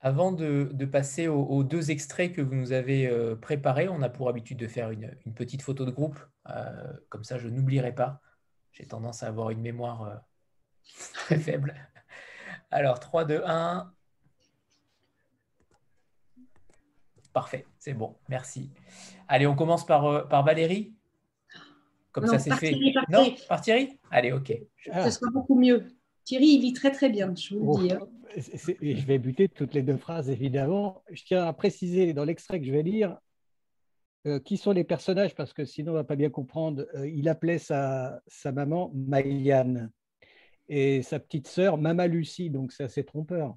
Avant 0.00 0.32
de, 0.32 0.84
passer 0.84 1.28
aux, 1.28 1.62
deux 1.62 1.92
extraits 1.92 2.32
que 2.32 2.42
vous 2.42 2.56
nous 2.56 2.72
avez 2.72 3.06
euh, 3.06 3.36
préparés, 3.36 3.88
on 3.88 4.02
a 4.02 4.08
pour 4.08 4.28
habitude 4.28 4.58
de 4.58 4.66
faire 4.66 4.90
une, 4.90 5.14
petite 5.36 5.62
photo 5.62 5.84
de 5.84 5.92
groupe. 5.92 6.18
Euh, 6.50 6.92
comme 7.08 7.22
ça, 7.22 7.38
je 7.38 7.46
n'oublierai 7.46 7.94
pas. 7.94 8.20
J'ai 8.72 8.84
tendance 8.84 9.22
à 9.22 9.28
avoir 9.28 9.50
une 9.50 9.60
mémoire 9.60 10.02
euh, 10.02 10.16
très 11.14 11.38
faible. 11.38 11.74
Alors, 12.72 12.98
3, 12.98 13.26
2, 13.26 13.42
1. 13.46 13.92
Parfait, 17.32 17.64
c'est 17.78 17.94
bon, 17.94 18.16
merci. 18.28 18.70
Allez, 19.28 19.46
on 19.46 19.54
commence 19.54 19.86
par, 19.86 20.28
par 20.28 20.44
Valérie. 20.44 20.92
Comme 22.12 22.26
ça, 22.26 22.38
c'est 22.38 22.54
fait. 22.56 22.78
non, 23.08 23.34
par 23.48 23.60
Thierry 23.60 23.98
Allez, 24.10 24.32
ok. 24.32 24.52
Ça 24.86 25.10
sera 25.10 25.30
beaucoup 25.30 25.58
mieux. 25.58 25.86
Thierry, 26.24 26.46
il 26.46 26.60
lit 26.60 26.72
très 26.72 26.92
très 26.92 27.08
bien, 27.08 27.34
je 27.34 27.54
vous 27.56 27.78
le 27.78 27.88
dis. 27.88 27.92
Hein. 27.92 28.00
Je 28.36 29.06
vais 29.06 29.18
buter 29.18 29.48
toutes 29.48 29.74
les 29.74 29.82
deux 29.82 29.96
phrases, 29.96 30.30
évidemment. 30.30 31.02
Je 31.10 31.24
tiens 31.24 31.44
à 31.44 31.52
préciser 31.52 32.12
dans 32.12 32.24
l'extrait 32.24 32.60
que 32.60 32.66
je 32.66 32.72
vais 32.72 32.82
lire 32.82 33.18
euh, 34.26 34.38
qui 34.38 34.56
sont 34.56 34.70
les 34.70 34.84
personnages, 34.84 35.34
parce 35.34 35.52
que 35.52 35.64
sinon 35.64 35.90
on 35.92 35.94
ne 35.94 36.00
va 36.00 36.04
pas 36.04 36.14
bien 36.14 36.30
comprendre. 36.30 36.86
Euh, 36.94 37.08
il 37.08 37.28
appelait 37.28 37.58
sa, 37.58 38.20
sa 38.28 38.52
maman 38.52 38.92
Maïane 38.94 39.90
et 40.68 41.02
sa 41.02 41.18
petite 41.18 41.48
sœur 41.48 41.76
Mama 41.76 42.06
Lucie, 42.06 42.48
donc 42.48 42.70
c'est 42.70 42.84
assez 42.84 43.04
trompeur. 43.04 43.56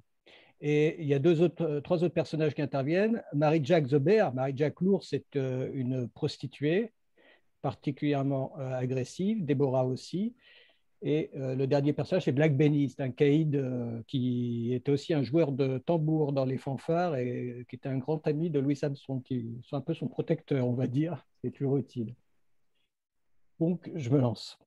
Et 0.60 1.00
il 1.00 1.06
y 1.06 1.14
a 1.14 1.20
deux 1.20 1.40
autres, 1.40 1.62
euh, 1.62 1.80
trois 1.80 2.02
autres 2.02 2.14
personnages 2.14 2.54
qui 2.54 2.62
interviennent. 2.62 3.22
Marie-Jacques 3.32 3.86
Zobert, 3.86 4.34
Marie-Jacques 4.34 4.80
Lourdes, 4.80 5.04
c'est 5.04 5.36
une 5.36 6.08
prostituée 6.08 6.92
particulièrement 7.62 8.52
euh, 8.58 8.72
agressive, 8.72 9.44
Déborah 9.44 9.86
aussi. 9.86 10.34
Et 11.02 11.30
euh, 11.36 11.54
le 11.54 11.66
dernier 11.66 11.92
personnage, 11.92 12.24
c'est 12.24 12.32
Black 12.32 12.56
Benny, 12.56 12.88
c'est 12.88 13.02
un 13.02 13.10
caïd 13.10 13.56
euh, 13.56 14.02
qui 14.06 14.72
était 14.72 14.90
aussi 14.90 15.12
un 15.12 15.22
joueur 15.22 15.52
de 15.52 15.78
tambour 15.78 16.32
dans 16.32 16.44
les 16.44 16.56
fanfares 16.56 17.16
et 17.16 17.66
qui 17.68 17.76
était 17.76 17.88
un 17.88 17.98
grand 17.98 18.26
ami 18.26 18.50
de 18.50 18.58
Louis 18.58 18.76
Samson, 18.76 19.20
qui 19.20 19.34
est 19.36 19.74
un 19.74 19.80
peu 19.80 19.94
son 19.94 20.08
protecteur, 20.08 20.66
on 20.66 20.72
va 20.72 20.86
dire. 20.86 21.26
C'est 21.42 21.50
toujours 21.50 21.76
utile. 21.76 22.14
Donc, 23.60 23.90
je 23.94 24.10
me 24.10 24.20
lance. 24.20 24.58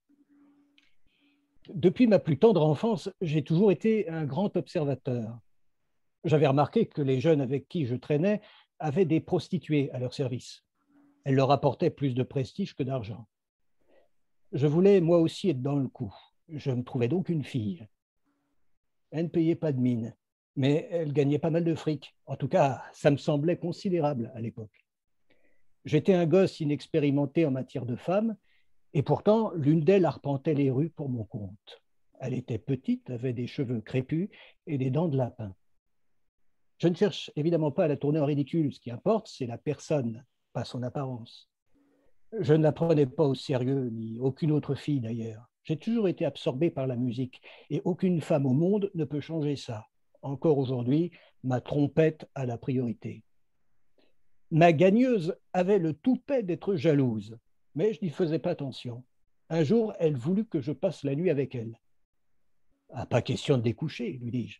Depuis 1.73 2.07
ma 2.07 2.19
plus 2.19 2.37
tendre 2.37 2.63
enfance, 2.63 3.09
j'ai 3.21 3.43
toujours 3.43 3.71
été 3.71 4.09
un 4.09 4.25
grand 4.25 4.55
observateur. 4.55 5.39
J'avais 6.23 6.47
remarqué 6.47 6.85
que 6.87 7.01
les 7.01 7.19
jeunes 7.19 7.41
avec 7.41 7.67
qui 7.67 7.85
je 7.85 7.95
traînais 7.95 8.41
avaient 8.79 9.05
des 9.05 9.19
prostituées 9.19 9.91
à 9.91 9.99
leur 9.99 10.13
service. 10.13 10.63
Elle 11.23 11.35
leur 11.35 11.51
apportait 11.51 11.89
plus 11.89 12.13
de 12.13 12.23
prestige 12.23 12.75
que 12.75 12.83
d'argent. 12.83 13.27
Je 14.51 14.67
voulais 14.67 14.99
moi 15.01 15.19
aussi 15.19 15.49
être 15.49 15.61
dans 15.61 15.75
le 15.75 15.87
coup. 15.87 16.13
Je 16.47 16.71
me 16.71 16.83
trouvais 16.83 17.07
donc 17.07 17.29
une 17.29 17.43
fille. 17.43 17.87
Elle 19.11 19.25
ne 19.25 19.29
payait 19.29 19.55
pas 19.55 19.71
de 19.71 19.79
mine, 19.79 20.15
mais 20.55 20.87
elle 20.91 21.13
gagnait 21.13 21.39
pas 21.39 21.51
mal 21.51 21.63
de 21.63 21.75
fric. 21.75 22.15
En 22.25 22.35
tout 22.35 22.47
cas, 22.47 22.83
ça 22.93 23.11
me 23.11 23.17
semblait 23.17 23.57
considérable 23.57 24.31
à 24.35 24.41
l'époque. 24.41 24.85
J'étais 25.85 26.13
un 26.13 26.25
gosse 26.25 26.59
inexpérimenté 26.59 27.45
en 27.45 27.51
matière 27.51 27.85
de 27.85 27.95
femmes, 27.95 28.35
et 28.93 29.03
pourtant 29.03 29.51
l'une 29.53 29.81
d'elles 29.81 30.05
arpentait 30.05 30.55
les 30.55 30.71
rues 30.71 30.89
pour 30.89 31.09
mon 31.09 31.23
compte. 31.23 31.81
Elle 32.19 32.33
était 32.33 32.57
petite, 32.57 33.09
avait 33.09 33.33
des 33.33 33.47
cheveux 33.47 33.81
crépus 33.81 34.29
et 34.67 34.77
des 34.77 34.89
dents 34.89 35.07
de 35.07 35.17
lapin. 35.17 35.55
Je 36.79 36.87
ne 36.87 36.95
cherche 36.95 37.31
évidemment 37.35 37.71
pas 37.71 37.85
à 37.85 37.87
la 37.87 37.97
tourner 37.97 38.19
en 38.19 38.25
ridicule, 38.25 38.73
ce 38.73 38.79
qui 38.79 38.91
importe, 38.91 39.27
c'est 39.27 39.45
la 39.45 39.57
personne 39.57 40.25
pas 40.53 40.65
son 40.65 40.83
apparence. 40.83 41.49
Je 42.39 42.53
ne 42.53 42.63
la 42.63 42.71
prenais 42.71 43.05
pas 43.05 43.25
au 43.25 43.35
sérieux, 43.35 43.89
ni 43.91 44.19
aucune 44.19 44.51
autre 44.51 44.75
fille 44.75 44.99
d'ailleurs. 44.99 45.49
J'ai 45.63 45.77
toujours 45.77 46.07
été 46.07 46.25
absorbé 46.25 46.69
par 46.69 46.87
la 46.87 46.95
musique, 46.95 47.41
et 47.69 47.81
aucune 47.85 48.21
femme 48.21 48.45
au 48.45 48.53
monde 48.53 48.91
ne 48.95 49.03
peut 49.03 49.19
changer 49.19 49.55
ça. 49.55 49.87
Encore 50.21 50.57
aujourd'hui, 50.57 51.11
ma 51.43 51.61
trompette 51.61 52.29
a 52.35 52.45
la 52.45 52.57
priorité. 52.57 53.23
Ma 54.51 54.73
gagneuse 54.73 55.35
avait 55.53 55.79
le 55.79 55.93
toupet 55.93 56.43
d'être 56.43 56.75
jalouse, 56.75 57.37
mais 57.75 57.93
je 57.93 57.99
n'y 58.01 58.09
faisais 58.09 58.39
pas 58.39 58.51
attention. 58.51 59.03
Un 59.49 59.63
jour, 59.63 59.93
elle 59.99 60.15
voulut 60.15 60.45
que 60.45 60.61
je 60.61 60.71
passe 60.71 61.03
la 61.03 61.15
nuit 61.15 61.29
avec 61.29 61.55
elle. 61.55 61.79
Ah, 62.91 63.05
pas 63.05 63.21
question 63.21 63.57
de 63.57 63.63
découcher, 63.63 64.19
lui 64.21 64.31
dis-je. 64.31 64.59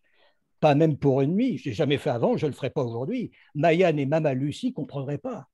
Pas 0.60 0.76
même 0.76 0.98
pour 0.98 1.22
une 1.22 1.36
nuit, 1.36 1.57
je 1.57 1.70
n'ai 1.70 1.76
jamais 1.76 1.98
fait 1.98 2.10
avant, 2.10 2.38
je 2.38 2.45
ne 2.45 2.52
le 2.52 2.56
ferai 2.56 2.70
pas 2.70 2.84
aujourd'hui. 2.84 3.32
Mayanne 3.56 3.98
et 3.98 4.06
Mama 4.06 4.34
Lucie 4.34 4.70
ne 4.70 4.74
comprendraient 4.74 5.18
pas. 5.18 5.48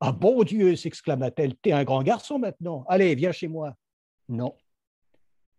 Ah 0.00 0.12
bon 0.12 0.42
Dieu, 0.44 0.76
s'exclama-t-elle, 0.76 1.56
t'es 1.56 1.72
un 1.72 1.84
grand 1.84 2.02
garçon 2.02 2.38
maintenant. 2.38 2.84
Allez, 2.88 3.14
viens 3.14 3.32
chez 3.32 3.48
moi. 3.48 3.76
Non. 4.28 4.54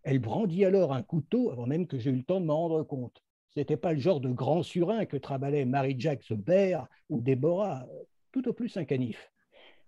Elle 0.03 0.19
brandit 0.19 0.65
alors 0.65 0.93
un 0.93 1.01
couteau 1.01 1.51
avant 1.51 1.65
même 1.65 1.87
que 1.87 1.97
j'aie 1.97 2.11
eu 2.11 2.17
le 2.17 2.23
temps 2.23 2.39
de 2.39 2.45
m'en 2.45 2.67
rendre 2.67 2.83
compte. 2.83 3.23
Ce 3.49 3.59
n'était 3.59 3.77
pas 3.77 3.93
le 3.93 3.99
genre 3.99 4.19
de 4.19 4.29
grand 4.29 4.63
surin 4.63 5.05
que 5.05 5.17
travaillait 5.17 5.65
Marie-Jacques 5.65 6.33
Bear 6.33 6.87
ou 7.09 7.21
Déborah, 7.21 7.87
tout 8.31 8.47
au 8.47 8.53
plus 8.53 8.75
un 8.77 8.85
canif. 8.85 9.31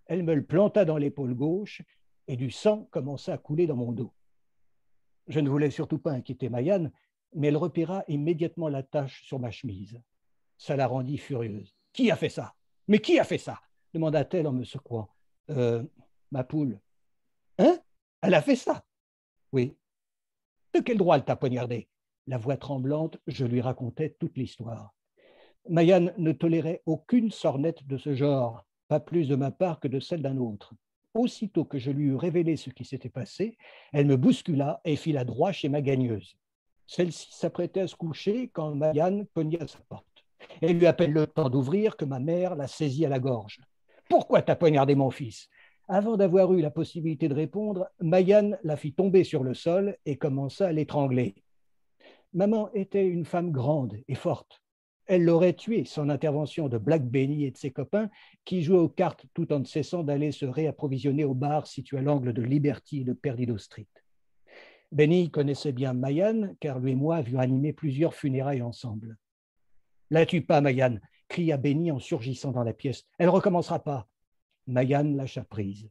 Elle 0.06 0.24
me 0.24 0.34
le 0.34 0.46
planta 0.46 0.86
dans 0.86 0.98
l'épaule 0.98 1.36
gauche 1.36 1.82
et 2.28 2.38
du 2.38 2.50
sang 2.50 2.88
commença 2.92 3.34
à 3.34 3.38
couler 3.38 3.68
dans 3.68 3.76
mon 3.76 3.92
dos. 3.92 4.14
Je 5.28 5.40
ne 5.42 5.50
voulais 5.50 5.70
surtout 5.70 6.00
pas 6.00 6.12
inquiéter 6.12 6.50
Mayanne, 6.50 6.92
mais 7.34 7.48
elle 7.50 7.58
repéra 7.58 8.04
immédiatement 8.08 8.70
la 8.70 8.84
tache 8.84 9.24
sur 9.26 9.40
ma 9.40 9.52
chemise. 9.52 10.02
Ça 10.58 10.76
la 10.76 10.88
rendit 10.88 11.18
furieuse. 11.18 11.76
Qui 11.92 12.10
a 12.10 12.16
fait 12.16 12.30
ça? 12.30 12.56
Mais 12.88 13.00
qui 13.00 13.20
a 13.20 13.26
fait 13.26 13.38
ça? 13.38 13.60
Demanda-t-elle 13.94 14.48
en 14.48 14.54
me 14.54 14.64
secouant. 14.64 15.10
Euh, 15.50 15.84
ma 16.32 16.44
poule. 16.44 16.80
Hein? 17.58 17.80
Elle 18.22 18.34
a 18.34 18.42
fait 18.42 18.56
ça 18.56 18.86
Oui. 19.52 19.76
De 20.74 20.80
quel 20.80 20.98
droit 20.98 21.16
elle 21.16 21.26
t'a 21.26 21.36
poignardé? 21.36 21.88
La 22.28 22.38
voix 22.38 22.58
tremblante, 22.58 23.18
je 23.28 23.46
lui 23.46 23.62
racontais 23.62 24.16
toute 24.20 24.38
l'histoire. 24.38 24.94
Mayanne 25.70 26.14
ne 26.18 26.32
tolérait 26.32 26.82
aucune 26.86 27.32
sornette 27.32 27.86
de 27.88 27.98
ce 27.98 28.16
genre, 28.16 28.66
pas 28.88 29.00
plus 29.00 29.28
de 29.28 29.36
ma 29.36 29.52
part 29.52 29.80
que 29.80 29.88
de 29.88 30.00
celle 30.00 30.22
d'un 30.22 30.38
autre. 30.38 30.74
Aussitôt 31.14 31.66
que 31.66 31.80
je 31.80 31.92
lui 31.92 32.08
eus 32.08 32.16
révélé 32.16 32.58
ce 32.58 32.70
qui 32.70 32.86
s'était 32.86 33.10
passé, 33.10 33.58
elle 33.92 34.06
me 34.06 34.18
bouscula 34.18 34.82
et 34.86 34.96
fit 34.96 35.14
la 35.14 35.26
droit 35.26 35.52
chez 35.52 35.70
ma 35.70 35.82
gagneuse. 35.82 36.38
Celle-ci 36.86 37.32
s'apprêtait 37.32 37.82
à 37.82 37.88
se 37.88 37.96
coucher 37.96 38.50
quand 38.50 38.76
Mayanne 38.76 39.26
cogna 39.34 39.64
à 39.64 39.68
sa 39.68 39.80
porte. 39.90 40.06
Elle 40.62 40.78
lui 40.78 40.86
appelle 40.86 41.12
le 41.12 41.28
temps 41.28 41.50
d'ouvrir 41.50 41.98
que 41.98 42.06
ma 42.06 42.20
mère 42.20 42.56
la 42.56 42.68
saisit 42.68 43.06
à 43.06 43.10
la 43.10 43.20
gorge. 43.20 43.60
Pourquoi 44.10 44.42
t'as 44.42 44.56
poignardé 44.56 44.96
mon 44.96 45.12
fils? 45.12 45.50
Avant 45.90 46.18
d'avoir 46.18 46.54
eu 46.54 46.62
la 46.62 46.72
possibilité 46.72 47.30
de 47.30 47.34
répondre, 47.34 47.88
Mayanne 48.00 48.58
la 48.64 48.78
fit 48.78 48.94
tomber 48.94 49.24
sur 49.24 49.44
le 49.44 49.54
sol 49.54 49.98
et 50.06 50.18
commença 50.18 50.68
à 50.68 50.72
l'étrangler. 50.72 51.36
Maman 52.34 52.70
était 52.74 53.08
une 53.08 53.26
femme 53.26 53.52
grande 53.52 53.98
et 54.08 54.16
forte. 54.16 54.62
Elle 55.06 55.24
l'aurait 55.24 55.54
tué 55.54 55.86
sans 55.86 56.04
l'intervention 56.04 56.68
de 56.68 56.78
Black 56.78 57.06
Benny 57.06 57.46
et 57.46 57.52
de 57.52 57.58
ses 57.58 57.72
copains 57.72 58.10
qui 58.44 58.62
jouaient 58.62 58.78
aux 58.78 58.90
cartes 58.90 59.26
tout 59.34 59.54
en 59.54 59.60
ne 59.60 59.66
cessant 59.66 60.04
d'aller 60.04 60.34
se 60.34 60.46
réapprovisionner 60.46 61.24
au 61.24 61.34
bar 61.34 61.66
situé 61.68 61.98
à 61.98 62.02
l'angle 62.02 62.34
de 62.34 62.42
Liberty 62.42 63.02
et 63.02 63.06
de 63.06 63.14
Perdido 63.14 63.58
Street. 63.58 63.88
Benny 64.92 65.32
connaissait 65.32 65.72
bien 65.72 65.94
Mayanne 65.94 66.56
car 66.60 66.80
lui 66.80 66.92
et 66.92 66.96
moi 66.96 67.18
avions 67.18 67.40
animé 67.40 67.72
plusieurs 67.72 68.14
funérailles 68.14 68.62
ensemble. 68.62 69.18
La 70.10 70.26
tue 70.26 70.42
pas, 70.42 70.60
Mayanne, 70.60 71.02
cria 71.28 71.58
Benny 71.58 71.92
en 71.92 72.00
surgissant 72.00 72.52
dans 72.52 72.64
la 72.64 72.74
pièce. 72.74 73.06
Elle 73.18 73.30
recommencera 73.30 73.84
pas. 73.84 74.08
Mayanne 74.68 75.16
lâcha 75.16 75.44
prise. 75.44 75.90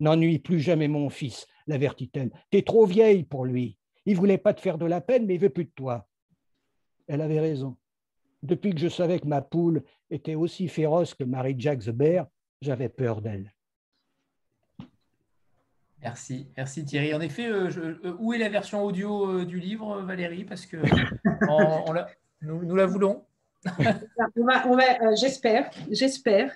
N'ennuie 0.00 0.38
plus 0.38 0.60
jamais 0.60 0.88
mon 0.88 1.08
fils, 1.08 1.46
l'avertit-elle. 1.66 2.32
T'es 2.50 2.62
trop 2.62 2.86
vieille 2.86 3.24
pour 3.24 3.44
lui. 3.44 3.78
Il 4.06 4.16
voulait 4.16 4.38
pas 4.38 4.54
te 4.54 4.60
faire 4.60 4.78
de 4.78 4.86
la 4.86 5.00
peine, 5.00 5.26
mais 5.26 5.34
il 5.34 5.40
veut 5.40 5.50
plus 5.50 5.64
de 5.64 5.72
toi. 5.74 6.08
Elle 7.06 7.20
avait 7.20 7.40
raison. 7.40 7.76
Depuis 8.42 8.74
que 8.74 8.80
je 8.80 8.88
savais 8.88 9.18
que 9.18 9.26
ma 9.26 9.40
poule 9.40 9.82
était 10.10 10.34
aussi 10.34 10.68
féroce 10.68 11.14
que 11.14 11.24
Marie-Jack 11.24 11.80
the 11.80 11.94
j'avais 12.60 12.88
peur 12.88 13.22
d'elle. 13.22 13.54
Merci, 16.04 16.48
merci 16.54 16.84
Thierry. 16.84 17.14
En 17.14 17.20
effet, 17.22 17.48
euh, 17.48 17.70
euh, 18.04 18.16
où 18.18 18.34
est 18.34 18.38
la 18.38 18.50
version 18.50 18.84
audio 18.84 19.30
euh, 19.30 19.46
du 19.46 19.58
livre, 19.58 20.02
Valérie? 20.02 20.44
Parce 20.44 20.66
que 20.66 20.76
nous, 22.42 22.76
la 22.76 22.84
voulons. 22.84 23.24
j'espère, 25.16 25.70
j'espère. 25.90 26.52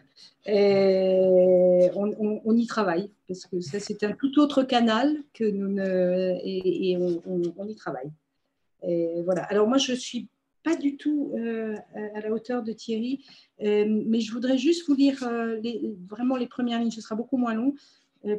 On, 0.47 2.41
on, 2.45 2.57
y 2.57 2.67
travaille 2.67 3.11
parce 3.27 3.47
que 3.47 3.61
ça, 3.61 3.81
c'est 3.81 4.03
un 4.05 4.13
tout 4.13 4.39
autre 4.39 4.63
canal 4.63 5.17
que 5.35 5.45
nous 5.45 5.69
ne, 5.69 6.39
et, 6.45 6.97
on, 6.97 7.67
y 7.67 7.75
travaille. 7.75 8.11
Voilà. 9.25 9.43
Alors 9.45 9.69
moi, 9.69 9.79
je 9.79 9.93
suis 9.93 10.29
pas 10.69 10.77
du 10.77 10.97
tout 10.97 11.33
euh, 11.35 11.77
à 12.15 12.21
la 12.21 12.31
hauteur 12.31 12.63
de 12.63 12.73
Thierry, 12.73 13.25
euh, 13.63 13.85
mais 14.07 14.21
je 14.21 14.33
voudrais 14.33 14.59
juste 14.59 14.87
vous 14.87 14.95
lire 14.95 15.23
euh, 15.23 15.61
vraiment 16.09 16.37
les 16.37 16.47
premières 16.47 16.81
lignes. 16.81 16.91
Ce 16.91 17.01
sera 17.01 17.15
beaucoup 17.15 17.37
moins 17.37 17.55
long 17.55 17.75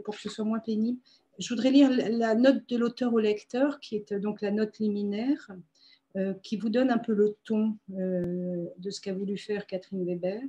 pour 0.03 0.15
que 0.15 0.21
ce 0.21 0.29
soit 0.29 0.45
moins 0.45 0.59
pénible. 0.59 0.99
Je 1.39 1.49
voudrais 1.49 1.71
lire 1.71 1.89
la 1.89 2.35
note 2.35 2.67
de 2.67 2.77
l'auteur 2.77 3.13
au 3.13 3.19
lecteur, 3.19 3.79
qui 3.79 3.95
est 3.95 4.13
donc 4.13 4.41
la 4.41 4.51
note 4.51 4.77
liminaire, 4.79 5.49
qui 6.43 6.57
vous 6.57 6.69
donne 6.69 6.89
un 6.89 6.97
peu 6.97 7.13
le 7.13 7.37
ton 7.43 7.77
de 7.87 8.89
ce 8.89 8.99
qu'a 8.99 9.13
voulu 9.13 9.37
faire 9.37 9.67
Catherine 9.67 10.05
Weber, 10.05 10.41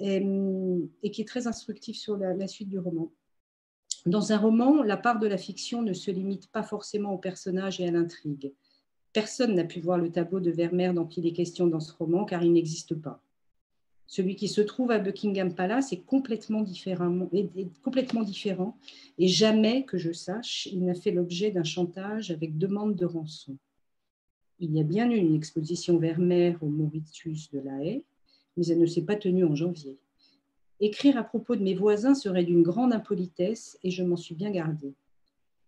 et, 0.00 1.10
qui 1.10 1.22
est 1.22 1.28
très 1.28 1.46
instructif 1.46 1.96
sur 1.96 2.16
la 2.16 2.46
suite 2.48 2.68
du 2.68 2.78
roman. 2.78 3.12
Dans 4.06 4.32
un 4.32 4.36
roman, 4.36 4.82
la 4.82 4.98
part 4.98 5.18
de 5.18 5.26
la 5.26 5.38
fiction 5.38 5.80
ne 5.80 5.94
se 5.94 6.10
limite 6.10 6.48
pas 6.48 6.62
forcément 6.62 7.14
au 7.14 7.18
personnage 7.18 7.80
et 7.80 7.88
à 7.88 7.90
l'intrigue. 7.90 8.52
Personne 9.14 9.54
n'a 9.54 9.64
pu 9.64 9.80
voir 9.80 9.96
le 9.96 10.10
tableau 10.10 10.40
de 10.40 10.50
Vermeer 10.50 10.92
dont 10.92 11.08
il 11.08 11.26
est 11.26 11.32
question 11.32 11.68
dans 11.68 11.80
ce 11.80 11.92
roman, 11.92 12.26
car 12.26 12.42
il 12.42 12.52
n'existe 12.52 12.94
pas. 12.94 13.22
Celui 14.06 14.36
qui 14.36 14.48
se 14.48 14.60
trouve 14.60 14.90
à 14.90 14.98
Buckingham 14.98 15.54
Palace 15.54 15.92
est 15.92 16.04
complètement 16.04 16.60
différent 16.60 17.30
et 19.18 19.28
jamais, 19.28 19.84
que 19.84 19.96
je 19.96 20.12
sache, 20.12 20.66
il 20.70 20.84
n'a 20.84 20.94
fait 20.94 21.10
l'objet 21.10 21.50
d'un 21.50 21.64
chantage 21.64 22.30
avec 22.30 22.58
demande 22.58 22.96
de 22.96 23.06
rançon. 23.06 23.56
Il 24.64 24.74
y 24.74 24.80
a 24.80 24.82
bien 24.82 25.10
eu 25.10 25.16
une 25.16 25.34
exposition 25.34 25.98
Vermeer 25.98 26.56
au 26.62 26.68
Mauritius 26.68 27.50
de 27.50 27.60
la 27.60 27.84
Haye, 27.84 28.02
mais 28.56 28.66
elle 28.66 28.80
ne 28.80 28.86
s'est 28.86 29.04
pas 29.04 29.14
tenue 29.14 29.44
en 29.44 29.54
janvier. 29.54 29.98
Écrire 30.80 31.18
à 31.18 31.22
propos 31.22 31.54
de 31.54 31.62
mes 31.62 31.74
voisins 31.74 32.14
serait 32.14 32.44
d'une 32.44 32.62
grande 32.62 32.94
impolitesse 32.94 33.78
et 33.84 33.90
je 33.90 34.02
m'en 34.02 34.16
suis 34.16 34.34
bien 34.34 34.50
gardée. 34.50 34.94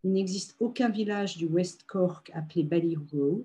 Il 0.02 0.12
n'existe 0.12 0.56
aucun 0.60 0.89
village 0.89 1.36
du 1.36 1.44
West 1.44 1.82
Cork 1.86 2.31
appelé 2.32 2.62
Ballyrow, 2.62 3.44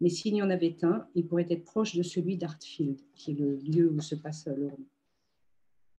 mais 0.00 0.08
s'il 0.08 0.34
y 0.34 0.42
en 0.42 0.50
avait 0.50 0.76
un, 0.82 1.06
il 1.14 1.28
pourrait 1.28 1.46
être 1.48 1.64
proche 1.64 1.94
de 1.94 2.02
celui 2.02 2.36
d'Artfield, 2.36 2.98
qui 3.14 3.30
est 3.30 3.34
le 3.34 3.54
lieu 3.54 3.88
où 3.88 4.00
se 4.00 4.16
passe 4.16 4.48
le. 4.48 4.70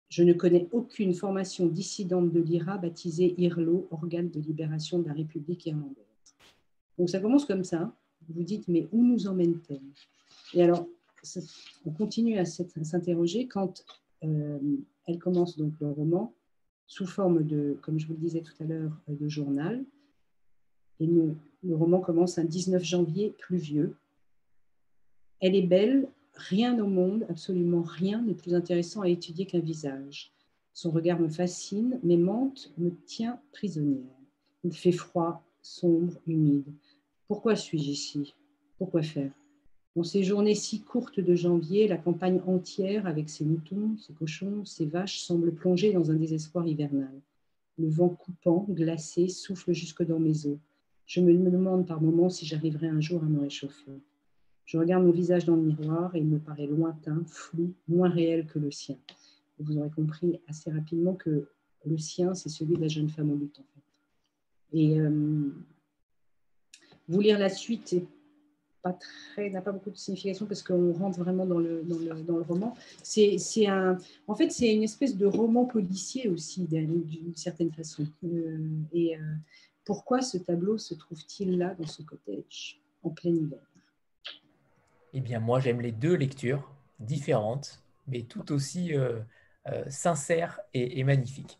Je 0.08 0.24
ne 0.24 0.32
connais 0.32 0.66
aucune 0.72 1.14
formation 1.14 1.66
dissidente 1.66 2.32
de 2.32 2.40
l'IRA 2.40 2.78
baptisée 2.78 3.36
IRLO, 3.38 3.86
organe 3.92 4.30
de 4.30 4.40
libération 4.40 4.98
de 4.98 5.06
la 5.06 5.14
République 5.14 5.66
irlandaise. 5.66 6.34
Donc 6.98 7.10
ça 7.10 7.20
commence 7.20 7.44
comme 7.44 7.62
ça. 7.62 7.94
Vous 8.28 8.42
dites, 8.42 8.68
mais 8.68 8.88
où 8.92 9.02
nous 9.04 9.26
emmène-t-elle? 9.26 9.80
Et 10.54 10.62
alors, 10.62 10.86
on 11.84 11.90
continue 11.90 12.38
à 12.38 12.44
s'interroger 12.44 13.46
quand 13.46 13.84
euh, 14.24 14.58
elle 15.06 15.18
commence 15.18 15.56
donc 15.56 15.72
le 15.80 15.90
roman 15.90 16.34
sous 16.86 17.06
forme 17.06 17.44
de, 17.44 17.76
comme 17.82 17.98
je 17.98 18.06
vous 18.06 18.14
le 18.14 18.20
disais 18.20 18.40
tout 18.40 18.54
à 18.60 18.64
l'heure, 18.64 18.92
de 19.08 19.28
journal. 19.28 19.84
Et 21.00 21.06
le 21.06 21.76
roman 21.76 22.00
commence 22.00 22.38
un 22.38 22.44
19 22.44 22.82
janvier 22.82 23.34
pluvieux. 23.38 23.94
Elle 25.40 25.54
est 25.54 25.66
belle, 25.66 26.08
rien 26.34 26.78
au 26.82 26.88
monde, 26.88 27.26
absolument 27.28 27.82
rien 27.82 28.22
n'est 28.22 28.34
plus 28.34 28.54
intéressant 28.54 29.02
à 29.02 29.08
étudier 29.08 29.46
qu'un 29.46 29.60
visage. 29.60 30.32
Son 30.72 30.90
regard 30.90 31.20
me 31.20 31.28
fascine, 31.28 31.98
mes 32.02 32.16
mantes 32.16 32.72
me 32.78 32.90
tient 33.06 33.40
prisonnière. 33.52 34.14
Il 34.64 34.72
fait 34.72 34.92
froid, 34.92 35.42
sombre, 35.60 36.14
humide. 36.26 36.64
Pourquoi 37.28 37.56
suis-je 37.56 37.90
ici? 37.90 38.34
Pourquoi 38.78 39.02
faire? 39.02 39.30
Dans 39.94 40.02
ces 40.02 40.22
journées 40.22 40.54
si 40.54 40.80
courtes 40.80 41.20
de 41.20 41.34
janvier, 41.34 41.86
la 41.86 41.98
campagne 41.98 42.40
entière, 42.46 43.06
avec 43.06 43.28
ses 43.28 43.44
moutons, 43.44 43.98
ses 43.98 44.14
cochons, 44.14 44.64
ses 44.64 44.86
vaches, 44.86 45.20
semble 45.20 45.52
plongée 45.52 45.92
dans 45.92 46.10
un 46.10 46.14
désespoir 46.14 46.66
hivernal. 46.66 47.12
Le 47.78 47.88
vent 47.88 48.08
coupant, 48.08 48.66
glacé, 48.70 49.28
souffle 49.28 49.72
jusque 49.72 50.02
dans 50.02 50.18
mes 50.18 50.46
os. 50.46 50.56
Je 51.04 51.20
me 51.20 51.34
demande 51.50 51.86
par 51.86 52.00
moments 52.00 52.30
si 52.30 52.46
j'arriverai 52.46 52.88
un 52.88 53.00
jour 53.00 53.22
à 53.22 53.26
me 53.26 53.40
réchauffer. 53.40 53.92
Je 54.64 54.78
regarde 54.78 55.04
mon 55.04 55.12
visage 55.12 55.44
dans 55.44 55.56
le 55.56 55.62
miroir 55.62 56.14
et 56.14 56.20
il 56.20 56.26
me 56.26 56.38
paraît 56.38 56.66
lointain, 56.66 57.22
flou, 57.26 57.74
moins 57.88 58.08
réel 58.08 58.46
que 58.46 58.58
le 58.58 58.70
sien. 58.70 58.96
vous 59.58 59.76
aurez 59.76 59.90
compris 59.90 60.40
assez 60.48 60.70
rapidement 60.70 61.14
que 61.14 61.46
le 61.84 61.98
sien, 61.98 62.34
c'est 62.34 62.48
celui 62.48 62.76
de 62.76 62.80
la 62.80 62.88
jeune 62.88 63.10
femme 63.10 63.30
au 63.30 63.36
lutte, 63.36 63.60
en 63.60 63.64
fait. 63.74 64.78
Et 64.78 65.00
euh, 65.00 65.50
vous 67.08 67.20
lire 67.20 67.38
la 67.38 67.48
suite 67.48 67.94
n'a 69.38 69.60
pas 69.60 69.72
beaucoup 69.72 69.90
de 69.90 69.96
signification 69.96 70.46
parce 70.46 70.62
qu'on 70.62 70.92
rentre 70.92 71.18
vraiment 71.18 71.46
dans 71.46 71.58
le, 71.58 71.82
dans 71.82 71.98
le, 71.98 72.22
dans 72.22 72.36
le 72.36 72.42
roman. 72.42 72.74
C'est, 73.02 73.38
c'est 73.38 73.66
un, 73.66 73.98
en 74.26 74.34
fait, 74.34 74.50
c'est 74.50 74.72
une 74.72 74.82
espèce 74.82 75.16
de 75.16 75.26
roman 75.26 75.64
policier 75.64 76.28
aussi, 76.28 76.66
d'une 76.66 77.34
certaine 77.36 77.72
façon. 77.72 78.06
Euh, 78.24 78.68
et 78.92 79.16
euh, 79.16 79.20
pourquoi 79.84 80.22
ce 80.22 80.38
tableau 80.38 80.78
se 80.78 80.94
trouve-t-il 80.94 81.58
là, 81.58 81.74
dans 81.78 81.86
ce 81.86 82.02
cottage, 82.02 82.80
en 83.02 83.10
plein 83.10 83.30
hiver? 83.30 83.58
Eh 85.14 85.20
bien, 85.20 85.40
moi, 85.40 85.60
j'aime 85.60 85.80
les 85.80 85.92
deux 85.92 86.14
lectures 86.14 86.70
différentes, 87.00 87.82
mais 88.06 88.22
tout 88.22 88.52
aussi 88.52 88.94
euh, 88.94 89.20
sincère 89.88 90.60
et, 90.72 91.04
magnifique. 91.04 91.58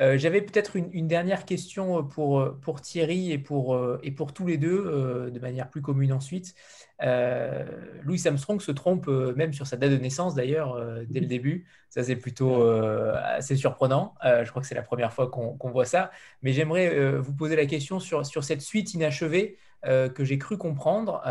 Euh, 0.00 0.18
j'avais 0.18 0.42
peut-être 0.42 0.76
une, 0.76 1.06
dernière 1.06 1.44
question 1.44 2.02
pour, 2.02 2.58
pour 2.60 2.80
Thierry 2.80 3.30
et 3.30 3.38
pour, 3.38 3.78
et 4.02 4.10
pour 4.10 4.32
tous 4.32 4.46
les 4.46 4.58
deux, 4.58 5.30
de 5.30 5.38
manière 5.38 5.70
plus 5.70 5.80
commune 5.80 6.12
ensuite. 6.12 6.54
Louis 7.00 8.26
Armstrong 8.26 8.60
se 8.60 8.72
trompe 8.72 9.06
même 9.06 9.52
sur 9.52 9.66
sa 9.66 9.76
date 9.76 9.92
de 9.92 9.96
naissance 9.96 10.34
d'ailleurs 10.34 10.80
dès 11.08 11.20
le 11.20 11.26
début. 11.26 11.66
Ça 11.90 12.02
c'est 12.02 12.16
plutôt 12.16 12.62
assez 12.64 13.56
surprenant. 13.56 14.14
je 14.24 14.48
crois 14.50 14.62
que 14.62 14.68
c'est 14.68 14.74
la 14.74 14.82
première 14.82 15.12
fois 15.12 15.30
qu'on 15.30 15.70
voit 15.70 15.84
ça. 15.86 16.10
Mais 16.42 16.52
j'aimerais 16.52 17.18
vous 17.18 17.34
poser 17.34 17.56
la 17.56 17.66
question 17.66 18.00
sur, 18.00 18.26
sur 18.26 18.42
cette 18.42 18.62
suite 18.62 18.94
inachevée 18.94 19.58
que 19.84 20.24
j'ai 20.24 20.38
cru 20.38 20.58
comprendre. 20.58 21.22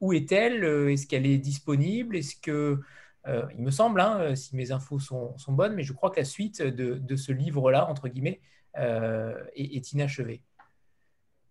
où 0.00 0.12
est-elle? 0.12 0.64
Est-ce 0.90 1.06
qu'elle 1.06 1.26
est 1.26 1.38
disponible? 1.38 2.16
Est-ce 2.16 2.36
que 2.36 2.80
euh, 3.26 3.46
il 3.54 3.62
me 3.62 3.70
semble, 3.70 4.00
hein, 4.00 4.18
euh, 4.20 4.34
si 4.34 4.54
mes 4.54 4.70
infos 4.70 4.98
sont, 4.98 5.34
bonnes, 5.48 5.74
mais 5.74 5.82
je 5.82 5.92
crois 5.92 6.10
que 6.10 6.20
la 6.20 6.24
suite 6.24 6.62
de, 6.62 7.16
ce 7.16 7.32
livre-là, 7.32 7.88
entre 7.88 8.08
guillemets, 8.08 8.40
euh, 8.76 9.42
est, 9.54 9.92
inachevée, 9.92 10.42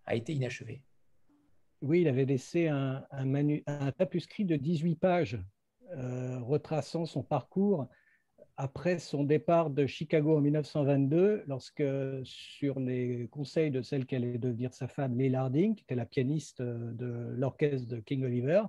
a 0.05 0.15
été 0.15 0.33
inachevée. 0.33 0.83
Oui, 1.81 2.01
il 2.01 2.07
avait 2.07 2.25
laissé 2.25 2.67
un, 2.67 3.05
un, 3.11 3.91
tapuscrit 3.91 4.45
de 4.45 4.55
18 4.55 4.95
pages 4.95 5.39
retraçant 5.95 7.05
son 7.05 7.21
parcours 7.21 7.87
après 8.57 8.99
son 8.99 9.23
départ 9.23 9.69
de 9.69 9.85
Chicago 9.85 10.37
en 10.37 10.41
1922, 10.41 11.43
lorsque, 11.47 11.83
sur 12.23 12.79
les 12.79 13.27
conseils 13.31 13.71
de 13.71 13.81
celle 13.81 14.05
qui 14.05 14.15
allait 14.15 14.37
devenir 14.37 14.73
sa 14.73 14.87
femme, 14.87 15.17
Lee 15.17 15.29
Larding, 15.29 15.75
qui 15.75 15.83
était 15.83 15.95
la 15.95 16.05
pianiste 16.05 16.61
de 16.61 17.33
l'orchestre 17.35 17.87
de 17.87 17.99
King 17.99 18.23
Oliver, 18.23 18.63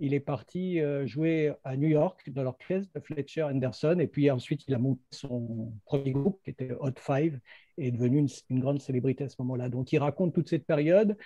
il 0.00 0.14
est 0.14 0.20
parti 0.20 0.80
euh, 0.80 1.06
jouer 1.06 1.52
à 1.64 1.76
New 1.76 1.88
York 1.88 2.30
dans 2.30 2.42
l'orchestre 2.42 2.90
de 2.94 3.00
Fletcher 3.00 3.42
Anderson. 3.42 3.98
Et 3.98 4.06
puis 4.06 4.30
ensuite, 4.30 4.64
il 4.68 4.74
a 4.74 4.78
monté 4.78 5.00
son 5.10 5.72
premier 5.84 6.12
groupe 6.12 6.40
qui 6.44 6.50
était 6.50 6.70
Hot 6.78 6.92
Five 6.98 7.38
et 7.78 7.88
est 7.88 7.90
devenu 7.90 8.26
une, 8.48 8.60
grande 8.60 8.80
célébrité 8.80 9.24
à 9.24 9.28
ce 9.28 9.36
moment-là. 9.40 9.68
Donc, 9.68 9.92
il 9.92 9.98
raconte 9.98 10.34
toute 10.34 10.48
cette 10.48 10.66
période 10.66 11.16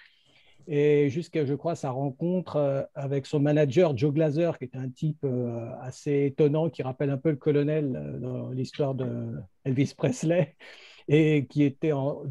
et 0.68 1.10
jusqu'à, 1.10 1.44
je 1.44 1.54
crois, 1.54 1.74
sa 1.74 1.90
rencontre 1.90 2.56
euh, 2.56 2.82
avec 2.94 3.26
son 3.26 3.40
manager 3.40 3.96
Joe 3.96 4.14
Glazer, 4.14 4.56
qui 4.58 4.64
était 4.64 4.78
un 4.78 4.88
type 4.88 5.24
euh, 5.24 5.68
assez 5.80 6.26
étonnant, 6.26 6.70
qui 6.70 6.82
rappelle 6.82 7.10
un 7.10 7.18
peu 7.18 7.30
le 7.30 7.36
colonel 7.36 8.18
dans 8.20 8.50
l'histoire 8.50 8.94
de 8.94 9.34
Elvis 9.64 9.92
Presley 9.96 10.56
et 11.08 11.46
qui 11.46 11.64
était 11.64 11.92
en, 11.92 12.22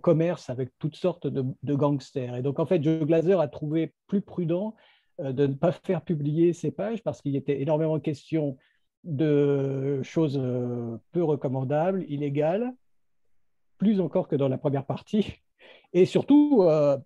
commerce 0.00 0.50
avec 0.50 0.70
toutes 0.78 0.96
sortes 0.96 1.26
de, 1.26 1.44
de, 1.62 1.74
gangsters. 1.74 2.36
Et 2.36 2.42
donc, 2.42 2.58
en 2.58 2.64
fait, 2.64 2.82
Joe 2.82 3.04
Glazer 3.04 3.40
a 3.40 3.48
trouvé 3.48 3.92
plus 4.06 4.22
prudent 4.22 4.74
de 5.18 5.46
ne 5.46 5.54
pas 5.54 5.72
faire 5.72 6.02
publier 6.02 6.52
ces 6.52 6.70
pages 6.70 7.02
parce 7.02 7.22
qu'il 7.22 7.36
était 7.36 7.60
énormément 7.60 8.00
question 8.00 8.56
de 9.04 10.00
choses 10.02 10.38
euh, 10.40 10.96
peu 11.12 11.22
recommandables, 11.22 12.04
illégales, 12.08 12.74
plus 13.78 14.00
encore 14.00 14.28
que 14.28 14.36
dans 14.36 14.48
la 14.48 14.58
première 14.58 14.86
partie. 14.86 15.42
Et 15.92 16.06
surtout, 16.06 16.62
euh, 16.62 16.98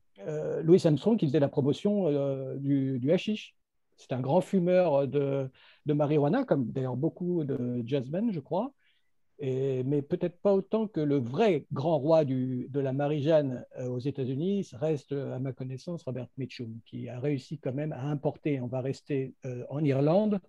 Louis 0.62 0.80
Armstrong 0.84 1.18
qui 1.18 1.26
faisait 1.26 1.40
la 1.40 1.48
promotion 1.48 2.10
du, 2.56 2.98
du 2.98 3.12
hashish. 3.12 3.54
C'est 3.96 4.12
un 4.12 4.20
grand 4.20 4.40
fumeur 4.40 5.06
de, 5.06 5.50
de 5.86 5.92
marijuana, 5.92 6.44
comme 6.44 6.66
d'ailleurs 6.66 6.96
beaucoup 6.96 7.44
de 7.44 7.82
jazzmen, 7.84 8.32
je 8.32 8.40
crois 8.40 8.72
mais 9.40 10.02
peut-être 10.02 10.40
pas 10.40 10.52
autant 10.52 10.86
que 10.88 11.00
le 11.00 11.16
vrai 11.18 11.66
grand 11.72 11.98
roi 11.98 12.24
de 12.24 12.80
la 12.80 12.92
Marie-Jeanne 12.92 13.64
euh, 13.78 13.86
aux 13.88 13.98
États-Unis 13.98 14.68
reste, 14.74 15.12
à 15.12 15.38
ma 15.38 15.52
connaissance, 15.52 16.02
Robert 16.04 16.26
Mitchum, 16.36 16.78
qui 16.84 17.08
a 17.08 17.20
réussi 17.20 17.58
quand 17.58 17.72
même 17.72 17.92
à 17.92 18.02
importer, 18.02 18.60
on 18.60 18.66
va 18.66 18.80
rester 18.80 19.34
euh, 19.44 19.64
en 19.70 19.84
Irlande, 19.84 20.40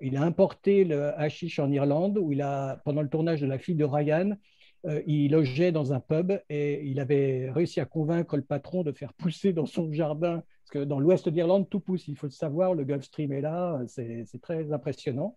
il 0.00 0.16
a 0.16 0.22
importé 0.22 0.84
le 0.84 1.18
hashish 1.18 1.58
en 1.58 1.70
Irlande, 1.70 2.18
où 2.18 2.32
il 2.32 2.42
a, 2.42 2.82
pendant 2.84 3.00
le 3.00 3.08
tournage 3.08 3.40
de 3.40 3.46
La 3.46 3.58
fille 3.58 3.74
de 3.74 3.84
Ryan, 3.84 4.36
euh, 4.84 5.02
il 5.06 5.30
logeait 5.30 5.72
dans 5.72 5.94
un 5.94 6.00
pub 6.00 6.38
et 6.50 6.84
il 6.84 7.00
avait 7.00 7.50
réussi 7.50 7.80
à 7.80 7.86
convaincre 7.86 8.36
le 8.36 8.42
patron 8.42 8.82
de 8.82 8.92
faire 8.92 9.14
pousser 9.14 9.54
dans 9.54 9.66
son 9.66 9.90
jardin, 9.92 10.42
parce 10.62 10.70
que 10.72 10.84
dans 10.84 11.00
l'ouest 11.00 11.28
d'Irlande, 11.28 11.70
tout 11.70 11.80
pousse, 11.80 12.06
il 12.08 12.16
faut 12.16 12.26
le 12.26 12.32
savoir, 12.32 12.74
le 12.74 12.84
Gulf 12.84 13.04
Stream 13.04 13.32
est 13.32 13.40
là, 13.40 13.80
c'est 13.86 14.26
très 14.42 14.72
impressionnant. 14.72 15.36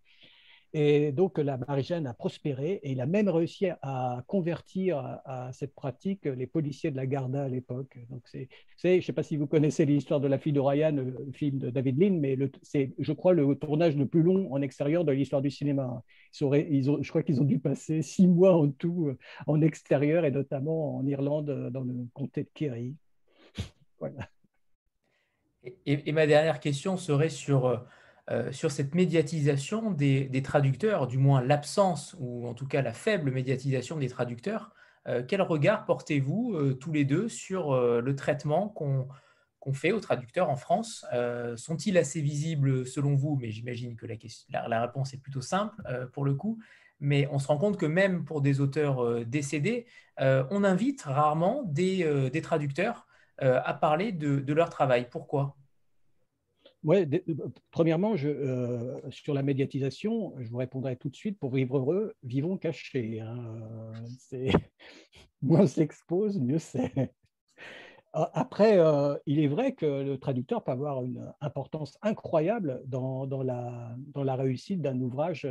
Et 0.73 1.11
donc 1.11 1.39
la 1.39 1.57
Marie-Jeanne 1.57 2.05
a 2.05 2.13
prospéré 2.13 2.79
et 2.83 2.91
il 2.91 3.01
a 3.01 3.07
même 3.07 3.27
réussi 3.27 3.67
à 3.81 4.23
convertir 4.27 4.99
à, 5.25 5.51
cette 5.51 5.73
pratique 5.73 6.25
les 6.25 6.45
policiers 6.45 6.91
de 6.91 6.95
la 6.95 7.07
Garda 7.07 7.43
à 7.43 7.47
l'époque. 7.47 7.97
Donc 8.09 8.21
c'est, 8.25 8.49
je 8.77 8.87
ne 8.89 9.01
sais 9.01 9.13
pas 9.13 9.23
si 9.23 9.35
vous 9.35 9.47
connaissez 9.47 9.85
l'histoire 9.85 10.19
de 10.19 10.27
la 10.27 10.37
fille 10.37 10.53
de 10.53 10.59
Ryan, 10.59 10.91
le 10.91 11.31
film 11.33 11.57
de 11.57 11.71
David 11.71 11.99
Lean, 11.99 12.19
mais 12.19 12.37
c'est, 12.61 12.93
je 12.99 13.13
crois, 13.13 13.33
le 13.33 13.55
tournage 13.55 13.97
le 13.97 14.05
plus 14.05 14.21
long 14.21 14.53
en 14.53 14.61
extérieur 14.61 15.03
de 15.05 15.11
l'histoire 15.11 15.41
du 15.41 15.49
cinéma. 15.49 16.03
Ils 16.39 16.67
ils 16.69 16.91
ont, 16.91 17.01
je 17.01 17.09
crois 17.09 17.23
qu'ils 17.23 17.41
ont 17.41 17.45
dû 17.45 17.59
passer 17.59 18.03
six 18.03 18.27
mois 18.27 18.55
en 18.55 18.69
tout 18.69 19.07
euh, 19.07 19.17
en 19.47 19.61
extérieur 19.61 20.23
et 20.23 20.31
notamment 20.31 20.97
en 20.97 21.07
Irlande, 21.07 21.49
euh, 21.49 21.69
dans 21.71 21.81
le 21.81 21.95
comté 22.13 22.43
de 22.43 22.49
Kerry. 22.53 22.95
voilà. 23.99 24.29
et, 25.85 26.11
ma 26.11 26.27
dernière 26.27 26.59
question 26.59 26.95
serait 26.95 27.29
sur 27.29 27.85
euh, 28.31 28.51
sur 28.51 28.69
cette 28.69 28.93
médiatisation 28.93 29.89
des, 29.89 30.41
traducteurs, 30.43 31.07
du 31.07 31.18
moins 31.18 31.41
l'absence 31.41 32.15
ou 32.19 32.47
en 32.47 32.53
tout 32.53 32.68
cas 32.68 32.84
la 32.84 32.93
faible 32.93 33.31
médiatisation 33.31 33.97
des 33.97 34.07
traducteurs. 34.07 34.72
Euh, 35.07 35.23
quel 35.27 35.41
regard 35.41 35.85
portez-vous 35.85 36.53
euh, 36.53 36.73
tous 36.76 36.91
les 36.91 37.06
deux 37.06 37.27
sur 37.27 37.76
le 37.76 38.15
traitement 38.15 38.69
qu'on 38.69 39.73
fait 39.73 39.91
aux 39.91 39.99
traducteurs 39.99 40.49
en 40.49 40.56
France? 40.56 41.06
Sont-ils 41.56 41.97
assez 41.97 42.22
visibles 42.22 42.85
selon 42.85 43.15
vous? 43.15 43.35
Mais 43.41 43.49
j'imagine 43.49 43.95
que 43.95 44.06
la, 44.49 44.81
réponse 44.81 45.14
est 45.14 45.22
plutôt 45.22 45.41
simple 45.41 45.81
pour 46.14 46.23
le 46.23 46.35
coup. 46.35 46.60
Mais 46.99 47.27
on 47.31 47.39
se 47.39 47.47
rend 47.47 47.57
compte 47.57 47.77
que 47.77 47.85
même 47.85 48.26
pour 48.26 48.41
des 48.41 48.61
auteurs 48.61 49.26
décédés, 49.26 49.88
on 50.19 50.64
invite 50.64 51.01
rarement 51.03 51.64
des, 51.64 52.41
traducteurs 52.43 53.07
à 53.38 53.73
parler 53.73 54.11
de 54.11 54.53
leur 54.53 54.69
travail. 54.69 55.07
Pourquoi? 55.10 55.59
Ouais, 56.84 57.07
euh, 57.14 57.34
premièrement, 57.72 58.15
je, 58.15 58.30
euh, 58.30 58.99
sur 59.10 59.34
la 59.34 59.43
médiatisation, 59.43 60.34
je 60.39 60.49
vous 60.49 60.57
répondrai 60.57 60.95
tout 60.95 61.10
de 61.10 61.15
suite 61.15 61.38
pour 61.38 61.53
vivre 61.53 61.77
heureux, 61.77 62.14
vivons 62.23 62.57
cachés. 62.57 63.19
Hein. 63.19 63.91
moins 65.41 65.61
on 65.61 65.68
s'expose, 65.68 66.39
mieux 66.39 66.60
c'est. 66.60 67.14
Après, 68.11 68.80
euh, 68.80 69.15
il 69.27 69.39
est 69.39 69.47
vrai 69.47 69.73
que 69.73 69.85
le 69.85 70.18
traducteur 70.18 70.64
peut 70.64 70.72
avoir 70.72 71.03
une 71.03 71.31
importance 71.41 71.97
incroyable 72.01 72.81
dans, 72.88 73.27
dans, 73.27 73.43
la, 73.43 73.95
dans 74.14 74.23
la, 74.23 74.35
réussite 74.35 74.81
d'un 74.81 74.99
ouvrage 74.99 75.47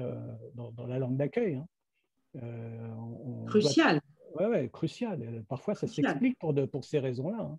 dans, 0.55 0.87
la 0.87 0.99
langue 0.99 1.17
d'accueil. 1.17 1.63
Hein. 2.35 3.45
crucial. 3.47 4.01
Oui, 4.35 4.47
ouais, 4.47 4.69
crucial. 4.71 5.45
Parfois, 5.49 5.75
ça 5.75 5.87
s'explique 5.87 6.37
pour, 6.39 6.53
pour 6.69 6.85
ces 6.85 6.99
raisons-là. 6.99 7.39
Hein. 7.43 7.59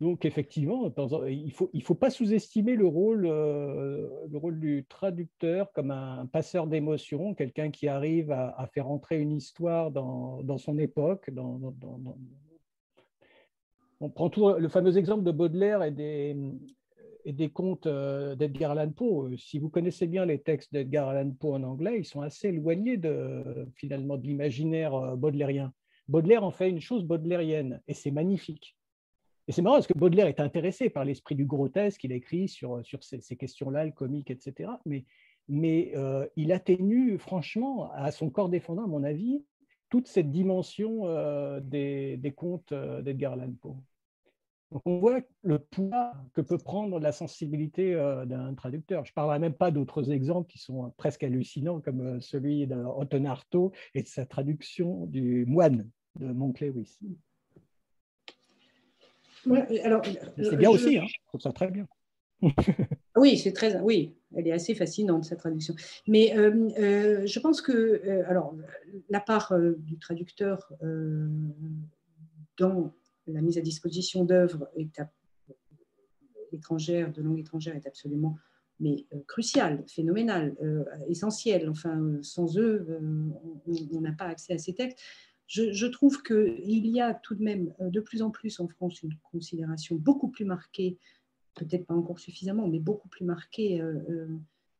Donc 0.00 0.24
effectivement, 0.24 0.90
il 1.28 1.44
ne 1.46 1.50
faut, 1.50 1.68
il 1.74 1.82
faut 1.82 1.94
pas 1.94 2.08
sous-estimer 2.08 2.74
le 2.74 2.86
rôle, 2.86 3.26
euh, 3.26 4.08
le 4.30 4.38
rôle 4.38 4.58
du 4.58 4.86
traducteur 4.88 5.70
comme 5.72 5.90
un 5.90 6.24
passeur 6.26 6.66
d'émotions, 6.66 7.34
quelqu'un 7.34 7.70
qui 7.70 7.86
arrive 7.86 8.32
à, 8.32 8.66
faire 8.72 8.88
entrer 8.88 9.20
une 9.20 9.32
histoire 9.32 9.90
dans, 9.90 10.42
dans 10.42 10.56
son 10.56 10.78
époque. 10.78 11.30
On 14.00 14.08
prend 14.08 14.30
tout, 14.30 14.48
le 14.54 14.68
fameux 14.68 14.96
exemple 14.96 15.22
de 15.22 15.32
Baudelaire 15.32 15.82
et 15.82 15.90
des, 15.90 16.34
et 17.26 17.32
des 17.32 17.50
contes 17.50 17.86
euh, 17.86 18.34
d'Edgar 18.34 18.70
Allan 18.70 18.90
Poe. 18.90 19.36
Si 19.36 19.58
vous 19.58 19.68
connaissez 19.68 20.06
bien 20.06 20.24
les 20.24 20.40
textes 20.40 20.72
d'Edgar 20.72 21.10
Allan 21.10 21.30
Poe 21.32 21.54
en 21.54 21.62
anglais, 21.62 21.98
ils 21.98 22.04
sont 22.06 22.22
assez 22.22 22.48
éloignés 22.48 22.96
de, 22.96 23.68
finalement 23.74 24.16
de 24.16 24.26
l'imaginaire 24.26 24.94
euh, 24.94 25.16
baudelairien. 25.16 25.72
Baudelaire 26.08 26.42
en 26.42 26.50
fait 26.50 26.70
une 26.70 26.80
chose 26.80 27.04
baudelairienne 27.04 27.82
et 27.86 27.94
c'est 27.94 28.10
magnifique. 28.10 28.76
Et 29.50 29.52
c'est 29.52 29.62
marrant 29.62 29.78
parce 29.78 29.88
que 29.88 29.98
Baudelaire 29.98 30.28
est 30.28 30.38
intéressé 30.38 30.90
par 30.90 31.04
l'esprit 31.04 31.34
du 31.34 31.44
grotesque, 31.44 32.04
il 32.04 32.12
a 32.12 32.14
écrit 32.14 32.46
sur, 32.46 32.86
sur 32.86 33.02
ces, 33.02 33.34
questions-là, 33.34 33.84
le 33.84 33.90
comique, 33.90 34.30
etc. 34.30 34.70
Mais, 34.86 35.06
mais 35.48 35.90
euh, 35.96 36.24
il 36.36 36.52
atténue 36.52 37.18
franchement 37.18 37.90
à 37.90 38.12
son 38.12 38.30
corps 38.30 38.48
défendant, 38.48 38.84
à 38.84 38.86
mon 38.86 39.02
avis, 39.02 39.44
toute 39.88 40.06
cette 40.06 40.30
dimension 40.30 41.08
euh, 41.08 41.58
des, 41.58 42.16
des, 42.18 42.30
contes 42.30 42.70
euh, 42.70 43.02
d'Edgar 43.02 43.32
Allan 43.32 43.52
Poe. 43.60 43.74
Donc 44.70 44.82
on 44.84 45.00
voit 45.00 45.18
le 45.42 45.58
poids 45.58 46.12
que 46.32 46.42
peut 46.42 46.58
prendre 46.58 47.00
la 47.00 47.10
sensibilité 47.10 47.92
d'un 48.26 48.54
traducteur. 48.54 49.04
Je 49.04 49.10
ne 49.10 49.14
parlerai 49.14 49.40
même 49.40 49.54
pas 49.54 49.72
d'autres 49.72 50.12
exemples 50.12 50.48
qui 50.48 50.58
sont 50.58 50.94
presque 50.96 51.24
hallucinants, 51.24 51.80
comme 51.80 52.20
celui 52.20 52.68
d'Anton 52.68 53.24
Artaud 53.24 53.72
et 53.94 54.04
de 54.04 54.06
sa 54.06 54.26
traduction 54.26 55.06
du 55.06 55.44
moine 55.44 55.90
de 56.20 56.32
Alors, 59.84 60.02
c'est 60.36 60.56
bien 60.56 60.70
aussi, 60.70 60.98
hein. 60.98 61.04
je 61.06 61.14
trouve 61.28 61.40
ça 61.40 61.52
très 61.52 61.70
bien. 61.70 61.86
oui, 63.16 63.38
c'est 63.38 63.52
très, 63.52 63.78
oui, 63.80 64.14
elle 64.34 64.46
est 64.46 64.52
assez 64.52 64.74
fascinante 64.74 65.24
sa 65.24 65.36
traduction. 65.36 65.74
Mais 66.06 66.36
euh, 66.36 66.70
euh, 66.78 67.26
je 67.26 67.40
pense 67.40 67.60
que, 67.60 67.72
euh, 67.72 68.22
alors, 68.28 68.56
la 69.08 69.20
part 69.20 69.52
du 69.78 69.98
traducteur 69.98 70.72
dans 72.58 72.92
la 73.26 73.40
mise 73.40 73.58
à 73.58 73.60
disposition 73.60 74.24
d'œuvres 74.24 74.70
étrangères, 76.52 77.12
de 77.12 77.22
langue 77.22 77.38
étrangère, 77.38 77.76
est 77.76 77.86
absolument 77.86 78.36
mais 78.82 79.04
cruciale, 79.28 79.84
phénoménale, 79.86 80.56
essentielle. 81.06 81.68
Enfin, 81.68 82.16
sans 82.22 82.56
eux, 82.56 82.86
on 83.92 84.00
n'a 84.00 84.12
pas 84.12 84.24
accès 84.24 84.54
à 84.54 84.58
ces 84.58 84.72
textes. 84.72 84.98
Je, 85.50 85.86
trouve 85.86 86.22
qu'il 86.22 86.86
y 86.86 87.00
a 87.00 87.12
tout 87.12 87.34
de 87.34 87.42
même 87.42 87.72
de 87.80 87.98
plus 87.98 88.22
en 88.22 88.30
plus 88.30 88.60
en 88.60 88.68
France 88.68 89.02
une 89.02 89.16
considération 89.32 89.96
beaucoup 89.96 90.28
plus 90.28 90.44
marquée 90.44 90.96
peut-être 91.54 91.86
pas 91.86 91.94
encore 91.94 92.20
suffisamment, 92.20 92.68
mais 92.68 92.78
beaucoup 92.78 93.08
plus 93.08 93.24
marqué 93.24 93.80
euh, 93.80 93.94
euh, 94.08 94.26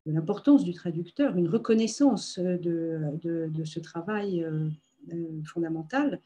de 0.05 0.13
l'importance 0.13 0.63
du 0.63 0.73
traducteur, 0.73 1.35
une 1.37 1.49
reconnaissance 1.49 2.39
de, 2.39 3.19
ce 3.65 3.79
travail 3.79 4.43
euh, 4.43 4.69
fondamental. 5.45 6.19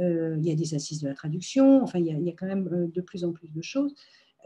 il 0.00 0.42
y 0.42 0.50
a 0.50 0.54
des 0.56 0.74
assises 0.74 1.00
de 1.00 1.08
la 1.08 1.14
traduction, 1.14 1.82
enfin, 1.82 2.00
il 2.00 2.06
y 2.06 2.30
a 2.30 2.32
quand 2.32 2.46
même 2.46 2.90
de 2.92 3.00
plus 3.00 3.24
en 3.24 3.32
plus 3.32 3.48
de 3.48 3.62
choses. 3.62 3.94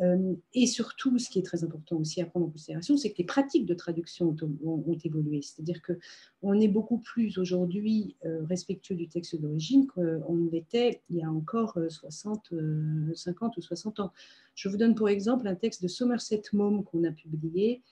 Euh, 0.01 0.35
et 0.55 0.66
surtout, 0.66 1.19
ce 1.19 1.29
qui 1.29 1.39
est 1.39 1.43
très 1.43 1.65
important 1.65 1.97
aussi 1.97 2.20
à 2.20 2.27
prendre 2.27 2.47
en 2.47 2.51
considération, 2.51 2.97
c'est 2.97 3.11
que 3.11 3.19
les 3.19 3.25
pratiques 3.25 3.66
de 3.66 3.75
traduction 3.75 4.35
ont, 4.65 4.99
évolué. 5.05 5.43
C'est-à-dire 5.43 5.81
qu'on 5.83 6.61
est 6.61 6.69
beaucoup 6.69 6.99
plus 6.99 7.39
aujourd'hui 7.39 8.16
euh, 8.25 8.45
respectueux 8.45 8.95
du 8.95 9.09
texte 9.09 9.37
d'origine 9.37 9.87
qu'on 9.87 10.49
l'était 10.51 11.03
il 11.11 11.16
y 11.16 11.23
a 11.23 11.31
encore 11.31 11.79
60, 11.89 12.53
euh, 12.53 13.12
50 13.15 13.57
ou 13.57 13.61
60 13.61 14.01
ans. 14.01 14.12
Je 14.55 14.69
vous 14.69 14.77
donne 14.77 14.95
pour 14.95 15.09
exemple 15.09 15.47
un 15.49 15.55
texte 15.55 15.83
de 15.83 15.89
Somerset 15.89 16.43
Maugham 16.53 16.85
qu'on 16.85 17.05
a 17.05 17.12
publié, 17.12 17.83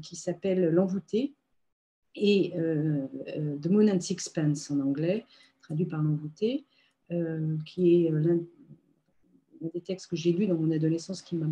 qui 0.00 0.16
s'appelle 0.16 0.70
L'envoûté, 0.70 1.34
et 2.14 2.54
The 3.60 3.66
Moon 3.66 3.86
and 3.88 4.00
Sixpence 4.00 4.70
en 4.70 4.80
anglais, 4.80 5.26
traduit 5.60 5.84
par 5.84 6.02
L'envoûté, 6.02 6.64
qui 7.66 8.06
est 8.06 8.10
des 9.72 9.80
textes 9.80 10.08
que 10.08 10.16
j'ai 10.16 10.32
lus 10.32 10.46
dans 10.46 10.56
mon 10.56 10.70
adolescence 10.70 11.22
qui 11.22 11.36
m'a 11.36 11.46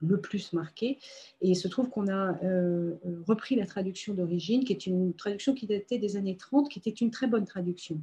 le 0.00 0.20
plus 0.20 0.52
marqué. 0.52 0.98
Et 1.40 1.50
il 1.50 1.56
se 1.56 1.68
trouve 1.68 1.90
qu'on 1.90 2.08
a 2.08 2.38
euh, 2.44 2.94
repris 3.26 3.56
la 3.56 3.66
traduction 3.66 4.14
d'origine, 4.14 4.64
qui 4.64 4.72
est 4.72 4.86
une 4.86 5.14
traduction 5.14 5.54
qui 5.54 5.66
datait 5.66 5.98
des 5.98 6.16
années 6.16 6.36
30, 6.36 6.68
qui 6.68 6.78
était 6.78 6.90
une 6.90 7.10
très 7.10 7.26
bonne 7.26 7.44
traduction. 7.44 8.00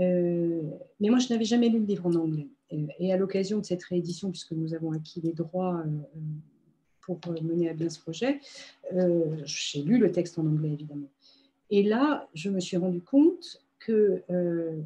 Euh, 0.00 0.62
mais 1.00 1.08
moi, 1.08 1.18
je 1.18 1.32
n'avais 1.32 1.44
jamais 1.44 1.68
lu 1.68 1.80
le 1.80 1.86
livre 1.86 2.06
en 2.06 2.14
anglais. 2.14 2.48
Et, 2.98 3.12
à 3.12 3.16
l'occasion 3.16 3.58
de 3.58 3.64
cette 3.64 3.82
réédition, 3.84 4.30
puisque 4.30 4.52
nous 4.52 4.74
avons 4.74 4.92
acquis 4.92 5.20
les 5.22 5.32
droits 5.32 5.82
euh, 5.86 6.20
pour 7.00 7.18
mener 7.42 7.70
à 7.70 7.72
bien 7.72 7.88
ce 7.88 7.98
projet, 7.98 8.40
j'ai 9.44 9.82
lu 9.82 9.98
le 9.98 10.12
texte 10.12 10.38
en 10.38 10.46
anglais, 10.46 10.72
évidemment. 10.72 11.08
Et 11.70 11.82
là, 11.82 12.28
je 12.34 12.50
me 12.50 12.60
suis 12.60 12.76
rendu 12.76 13.00
compte 13.00 13.62
qu'il 13.82 14.84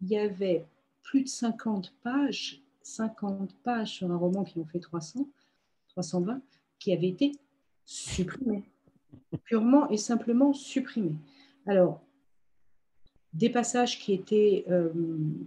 y 0.00 0.16
avait 0.16 0.64
plus 1.04 1.22
de 1.22 1.28
50 1.28 1.94
pages, 2.02 2.62
50 2.82 3.54
pages 3.62 3.92
sur 3.92 4.10
un 4.10 4.16
roman 4.16 4.42
qui 4.42 4.58
en 4.60 4.64
fait 4.64 4.80
300, 4.80 5.28
320, 5.88 6.42
qui 6.80 6.92
avait 6.92 7.08
été 7.08 7.32
supprimé, 7.84 8.64
purement 9.44 9.88
et 9.90 9.96
simplement 9.96 10.52
supprimé. 10.52 11.14
Alors, 11.66 12.02
des 13.32 13.50
passages 13.50 13.98
qui 13.98 14.12
étaient 14.12 14.64
euh, 14.68 14.90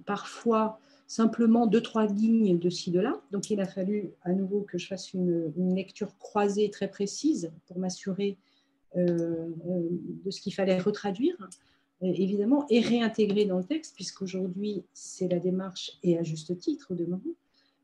parfois 0.06 0.80
simplement 1.08 1.68
deux, 1.68 1.82
trois 1.82 2.06
lignes 2.06 2.60
de 2.60 2.70
ci, 2.70 2.92
de 2.92 3.00
là. 3.00 3.22
Donc, 3.32 3.50
il 3.50 3.62
a 3.62 3.66
fallu 3.66 4.12
à 4.24 4.34
nouveau 4.34 4.62
que 4.62 4.78
je 4.78 4.88
fasse 4.88 5.14
une, 5.14 5.74
lecture 5.74 6.18
croisée 6.18 6.70
très 6.70 6.90
précise 6.90 7.52
pour 7.66 7.80
m'assurer 7.80 8.38
euh, 8.96 9.48
euh, 9.70 9.88
de 10.26 10.32
ce 10.32 10.42
qu'il 10.42 10.54
fallait 10.54 10.80
retraduire. 10.80 11.36
Euh, 12.04 12.14
évidemment, 12.14 12.68
est 12.70 12.82
réintégré 12.82 13.46
dans 13.46 13.58
le 13.58 13.64
texte, 13.64 13.96
puisqu'aujourd'hui, 13.96 14.84
c'est 14.94 15.28
la 15.28 15.40
démarche, 15.40 15.98
et 16.04 16.18
à 16.18 16.24
juste 16.24 16.58
titre, 16.60 16.94
de. 16.94 17.08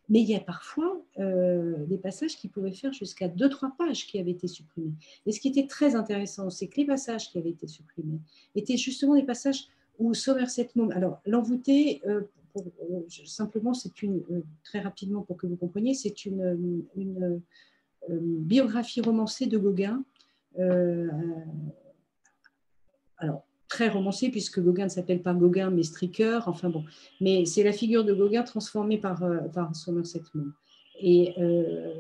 Mais 0.10 0.22
il 0.22 0.30
y 0.30 0.36
a 0.36 0.40
parfois 0.40 1.02
euh, 1.18 1.86
des 1.86 1.98
passages 1.98 2.36
qui 2.38 2.48
pouvaient 2.48 2.74
faire 2.74 2.94
jusqu'à 2.94 3.28
deux, 3.28 3.50
trois 3.50 3.74
pages 3.78 4.06
qui 4.06 4.20
avaient 4.20 4.32
été 4.32 4.48
supprimés. 4.48 4.92
Et 5.26 5.32
ce 5.32 5.40
qui 5.40 5.48
était 5.48 5.66
très 5.66 5.96
intéressant, 5.96 6.50
c'est 6.52 6.68
que 6.68 6.78
les 6.78 6.86
passages 6.86 7.32
qui 7.32 7.40
avaient 7.40 7.50
été 7.50 7.68
supprimés 7.68 8.20
étaient 8.54 8.78
justement 8.78 9.16
des 9.16 9.24
passages 9.24 9.68
où 9.98 10.14
Somerset 10.14 10.70
Maugham, 10.76 10.92
alors 10.96 11.22
l'envoûté, 11.26 12.02
euh, 12.06 12.22
simplement, 13.26 13.74
c'est 13.74 14.04
une, 14.04 14.22
très 14.64 14.82
rapidement 14.82 15.22
pour 15.24 15.38
que 15.38 15.48
vous 15.48 15.56
compreniez, 15.56 15.96
c'est 15.96 16.26
une, 16.26 16.84
une 16.96 17.42
biographie 18.10 19.02
romancée 19.02 19.48
de 19.48 19.58
Gauguin. 19.58 20.04
alors, 23.18 23.46
très 23.74 23.90
romancé, 23.90 24.30
puisque 24.30 24.60
Gauguin 24.60 24.84
ne 24.84 24.90
s'appelle 24.90 25.24
pas 25.24 25.34
Gauguin, 25.34 25.72
mais 25.72 25.82
Stricker. 25.82 26.42
Enfin 26.46 26.70
bon, 26.70 26.84
mais 27.20 27.44
c'est 27.46 27.64
la 27.64 27.72
figure 27.72 28.06
de 28.06 28.14
Gauguin 28.14 28.44
transformée 28.44 29.00
par, 29.00 29.24
euh, 29.24 29.40
Somerset 29.74 30.22
Maugham. 30.36 30.54
Et 31.02 31.34
euh, 31.40 31.96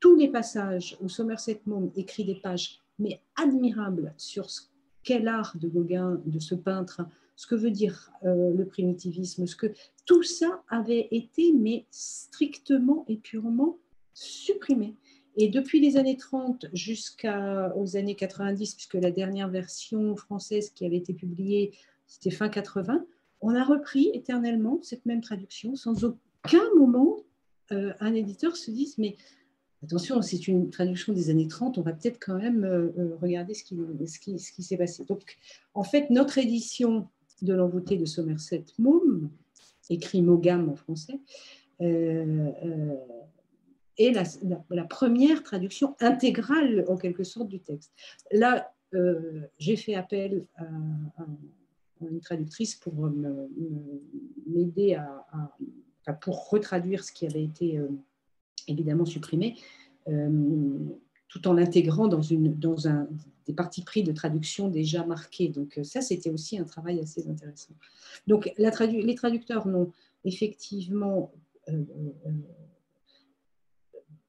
tous 0.00 0.16
les 0.16 0.28
passages 0.28 0.96
où 1.02 1.10
Somerset 1.10 1.60
Maugham 1.66 1.90
écrit 1.94 2.24
des 2.24 2.36
pages, 2.36 2.80
mais 2.98 3.20
admirables, 3.36 4.14
sur 4.16 4.48
ce 4.48 4.62
qu'est 5.02 5.18
l'art 5.18 5.54
de 5.60 5.68
Gauguin, 5.68 6.22
de 6.24 6.38
ce 6.38 6.54
peintre, 6.54 7.02
ce 7.36 7.46
que 7.46 7.54
veut 7.54 7.70
dire 7.70 8.10
euh, 8.24 8.54
le 8.54 8.64
primitivisme, 8.64 9.46
ce 9.46 9.56
que 9.56 9.74
tout 10.06 10.22
ça 10.22 10.62
avait 10.70 11.08
été, 11.10 11.52
mais 11.52 11.84
strictement 11.90 13.04
et 13.08 13.16
purement 13.16 13.76
supprimé. 14.14 14.94
Et 15.36 15.48
depuis 15.48 15.80
les 15.80 15.96
années 15.96 16.16
30 16.16 16.66
jusqu'aux 16.72 17.96
années 17.96 18.14
90, 18.14 18.74
puisque 18.74 18.94
la 18.94 19.10
dernière 19.10 19.48
version 19.48 20.16
française 20.16 20.70
qui 20.70 20.86
avait 20.86 20.96
été 20.96 21.12
publiée, 21.12 21.72
c'était 22.06 22.30
fin 22.30 22.48
80, 22.48 23.04
on 23.40 23.54
a 23.54 23.64
repris 23.64 24.10
éternellement 24.14 24.78
cette 24.82 25.04
même 25.06 25.20
traduction 25.20 25.76
sans 25.76 26.04
aucun 26.04 26.62
moment 26.76 27.16
euh, 27.72 27.92
un 28.00 28.14
éditeur 28.14 28.56
se 28.56 28.70
dise 28.70 28.98
mais 28.98 29.16
attention, 29.82 30.20
c'est 30.22 30.48
une 30.48 30.70
traduction 30.70 31.12
des 31.12 31.30
années 31.30 31.48
30, 31.48 31.78
on 31.78 31.82
va 31.82 31.92
peut-être 31.92 32.18
quand 32.20 32.36
même 32.36 32.64
euh, 32.64 32.92
euh, 32.98 33.16
regarder 33.20 33.54
ce 33.54 33.64
qui, 33.64 33.76
ce 34.06 34.18
qui, 34.18 34.38
ce 34.38 34.52
qui 34.52 34.62
s'est 34.62 34.76
passé. 34.76 35.04
Donc, 35.04 35.36
en 35.74 35.84
fait, 35.84 36.10
notre 36.10 36.38
édition 36.38 37.08
de 37.42 37.52
l'envoûté 37.52 37.96
de 37.96 38.04
Somerset 38.04 38.64
Maugham, 38.78 39.30
écrit 39.90 40.22
Mogam 40.22 40.70
en 40.70 40.76
français, 40.76 41.20
et 43.98 44.12
la, 44.12 44.84
première 44.84 45.42
traduction 45.42 45.94
intégrale, 46.00 46.84
en 46.88 46.96
quelque 46.96 47.24
sorte, 47.24 47.48
du 47.48 47.60
texte. 47.60 47.92
Là, 48.32 48.72
euh, 48.94 49.42
j'ai 49.58 49.76
fait 49.76 49.94
appel 49.94 50.46
à, 50.56 50.64
une 52.00 52.20
traductrice 52.20 52.74
pour 52.74 53.10
m'aider 54.46 54.94
à, 54.94 56.14
pour 56.20 56.50
retraduire 56.50 57.02
ce 57.02 57.12
qui 57.12 57.26
avait 57.26 57.44
été 57.44 57.78
euh, 57.78 57.88
évidemment 58.68 59.06
supprimé, 59.06 59.56
euh, 60.08 60.78
tout 61.28 61.48
en 61.48 61.54
l'intégrant 61.54 62.08
dans, 62.08 62.20
une, 62.20 62.54
dans 62.54 62.88
un, 62.88 63.08
des 63.46 63.54
parties 63.54 63.82
pris 63.82 64.02
de 64.02 64.12
traduction 64.12 64.68
déjà 64.68 65.06
marquées. 65.06 65.48
Donc 65.48 65.80
ça, 65.82 66.02
c'était 66.02 66.30
aussi 66.30 66.58
un 66.58 66.64
travail 66.64 67.00
assez 67.00 67.26
intéressant. 67.28 67.74
Donc 68.26 68.52
les 68.58 69.14
traducteurs 69.14 69.66
n'ont 69.66 69.90
effectivement 70.24 71.32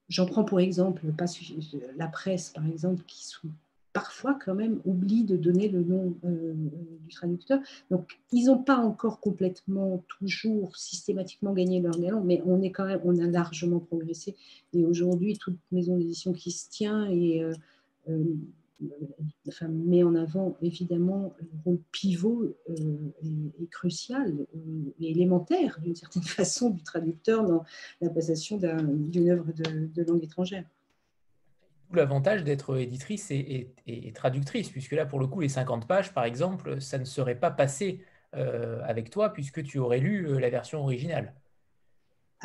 J'en 0.09 0.25
prends 0.25 0.43
pour 0.43 0.59
exemple 0.59 1.03
la 1.97 2.07
presse, 2.07 2.49
par 2.49 2.65
exemple, 2.67 3.03
qui 3.07 3.25
parfois 3.95 4.37
quand 4.45 4.53
même 4.53 4.81
oublie 4.83 5.23
de 5.23 5.37
donner 5.37 5.69
le 5.69 5.81
nom 5.81 6.15
euh, 6.25 6.53
du 7.07 7.15
traducteur. 7.15 7.61
Donc, 7.89 8.19
ils 8.33 8.47
n'ont 8.47 8.61
pas 8.61 8.75
encore 8.75 9.21
complètement, 9.21 10.03
toujours, 10.19 10.75
systématiquement 10.75 11.53
gagné 11.53 11.79
leur 11.79 11.97
néant, 11.97 12.21
mais 12.21 12.41
on 12.45 12.61
est 12.61 12.71
quand 12.71 12.83
même, 12.83 12.99
on 13.05 13.17
a 13.19 13.25
largement 13.25 13.79
progressé. 13.79 14.35
Et 14.73 14.85
aujourd'hui, 14.85 15.37
toute 15.37 15.57
maison 15.71 15.97
d'édition 15.97 16.33
qui 16.33 16.51
se 16.51 16.69
tient 16.69 17.09
et 17.09 17.41
euh, 17.41 17.53
euh, 18.09 18.35
enfin, 19.47 19.67
met 19.67 20.03
en 20.03 20.15
avant 20.15 20.57
évidemment 20.61 21.33
le 21.39 21.47
rôle 21.63 21.79
pivot 21.91 22.55
euh, 22.69 22.73
et, 23.61 23.67
crucial 23.67 24.45
euh, 24.55 24.93
et 24.99 25.11
élémentaire 25.11 25.79
d'une 25.81 25.95
certaine 25.95 26.23
façon 26.23 26.69
du 26.69 26.83
traducteur 26.83 27.45
dans 27.45 27.63
la 28.01 28.09
passation 28.09 28.57
d'une 28.57 29.29
œuvre 29.29 29.51
de, 29.53 30.03
langue 30.03 30.23
étrangère. 30.23 30.65
L'avantage 31.93 32.43
d'être 32.43 32.77
éditrice 32.77 33.29
et, 33.31 34.11
traductrice, 34.13 34.69
puisque 34.69 34.93
là, 34.93 35.05
pour 35.05 35.19
le 35.19 35.27
coup, 35.27 35.39
les 35.39 35.49
50 35.49 35.87
pages, 35.87 36.13
par 36.13 36.25
exemple, 36.25 36.81
ça 36.81 36.97
ne 36.97 37.05
serait 37.05 37.39
pas 37.39 37.51
passé 37.51 38.01
euh, 38.35 38.81
avec 38.83 39.11
toi, 39.11 39.31
puisque 39.31 39.63
tu 39.63 39.77
aurais 39.77 39.99
lu 39.99 40.39
la 40.39 40.49
version 40.49 40.81
originale. 40.81 41.33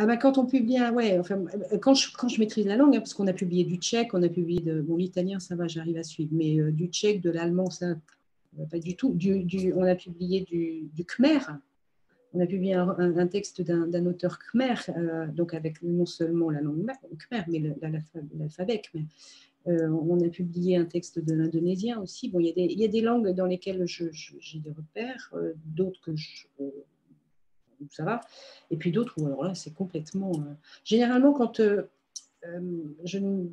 Ah 0.02 0.06
bah, 0.06 0.16
quand 0.16 0.38
on 0.38 0.46
publie, 0.46 0.80
ouais, 0.94 1.18
enfin, 1.18 1.44
quand, 1.82 1.92
je, 1.92 2.08
quand 2.16 2.28
je 2.28 2.40
maîtrise 2.40 2.64
la 2.64 2.76
langue, 2.76 2.96
hein, 2.96 3.00
parce 3.00 3.12
qu'on 3.12 3.26
a 3.26 3.34
publié 3.34 3.64
du 3.64 3.76
tchèque, 3.76 4.14
on 4.14 4.22
a 4.22 4.30
publié 4.30 4.60
de, 4.62 4.80
bon, 4.80 4.96
l'italien, 4.96 5.38
ça 5.40 5.56
va, 5.56 5.68
j'arrive 5.68 5.98
à 5.98 6.02
suivre, 6.02 6.30
mais 6.32 6.58
euh, 6.58 6.72
du 6.72 6.86
tchèque, 6.86 7.20
de 7.20 7.28
l'allemand, 7.28 7.68
ça, 7.68 7.96
pas 8.70 8.78
du 8.78 8.96
tout. 8.96 9.12
Du, 9.12 9.44
du, 9.44 9.74
on 9.74 9.82
a 9.82 9.94
publié 9.94 10.40
du, 10.40 10.88
du 10.94 11.04
khmer, 11.04 11.40
on 12.32 12.40
a 12.40 12.46
publié 12.46 12.72
un, 12.72 13.26
texte 13.26 13.60
d'un 13.60 14.06
auteur 14.06 14.38
khmer, 14.38 14.74
donc 15.34 15.52
avec 15.52 15.82
non 15.82 16.06
seulement 16.06 16.48
la 16.48 16.62
langue 16.62 16.86
khmer, 17.18 17.44
mais 17.48 17.62
l'alphabet 18.38 18.80
khmer. 18.80 19.04
on 19.66 20.18
a 20.24 20.28
publié 20.30 20.78
un 20.78 20.86
texte 20.86 21.18
de 21.18 21.34
l'indonésien 21.34 22.00
aussi. 22.00 22.30
Bon, 22.30 22.40
il 22.40 22.54
y, 22.56 22.74
y, 22.74 22.84
a 22.86 22.88
des, 22.88 23.02
langues 23.02 23.34
dans 23.34 23.46
lesquelles 23.46 23.84
j'ai 23.86 24.60
des 24.60 24.70
repères, 24.70 25.34
d'autres 25.66 26.00
que 26.00 26.16
je, 26.16 26.46
ça 27.90 28.04
va, 28.04 28.20
et 28.70 28.76
puis 28.76 28.92
d'autres 28.92 29.14
où 29.18 29.26
alors 29.26 29.44
là 29.44 29.54
c'est 29.54 29.72
complètement. 29.72 30.32
généralement, 30.84 31.32
quand 31.32 31.60
je 33.04 33.18
ne 33.18 33.46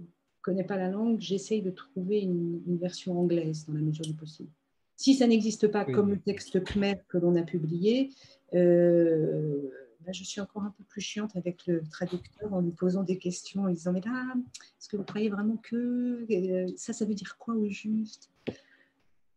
connais 0.47 0.63
pas 0.63 0.77
la 0.77 0.89
langue, 0.89 1.19
j'essaye 1.19 1.61
de 1.61 1.71
trouver 1.71 2.21
une, 2.21 2.77
version 2.79 3.19
anglaise 3.19 3.65
dans 3.67 3.73
la 3.73 3.81
mesure 3.81 4.05
du 4.05 4.13
possible. 4.13 4.49
Si 4.95 5.13
ça 5.13 5.27
n'existe 5.27 5.67
pas 5.67 5.83
comme 5.83 6.09
le 6.09 6.19
texte 6.19 6.63
khmer 6.63 6.95
que 7.09 7.17
l'on 7.17 7.35
a 7.35 7.41
publié, 7.41 8.11
euh, 8.53 9.69
bah, 10.05 10.13
je 10.13 10.23
suis 10.23 10.39
encore 10.39 10.63
un 10.63 10.73
peu 10.77 10.85
plus 10.85 11.01
chiante 11.01 11.35
avec 11.35 11.67
le 11.67 11.83
traducteur 11.91 12.53
en 12.53 12.61
lui 12.61 12.71
posant 12.71 13.03
des 13.03 13.17
questions, 13.17 13.63
en 13.63 13.65
lui 13.67 13.73
disant 13.73 13.91
Mais 13.91 13.99
là, 13.99 14.33
est-ce 14.79 14.87
que 14.87 14.95
vous 14.95 15.03
croyez 15.03 15.27
vraiment 15.27 15.57
que 15.57 16.25
euh, 16.31 16.71
ça, 16.77 16.93
ça 16.93 17.03
veut 17.03 17.13
dire 17.13 17.37
quoi 17.37 17.53
au 17.53 17.67
juste? 17.67 18.31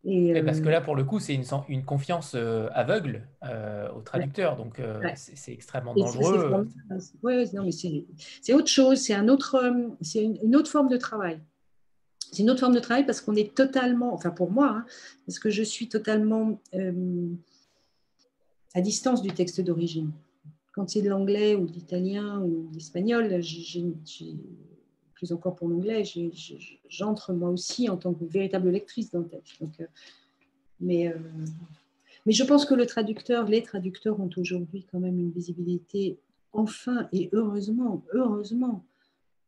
Et, 0.05 0.43
parce 0.43 0.61
que 0.61 0.69
euh, 0.69 0.71
là, 0.71 0.81
pour 0.81 0.97
le 0.97 1.05
coup, 1.05 1.21
c'est 1.21 1.35
une, 1.35 1.45
une 1.69 1.85
confiance 1.85 2.35
aveugle 2.73 3.27
au 3.95 4.01
traducteur, 4.01 4.57
donc 4.57 4.81
c'est 5.15 5.53
extrêmement 5.53 5.95
dangereux. 5.95 6.67
Oui, 7.23 7.47
c'est 8.43 8.55
autre 8.55 8.69
chose, 8.69 8.99
c'est 8.99 9.15
un 9.15 9.29
autre, 9.29 9.73
c'est 10.01 10.25
une, 10.25 10.57
autre 10.57 10.71
forme 10.71 10.89
de 10.89 10.97
travail. 10.97 11.41
C'est 12.33 12.43
une 12.43 12.51
autre 12.51 12.61
forme 12.61 12.75
de 12.75 12.81
travail 12.81 13.05
parce 13.05 13.21
qu'on 13.21 13.35
est 13.35 13.55
totalement, 13.55 14.15
enfin 14.15 14.31
pour 14.31 14.53
moi, 14.53 14.69
hein, 14.69 14.85
parce 15.27 15.39
que 15.39 15.51
je 15.51 15.63
suis 15.63 15.89
totalement 15.89 16.61
à 18.75 18.81
distance 18.81 19.21
du 19.21 19.33
texte 19.33 19.61
d'origine. 19.61 20.13
Quand 20.73 20.89
c'est 20.89 21.03
de 21.03 21.11
l'anglais 21.11 21.57
ou 21.57 21.67
de 21.67 21.73
l'italien 21.73 22.41
ou 22.41 22.69
de 22.71 22.75
l'espagnol, 22.75 23.29
plus 25.21 25.33
encore 25.33 25.55
pour 25.55 25.69
l'anglais, 25.69 26.03
j'entre 26.89 27.35
moi 27.35 27.51
aussi 27.51 27.91
en 27.91 27.99
tant 27.99 28.15
que 28.15 28.25
véritable 28.25 28.71
lectrice 28.71 29.11
dans 29.11 29.19
le 29.19 29.29
texte. 29.29 29.61
Euh, 29.63 29.85
mais, 30.81 31.09
euh, 31.09 31.19
mais 32.25 32.33
je 32.33 32.43
pense 32.43 32.65
que 32.65 32.73
le 32.73 32.87
traducteur, 32.87 33.47
les 33.47 33.63
traducteurs 33.63 34.19
ont 34.19 34.31
aujourd'hui 34.39 34.87
quand 34.91 34.99
même 34.99 35.19
une 35.19 35.31
visibilité, 35.31 36.19
enfin 36.55 37.07
et 37.13 37.29
heureusement, 37.33 38.03
heureusement. 38.15 38.83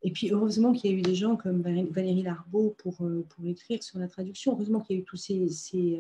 Et 0.03 0.11
puis 0.11 0.31
heureusement 0.31 0.75
qu'il 0.75 0.91
y 0.91 0.95
a 0.95 0.99
eu 0.99 1.01
des 1.01 1.15
gens 1.15 1.37
comme 1.37 1.63
Valérie 1.63 2.23
Larbeau 2.23 2.75
pour, 2.77 3.01
euh, 3.01 3.25
pour 3.31 3.47
écrire 3.47 3.83
sur 3.83 3.99
la 3.99 4.09
traduction. 4.09 4.53
Heureusement 4.53 4.81
qu'il 4.81 4.97
y 4.97 4.99
a 4.99 5.03
eu 5.03 5.05
tous 5.07 5.17
ces, 5.17 5.99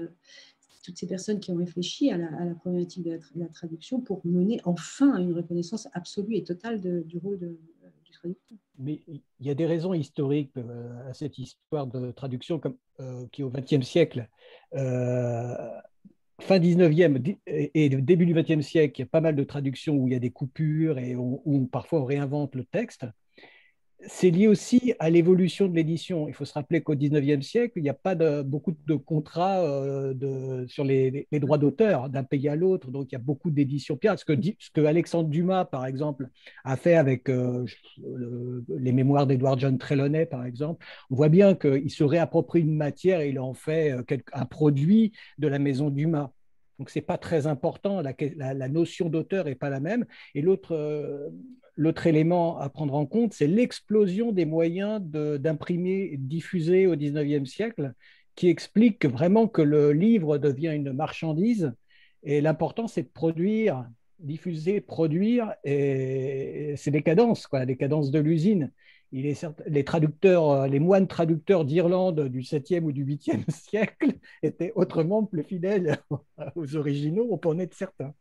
toutes 0.82 0.99
ces 0.99 1.07
personnes 1.07 1.40
qui 1.40 1.51
ont 1.51 1.57
réfléchi 1.57 2.11
à 2.11 2.19
la, 2.19 2.55
problématique 2.57 3.05
de 3.05 3.19
la, 3.36 3.47
traduction 3.47 4.03
pour 4.03 4.20
mener 4.27 4.61
enfin 4.65 5.16
une 5.16 5.32
reconnaissance 5.32 5.89
absolue 5.94 6.36
et 6.36 6.44
totale 6.44 6.78
du 7.07 7.16
rôle 7.16 7.39
du 7.39 7.57
Mais 8.78 9.01
il 9.07 9.23
y 9.40 9.51
a 9.51 9.55
des 9.55 9.66
raisons 9.66 9.94
historiques 9.94 10.53
euh, 10.57 11.09
à 11.09 11.15
cette 11.15 11.39
histoire 11.39 11.86
de 11.86 12.11
traduction 12.11 12.59
comme, 12.59 12.77
euh, 13.01 13.27
qui, 13.32 13.43
au 13.43 13.51
XXe 13.51 13.86
siècle, 13.86 14.28
euh, 14.74 15.70
fin 16.40 16.59
19e 16.59 17.36
et 17.47 17.89
début 17.89 18.27
du 18.27 18.35
XXe 18.35 18.66
siècle, 18.66 19.01
il 19.01 19.03
y 19.03 19.05
a 19.05 19.09
pas 19.09 19.20
mal 19.20 19.36
de 19.36 19.44
traductions 19.44 19.94
où 19.94 20.09
il 20.09 20.12
y 20.12 20.16
a 20.16 20.20
des 20.20 20.31
coupures 20.31 20.99
et 20.99 21.15
où 21.15 21.69
parfois 21.70 22.01
on 22.01 22.05
réinvente 22.05 22.55
le 22.55 22.65
texte 22.65 23.07
c'est 24.07 24.31
lié 24.31 24.49
aussi 24.49 24.95
à 24.99 25.11
l'évolution 25.11 25.69
de 25.69 25.74
l'édition. 25.74 26.29
Il 26.29 26.35
faut 26.35 26.45
se 26.45 26.53
rappeler 26.53 26.81
qu'au 26.83 26.95
XIXe 26.95 27.45
siècle, 27.47 27.74
il 27.77 27.83
n'y 27.83 27.89
a 27.89 27.95
pas 27.95 28.15
beaucoup 28.43 28.74
de 28.87 28.95
contrats 28.95 29.61
euh, 29.61 30.66
sur 30.69 30.85
les, 30.85 31.29
droits 31.33 31.59
d'auteur 31.59 32.09
d'un 32.09 32.24
pays 32.24 32.49
à 32.49 32.57
l'autre, 32.57 32.91
donc 32.91 33.11
il 33.11 33.15
y 33.15 33.16
a 33.16 33.20
beaucoup 33.20 33.51
d'éditions 33.51 33.97
pirates. 33.97 34.20
Ce 34.20 34.24
que, 34.24 34.35
ce 34.59 34.70
que 34.70 34.81
Alexandre 34.81 35.29
Dumas, 35.29 35.65
par 35.65 35.87
exemple, 35.87 36.29
a 36.65 36.77
fait 36.77 36.95
avec 36.95 37.29
euh, 37.29 37.65
les 38.69 38.93
mémoires 38.93 39.27
d'Edward 39.27 39.61
John 39.61 39.79
Trelawney, 39.79 40.27
par 40.27 40.45
exemple, 40.45 40.85
on 41.11 41.16
voit 41.16 41.29
bien 41.29 41.55
qu'il 41.55 41.91
se 41.91 42.05
réapproprie 42.05 42.61
une 42.61 42.77
matière 42.77 43.20
et 43.20 43.31
il 43.31 43.39
en 43.39 43.55
fait 43.55 43.93
euh, 43.93 44.03
un 44.33 44.47
produit 44.47 45.12
de 45.39 45.49
la 45.49 45.59
maison 45.59 45.91
Dumas. 45.91 46.31
Donc, 46.79 46.91
ce 46.91 46.99
n'est 46.99 47.05
pas 47.05 47.19
très 47.19 47.47
important, 47.47 48.01
la, 48.01 48.15
la 48.55 48.69
notion 48.69 49.09
d'auteur 49.09 49.45
n'est 49.45 49.55
pas 49.55 49.70
la 49.70 49.79
même. 49.79 50.05
Et 50.35 50.43
l'autre 50.43 50.74
L'autre 51.77 52.07
élément 52.07 52.59
à 52.59 52.69
prendre 52.69 52.94
en 52.94 53.07
compte, 53.07 53.32
c'est 53.32 53.47
l'explosion 53.47 54.32
des 54.32 54.44
moyens 54.44 55.01
d'imprimer 55.03 56.11
et 56.12 56.16
de 56.19 56.27
diffuser 56.27 56.86
au 56.86 56.97
XIXe 56.97 57.49
siècle, 57.49 57.94
qui 58.35 58.49
explique 58.49 59.07
vraiment 59.07 59.49
que 59.49 59.62
le 59.62 59.93
livre 59.93 60.39
devient 60.39 60.73
une 60.74 60.93
marchandise. 60.93 61.73
Et 62.23 62.40
l'important, 62.40 62.89
c'est 62.89 63.03
de 63.03 63.09
produire, 63.09 63.86
diffuser, 64.19 64.81
produire, 64.81 65.53
et 65.65 66.74
c'est 66.77 66.90
des 66.90 67.03
cadences, 67.03 67.47
quoi, 67.47 67.66
des 67.66 67.77
cadences 67.77 68.11
de 68.11 68.20
l'usine. 68.20 68.70
les 69.12 69.85
traducteurs, 69.85 70.69
les 70.69 70.78
moines 70.78 71.09
traducteurs 71.09 71.65
d'Irlande 71.65 72.28
du 72.28 72.40
7e 72.40 72.85
ou 72.85 72.93
du 72.93 73.05
8e 73.05 73.44
siècle 73.51 74.12
étaient 74.43 74.73
autrement 74.74 75.24
plus 75.24 75.43
fidèles 75.43 75.99
aux 76.55 76.77
originaux, 76.77 77.28
on 77.31 77.39
peut 77.39 77.49
en 77.49 77.59
être 77.59 77.74
certain. 77.74 78.15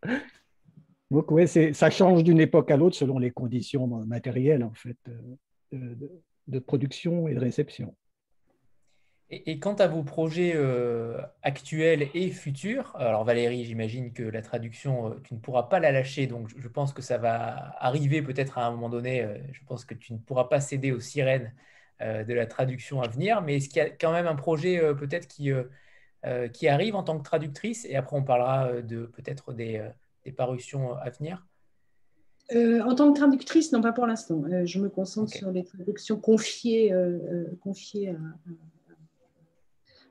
Donc, 1.11 1.29
ouais, 1.29 1.45
ça 1.45 1.89
change 1.89 2.23
d'une 2.23 2.39
époque 2.39 2.71
à 2.71 2.77
l'autre 2.77 2.95
selon 2.95 3.19
les 3.19 3.31
conditions 3.31 3.85
matérielles, 3.85 4.63
en 4.63 4.73
fait, 4.73 4.97
euh, 5.73 5.95
de, 6.47 6.59
production 6.59 7.27
et 7.27 7.35
de 7.35 7.39
réception. 7.39 7.93
Et, 9.29 9.59
quant 9.59 9.73
à 9.73 9.87
vos 9.87 10.03
projets 10.03 10.53
euh, 10.55 11.21
actuels 11.41 12.07
et 12.13 12.29
futurs, 12.29 12.95
alors 12.95 13.25
Valérie, 13.25 13.65
j'imagine 13.65 14.13
que 14.13 14.23
la 14.23 14.41
traduction, 14.41 15.11
euh, 15.11 15.19
tu 15.25 15.33
ne 15.33 15.39
pourras 15.39 15.63
pas 15.63 15.81
la 15.81 15.91
lâcher, 15.91 16.27
donc 16.27 16.49
je 16.57 16.67
pense 16.69 16.93
que 16.93 17.01
ça 17.01 17.17
va 17.17 17.75
arriver 17.79 18.21
peut-être 18.21 18.57
à 18.57 18.65
un 18.65 18.71
moment 18.71 18.89
donné. 18.89 19.27
je 19.51 19.59
pense 19.65 19.83
que 19.83 19.93
tu 19.93 20.13
ne 20.13 20.17
pourras 20.17 20.45
pas 20.45 20.61
céder 20.61 20.93
aux 20.93 21.01
sirènes 21.01 21.53
de 21.99 22.33
la 22.33 22.45
traduction 22.45 23.01
à 23.01 23.09
venir, 23.09 23.41
mais 23.41 23.57
est-ce 23.57 23.67
qu'il 23.67 23.77
y 23.77 23.85
a 23.85 23.89
quand 23.89 24.13
même 24.13 24.27
un 24.27 24.35
projet 24.35 24.79
peut-être 24.95 25.27
qui, 25.27 25.51
qui 26.53 26.67
arrive 26.69 26.95
en 26.95 27.03
tant 27.03 27.17
que 27.17 27.23
traductrice? 27.23 27.85
Et 27.85 27.95
après, 27.95 28.15
on 28.17 28.23
parlera 28.23 28.81
de 28.81 29.05
peut-être 29.05 29.53
des 29.53 29.87
des 30.25 30.31
parutions 30.31 30.95
à 30.95 31.09
venir? 31.09 31.45
Euh, 32.53 32.81
en 32.81 32.95
tant 32.95 33.11
que 33.13 33.17
traductrice, 33.17 33.71
non, 33.71 33.81
pas 33.81 33.93
pour 33.93 34.07
l'instant. 34.07 34.43
Euh, 34.51 34.65
je 34.65 34.79
me 34.79 34.89
concentre 34.89 35.31
sur 35.31 35.51
les 35.51 35.63
traductions 35.63 36.17
confiées, 36.17 36.91
euh, 36.91 37.45
confiées 37.61 38.13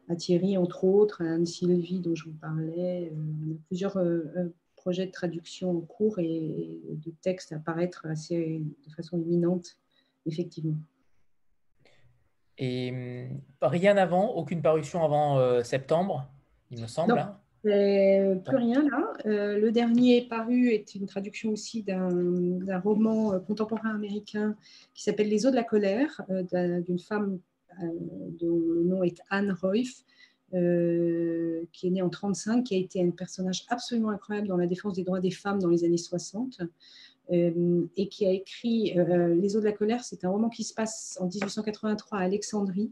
à, 0.08 0.16
Thierry, 0.16 0.56
entre 0.56 0.84
autres, 0.84 1.22
à 1.22 1.34
Anne-Sylvie, 1.34 2.00
dont 2.00 2.14
je 2.14 2.24
vous 2.24 2.34
parlais. 2.34 3.12
on 3.14 3.52
a 3.52 3.56
plusieurs 3.66 3.98
projets 4.74 5.06
de 5.06 5.12
traduction 5.12 5.70
en 5.70 5.80
cours 5.80 6.18
et, 6.18 6.80
de 6.88 7.12
textes 7.20 7.52
à 7.52 7.58
paraître 7.58 8.06
assez, 8.06 8.62
de 8.86 8.92
façon 8.94 9.18
imminente, 9.18 9.76
effectivement. 10.26 10.78
Et 12.58 13.30
hum, 13.30 13.40
rien 13.62 13.96
avant, 13.96 14.30
aucune 14.34 14.62
parution 14.62 15.04
avant 15.04 15.62
septembre, 15.62 16.28
il 16.70 16.80
me 16.80 16.86
semble. 16.86 17.18
Hein? 17.18 17.39
Plus 17.62 18.56
rien 18.56 18.82
là. 18.82 19.12
Euh, 19.26 19.58
le 19.58 19.70
dernier 19.70 20.22
paru 20.22 20.68
est 20.68 20.94
une 20.94 21.06
traduction 21.06 21.50
aussi 21.50 21.82
d'un 21.82 22.80
roman 22.82 23.34
euh, 23.34 23.38
contemporain 23.38 23.94
américain 23.94 24.56
qui 24.94 25.02
s'appelle 25.02 25.28
Les 25.28 25.46
eaux 25.46 25.50
de 25.50 25.56
la 25.56 25.64
colère, 25.64 26.22
euh, 26.30 26.80
d'une 26.80 26.98
femme 26.98 27.38
dont 28.40 28.58
le 28.58 28.82
nom 28.82 29.02
est 29.02 29.22
Anne 29.30 29.56
Royf, 29.62 30.02
qui 30.50 30.56
est 30.56 31.90
née 31.90 32.02
en 32.02 32.10
1935, 32.10 32.64
qui 32.64 32.74
a 32.74 32.78
été 32.78 33.02
un 33.02 33.10
personnage 33.10 33.64
absolument 33.68 34.10
incroyable 34.10 34.48
dans 34.48 34.56
la 34.56 34.66
défense 34.66 34.96
des 34.96 35.04
droits 35.04 35.20
des 35.20 35.30
femmes 35.30 35.60
dans 35.60 35.68
les 35.68 35.84
années 35.84 35.96
60. 35.96 36.60
et 37.30 38.08
qui 38.08 38.26
a 38.26 38.32
écrit 38.32 38.92
Les 39.40 39.56
eaux 39.56 39.60
de 39.60 39.64
la 39.64 39.72
colère, 39.72 40.02
c'est 40.02 40.24
un 40.24 40.30
roman 40.30 40.50
qui 40.50 40.64
se 40.64 40.74
passe 40.74 41.16
en 41.20 41.26
1883 41.26 42.18
à 42.18 42.22
Alexandrie. 42.22 42.90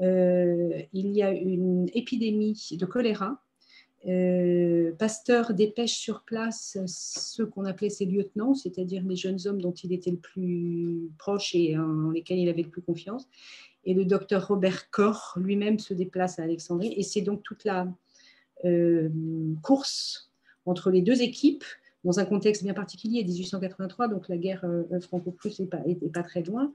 il 0.00 0.86
y 0.92 1.22
a 1.22 1.30
une 1.30 1.88
épidémie 1.94 2.68
de 2.72 2.84
choléra 2.84 3.40
euh, 4.08 4.92
Pasteur 4.92 5.52
dépêche 5.52 5.94
sur 5.94 6.22
place 6.22 6.78
ceux 6.86 7.46
qu'on 7.46 7.64
appelait 7.64 7.90
ses 7.90 8.06
lieutenants, 8.06 8.54
c'est-à-dire 8.54 9.02
les 9.04 9.16
jeunes 9.16 9.38
hommes 9.46 9.60
dont 9.60 9.72
il 9.72 9.92
était 9.92 10.10
le 10.10 10.16
plus 10.16 11.10
proche 11.18 11.54
et 11.54 11.76
en 11.76 12.10
lesquels 12.10 12.38
il 12.38 12.48
avait 12.48 12.62
le 12.62 12.70
plus 12.70 12.82
confiance. 12.82 13.28
Et 13.84 13.94
le 13.94 14.04
docteur 14.04 14.48
Robert 14.48 14.90
Koch 14.90 15.36
lui-même 15.36 15.78
se 15.78 15.94
déplace 15.94 16.38
à 16.38 16.42
Alexandrie. 16.42 16.94
Et 16.96 17.02
c'est 17.02 17.22
donc 17.22 17.42
toute 17.42 17.64
la 17.64 17.88
euh, 18.64 19.08
course 19.62 20.30
entre 20.66 20.90
les 20.90 21.02
deux 21.02 21.22
équipes 21.22 21.64
dans 22.04 22.18
un 22.18 22.24
contexte 22.24 22.62
bien 22.62 22.74
particulier, 22.74 23.24
1883, 23.24 24.08
donc 24.08 24.28
la 24.28 24.38
guerre 24.38 24.64
euh, 24.64 25.00
franco-prusse 25.00 25.60
n'est 25.60 25.66
pas, 25.66 25.82
pas, 26.12 26.22
très 26.22 26.42
loin. 26.42 26.72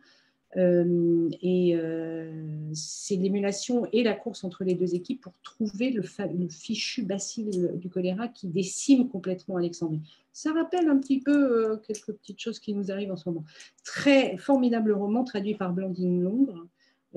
Euh, 0.58 1.30
et 1.42 1.76
euh, 1.76 2.72
c'est 2.74 3.16
l'émulation 3.16 3.88
et 3.92 4.04
la 4.04 4.14
course 4.14 4.44
entre 4.44 4.64
les 4.64 4.74
deux 4.74 4.96
équipes 4.96 5.22
pour 5.22 5.34
trouver 5.44 5.92
le, 5.92 6.02
fichu 6.50 7.04
bacille 7.04 7.70
du 7.74 7.90
choléra 7.90 8.28
qui 8.30 8.48
décime 8.48 9.10
complètement 9.10 9.58
Alexandrie. 9.58 10.02
Ça 10.32 10.54
rappelle 10.54 10.88
un 10.88 10.98
petit 10.98 11.20
peu 11.20 11.34
euh, 11.34 11.78
quelques 11.78 12.14
petites 12.14 12.40
choses 12.40 12.60
qui 12.60 12.74
nous 12.74 12.92
arrivent 12.92 13.12
en 13.12 13.18
ce 13.18 13.28
moment. 13.28 13.44
Très 13.84 14.38
formidable 14.38 14.94
roman 14.94 15.24
traduit 15.24 15.56
par 15.56 15.74
Blandine 15.74 16.22
Londres 16.22 16.68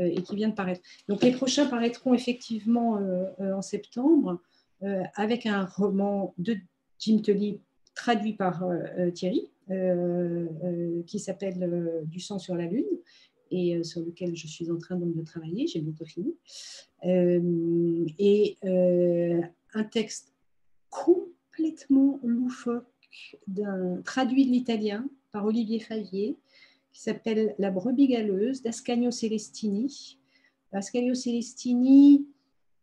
et 0.00 0.22
qui 0.22 0.36
vient 0.36 0.48
de 0.48 0.54
paraître. 0.54 0.80
Donc 1.08 1.24
les 1.24 1.32
prochains 1.32 1.66
paraîtront 1.66 2.14
effectivement 2.14 3.00
en 3.40 3.62
septembre 3.62 4.40
avec 5.16 5.44
un 5.44 5.64
roman 5.64 6.34
de 6.38 6.56
Jim 7.00 7.18
Tully 7.20 7.58
traduit 7.96 8.34
par 8.34 8.62
Thierry, 9.12 9.50
qui 11.06 11.18
s'appelle 11.18 12.02
Du 12.06 12.20
sang 12.20 12.38
sur 12.38 12.56
la 12.56 12.66
lune 12.66 12.84
et 13.50 13.82
sur 13.82 14.00
lequel 14.00 14.36
je 14.36 14.46
suis 14.46 14.70
en 14.70 14.78
train 14.78 14.96
donc 14.96 15.14
de 15.14 15.22
travailler, 15.22 15.66
j'ai 15.66 15.80
bientôt 15.80 16.04
fini. 16.04 16.34
et 17.02 18.56
un 18.62 19.84
texte 19.84 20.32
complètement 20.90 22.20
loufoque, 22.22 22.84
traduit 24.04 24.46
de 24.46 24.50
l'italien 24.50 25.08
par 25.32 25.44
Olivier 25.44 25.80
Favier, 25.80 26.36
qui 26.92 27.00
s'appelle 27.02 27.54
La 27.58 27.70
brebis 27.70 28.08
galeuse 28.08 28.62
d'Ascanio 28.62 29.10
Celestini. 29.10 30.18
Ascanio 30.72 31.14
Celestini 31.14 32.26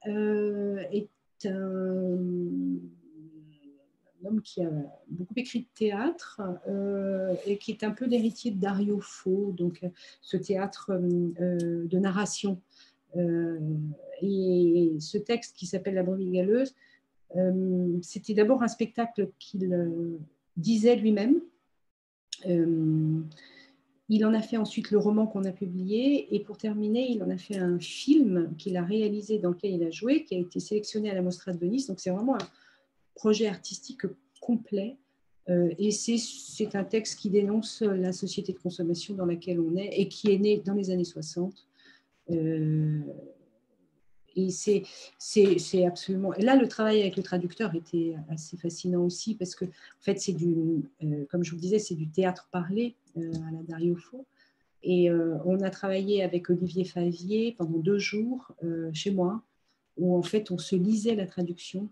euh, 0.07 0.81
est 0.91 1.09
un, 1.45 2.17
homme 4.25 4.41
qui 4.41 4.63
a 4.63 4.69
beaucoup 5.09 5.33
écrit 5.37 5.61
de 5.61 5.67
théâtre 5.73 6.41
euh, 6.67 7.33
et 7.45 7.57
qui 7.57 7.71
est 7.71 7.83
un 7.83 7.91
peu 7.91 8.05
l'héritier 8.05 8.51
de 8.51 8.59
Dario 8.59 8.99
Fo, 8.99 9.53
donc 9.57 9.85
ce 10.21 10.37
théâtre 10.37 10.91
euh, 10.91 11.85
de 11.85 11.99
narration. 11.99 12.61
et 14.21 14.95
ce 14.99 15.17
texte 15.17 15.55
qui 15.55 15.65
s'appelle 15.65 15.95
La 15.95 16.03
brebis 16.03 16.31
galeuse, 16.31 16.73
c'était 18.01 18.33
d'abord 18.33 18.63
un 18.63 18.67
spectacle 18.67 19.29
qu'il 19.39 20.17
disait 20.57 20.95
lui-même. 20.95 21.41
Il 24.07 24.23
en 24.25 24.33
a 24.35 24.41
fait 24.41 24.57
ensuite 24.57 24.91
le 24.91 24.99
roman 24.99 25.25
qu'on 25.25 25.45
a 25.45 25.51
publié 25.51 26.35
et 26.35 26.39
pour 26.39 26.57
terminer, 26.57 27.09
il 27.09 27.23
en 27.23 27.29
a 27.29 27.37
fait 27.37 27.57
un 27.57 27.79
film 27.79 28.53
qu'il 28.57 28.77
a 28.77 28.83
réalisé 28.83 29.39
dans 29.39 29.49
lequel 29.49 29.71
il 29.71 29.83
a 29.83 29.89
joué, 29.89 30.23
qui 30.23 30.35
a 30.35 30.37
été 30.37 30.59
sélectionné 30.59 31.09
à 31.09 31.15
la 31.15 31.23
Mostra 31.23 31.53
de 31.53 31.57
Venise. 31.57 31.87
Donc 31.87 31.99
c'est 31.99 32.11
vraiment 32.11 32.35
un 32.35 32.47
projet 33.15 33.47
artistique 33.47 34.01
complet 34.41 34.97
euh, 35.49 35.73
et 35.77 35.91
c'est 35.91 36.75
un 36.75 36.83
texte 36.83 37.19
qui 37.19 37.29
dénonce 37.29 37.81
la 37.81 38.13
société 38.13 38.53
de 38.53 38.59
consommation 38.59 39.15
dans 39.15 39.25
laquelle 39.25 39.59
on 39.59 39.75
est 39.75 39.99
et 39.99 40.07
qui 40.07 40.31
est 40.31 40.37
né 40.37 40.61
dans 40.65 40.73
les 40.73 40.89
années 40.91 41.03
60. 41.03 41.67
Euh, 42.31 42.99
et 44.35 44.49
c'est 44.49 45.85
absolument. 45.85 46.33
Et 46.33 46.41
là, 46.41 46.55
le 46.55 46.67
travail 46.67 47.01
avec 47.01 47.15
le 47.15 47.23
traducteur 47.23 47.73
était 47.73 48.15
assez 48.29 48.57
fascinant 48.57 49.03
aussi 49.05 49.35
parce 49.35 49.55
que, 49.55 49.65
en 49.65 50.01
fait, 50.01 50.19
c'est 50.19 50.33
du, 50.33 50.83
euh, 51.03 51.25
comme 51.29 51.43
je 51.43 51.51
vous 51.51 51.59
disais, 51.59 51.79
c'est 51.79 51.95
du 51.95 52.09
théâtre 52.09 52.49
parlé 52.51 52.95
euh, 53.17 53.31
à 53.47 53.51
la 53.51 53.63
Dario. 53.63 53.97
Et 54.83 55.09
euh, 55.09 55.37
on 55.45 55.61
a 55.61 55.69
travaillé 55.69 56.21
avec 56.21 56.49
Olivier 56.49 56.83
Favier 56.83 57.55
pendant 57.57 57.79
deux 57.79 57.97
jours 57.97 58.51
chez 58.93 59.11
moi, 59.11 59.41
où 59.97 60.15
en 60.15 60.21
fait, 60.21 60.51
on 60.51 60.57
se 60.57 60.75
lisait 60.75 61.15
la 61.15 61.25
traduction. 61.25 61.89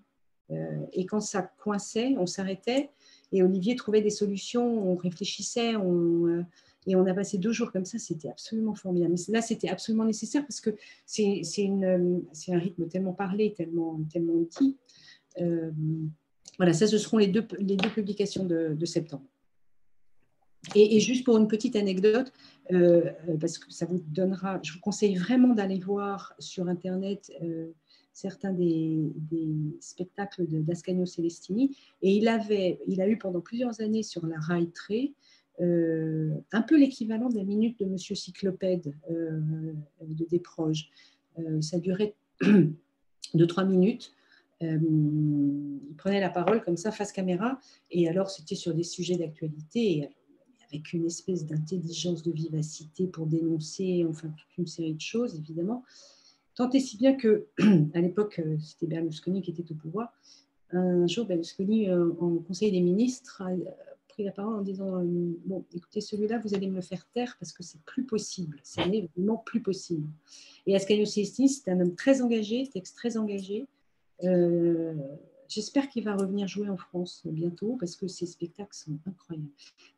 Et 0.92 1.06
quand 1.06 1.20
ça 1.20 1.42
coinçait, 1.42 2.16
on 2.18 2.26
s'arrêtait 2.26 2.90
et 3.32 3.44
Olivier 3.44 3.76
trouvait 3.76 4.02
des 4.02 4.10
solutions, 4.10 4.92
on 4.92 4.96
réfléchissait, 4.96 5.76
on 5.76 6.46
et 6.88 6.96
on 6.96 7.06
a 7.06 7.14
passé 7.14 7.38
deux 7.38 7.52
jours 7.52 7.72
comme 7.72 7.86
ça, 7.86 7.98
c'était 7.98 8.30
absolument 8.30 8.76
formidable. 8.76 9.16
Là, 9.30 9.42
c'était 9.42 9.70
absolument 9.70 10.06
nécessaire 10.06 10.42
parce 10.42 10.60
que 10.60 10.72
c'est 11.06 11.42
un 11.68 12.60
rythme 12.60 12.88
tellement 12.88 13.14
parlé, 13.14 13.54
tellement, 13.54 14.00
tellement 14.12 14.46
dit. 14.60 14.78
Euh, 15.40 15.72
voilà, 16.58 16.74
ça, 16.74 16.88
ce 16.88 16.98
seront 16.98 17.18
les 17.18 17.28
deux, 17.28 17.46
publications 17.94 18.46
de, 18.46 18.86
septembre. 18.86 19.26
Et, 20.76 21.00
juste 21.00 21.26
pour 21.26 21.38
une 21.38 21.48
petite 21.48 21.76
anecdote, 21.76 22.32
euh, 22.72 23.12
parce 23.40 23.58
que 23.58 23.72
ça 23.72 23.86
vous 23.86 24.02
donnera, 24.08 24.60
je 24.64 24.74
vous 24.74 24.80
conseille 24.80 25.16
vraiment 25.16 25.54
d'aller 25.54 25.80
voir 25.80 26.34
sur 26.40 26.68
Internet 26.68 27.32
euh, 27.42 27.72
certains 28.14 28.54
des, 28.54 29.12
spectacles 29.80 30.46
d'Ascanio 30.48 31.06
Celestini. 31.06 31.76
Et 32.02 32.16
il, 32.16 32.28
avait, 32.28 32.80
il 32.88 33.02
a 33.02 33.08
eu 33.08 33.18
pendant 33.18 33.42
plusieurs 33.42 33.82
années 33.82 34.04
sur 34.04 34.26
la 34.26 34.40
rail 34.40 34.72
euh, 35.62 36.34
un 36.52 36.62
peu 36.62 36.78
l'équivalent 36.80 37.30
de 37.30 37.38
la 37.38 37.44
minute 37.44 37.80
de 37.80 37.86
Monsieur 37.86 38.16
Cyclopède 38.16 38.96
euh, 39.12 39.40
de 40.02 40.26
Desproges. 40.26 40.90
Euh, 41.40 41.62
ça 41.62 41.80
durait 41.80 42.16
de 43.34 43.46
trois 43.46 43.66
minutes. 43.66 44.14
il 44.62 45.94
prenait 45.98 46.22
la 46.22 46.30
parole 46.30 46.64
comme 46.64 46.78
ça, 46.78 46.92
face 46.92 47.12
caméra, 47.12 47.60
et 47.92 48.08
alors 48.08 48.30
c'était 48.30 48.56
sur 48.56 48.74
des 48.74 48.84
sujets 48.84 49.18
d'actualité, 49.18 50.10
avec 50.70 50.94
une 50.94 51.06
espèce 51.06 51.46
d'intelligence, 51.46 52.24
de 52.24 52.32
vivacité 52.32 53.08
pour 53.08 53.28
dénoncer, 53.28 54.06
enfin 54.10 54.30
toute 54.30 54.58
une 54.58 54.68
série 54.68 54.94
de 54.94 55.02
choses, 55.02 55.36
évidemment. 55.36 55.84
Tant 56.56 56.70
et 56.70 56.80
si 56.80 56.98
bien 56.98 57.14
que, 57.14 57.48
à 57.94 58.02
l'époque, 58.02 58.42
c'était 58.60 58.88
Berlusconi 58.88 59.42
qui 59.42 59.52
était 59.52 59.72
au 59.72 59.76
pouvoir. 59.76 60.14
Un 60.72 61.08
jour, 61.08 61.26
Berlusconi, 61.26 61.92
en 61.92 62.38
Conseil 62.48 62.72
des 62.72 62.82
ministres, 62.82 63.44
pris 64.14 64.24
la 64.24 64.32
parole 64.32 64.56
en 64.56 64.62
disant 64.62 65.00
euh, 65.00 65.40
Bon, 65.46 65.66
écoutez, 65.74 66.02
celui-là, 66.02 66.40
vous 66.40 66.54
allez 66.54 66.68
me 66.68 66.82
faire 66.82 67.06
taire 67.14 67.36
parce 67.40 67.52
que 67.52 67.64
c'est 67.64 67.82
plus 67.82 68.04
possible. 68.04 68.60
C'est 68.64 68.84
vraiment 69.16 69.38
plus 69.38 69.62
possible. 69.62 70.08
Et 70.66 70.76
Ascanio 70.76 71.06
Celestini, 71.06 71.50
c'est 71.50 71.70
un 71.72 71.80
homme 71.80 71.96
très 71.96 72.22
engagé, 72.22 72.68
texte 72.72 72.96
très 72.96 73.18
engagé. 73.18 73.66
Euh, 74.24 74.94
j'espère 75.48 75.90
qu'il 75.90 76.04
va 76.04 76.16
revenir 76.16 76.48
jouer 76.48 76.70
en 76.70 76.78
France 76.78 77.24
bientôt 77.26 77.76
parce 77.80 77.96
que 77.96 78.08
ses 78.08 78.26
spectacles 78.26 78.76
sont 78.76 78.98
incroyables. 79.08 79.50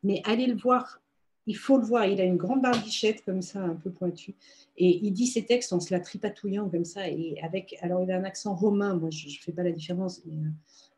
Mais 0.02 0.22
allez 0.24 0.46
le 0.46 0.56
voir, 0.56 1.00
il 1.46 1.56
faut 1.56 1.78
le 1.78 1.84
voir. 1.84 2.06
Il 2.06 2.20
a 2.20 2.24
une 2.24 2.36
grande 2.36 2.62
barbichette 2.62 3.24
comme 3.24 3.42
ça, 3.42 3.60
un 3.60 3.76
peu 3.76 3.90
pointue. 3.90 4.34
Et 4.76 5.00
il 5.02 5.12
dit 5.12 5.26
ses 5.26 5.44
textes 5.44 5.72
en 5.72 5.80
se 5.80 5.92
la 5.92 6.00
tripatouillant 6.00 6.68
comme 6.68 6.84
ça. 6.84 7.08
Et 7.08 7.40
avec, 7.42 7.76
alors, 7.80 8.02
il 8.02 8.10
a 8.10 8.16
un 8.16 8.24
accent 8.24 8.54
romain. 8.54 8.94
Moi, 8.94 9.10
je 9.10 9.28
ne 9.28 9.32
fais 9.32 9.52
pas 9.52 9.62
la 9.62 9.72
différence. 9.72 10.22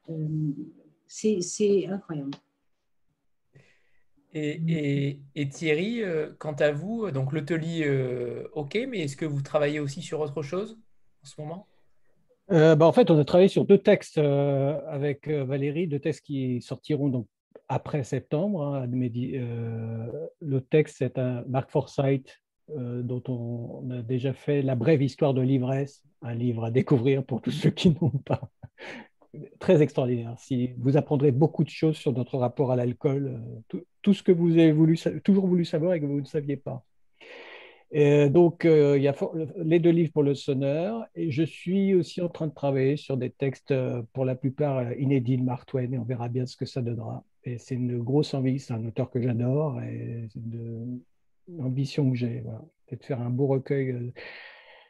Euh, 0.09 0.51
c'est 1.07 1.87
incroyable. 1.87 2.33
Et, 4.35 5.49
Thierry, 5.51 6.03
euh, 6.03 6.31
quant 6.39 6.53
à 6.53 6.71
vous, 6.71 7.07
euh, 7.07 7.13
donc 7.13 7.33
euh, 7.35 8.49
ok, 8.53 8.79
mais 8.89 9.01
est-ce 9.01 9.17
que 9.17 9.25
vous 9.25 9.41
travaillez 9.41 9.81
aussi 9.81 10.03
sur 10.03 10.21
autre 10.21 10.43
chose 10.43 10.79
en 11.23 11.27
ce 11.27 11.41
moment? 11.41 11.67
Bah, 12.51 12.87
En 12.87 12.93
fait, 12.93 13.11
on 13.11 13.19
a 13.19 13.25
travaillé 13.25 13.49
sur 13.49 13.65
deux 13.65 13.79
textes 13.79 14.19
avec 14.19 15.29
Valérie, 15.29 15.87
deux 15.87 15.99
textes 15.99 16.25
qui 16.25 16.63
sortiront 16.63 17.09
donc 17.09 17.27
après 17.69 18.05
septembre. 18.05 18.63
Hein, 18.63 18.89
le 18.91 20.61
texte, 20.61 20.97
c'est 20.99 21.19
un 21.19 21.45
Mark 21.49 21.71
Forsyth 21.71 22.41
dont 22.77 23.23
on, 23.29 23.91
a 23.91 24.03
déjà 24.03 24.35
fait 24.35 24.61
La 24.61 24.75
brève 24.75 25.03
histoire 25.03 25.33
de 25.33 25.41
l'ivresse, 25.41 26.03
un 26.21 26.35
livre 26.35 26.65
à 26.65 26.71
découvrir 26.71 27.25
pour 27.25 27.41
tous 27.41 27.51
ceux 27.51 27.71
qui 27.71 27.91
n'ont 27.91 28.11
pas 28.11 28.51
très 29.59 29.83
extraordinaire. 29.83 30.35
Vous 30.79 30.97
apprendrez 30.97 31.33
beaucoup 31.33 31.65
de 31.65 31.69
choses 31.69 31.97
sur 31.97 32.13
notre 32.13 32.39
rapport 32.39 32.73
à 32.73 32.77
l'alcool, 32.77 33.41
euh, 33.75 33.81
tout, 34.03 34.15
ce 34.15 34.23
que 34.23 34.33
vous 34.33 34.53
avez 34.53 34.75
toujours 35.21 35.47
voulu 35.47 35.65
savoir 35.65 35.95
et 35.95 36.01
que 36.01 36.07
vous 36.07 36.21
ne 36.21 36.27
saviez 36.27 36.57
pas. 36.57 36.85
Donc, 37.93 38.65
euh, 38.65 38.99
il 38.99 39.03
y 39.03 39.09
a 39.09 39.15
les 39.57 39.79
deux 39.79 39.91
livres 39.91 40.13
pour 40.13 40.23
le 40.23 40.35
sonneur, 40.35 41.07
et 41.15 41.31
je 41.31 41.43
suis 41.43 41.95
aussi 41.95 42.21
en 42.21 42.29
train 42.29 42.47
de 42.47 42.55
travailler 42.55 42.97
sur 42.97 43.17
des 43.17 43.31
textes, 43.31 43.71
euh, 43.71 44.03
pour 44.13 44.25
la 44.25 44.35
plupart 44.35 44.93
inédits 44.95 45.39
de 45.39 45.43
Mark 45.43 45.67
Twain, 45.67 45.91
et 45.93 45.99
on 45.99 46.05
verra 46.05 46.29
bien 46.29 46.47
ce 46.47 46.57
que 46.57 46.67
ça 46.67 46.83
donnera. 46.83 47.25
Et 47.45 47.59
c'est 47.59 47.75
une 47.75 47.99
grosse 47.99 48.35
envie, 48.35 48.59
c'est 48.59 48.75
un 48.75 48.85
auteur 48.85 49.11
que 49.11 49.21
j'adore, 49.21 49.81
et 49.83 50.29
c'est 50.33 50.41
une, 50.41 51.01
ambition 51.61 52.11
que 52.11 52.17
j'ai, 52.17 52.41
voilà, 52.41 52.63
de 52.91 53.03
faire 53.03 53.23
un 53.23 53.31
beau 53.31 53.47
recueil. 53.47 54.13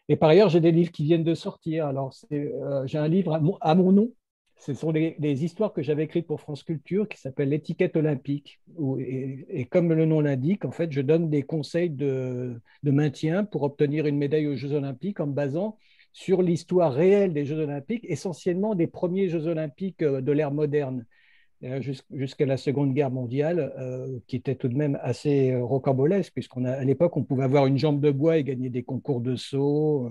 Et 0.08 0.16
par 0.16 0.30
ailleurs, 0.30 0.48
j'ai 0.48 0.60
des 0.60 0.72
livres 0.72 0.90
qui 0.90 1.04
viennent 1.04 1.22
de 1.22 1.34
sortir. 1.34 1.86
Alors, 1.86 2.12
j'ai 2.30 2.98
un 2.98 3.08
livre 3.08 3.40
à 3.60 3.74
mon 3.74 3.92
nom, 3.92 4.12
ce 4.58 4.74
sont 4.74 4.92
des, 4.92 5.44
histoires 5.44 5.72
que 5.72 5.82
j'avais 5.82 6.04
écrites 6.04 6.26
pour 6.26 6.40
France 6.40 6.64
Culture 6.64 7.08
qui 7.08 7.18
s'appellent 7.18 7.50
l'étiquette 7.50 7.96
olympique. 7.96 8.60
et, 8.98 9.66
comme 9.66 9.92
le 9.92 10.04
nom 10.04 10.20
l'indique, 10.20 10.64
en 10.64 10.72
fait, 10.72 10.90
je 10.90 11.00
donne 11.00 11.30
des 11.30 11.42
conseils 11.42 11.90
de, 11.90 12.60
maintien 12.82 13.44
pour 13.44 13.62
obtenir 13.62 14.06
une 14.06 14.18
médaille 14.18 14.48
aux 14.48 14.56
Jeux 14.56 14.72
olympiques 14.72 15.20
en 15.20 15.28
me 15.28 15.32
basant 15.32 15.78
sur 16.12 16.42
l'histoire 16.42 16.92
réelle 16.92 17.32
des 17.32 17.44
Jeux 17.44 17.60
olympiques, 17.60 18.04
essentiellement 18.08 18.74
des 18.74 18.88
premiers 18.88 19.28
Jeux 19.28 19.46
olympiques 19.46 20.02
euh, 20.02 20.20
de 20.20 20.32
l'ère 20.32 20.50
moderne, 20.50 21.04
euh, 21.04 21.17
jusqu'à 21.60 22.46
la 22.46 22.56
Seconde 22.56 22.94
Guerre 22.94 23.10
mondiale, 23.10 23.72
euh, 23.78 24.18
qui 24.26 24.36
était 24.36 24.54
tout 24.54 24.68
de 24.68 24.76
même 24.76 24.98
assez 25.02 25.56
rocambolesque, 25.56 26.32
puisqu'à 26.32 26.84
l'époque, 26.84 27.16
on 27.16 27.24
pouvait 27.24 27.44
avoir 27.44 27.66
une 27.66 27.78
jambe 27.78 28.00
de 28.00 28.10
bois 28.10 28.38
et 28.38 28.44
gagner 28.44 28.70
des 28.70 28.84
concours 28.84 29.20
de 29.20 29.36
saut. 29.36 30.10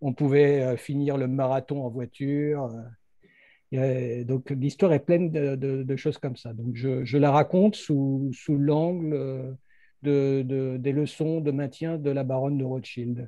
On 0.00 0.12
pouvait 0.12 0.76
finir 0.76 1.16
le 1.16 1.28
marathon 1.28 1.84
en 1.84 1.90
voiture 1.90 2.70
donc 3.72 4.50
l'histoire 4.50 4.92
est 4.92 5.04
pleine 5.04 5.30
de, 5.30 5.96
choses 5.96 6.18
comme 6.18 6.36
ça. 6.36 6.52
Donc 6.52 6.74
je, 6.74 7.16
la 7.16 7.30
raconte 7.30 7.76
sous, 7.76 8.32
l'angle 8.48 9.56
de, 10.02 10.76
des 10.78 10.92
leçons 10.92 11.40
de 11.40 11.50
maintien 11.50 11.98
de 11.98 12.10
la 12.10 12.24
baronne 12.24 12.58
de 12.58 12.64
Rothschild, 12.64 13.20
euh, 13.20 13.26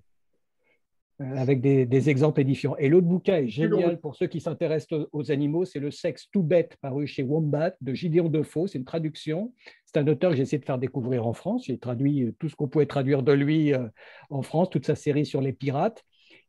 avec 1.37 1.61
des, 1.61 2.11
exemples 2.11 2.41
édifiants. 2.41 2.77
Et 2.77 2.89
l'autre 2.89 3.07
bouquin 3.07 3.37
est 3.37 3.49
génial 3.49 4.01
pour 4.01 4.17
ceux 4.17 4.27
qui 4.27 4.41
s'intéressent 4.41 5.07
aux, 5.13 5.31
animaux, 5.31 5.65
c'est 5.65 5.79
Le 5.79 5.91
sexe 5.91 6.29
tout 6.31 6.43
bête, 6.43 6.77
paru 6.81 7.07
chez 7.07 7.23
Wombat, 7.23 7.73
de 7.81 7.95
Gideon 7.95 8.29
Defoe. 8.29 8.67
C'est 8.67 8.79
une 8.79 8.85
traduction. 8.85 9.53
C'est 9.85 9.99
un 9.99 10.07
auteur 10.07 10.31
que 10.31 10.37
j'ai 10.37 10.43
essayé 10.43 10.59
de 10.59 10.65
faire 10.65 10.79
découvrir 10.79 11.27
en 11.27 11.33
France. 11.33 11.65
J'ai 11.67 11.79
traduit 11.79 12.35
tout 12.39 12.49
ce 12.49 12.57
qu'on 12.57 12.69
pouvait 12.69 12.87
traduire 12.87 13.23
de 13.23 13.33
lui 13.33 13.75
euh, 13.75 13.87
en 14.31 14.43
France, 14.43 14.71
toute 14.71 14.87
sa 14.87 14.95
série 14.95 15.27
sur 15.27 15.41
les 15.41 15.53
pirates. 15.53 16.05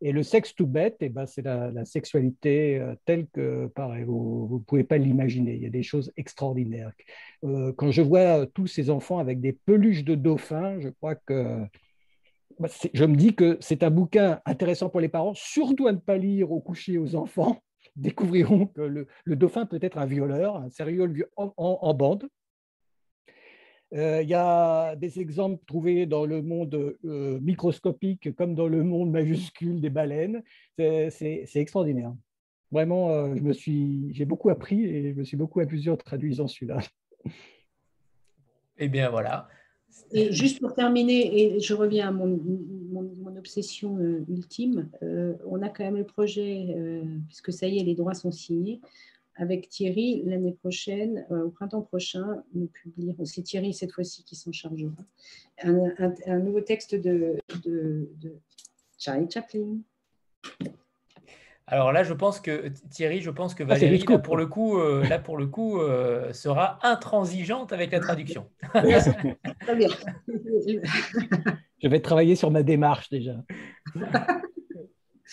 Et 0.06 0.12
le 0.12 0.22
sexe 0.22 0.54
tout 0.54 0.68
bête, 0.68 0.98
eh 1.00 1.08
ben, 1.08 1.26
c'est 1.26 1.44
la, 1.44 1.86
sexualité 1.86 2.78
euh, 2.78 2.94
telle 3.06 3.28
que 3.28 3.68
pareil, 3.68 4.04
vous 4.04 4.50
ne 4.52 4.66
pouvez 4.66 4.84
pas 4.84 4.98
l'imaginer. 4.98 5.56
Il 5.56 5.62
y 5.64 5.66
a 5.66 5.70
des 5.70 5.84
choses 5.84 6.12
extraordinaires. 6.18 6.92
Euh, 7.46 7.72
quand 7.78 7.90
je 7.90 8.02
vois 8.02 8.46
tous 8.48 8.68
ces 8.68 8.90
enfants 8.90 9.20
avec 9.20 9.40
des 9.40 9.54
peluches 9.54 10.04
de 10.04 10.16
dauphins, 10.16 10.80
je 10.82 10.90
crois 10.90 11.16
que 11.16 11.64
je 12.94 13.06
me 13.06 13.16
dis 13.16 13.36
que 13.36 13.58
c'est 13.60 13.84
un 13.84 13.90
bouquin 13.90 14.42
intéressant 14.46 14.90
pour 14.90 15.00
les 15.00 15.10
parents, 15.10 15.34
surtout 15.34 15.88
à 15.88 15.92
ne 15.92 15.98
pas 15.98 16.18
lire 16.18 16.52
au 16.52 16.60
coucher 16.60 16.98
aux 16.98 17.16
enfants. 17.16 17.62
Découvriront 17.96 18.68
que 18.68 18.82
le, 18.82 19.08
dauphin 19.36 19.66
peut 19.66 19.80
être 19.82 19.98
un 19.98 20.06
violeur, 20.06 20.58
un 20.58 20.70
sérieux 20.70 21.30
en 21.38 21.94
bande. 21.94 22.28
Euh, 23.94 24.24
il 24.24 24.30
y 24.30 24.34
a 24.34 24.96
des 24.96 25.20
exemples 25.20 25.64
trouvés 25.68 26.08
dans 26.08 26.26
le 26.26 26.42
monde 26.42 26.98
euh, 27.06 27.40
microscopique 27.42 28.36
comme 28.36 28.56
dans 28.56 28.68
le 28.68 28.84
monde 28.84 29.12
majuscule 29.12 29.82
des 29.82 29.92
baleines. 29.92 30.42
C'est 30.78 31.48
extraordinaire. 31.56 32.14
Vraiment, 32.72 33.12
euh, 33.12 33.36
j'ai 34.10 34.26
beaucoup 34.26 34.50
appris 34.50 34.84
et 34.84 35.14
je 35.14 35.20
me 35.20 35.24
suis 35.24 35.38
beaucoup 35.38 35.60
amusé 35.60 35.92
en 35.92 35.98
traduisant 35.98 36.48
celui-là. 36.48 36.80
Eh 38.80 38.88
bien, 38.88 39.12
voilà. 39.12 39.48
Juste 40.32 40.60
pour 40.60 40.74
terminer, 40.74 41.56
et 41.56 41.60
je 41.60 41.74
reviens 41.74 42.10
à 42.10 42.12
mon, 42.12 42.40
obsession 43.38 43.98
ultime, 44.30 44.90
on 45.46 45.62
a 45.62 45.70
quand 45.70 45.84
même 45.84 45.98
le 45.98 46.06
projet, 46.06 46.76
puisque 47.28 47.52
ça 47.52 47.68
y 47.68 47.80
est, 47.80 47.84
les 47.84 47.96
droits 47.96 48.14
sont 48.14 48.32
signés, 48.32 48.80
avec 49.36 49.70
Thierry, 49.70 50.22
l'année 50.26 50.54
prochaine, 50.54 51.26
euh, 51.32 51.46
au 51.46 51.50
printemps 51.50 51.82
prochain, 51.82 52.44
nous 52.54 52.68
publierons, 52.68 53.26
c'est 53.26 53.42
Thierry 53.42 53.74
cette 53.74 53.92
fois-ci 53.92 54.24
qui 54.24 54.36
s'en 54.36 54.52
chargera, 54.52 54.94
un, 55.64 56.40
nouveau 56.40 56.62
texte 56.62 56.96
de, 56.96 57.38
Charlie 58.98 59.30
Chaplin. 59.30 59.78
Alors 61.68 61.92
là, 61.92 62.04
je 62.04 62.14
pense 62.14 62.40
que 62.40 62.70
Thierry, 62.90 63.22
je 63.22 63.30
pense 63.30 63.56
que 63.56 63.64
ah, 63.64 63.68
Valérie, 63.68 64.04
là, 64.08 64.20
pour 64.20 64.36
le 64.36 64.48
coup, 64.48 64.78
euh, 64.78 65.08
là 65.08 65.18
pour 65.18 65.38
le 65.38 65.48
coup, 65.48 65.80
euh, 65.80 66.34
sera 66.34 66.80
intransigeante 66.84 67.72
avec 67.72 67.92
la 67.92 68.00
traduction. 68.00 68.50
Très 68.74 69.76
bien. 69.76 69.90
je 70.28 71.88
vais 71.88 72.00
travailler 72.02 72.36
sur 72.36 72.52
ma 72.52 72.64
démarche 72.64 73.10
déjà. 73.10 73.36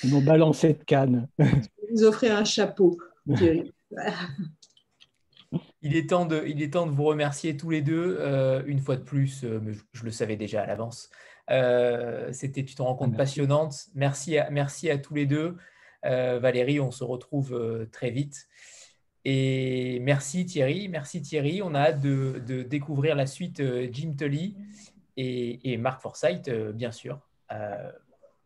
Ils 0.04 0.10
m'ont 0.10 0.22
balancé 0.22 0.74
de 0.74 0.84
canne. 0.84 1.28
Vous 1.92 2.04
offrir 2.04 2.36
un 2.36 2.44
chapeau, 2.44 2.96
Thierry. 3.34 3.72
Il 5.82 5.96
est, 5.96 6.10
temps 6.10 6.26
de, 6.26 6.44
il 6.46 6.62
est 6.62 6.74
temps 6.74 6.86
de 6.86 6.92
vous 6.92 7.04
remercier 7.04 7.56
tous 7.56 7.70
les 7.70 7.82
deux, 7.82 8.18
euh, 8.20 8.62
une 8.66 8.78
fois 8.78 8.96
de 8.96 9.02
plus, 9.02 9.44
euh, 9.44 9.58
mais 9.62 9.72
je, 9.92 10.04
le 10.04 10.10
savais 10.10 10.36
déjà 10.36 10.62
à 10.62 10.66
l'avance. 10.66 11.10
Euh, 11.50 12.28
c'était 12.32 12.60
une 12.60 12.84
rencontre 12.84 13.16
passionnante. 13.16 13.86
Merci 13.94 14.38
à, 14.38 14.50
merci 14.50 14.90
à 14.90 14.98
tous 14.98 15.14
les 15.14 15.26
deux. 15.26 15.56
Valérie, 16.02 16.80
on 16.80 16.90
se 16.90 17.04
retrouve 17.04 17.88
très 17.92 18.10
vite. 18.10 18.48
Et 19.24 19.98
merci 20.00 20.46
Thierry, 20.46 20.88
merci 20.88 21.20
Thierry. 21.20 21.60
On 21.62 21.74
a 21.74 21.80
hâte 21.80 22.00
de, 22.00 22.62
découvrir 22.62 23.14
la 23.14 23.26
suite 23.26 23.62
Jim 23.92 24.14
Tully 24.16 24.56
et, 25.16 25.72
et 25.72 25.76
Marc 25.76 26.00
Forsyth, 26.00 26.50
bien 26.50 26.90
sûr. 26.90 27.20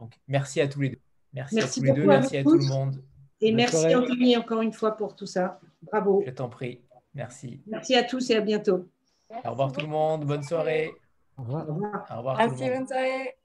donc, 0.00 0.14
merci 0.26 0.60
à 0.60 0.68
tous 0.68 0.80
les 0.80 0.90
deux. 0.90 1.00
Merci, 1.32 1.60
à 1.60 1.66
tous 1.66 1.82
les 1.82 1.92
deux, 1.92 2.06
merci 2.06 2.36
à 2.36 2.42
tout 2.44 2.56
le 2.56 2.66
monde. 2.66 3.02
Et 3.40 3.52
merci 3.52 3.94
Anthony 3.94 4.36
encore 4.36 4.62
une 4.62 4.72
fois 4.72 4.96
pour 4.96 5.16
tout 5.16 5.26
ça. 5.26 5.60
Bravo. 5.82 6.22
Je 6.24 6.30
t'en 6.30 6.48
prie. 6.48 6.80
Merci. 7.14 7.60
Merci 7.66 7.94
à 7.94 8.04
tous 8.04 8.30
et 8.30 8.36
à 8.36 8.40
bientôt. 8.40 8.88
Au 9.44 9.50
revoir 9.50 9.72
tout 9.72 9.80
le 9.80 9.88
monde. 9.88 10.24
Bonne 10.24 10.42
soirée. 10.42 10.92
Au 11.36 11.42
revoir. 11.42 11.68
Au 11.68 12.16
revoir. 12.18 12.36
Merci, 12.38 12.68
bonne 12.70 12.86
soirée. 12.86 13.36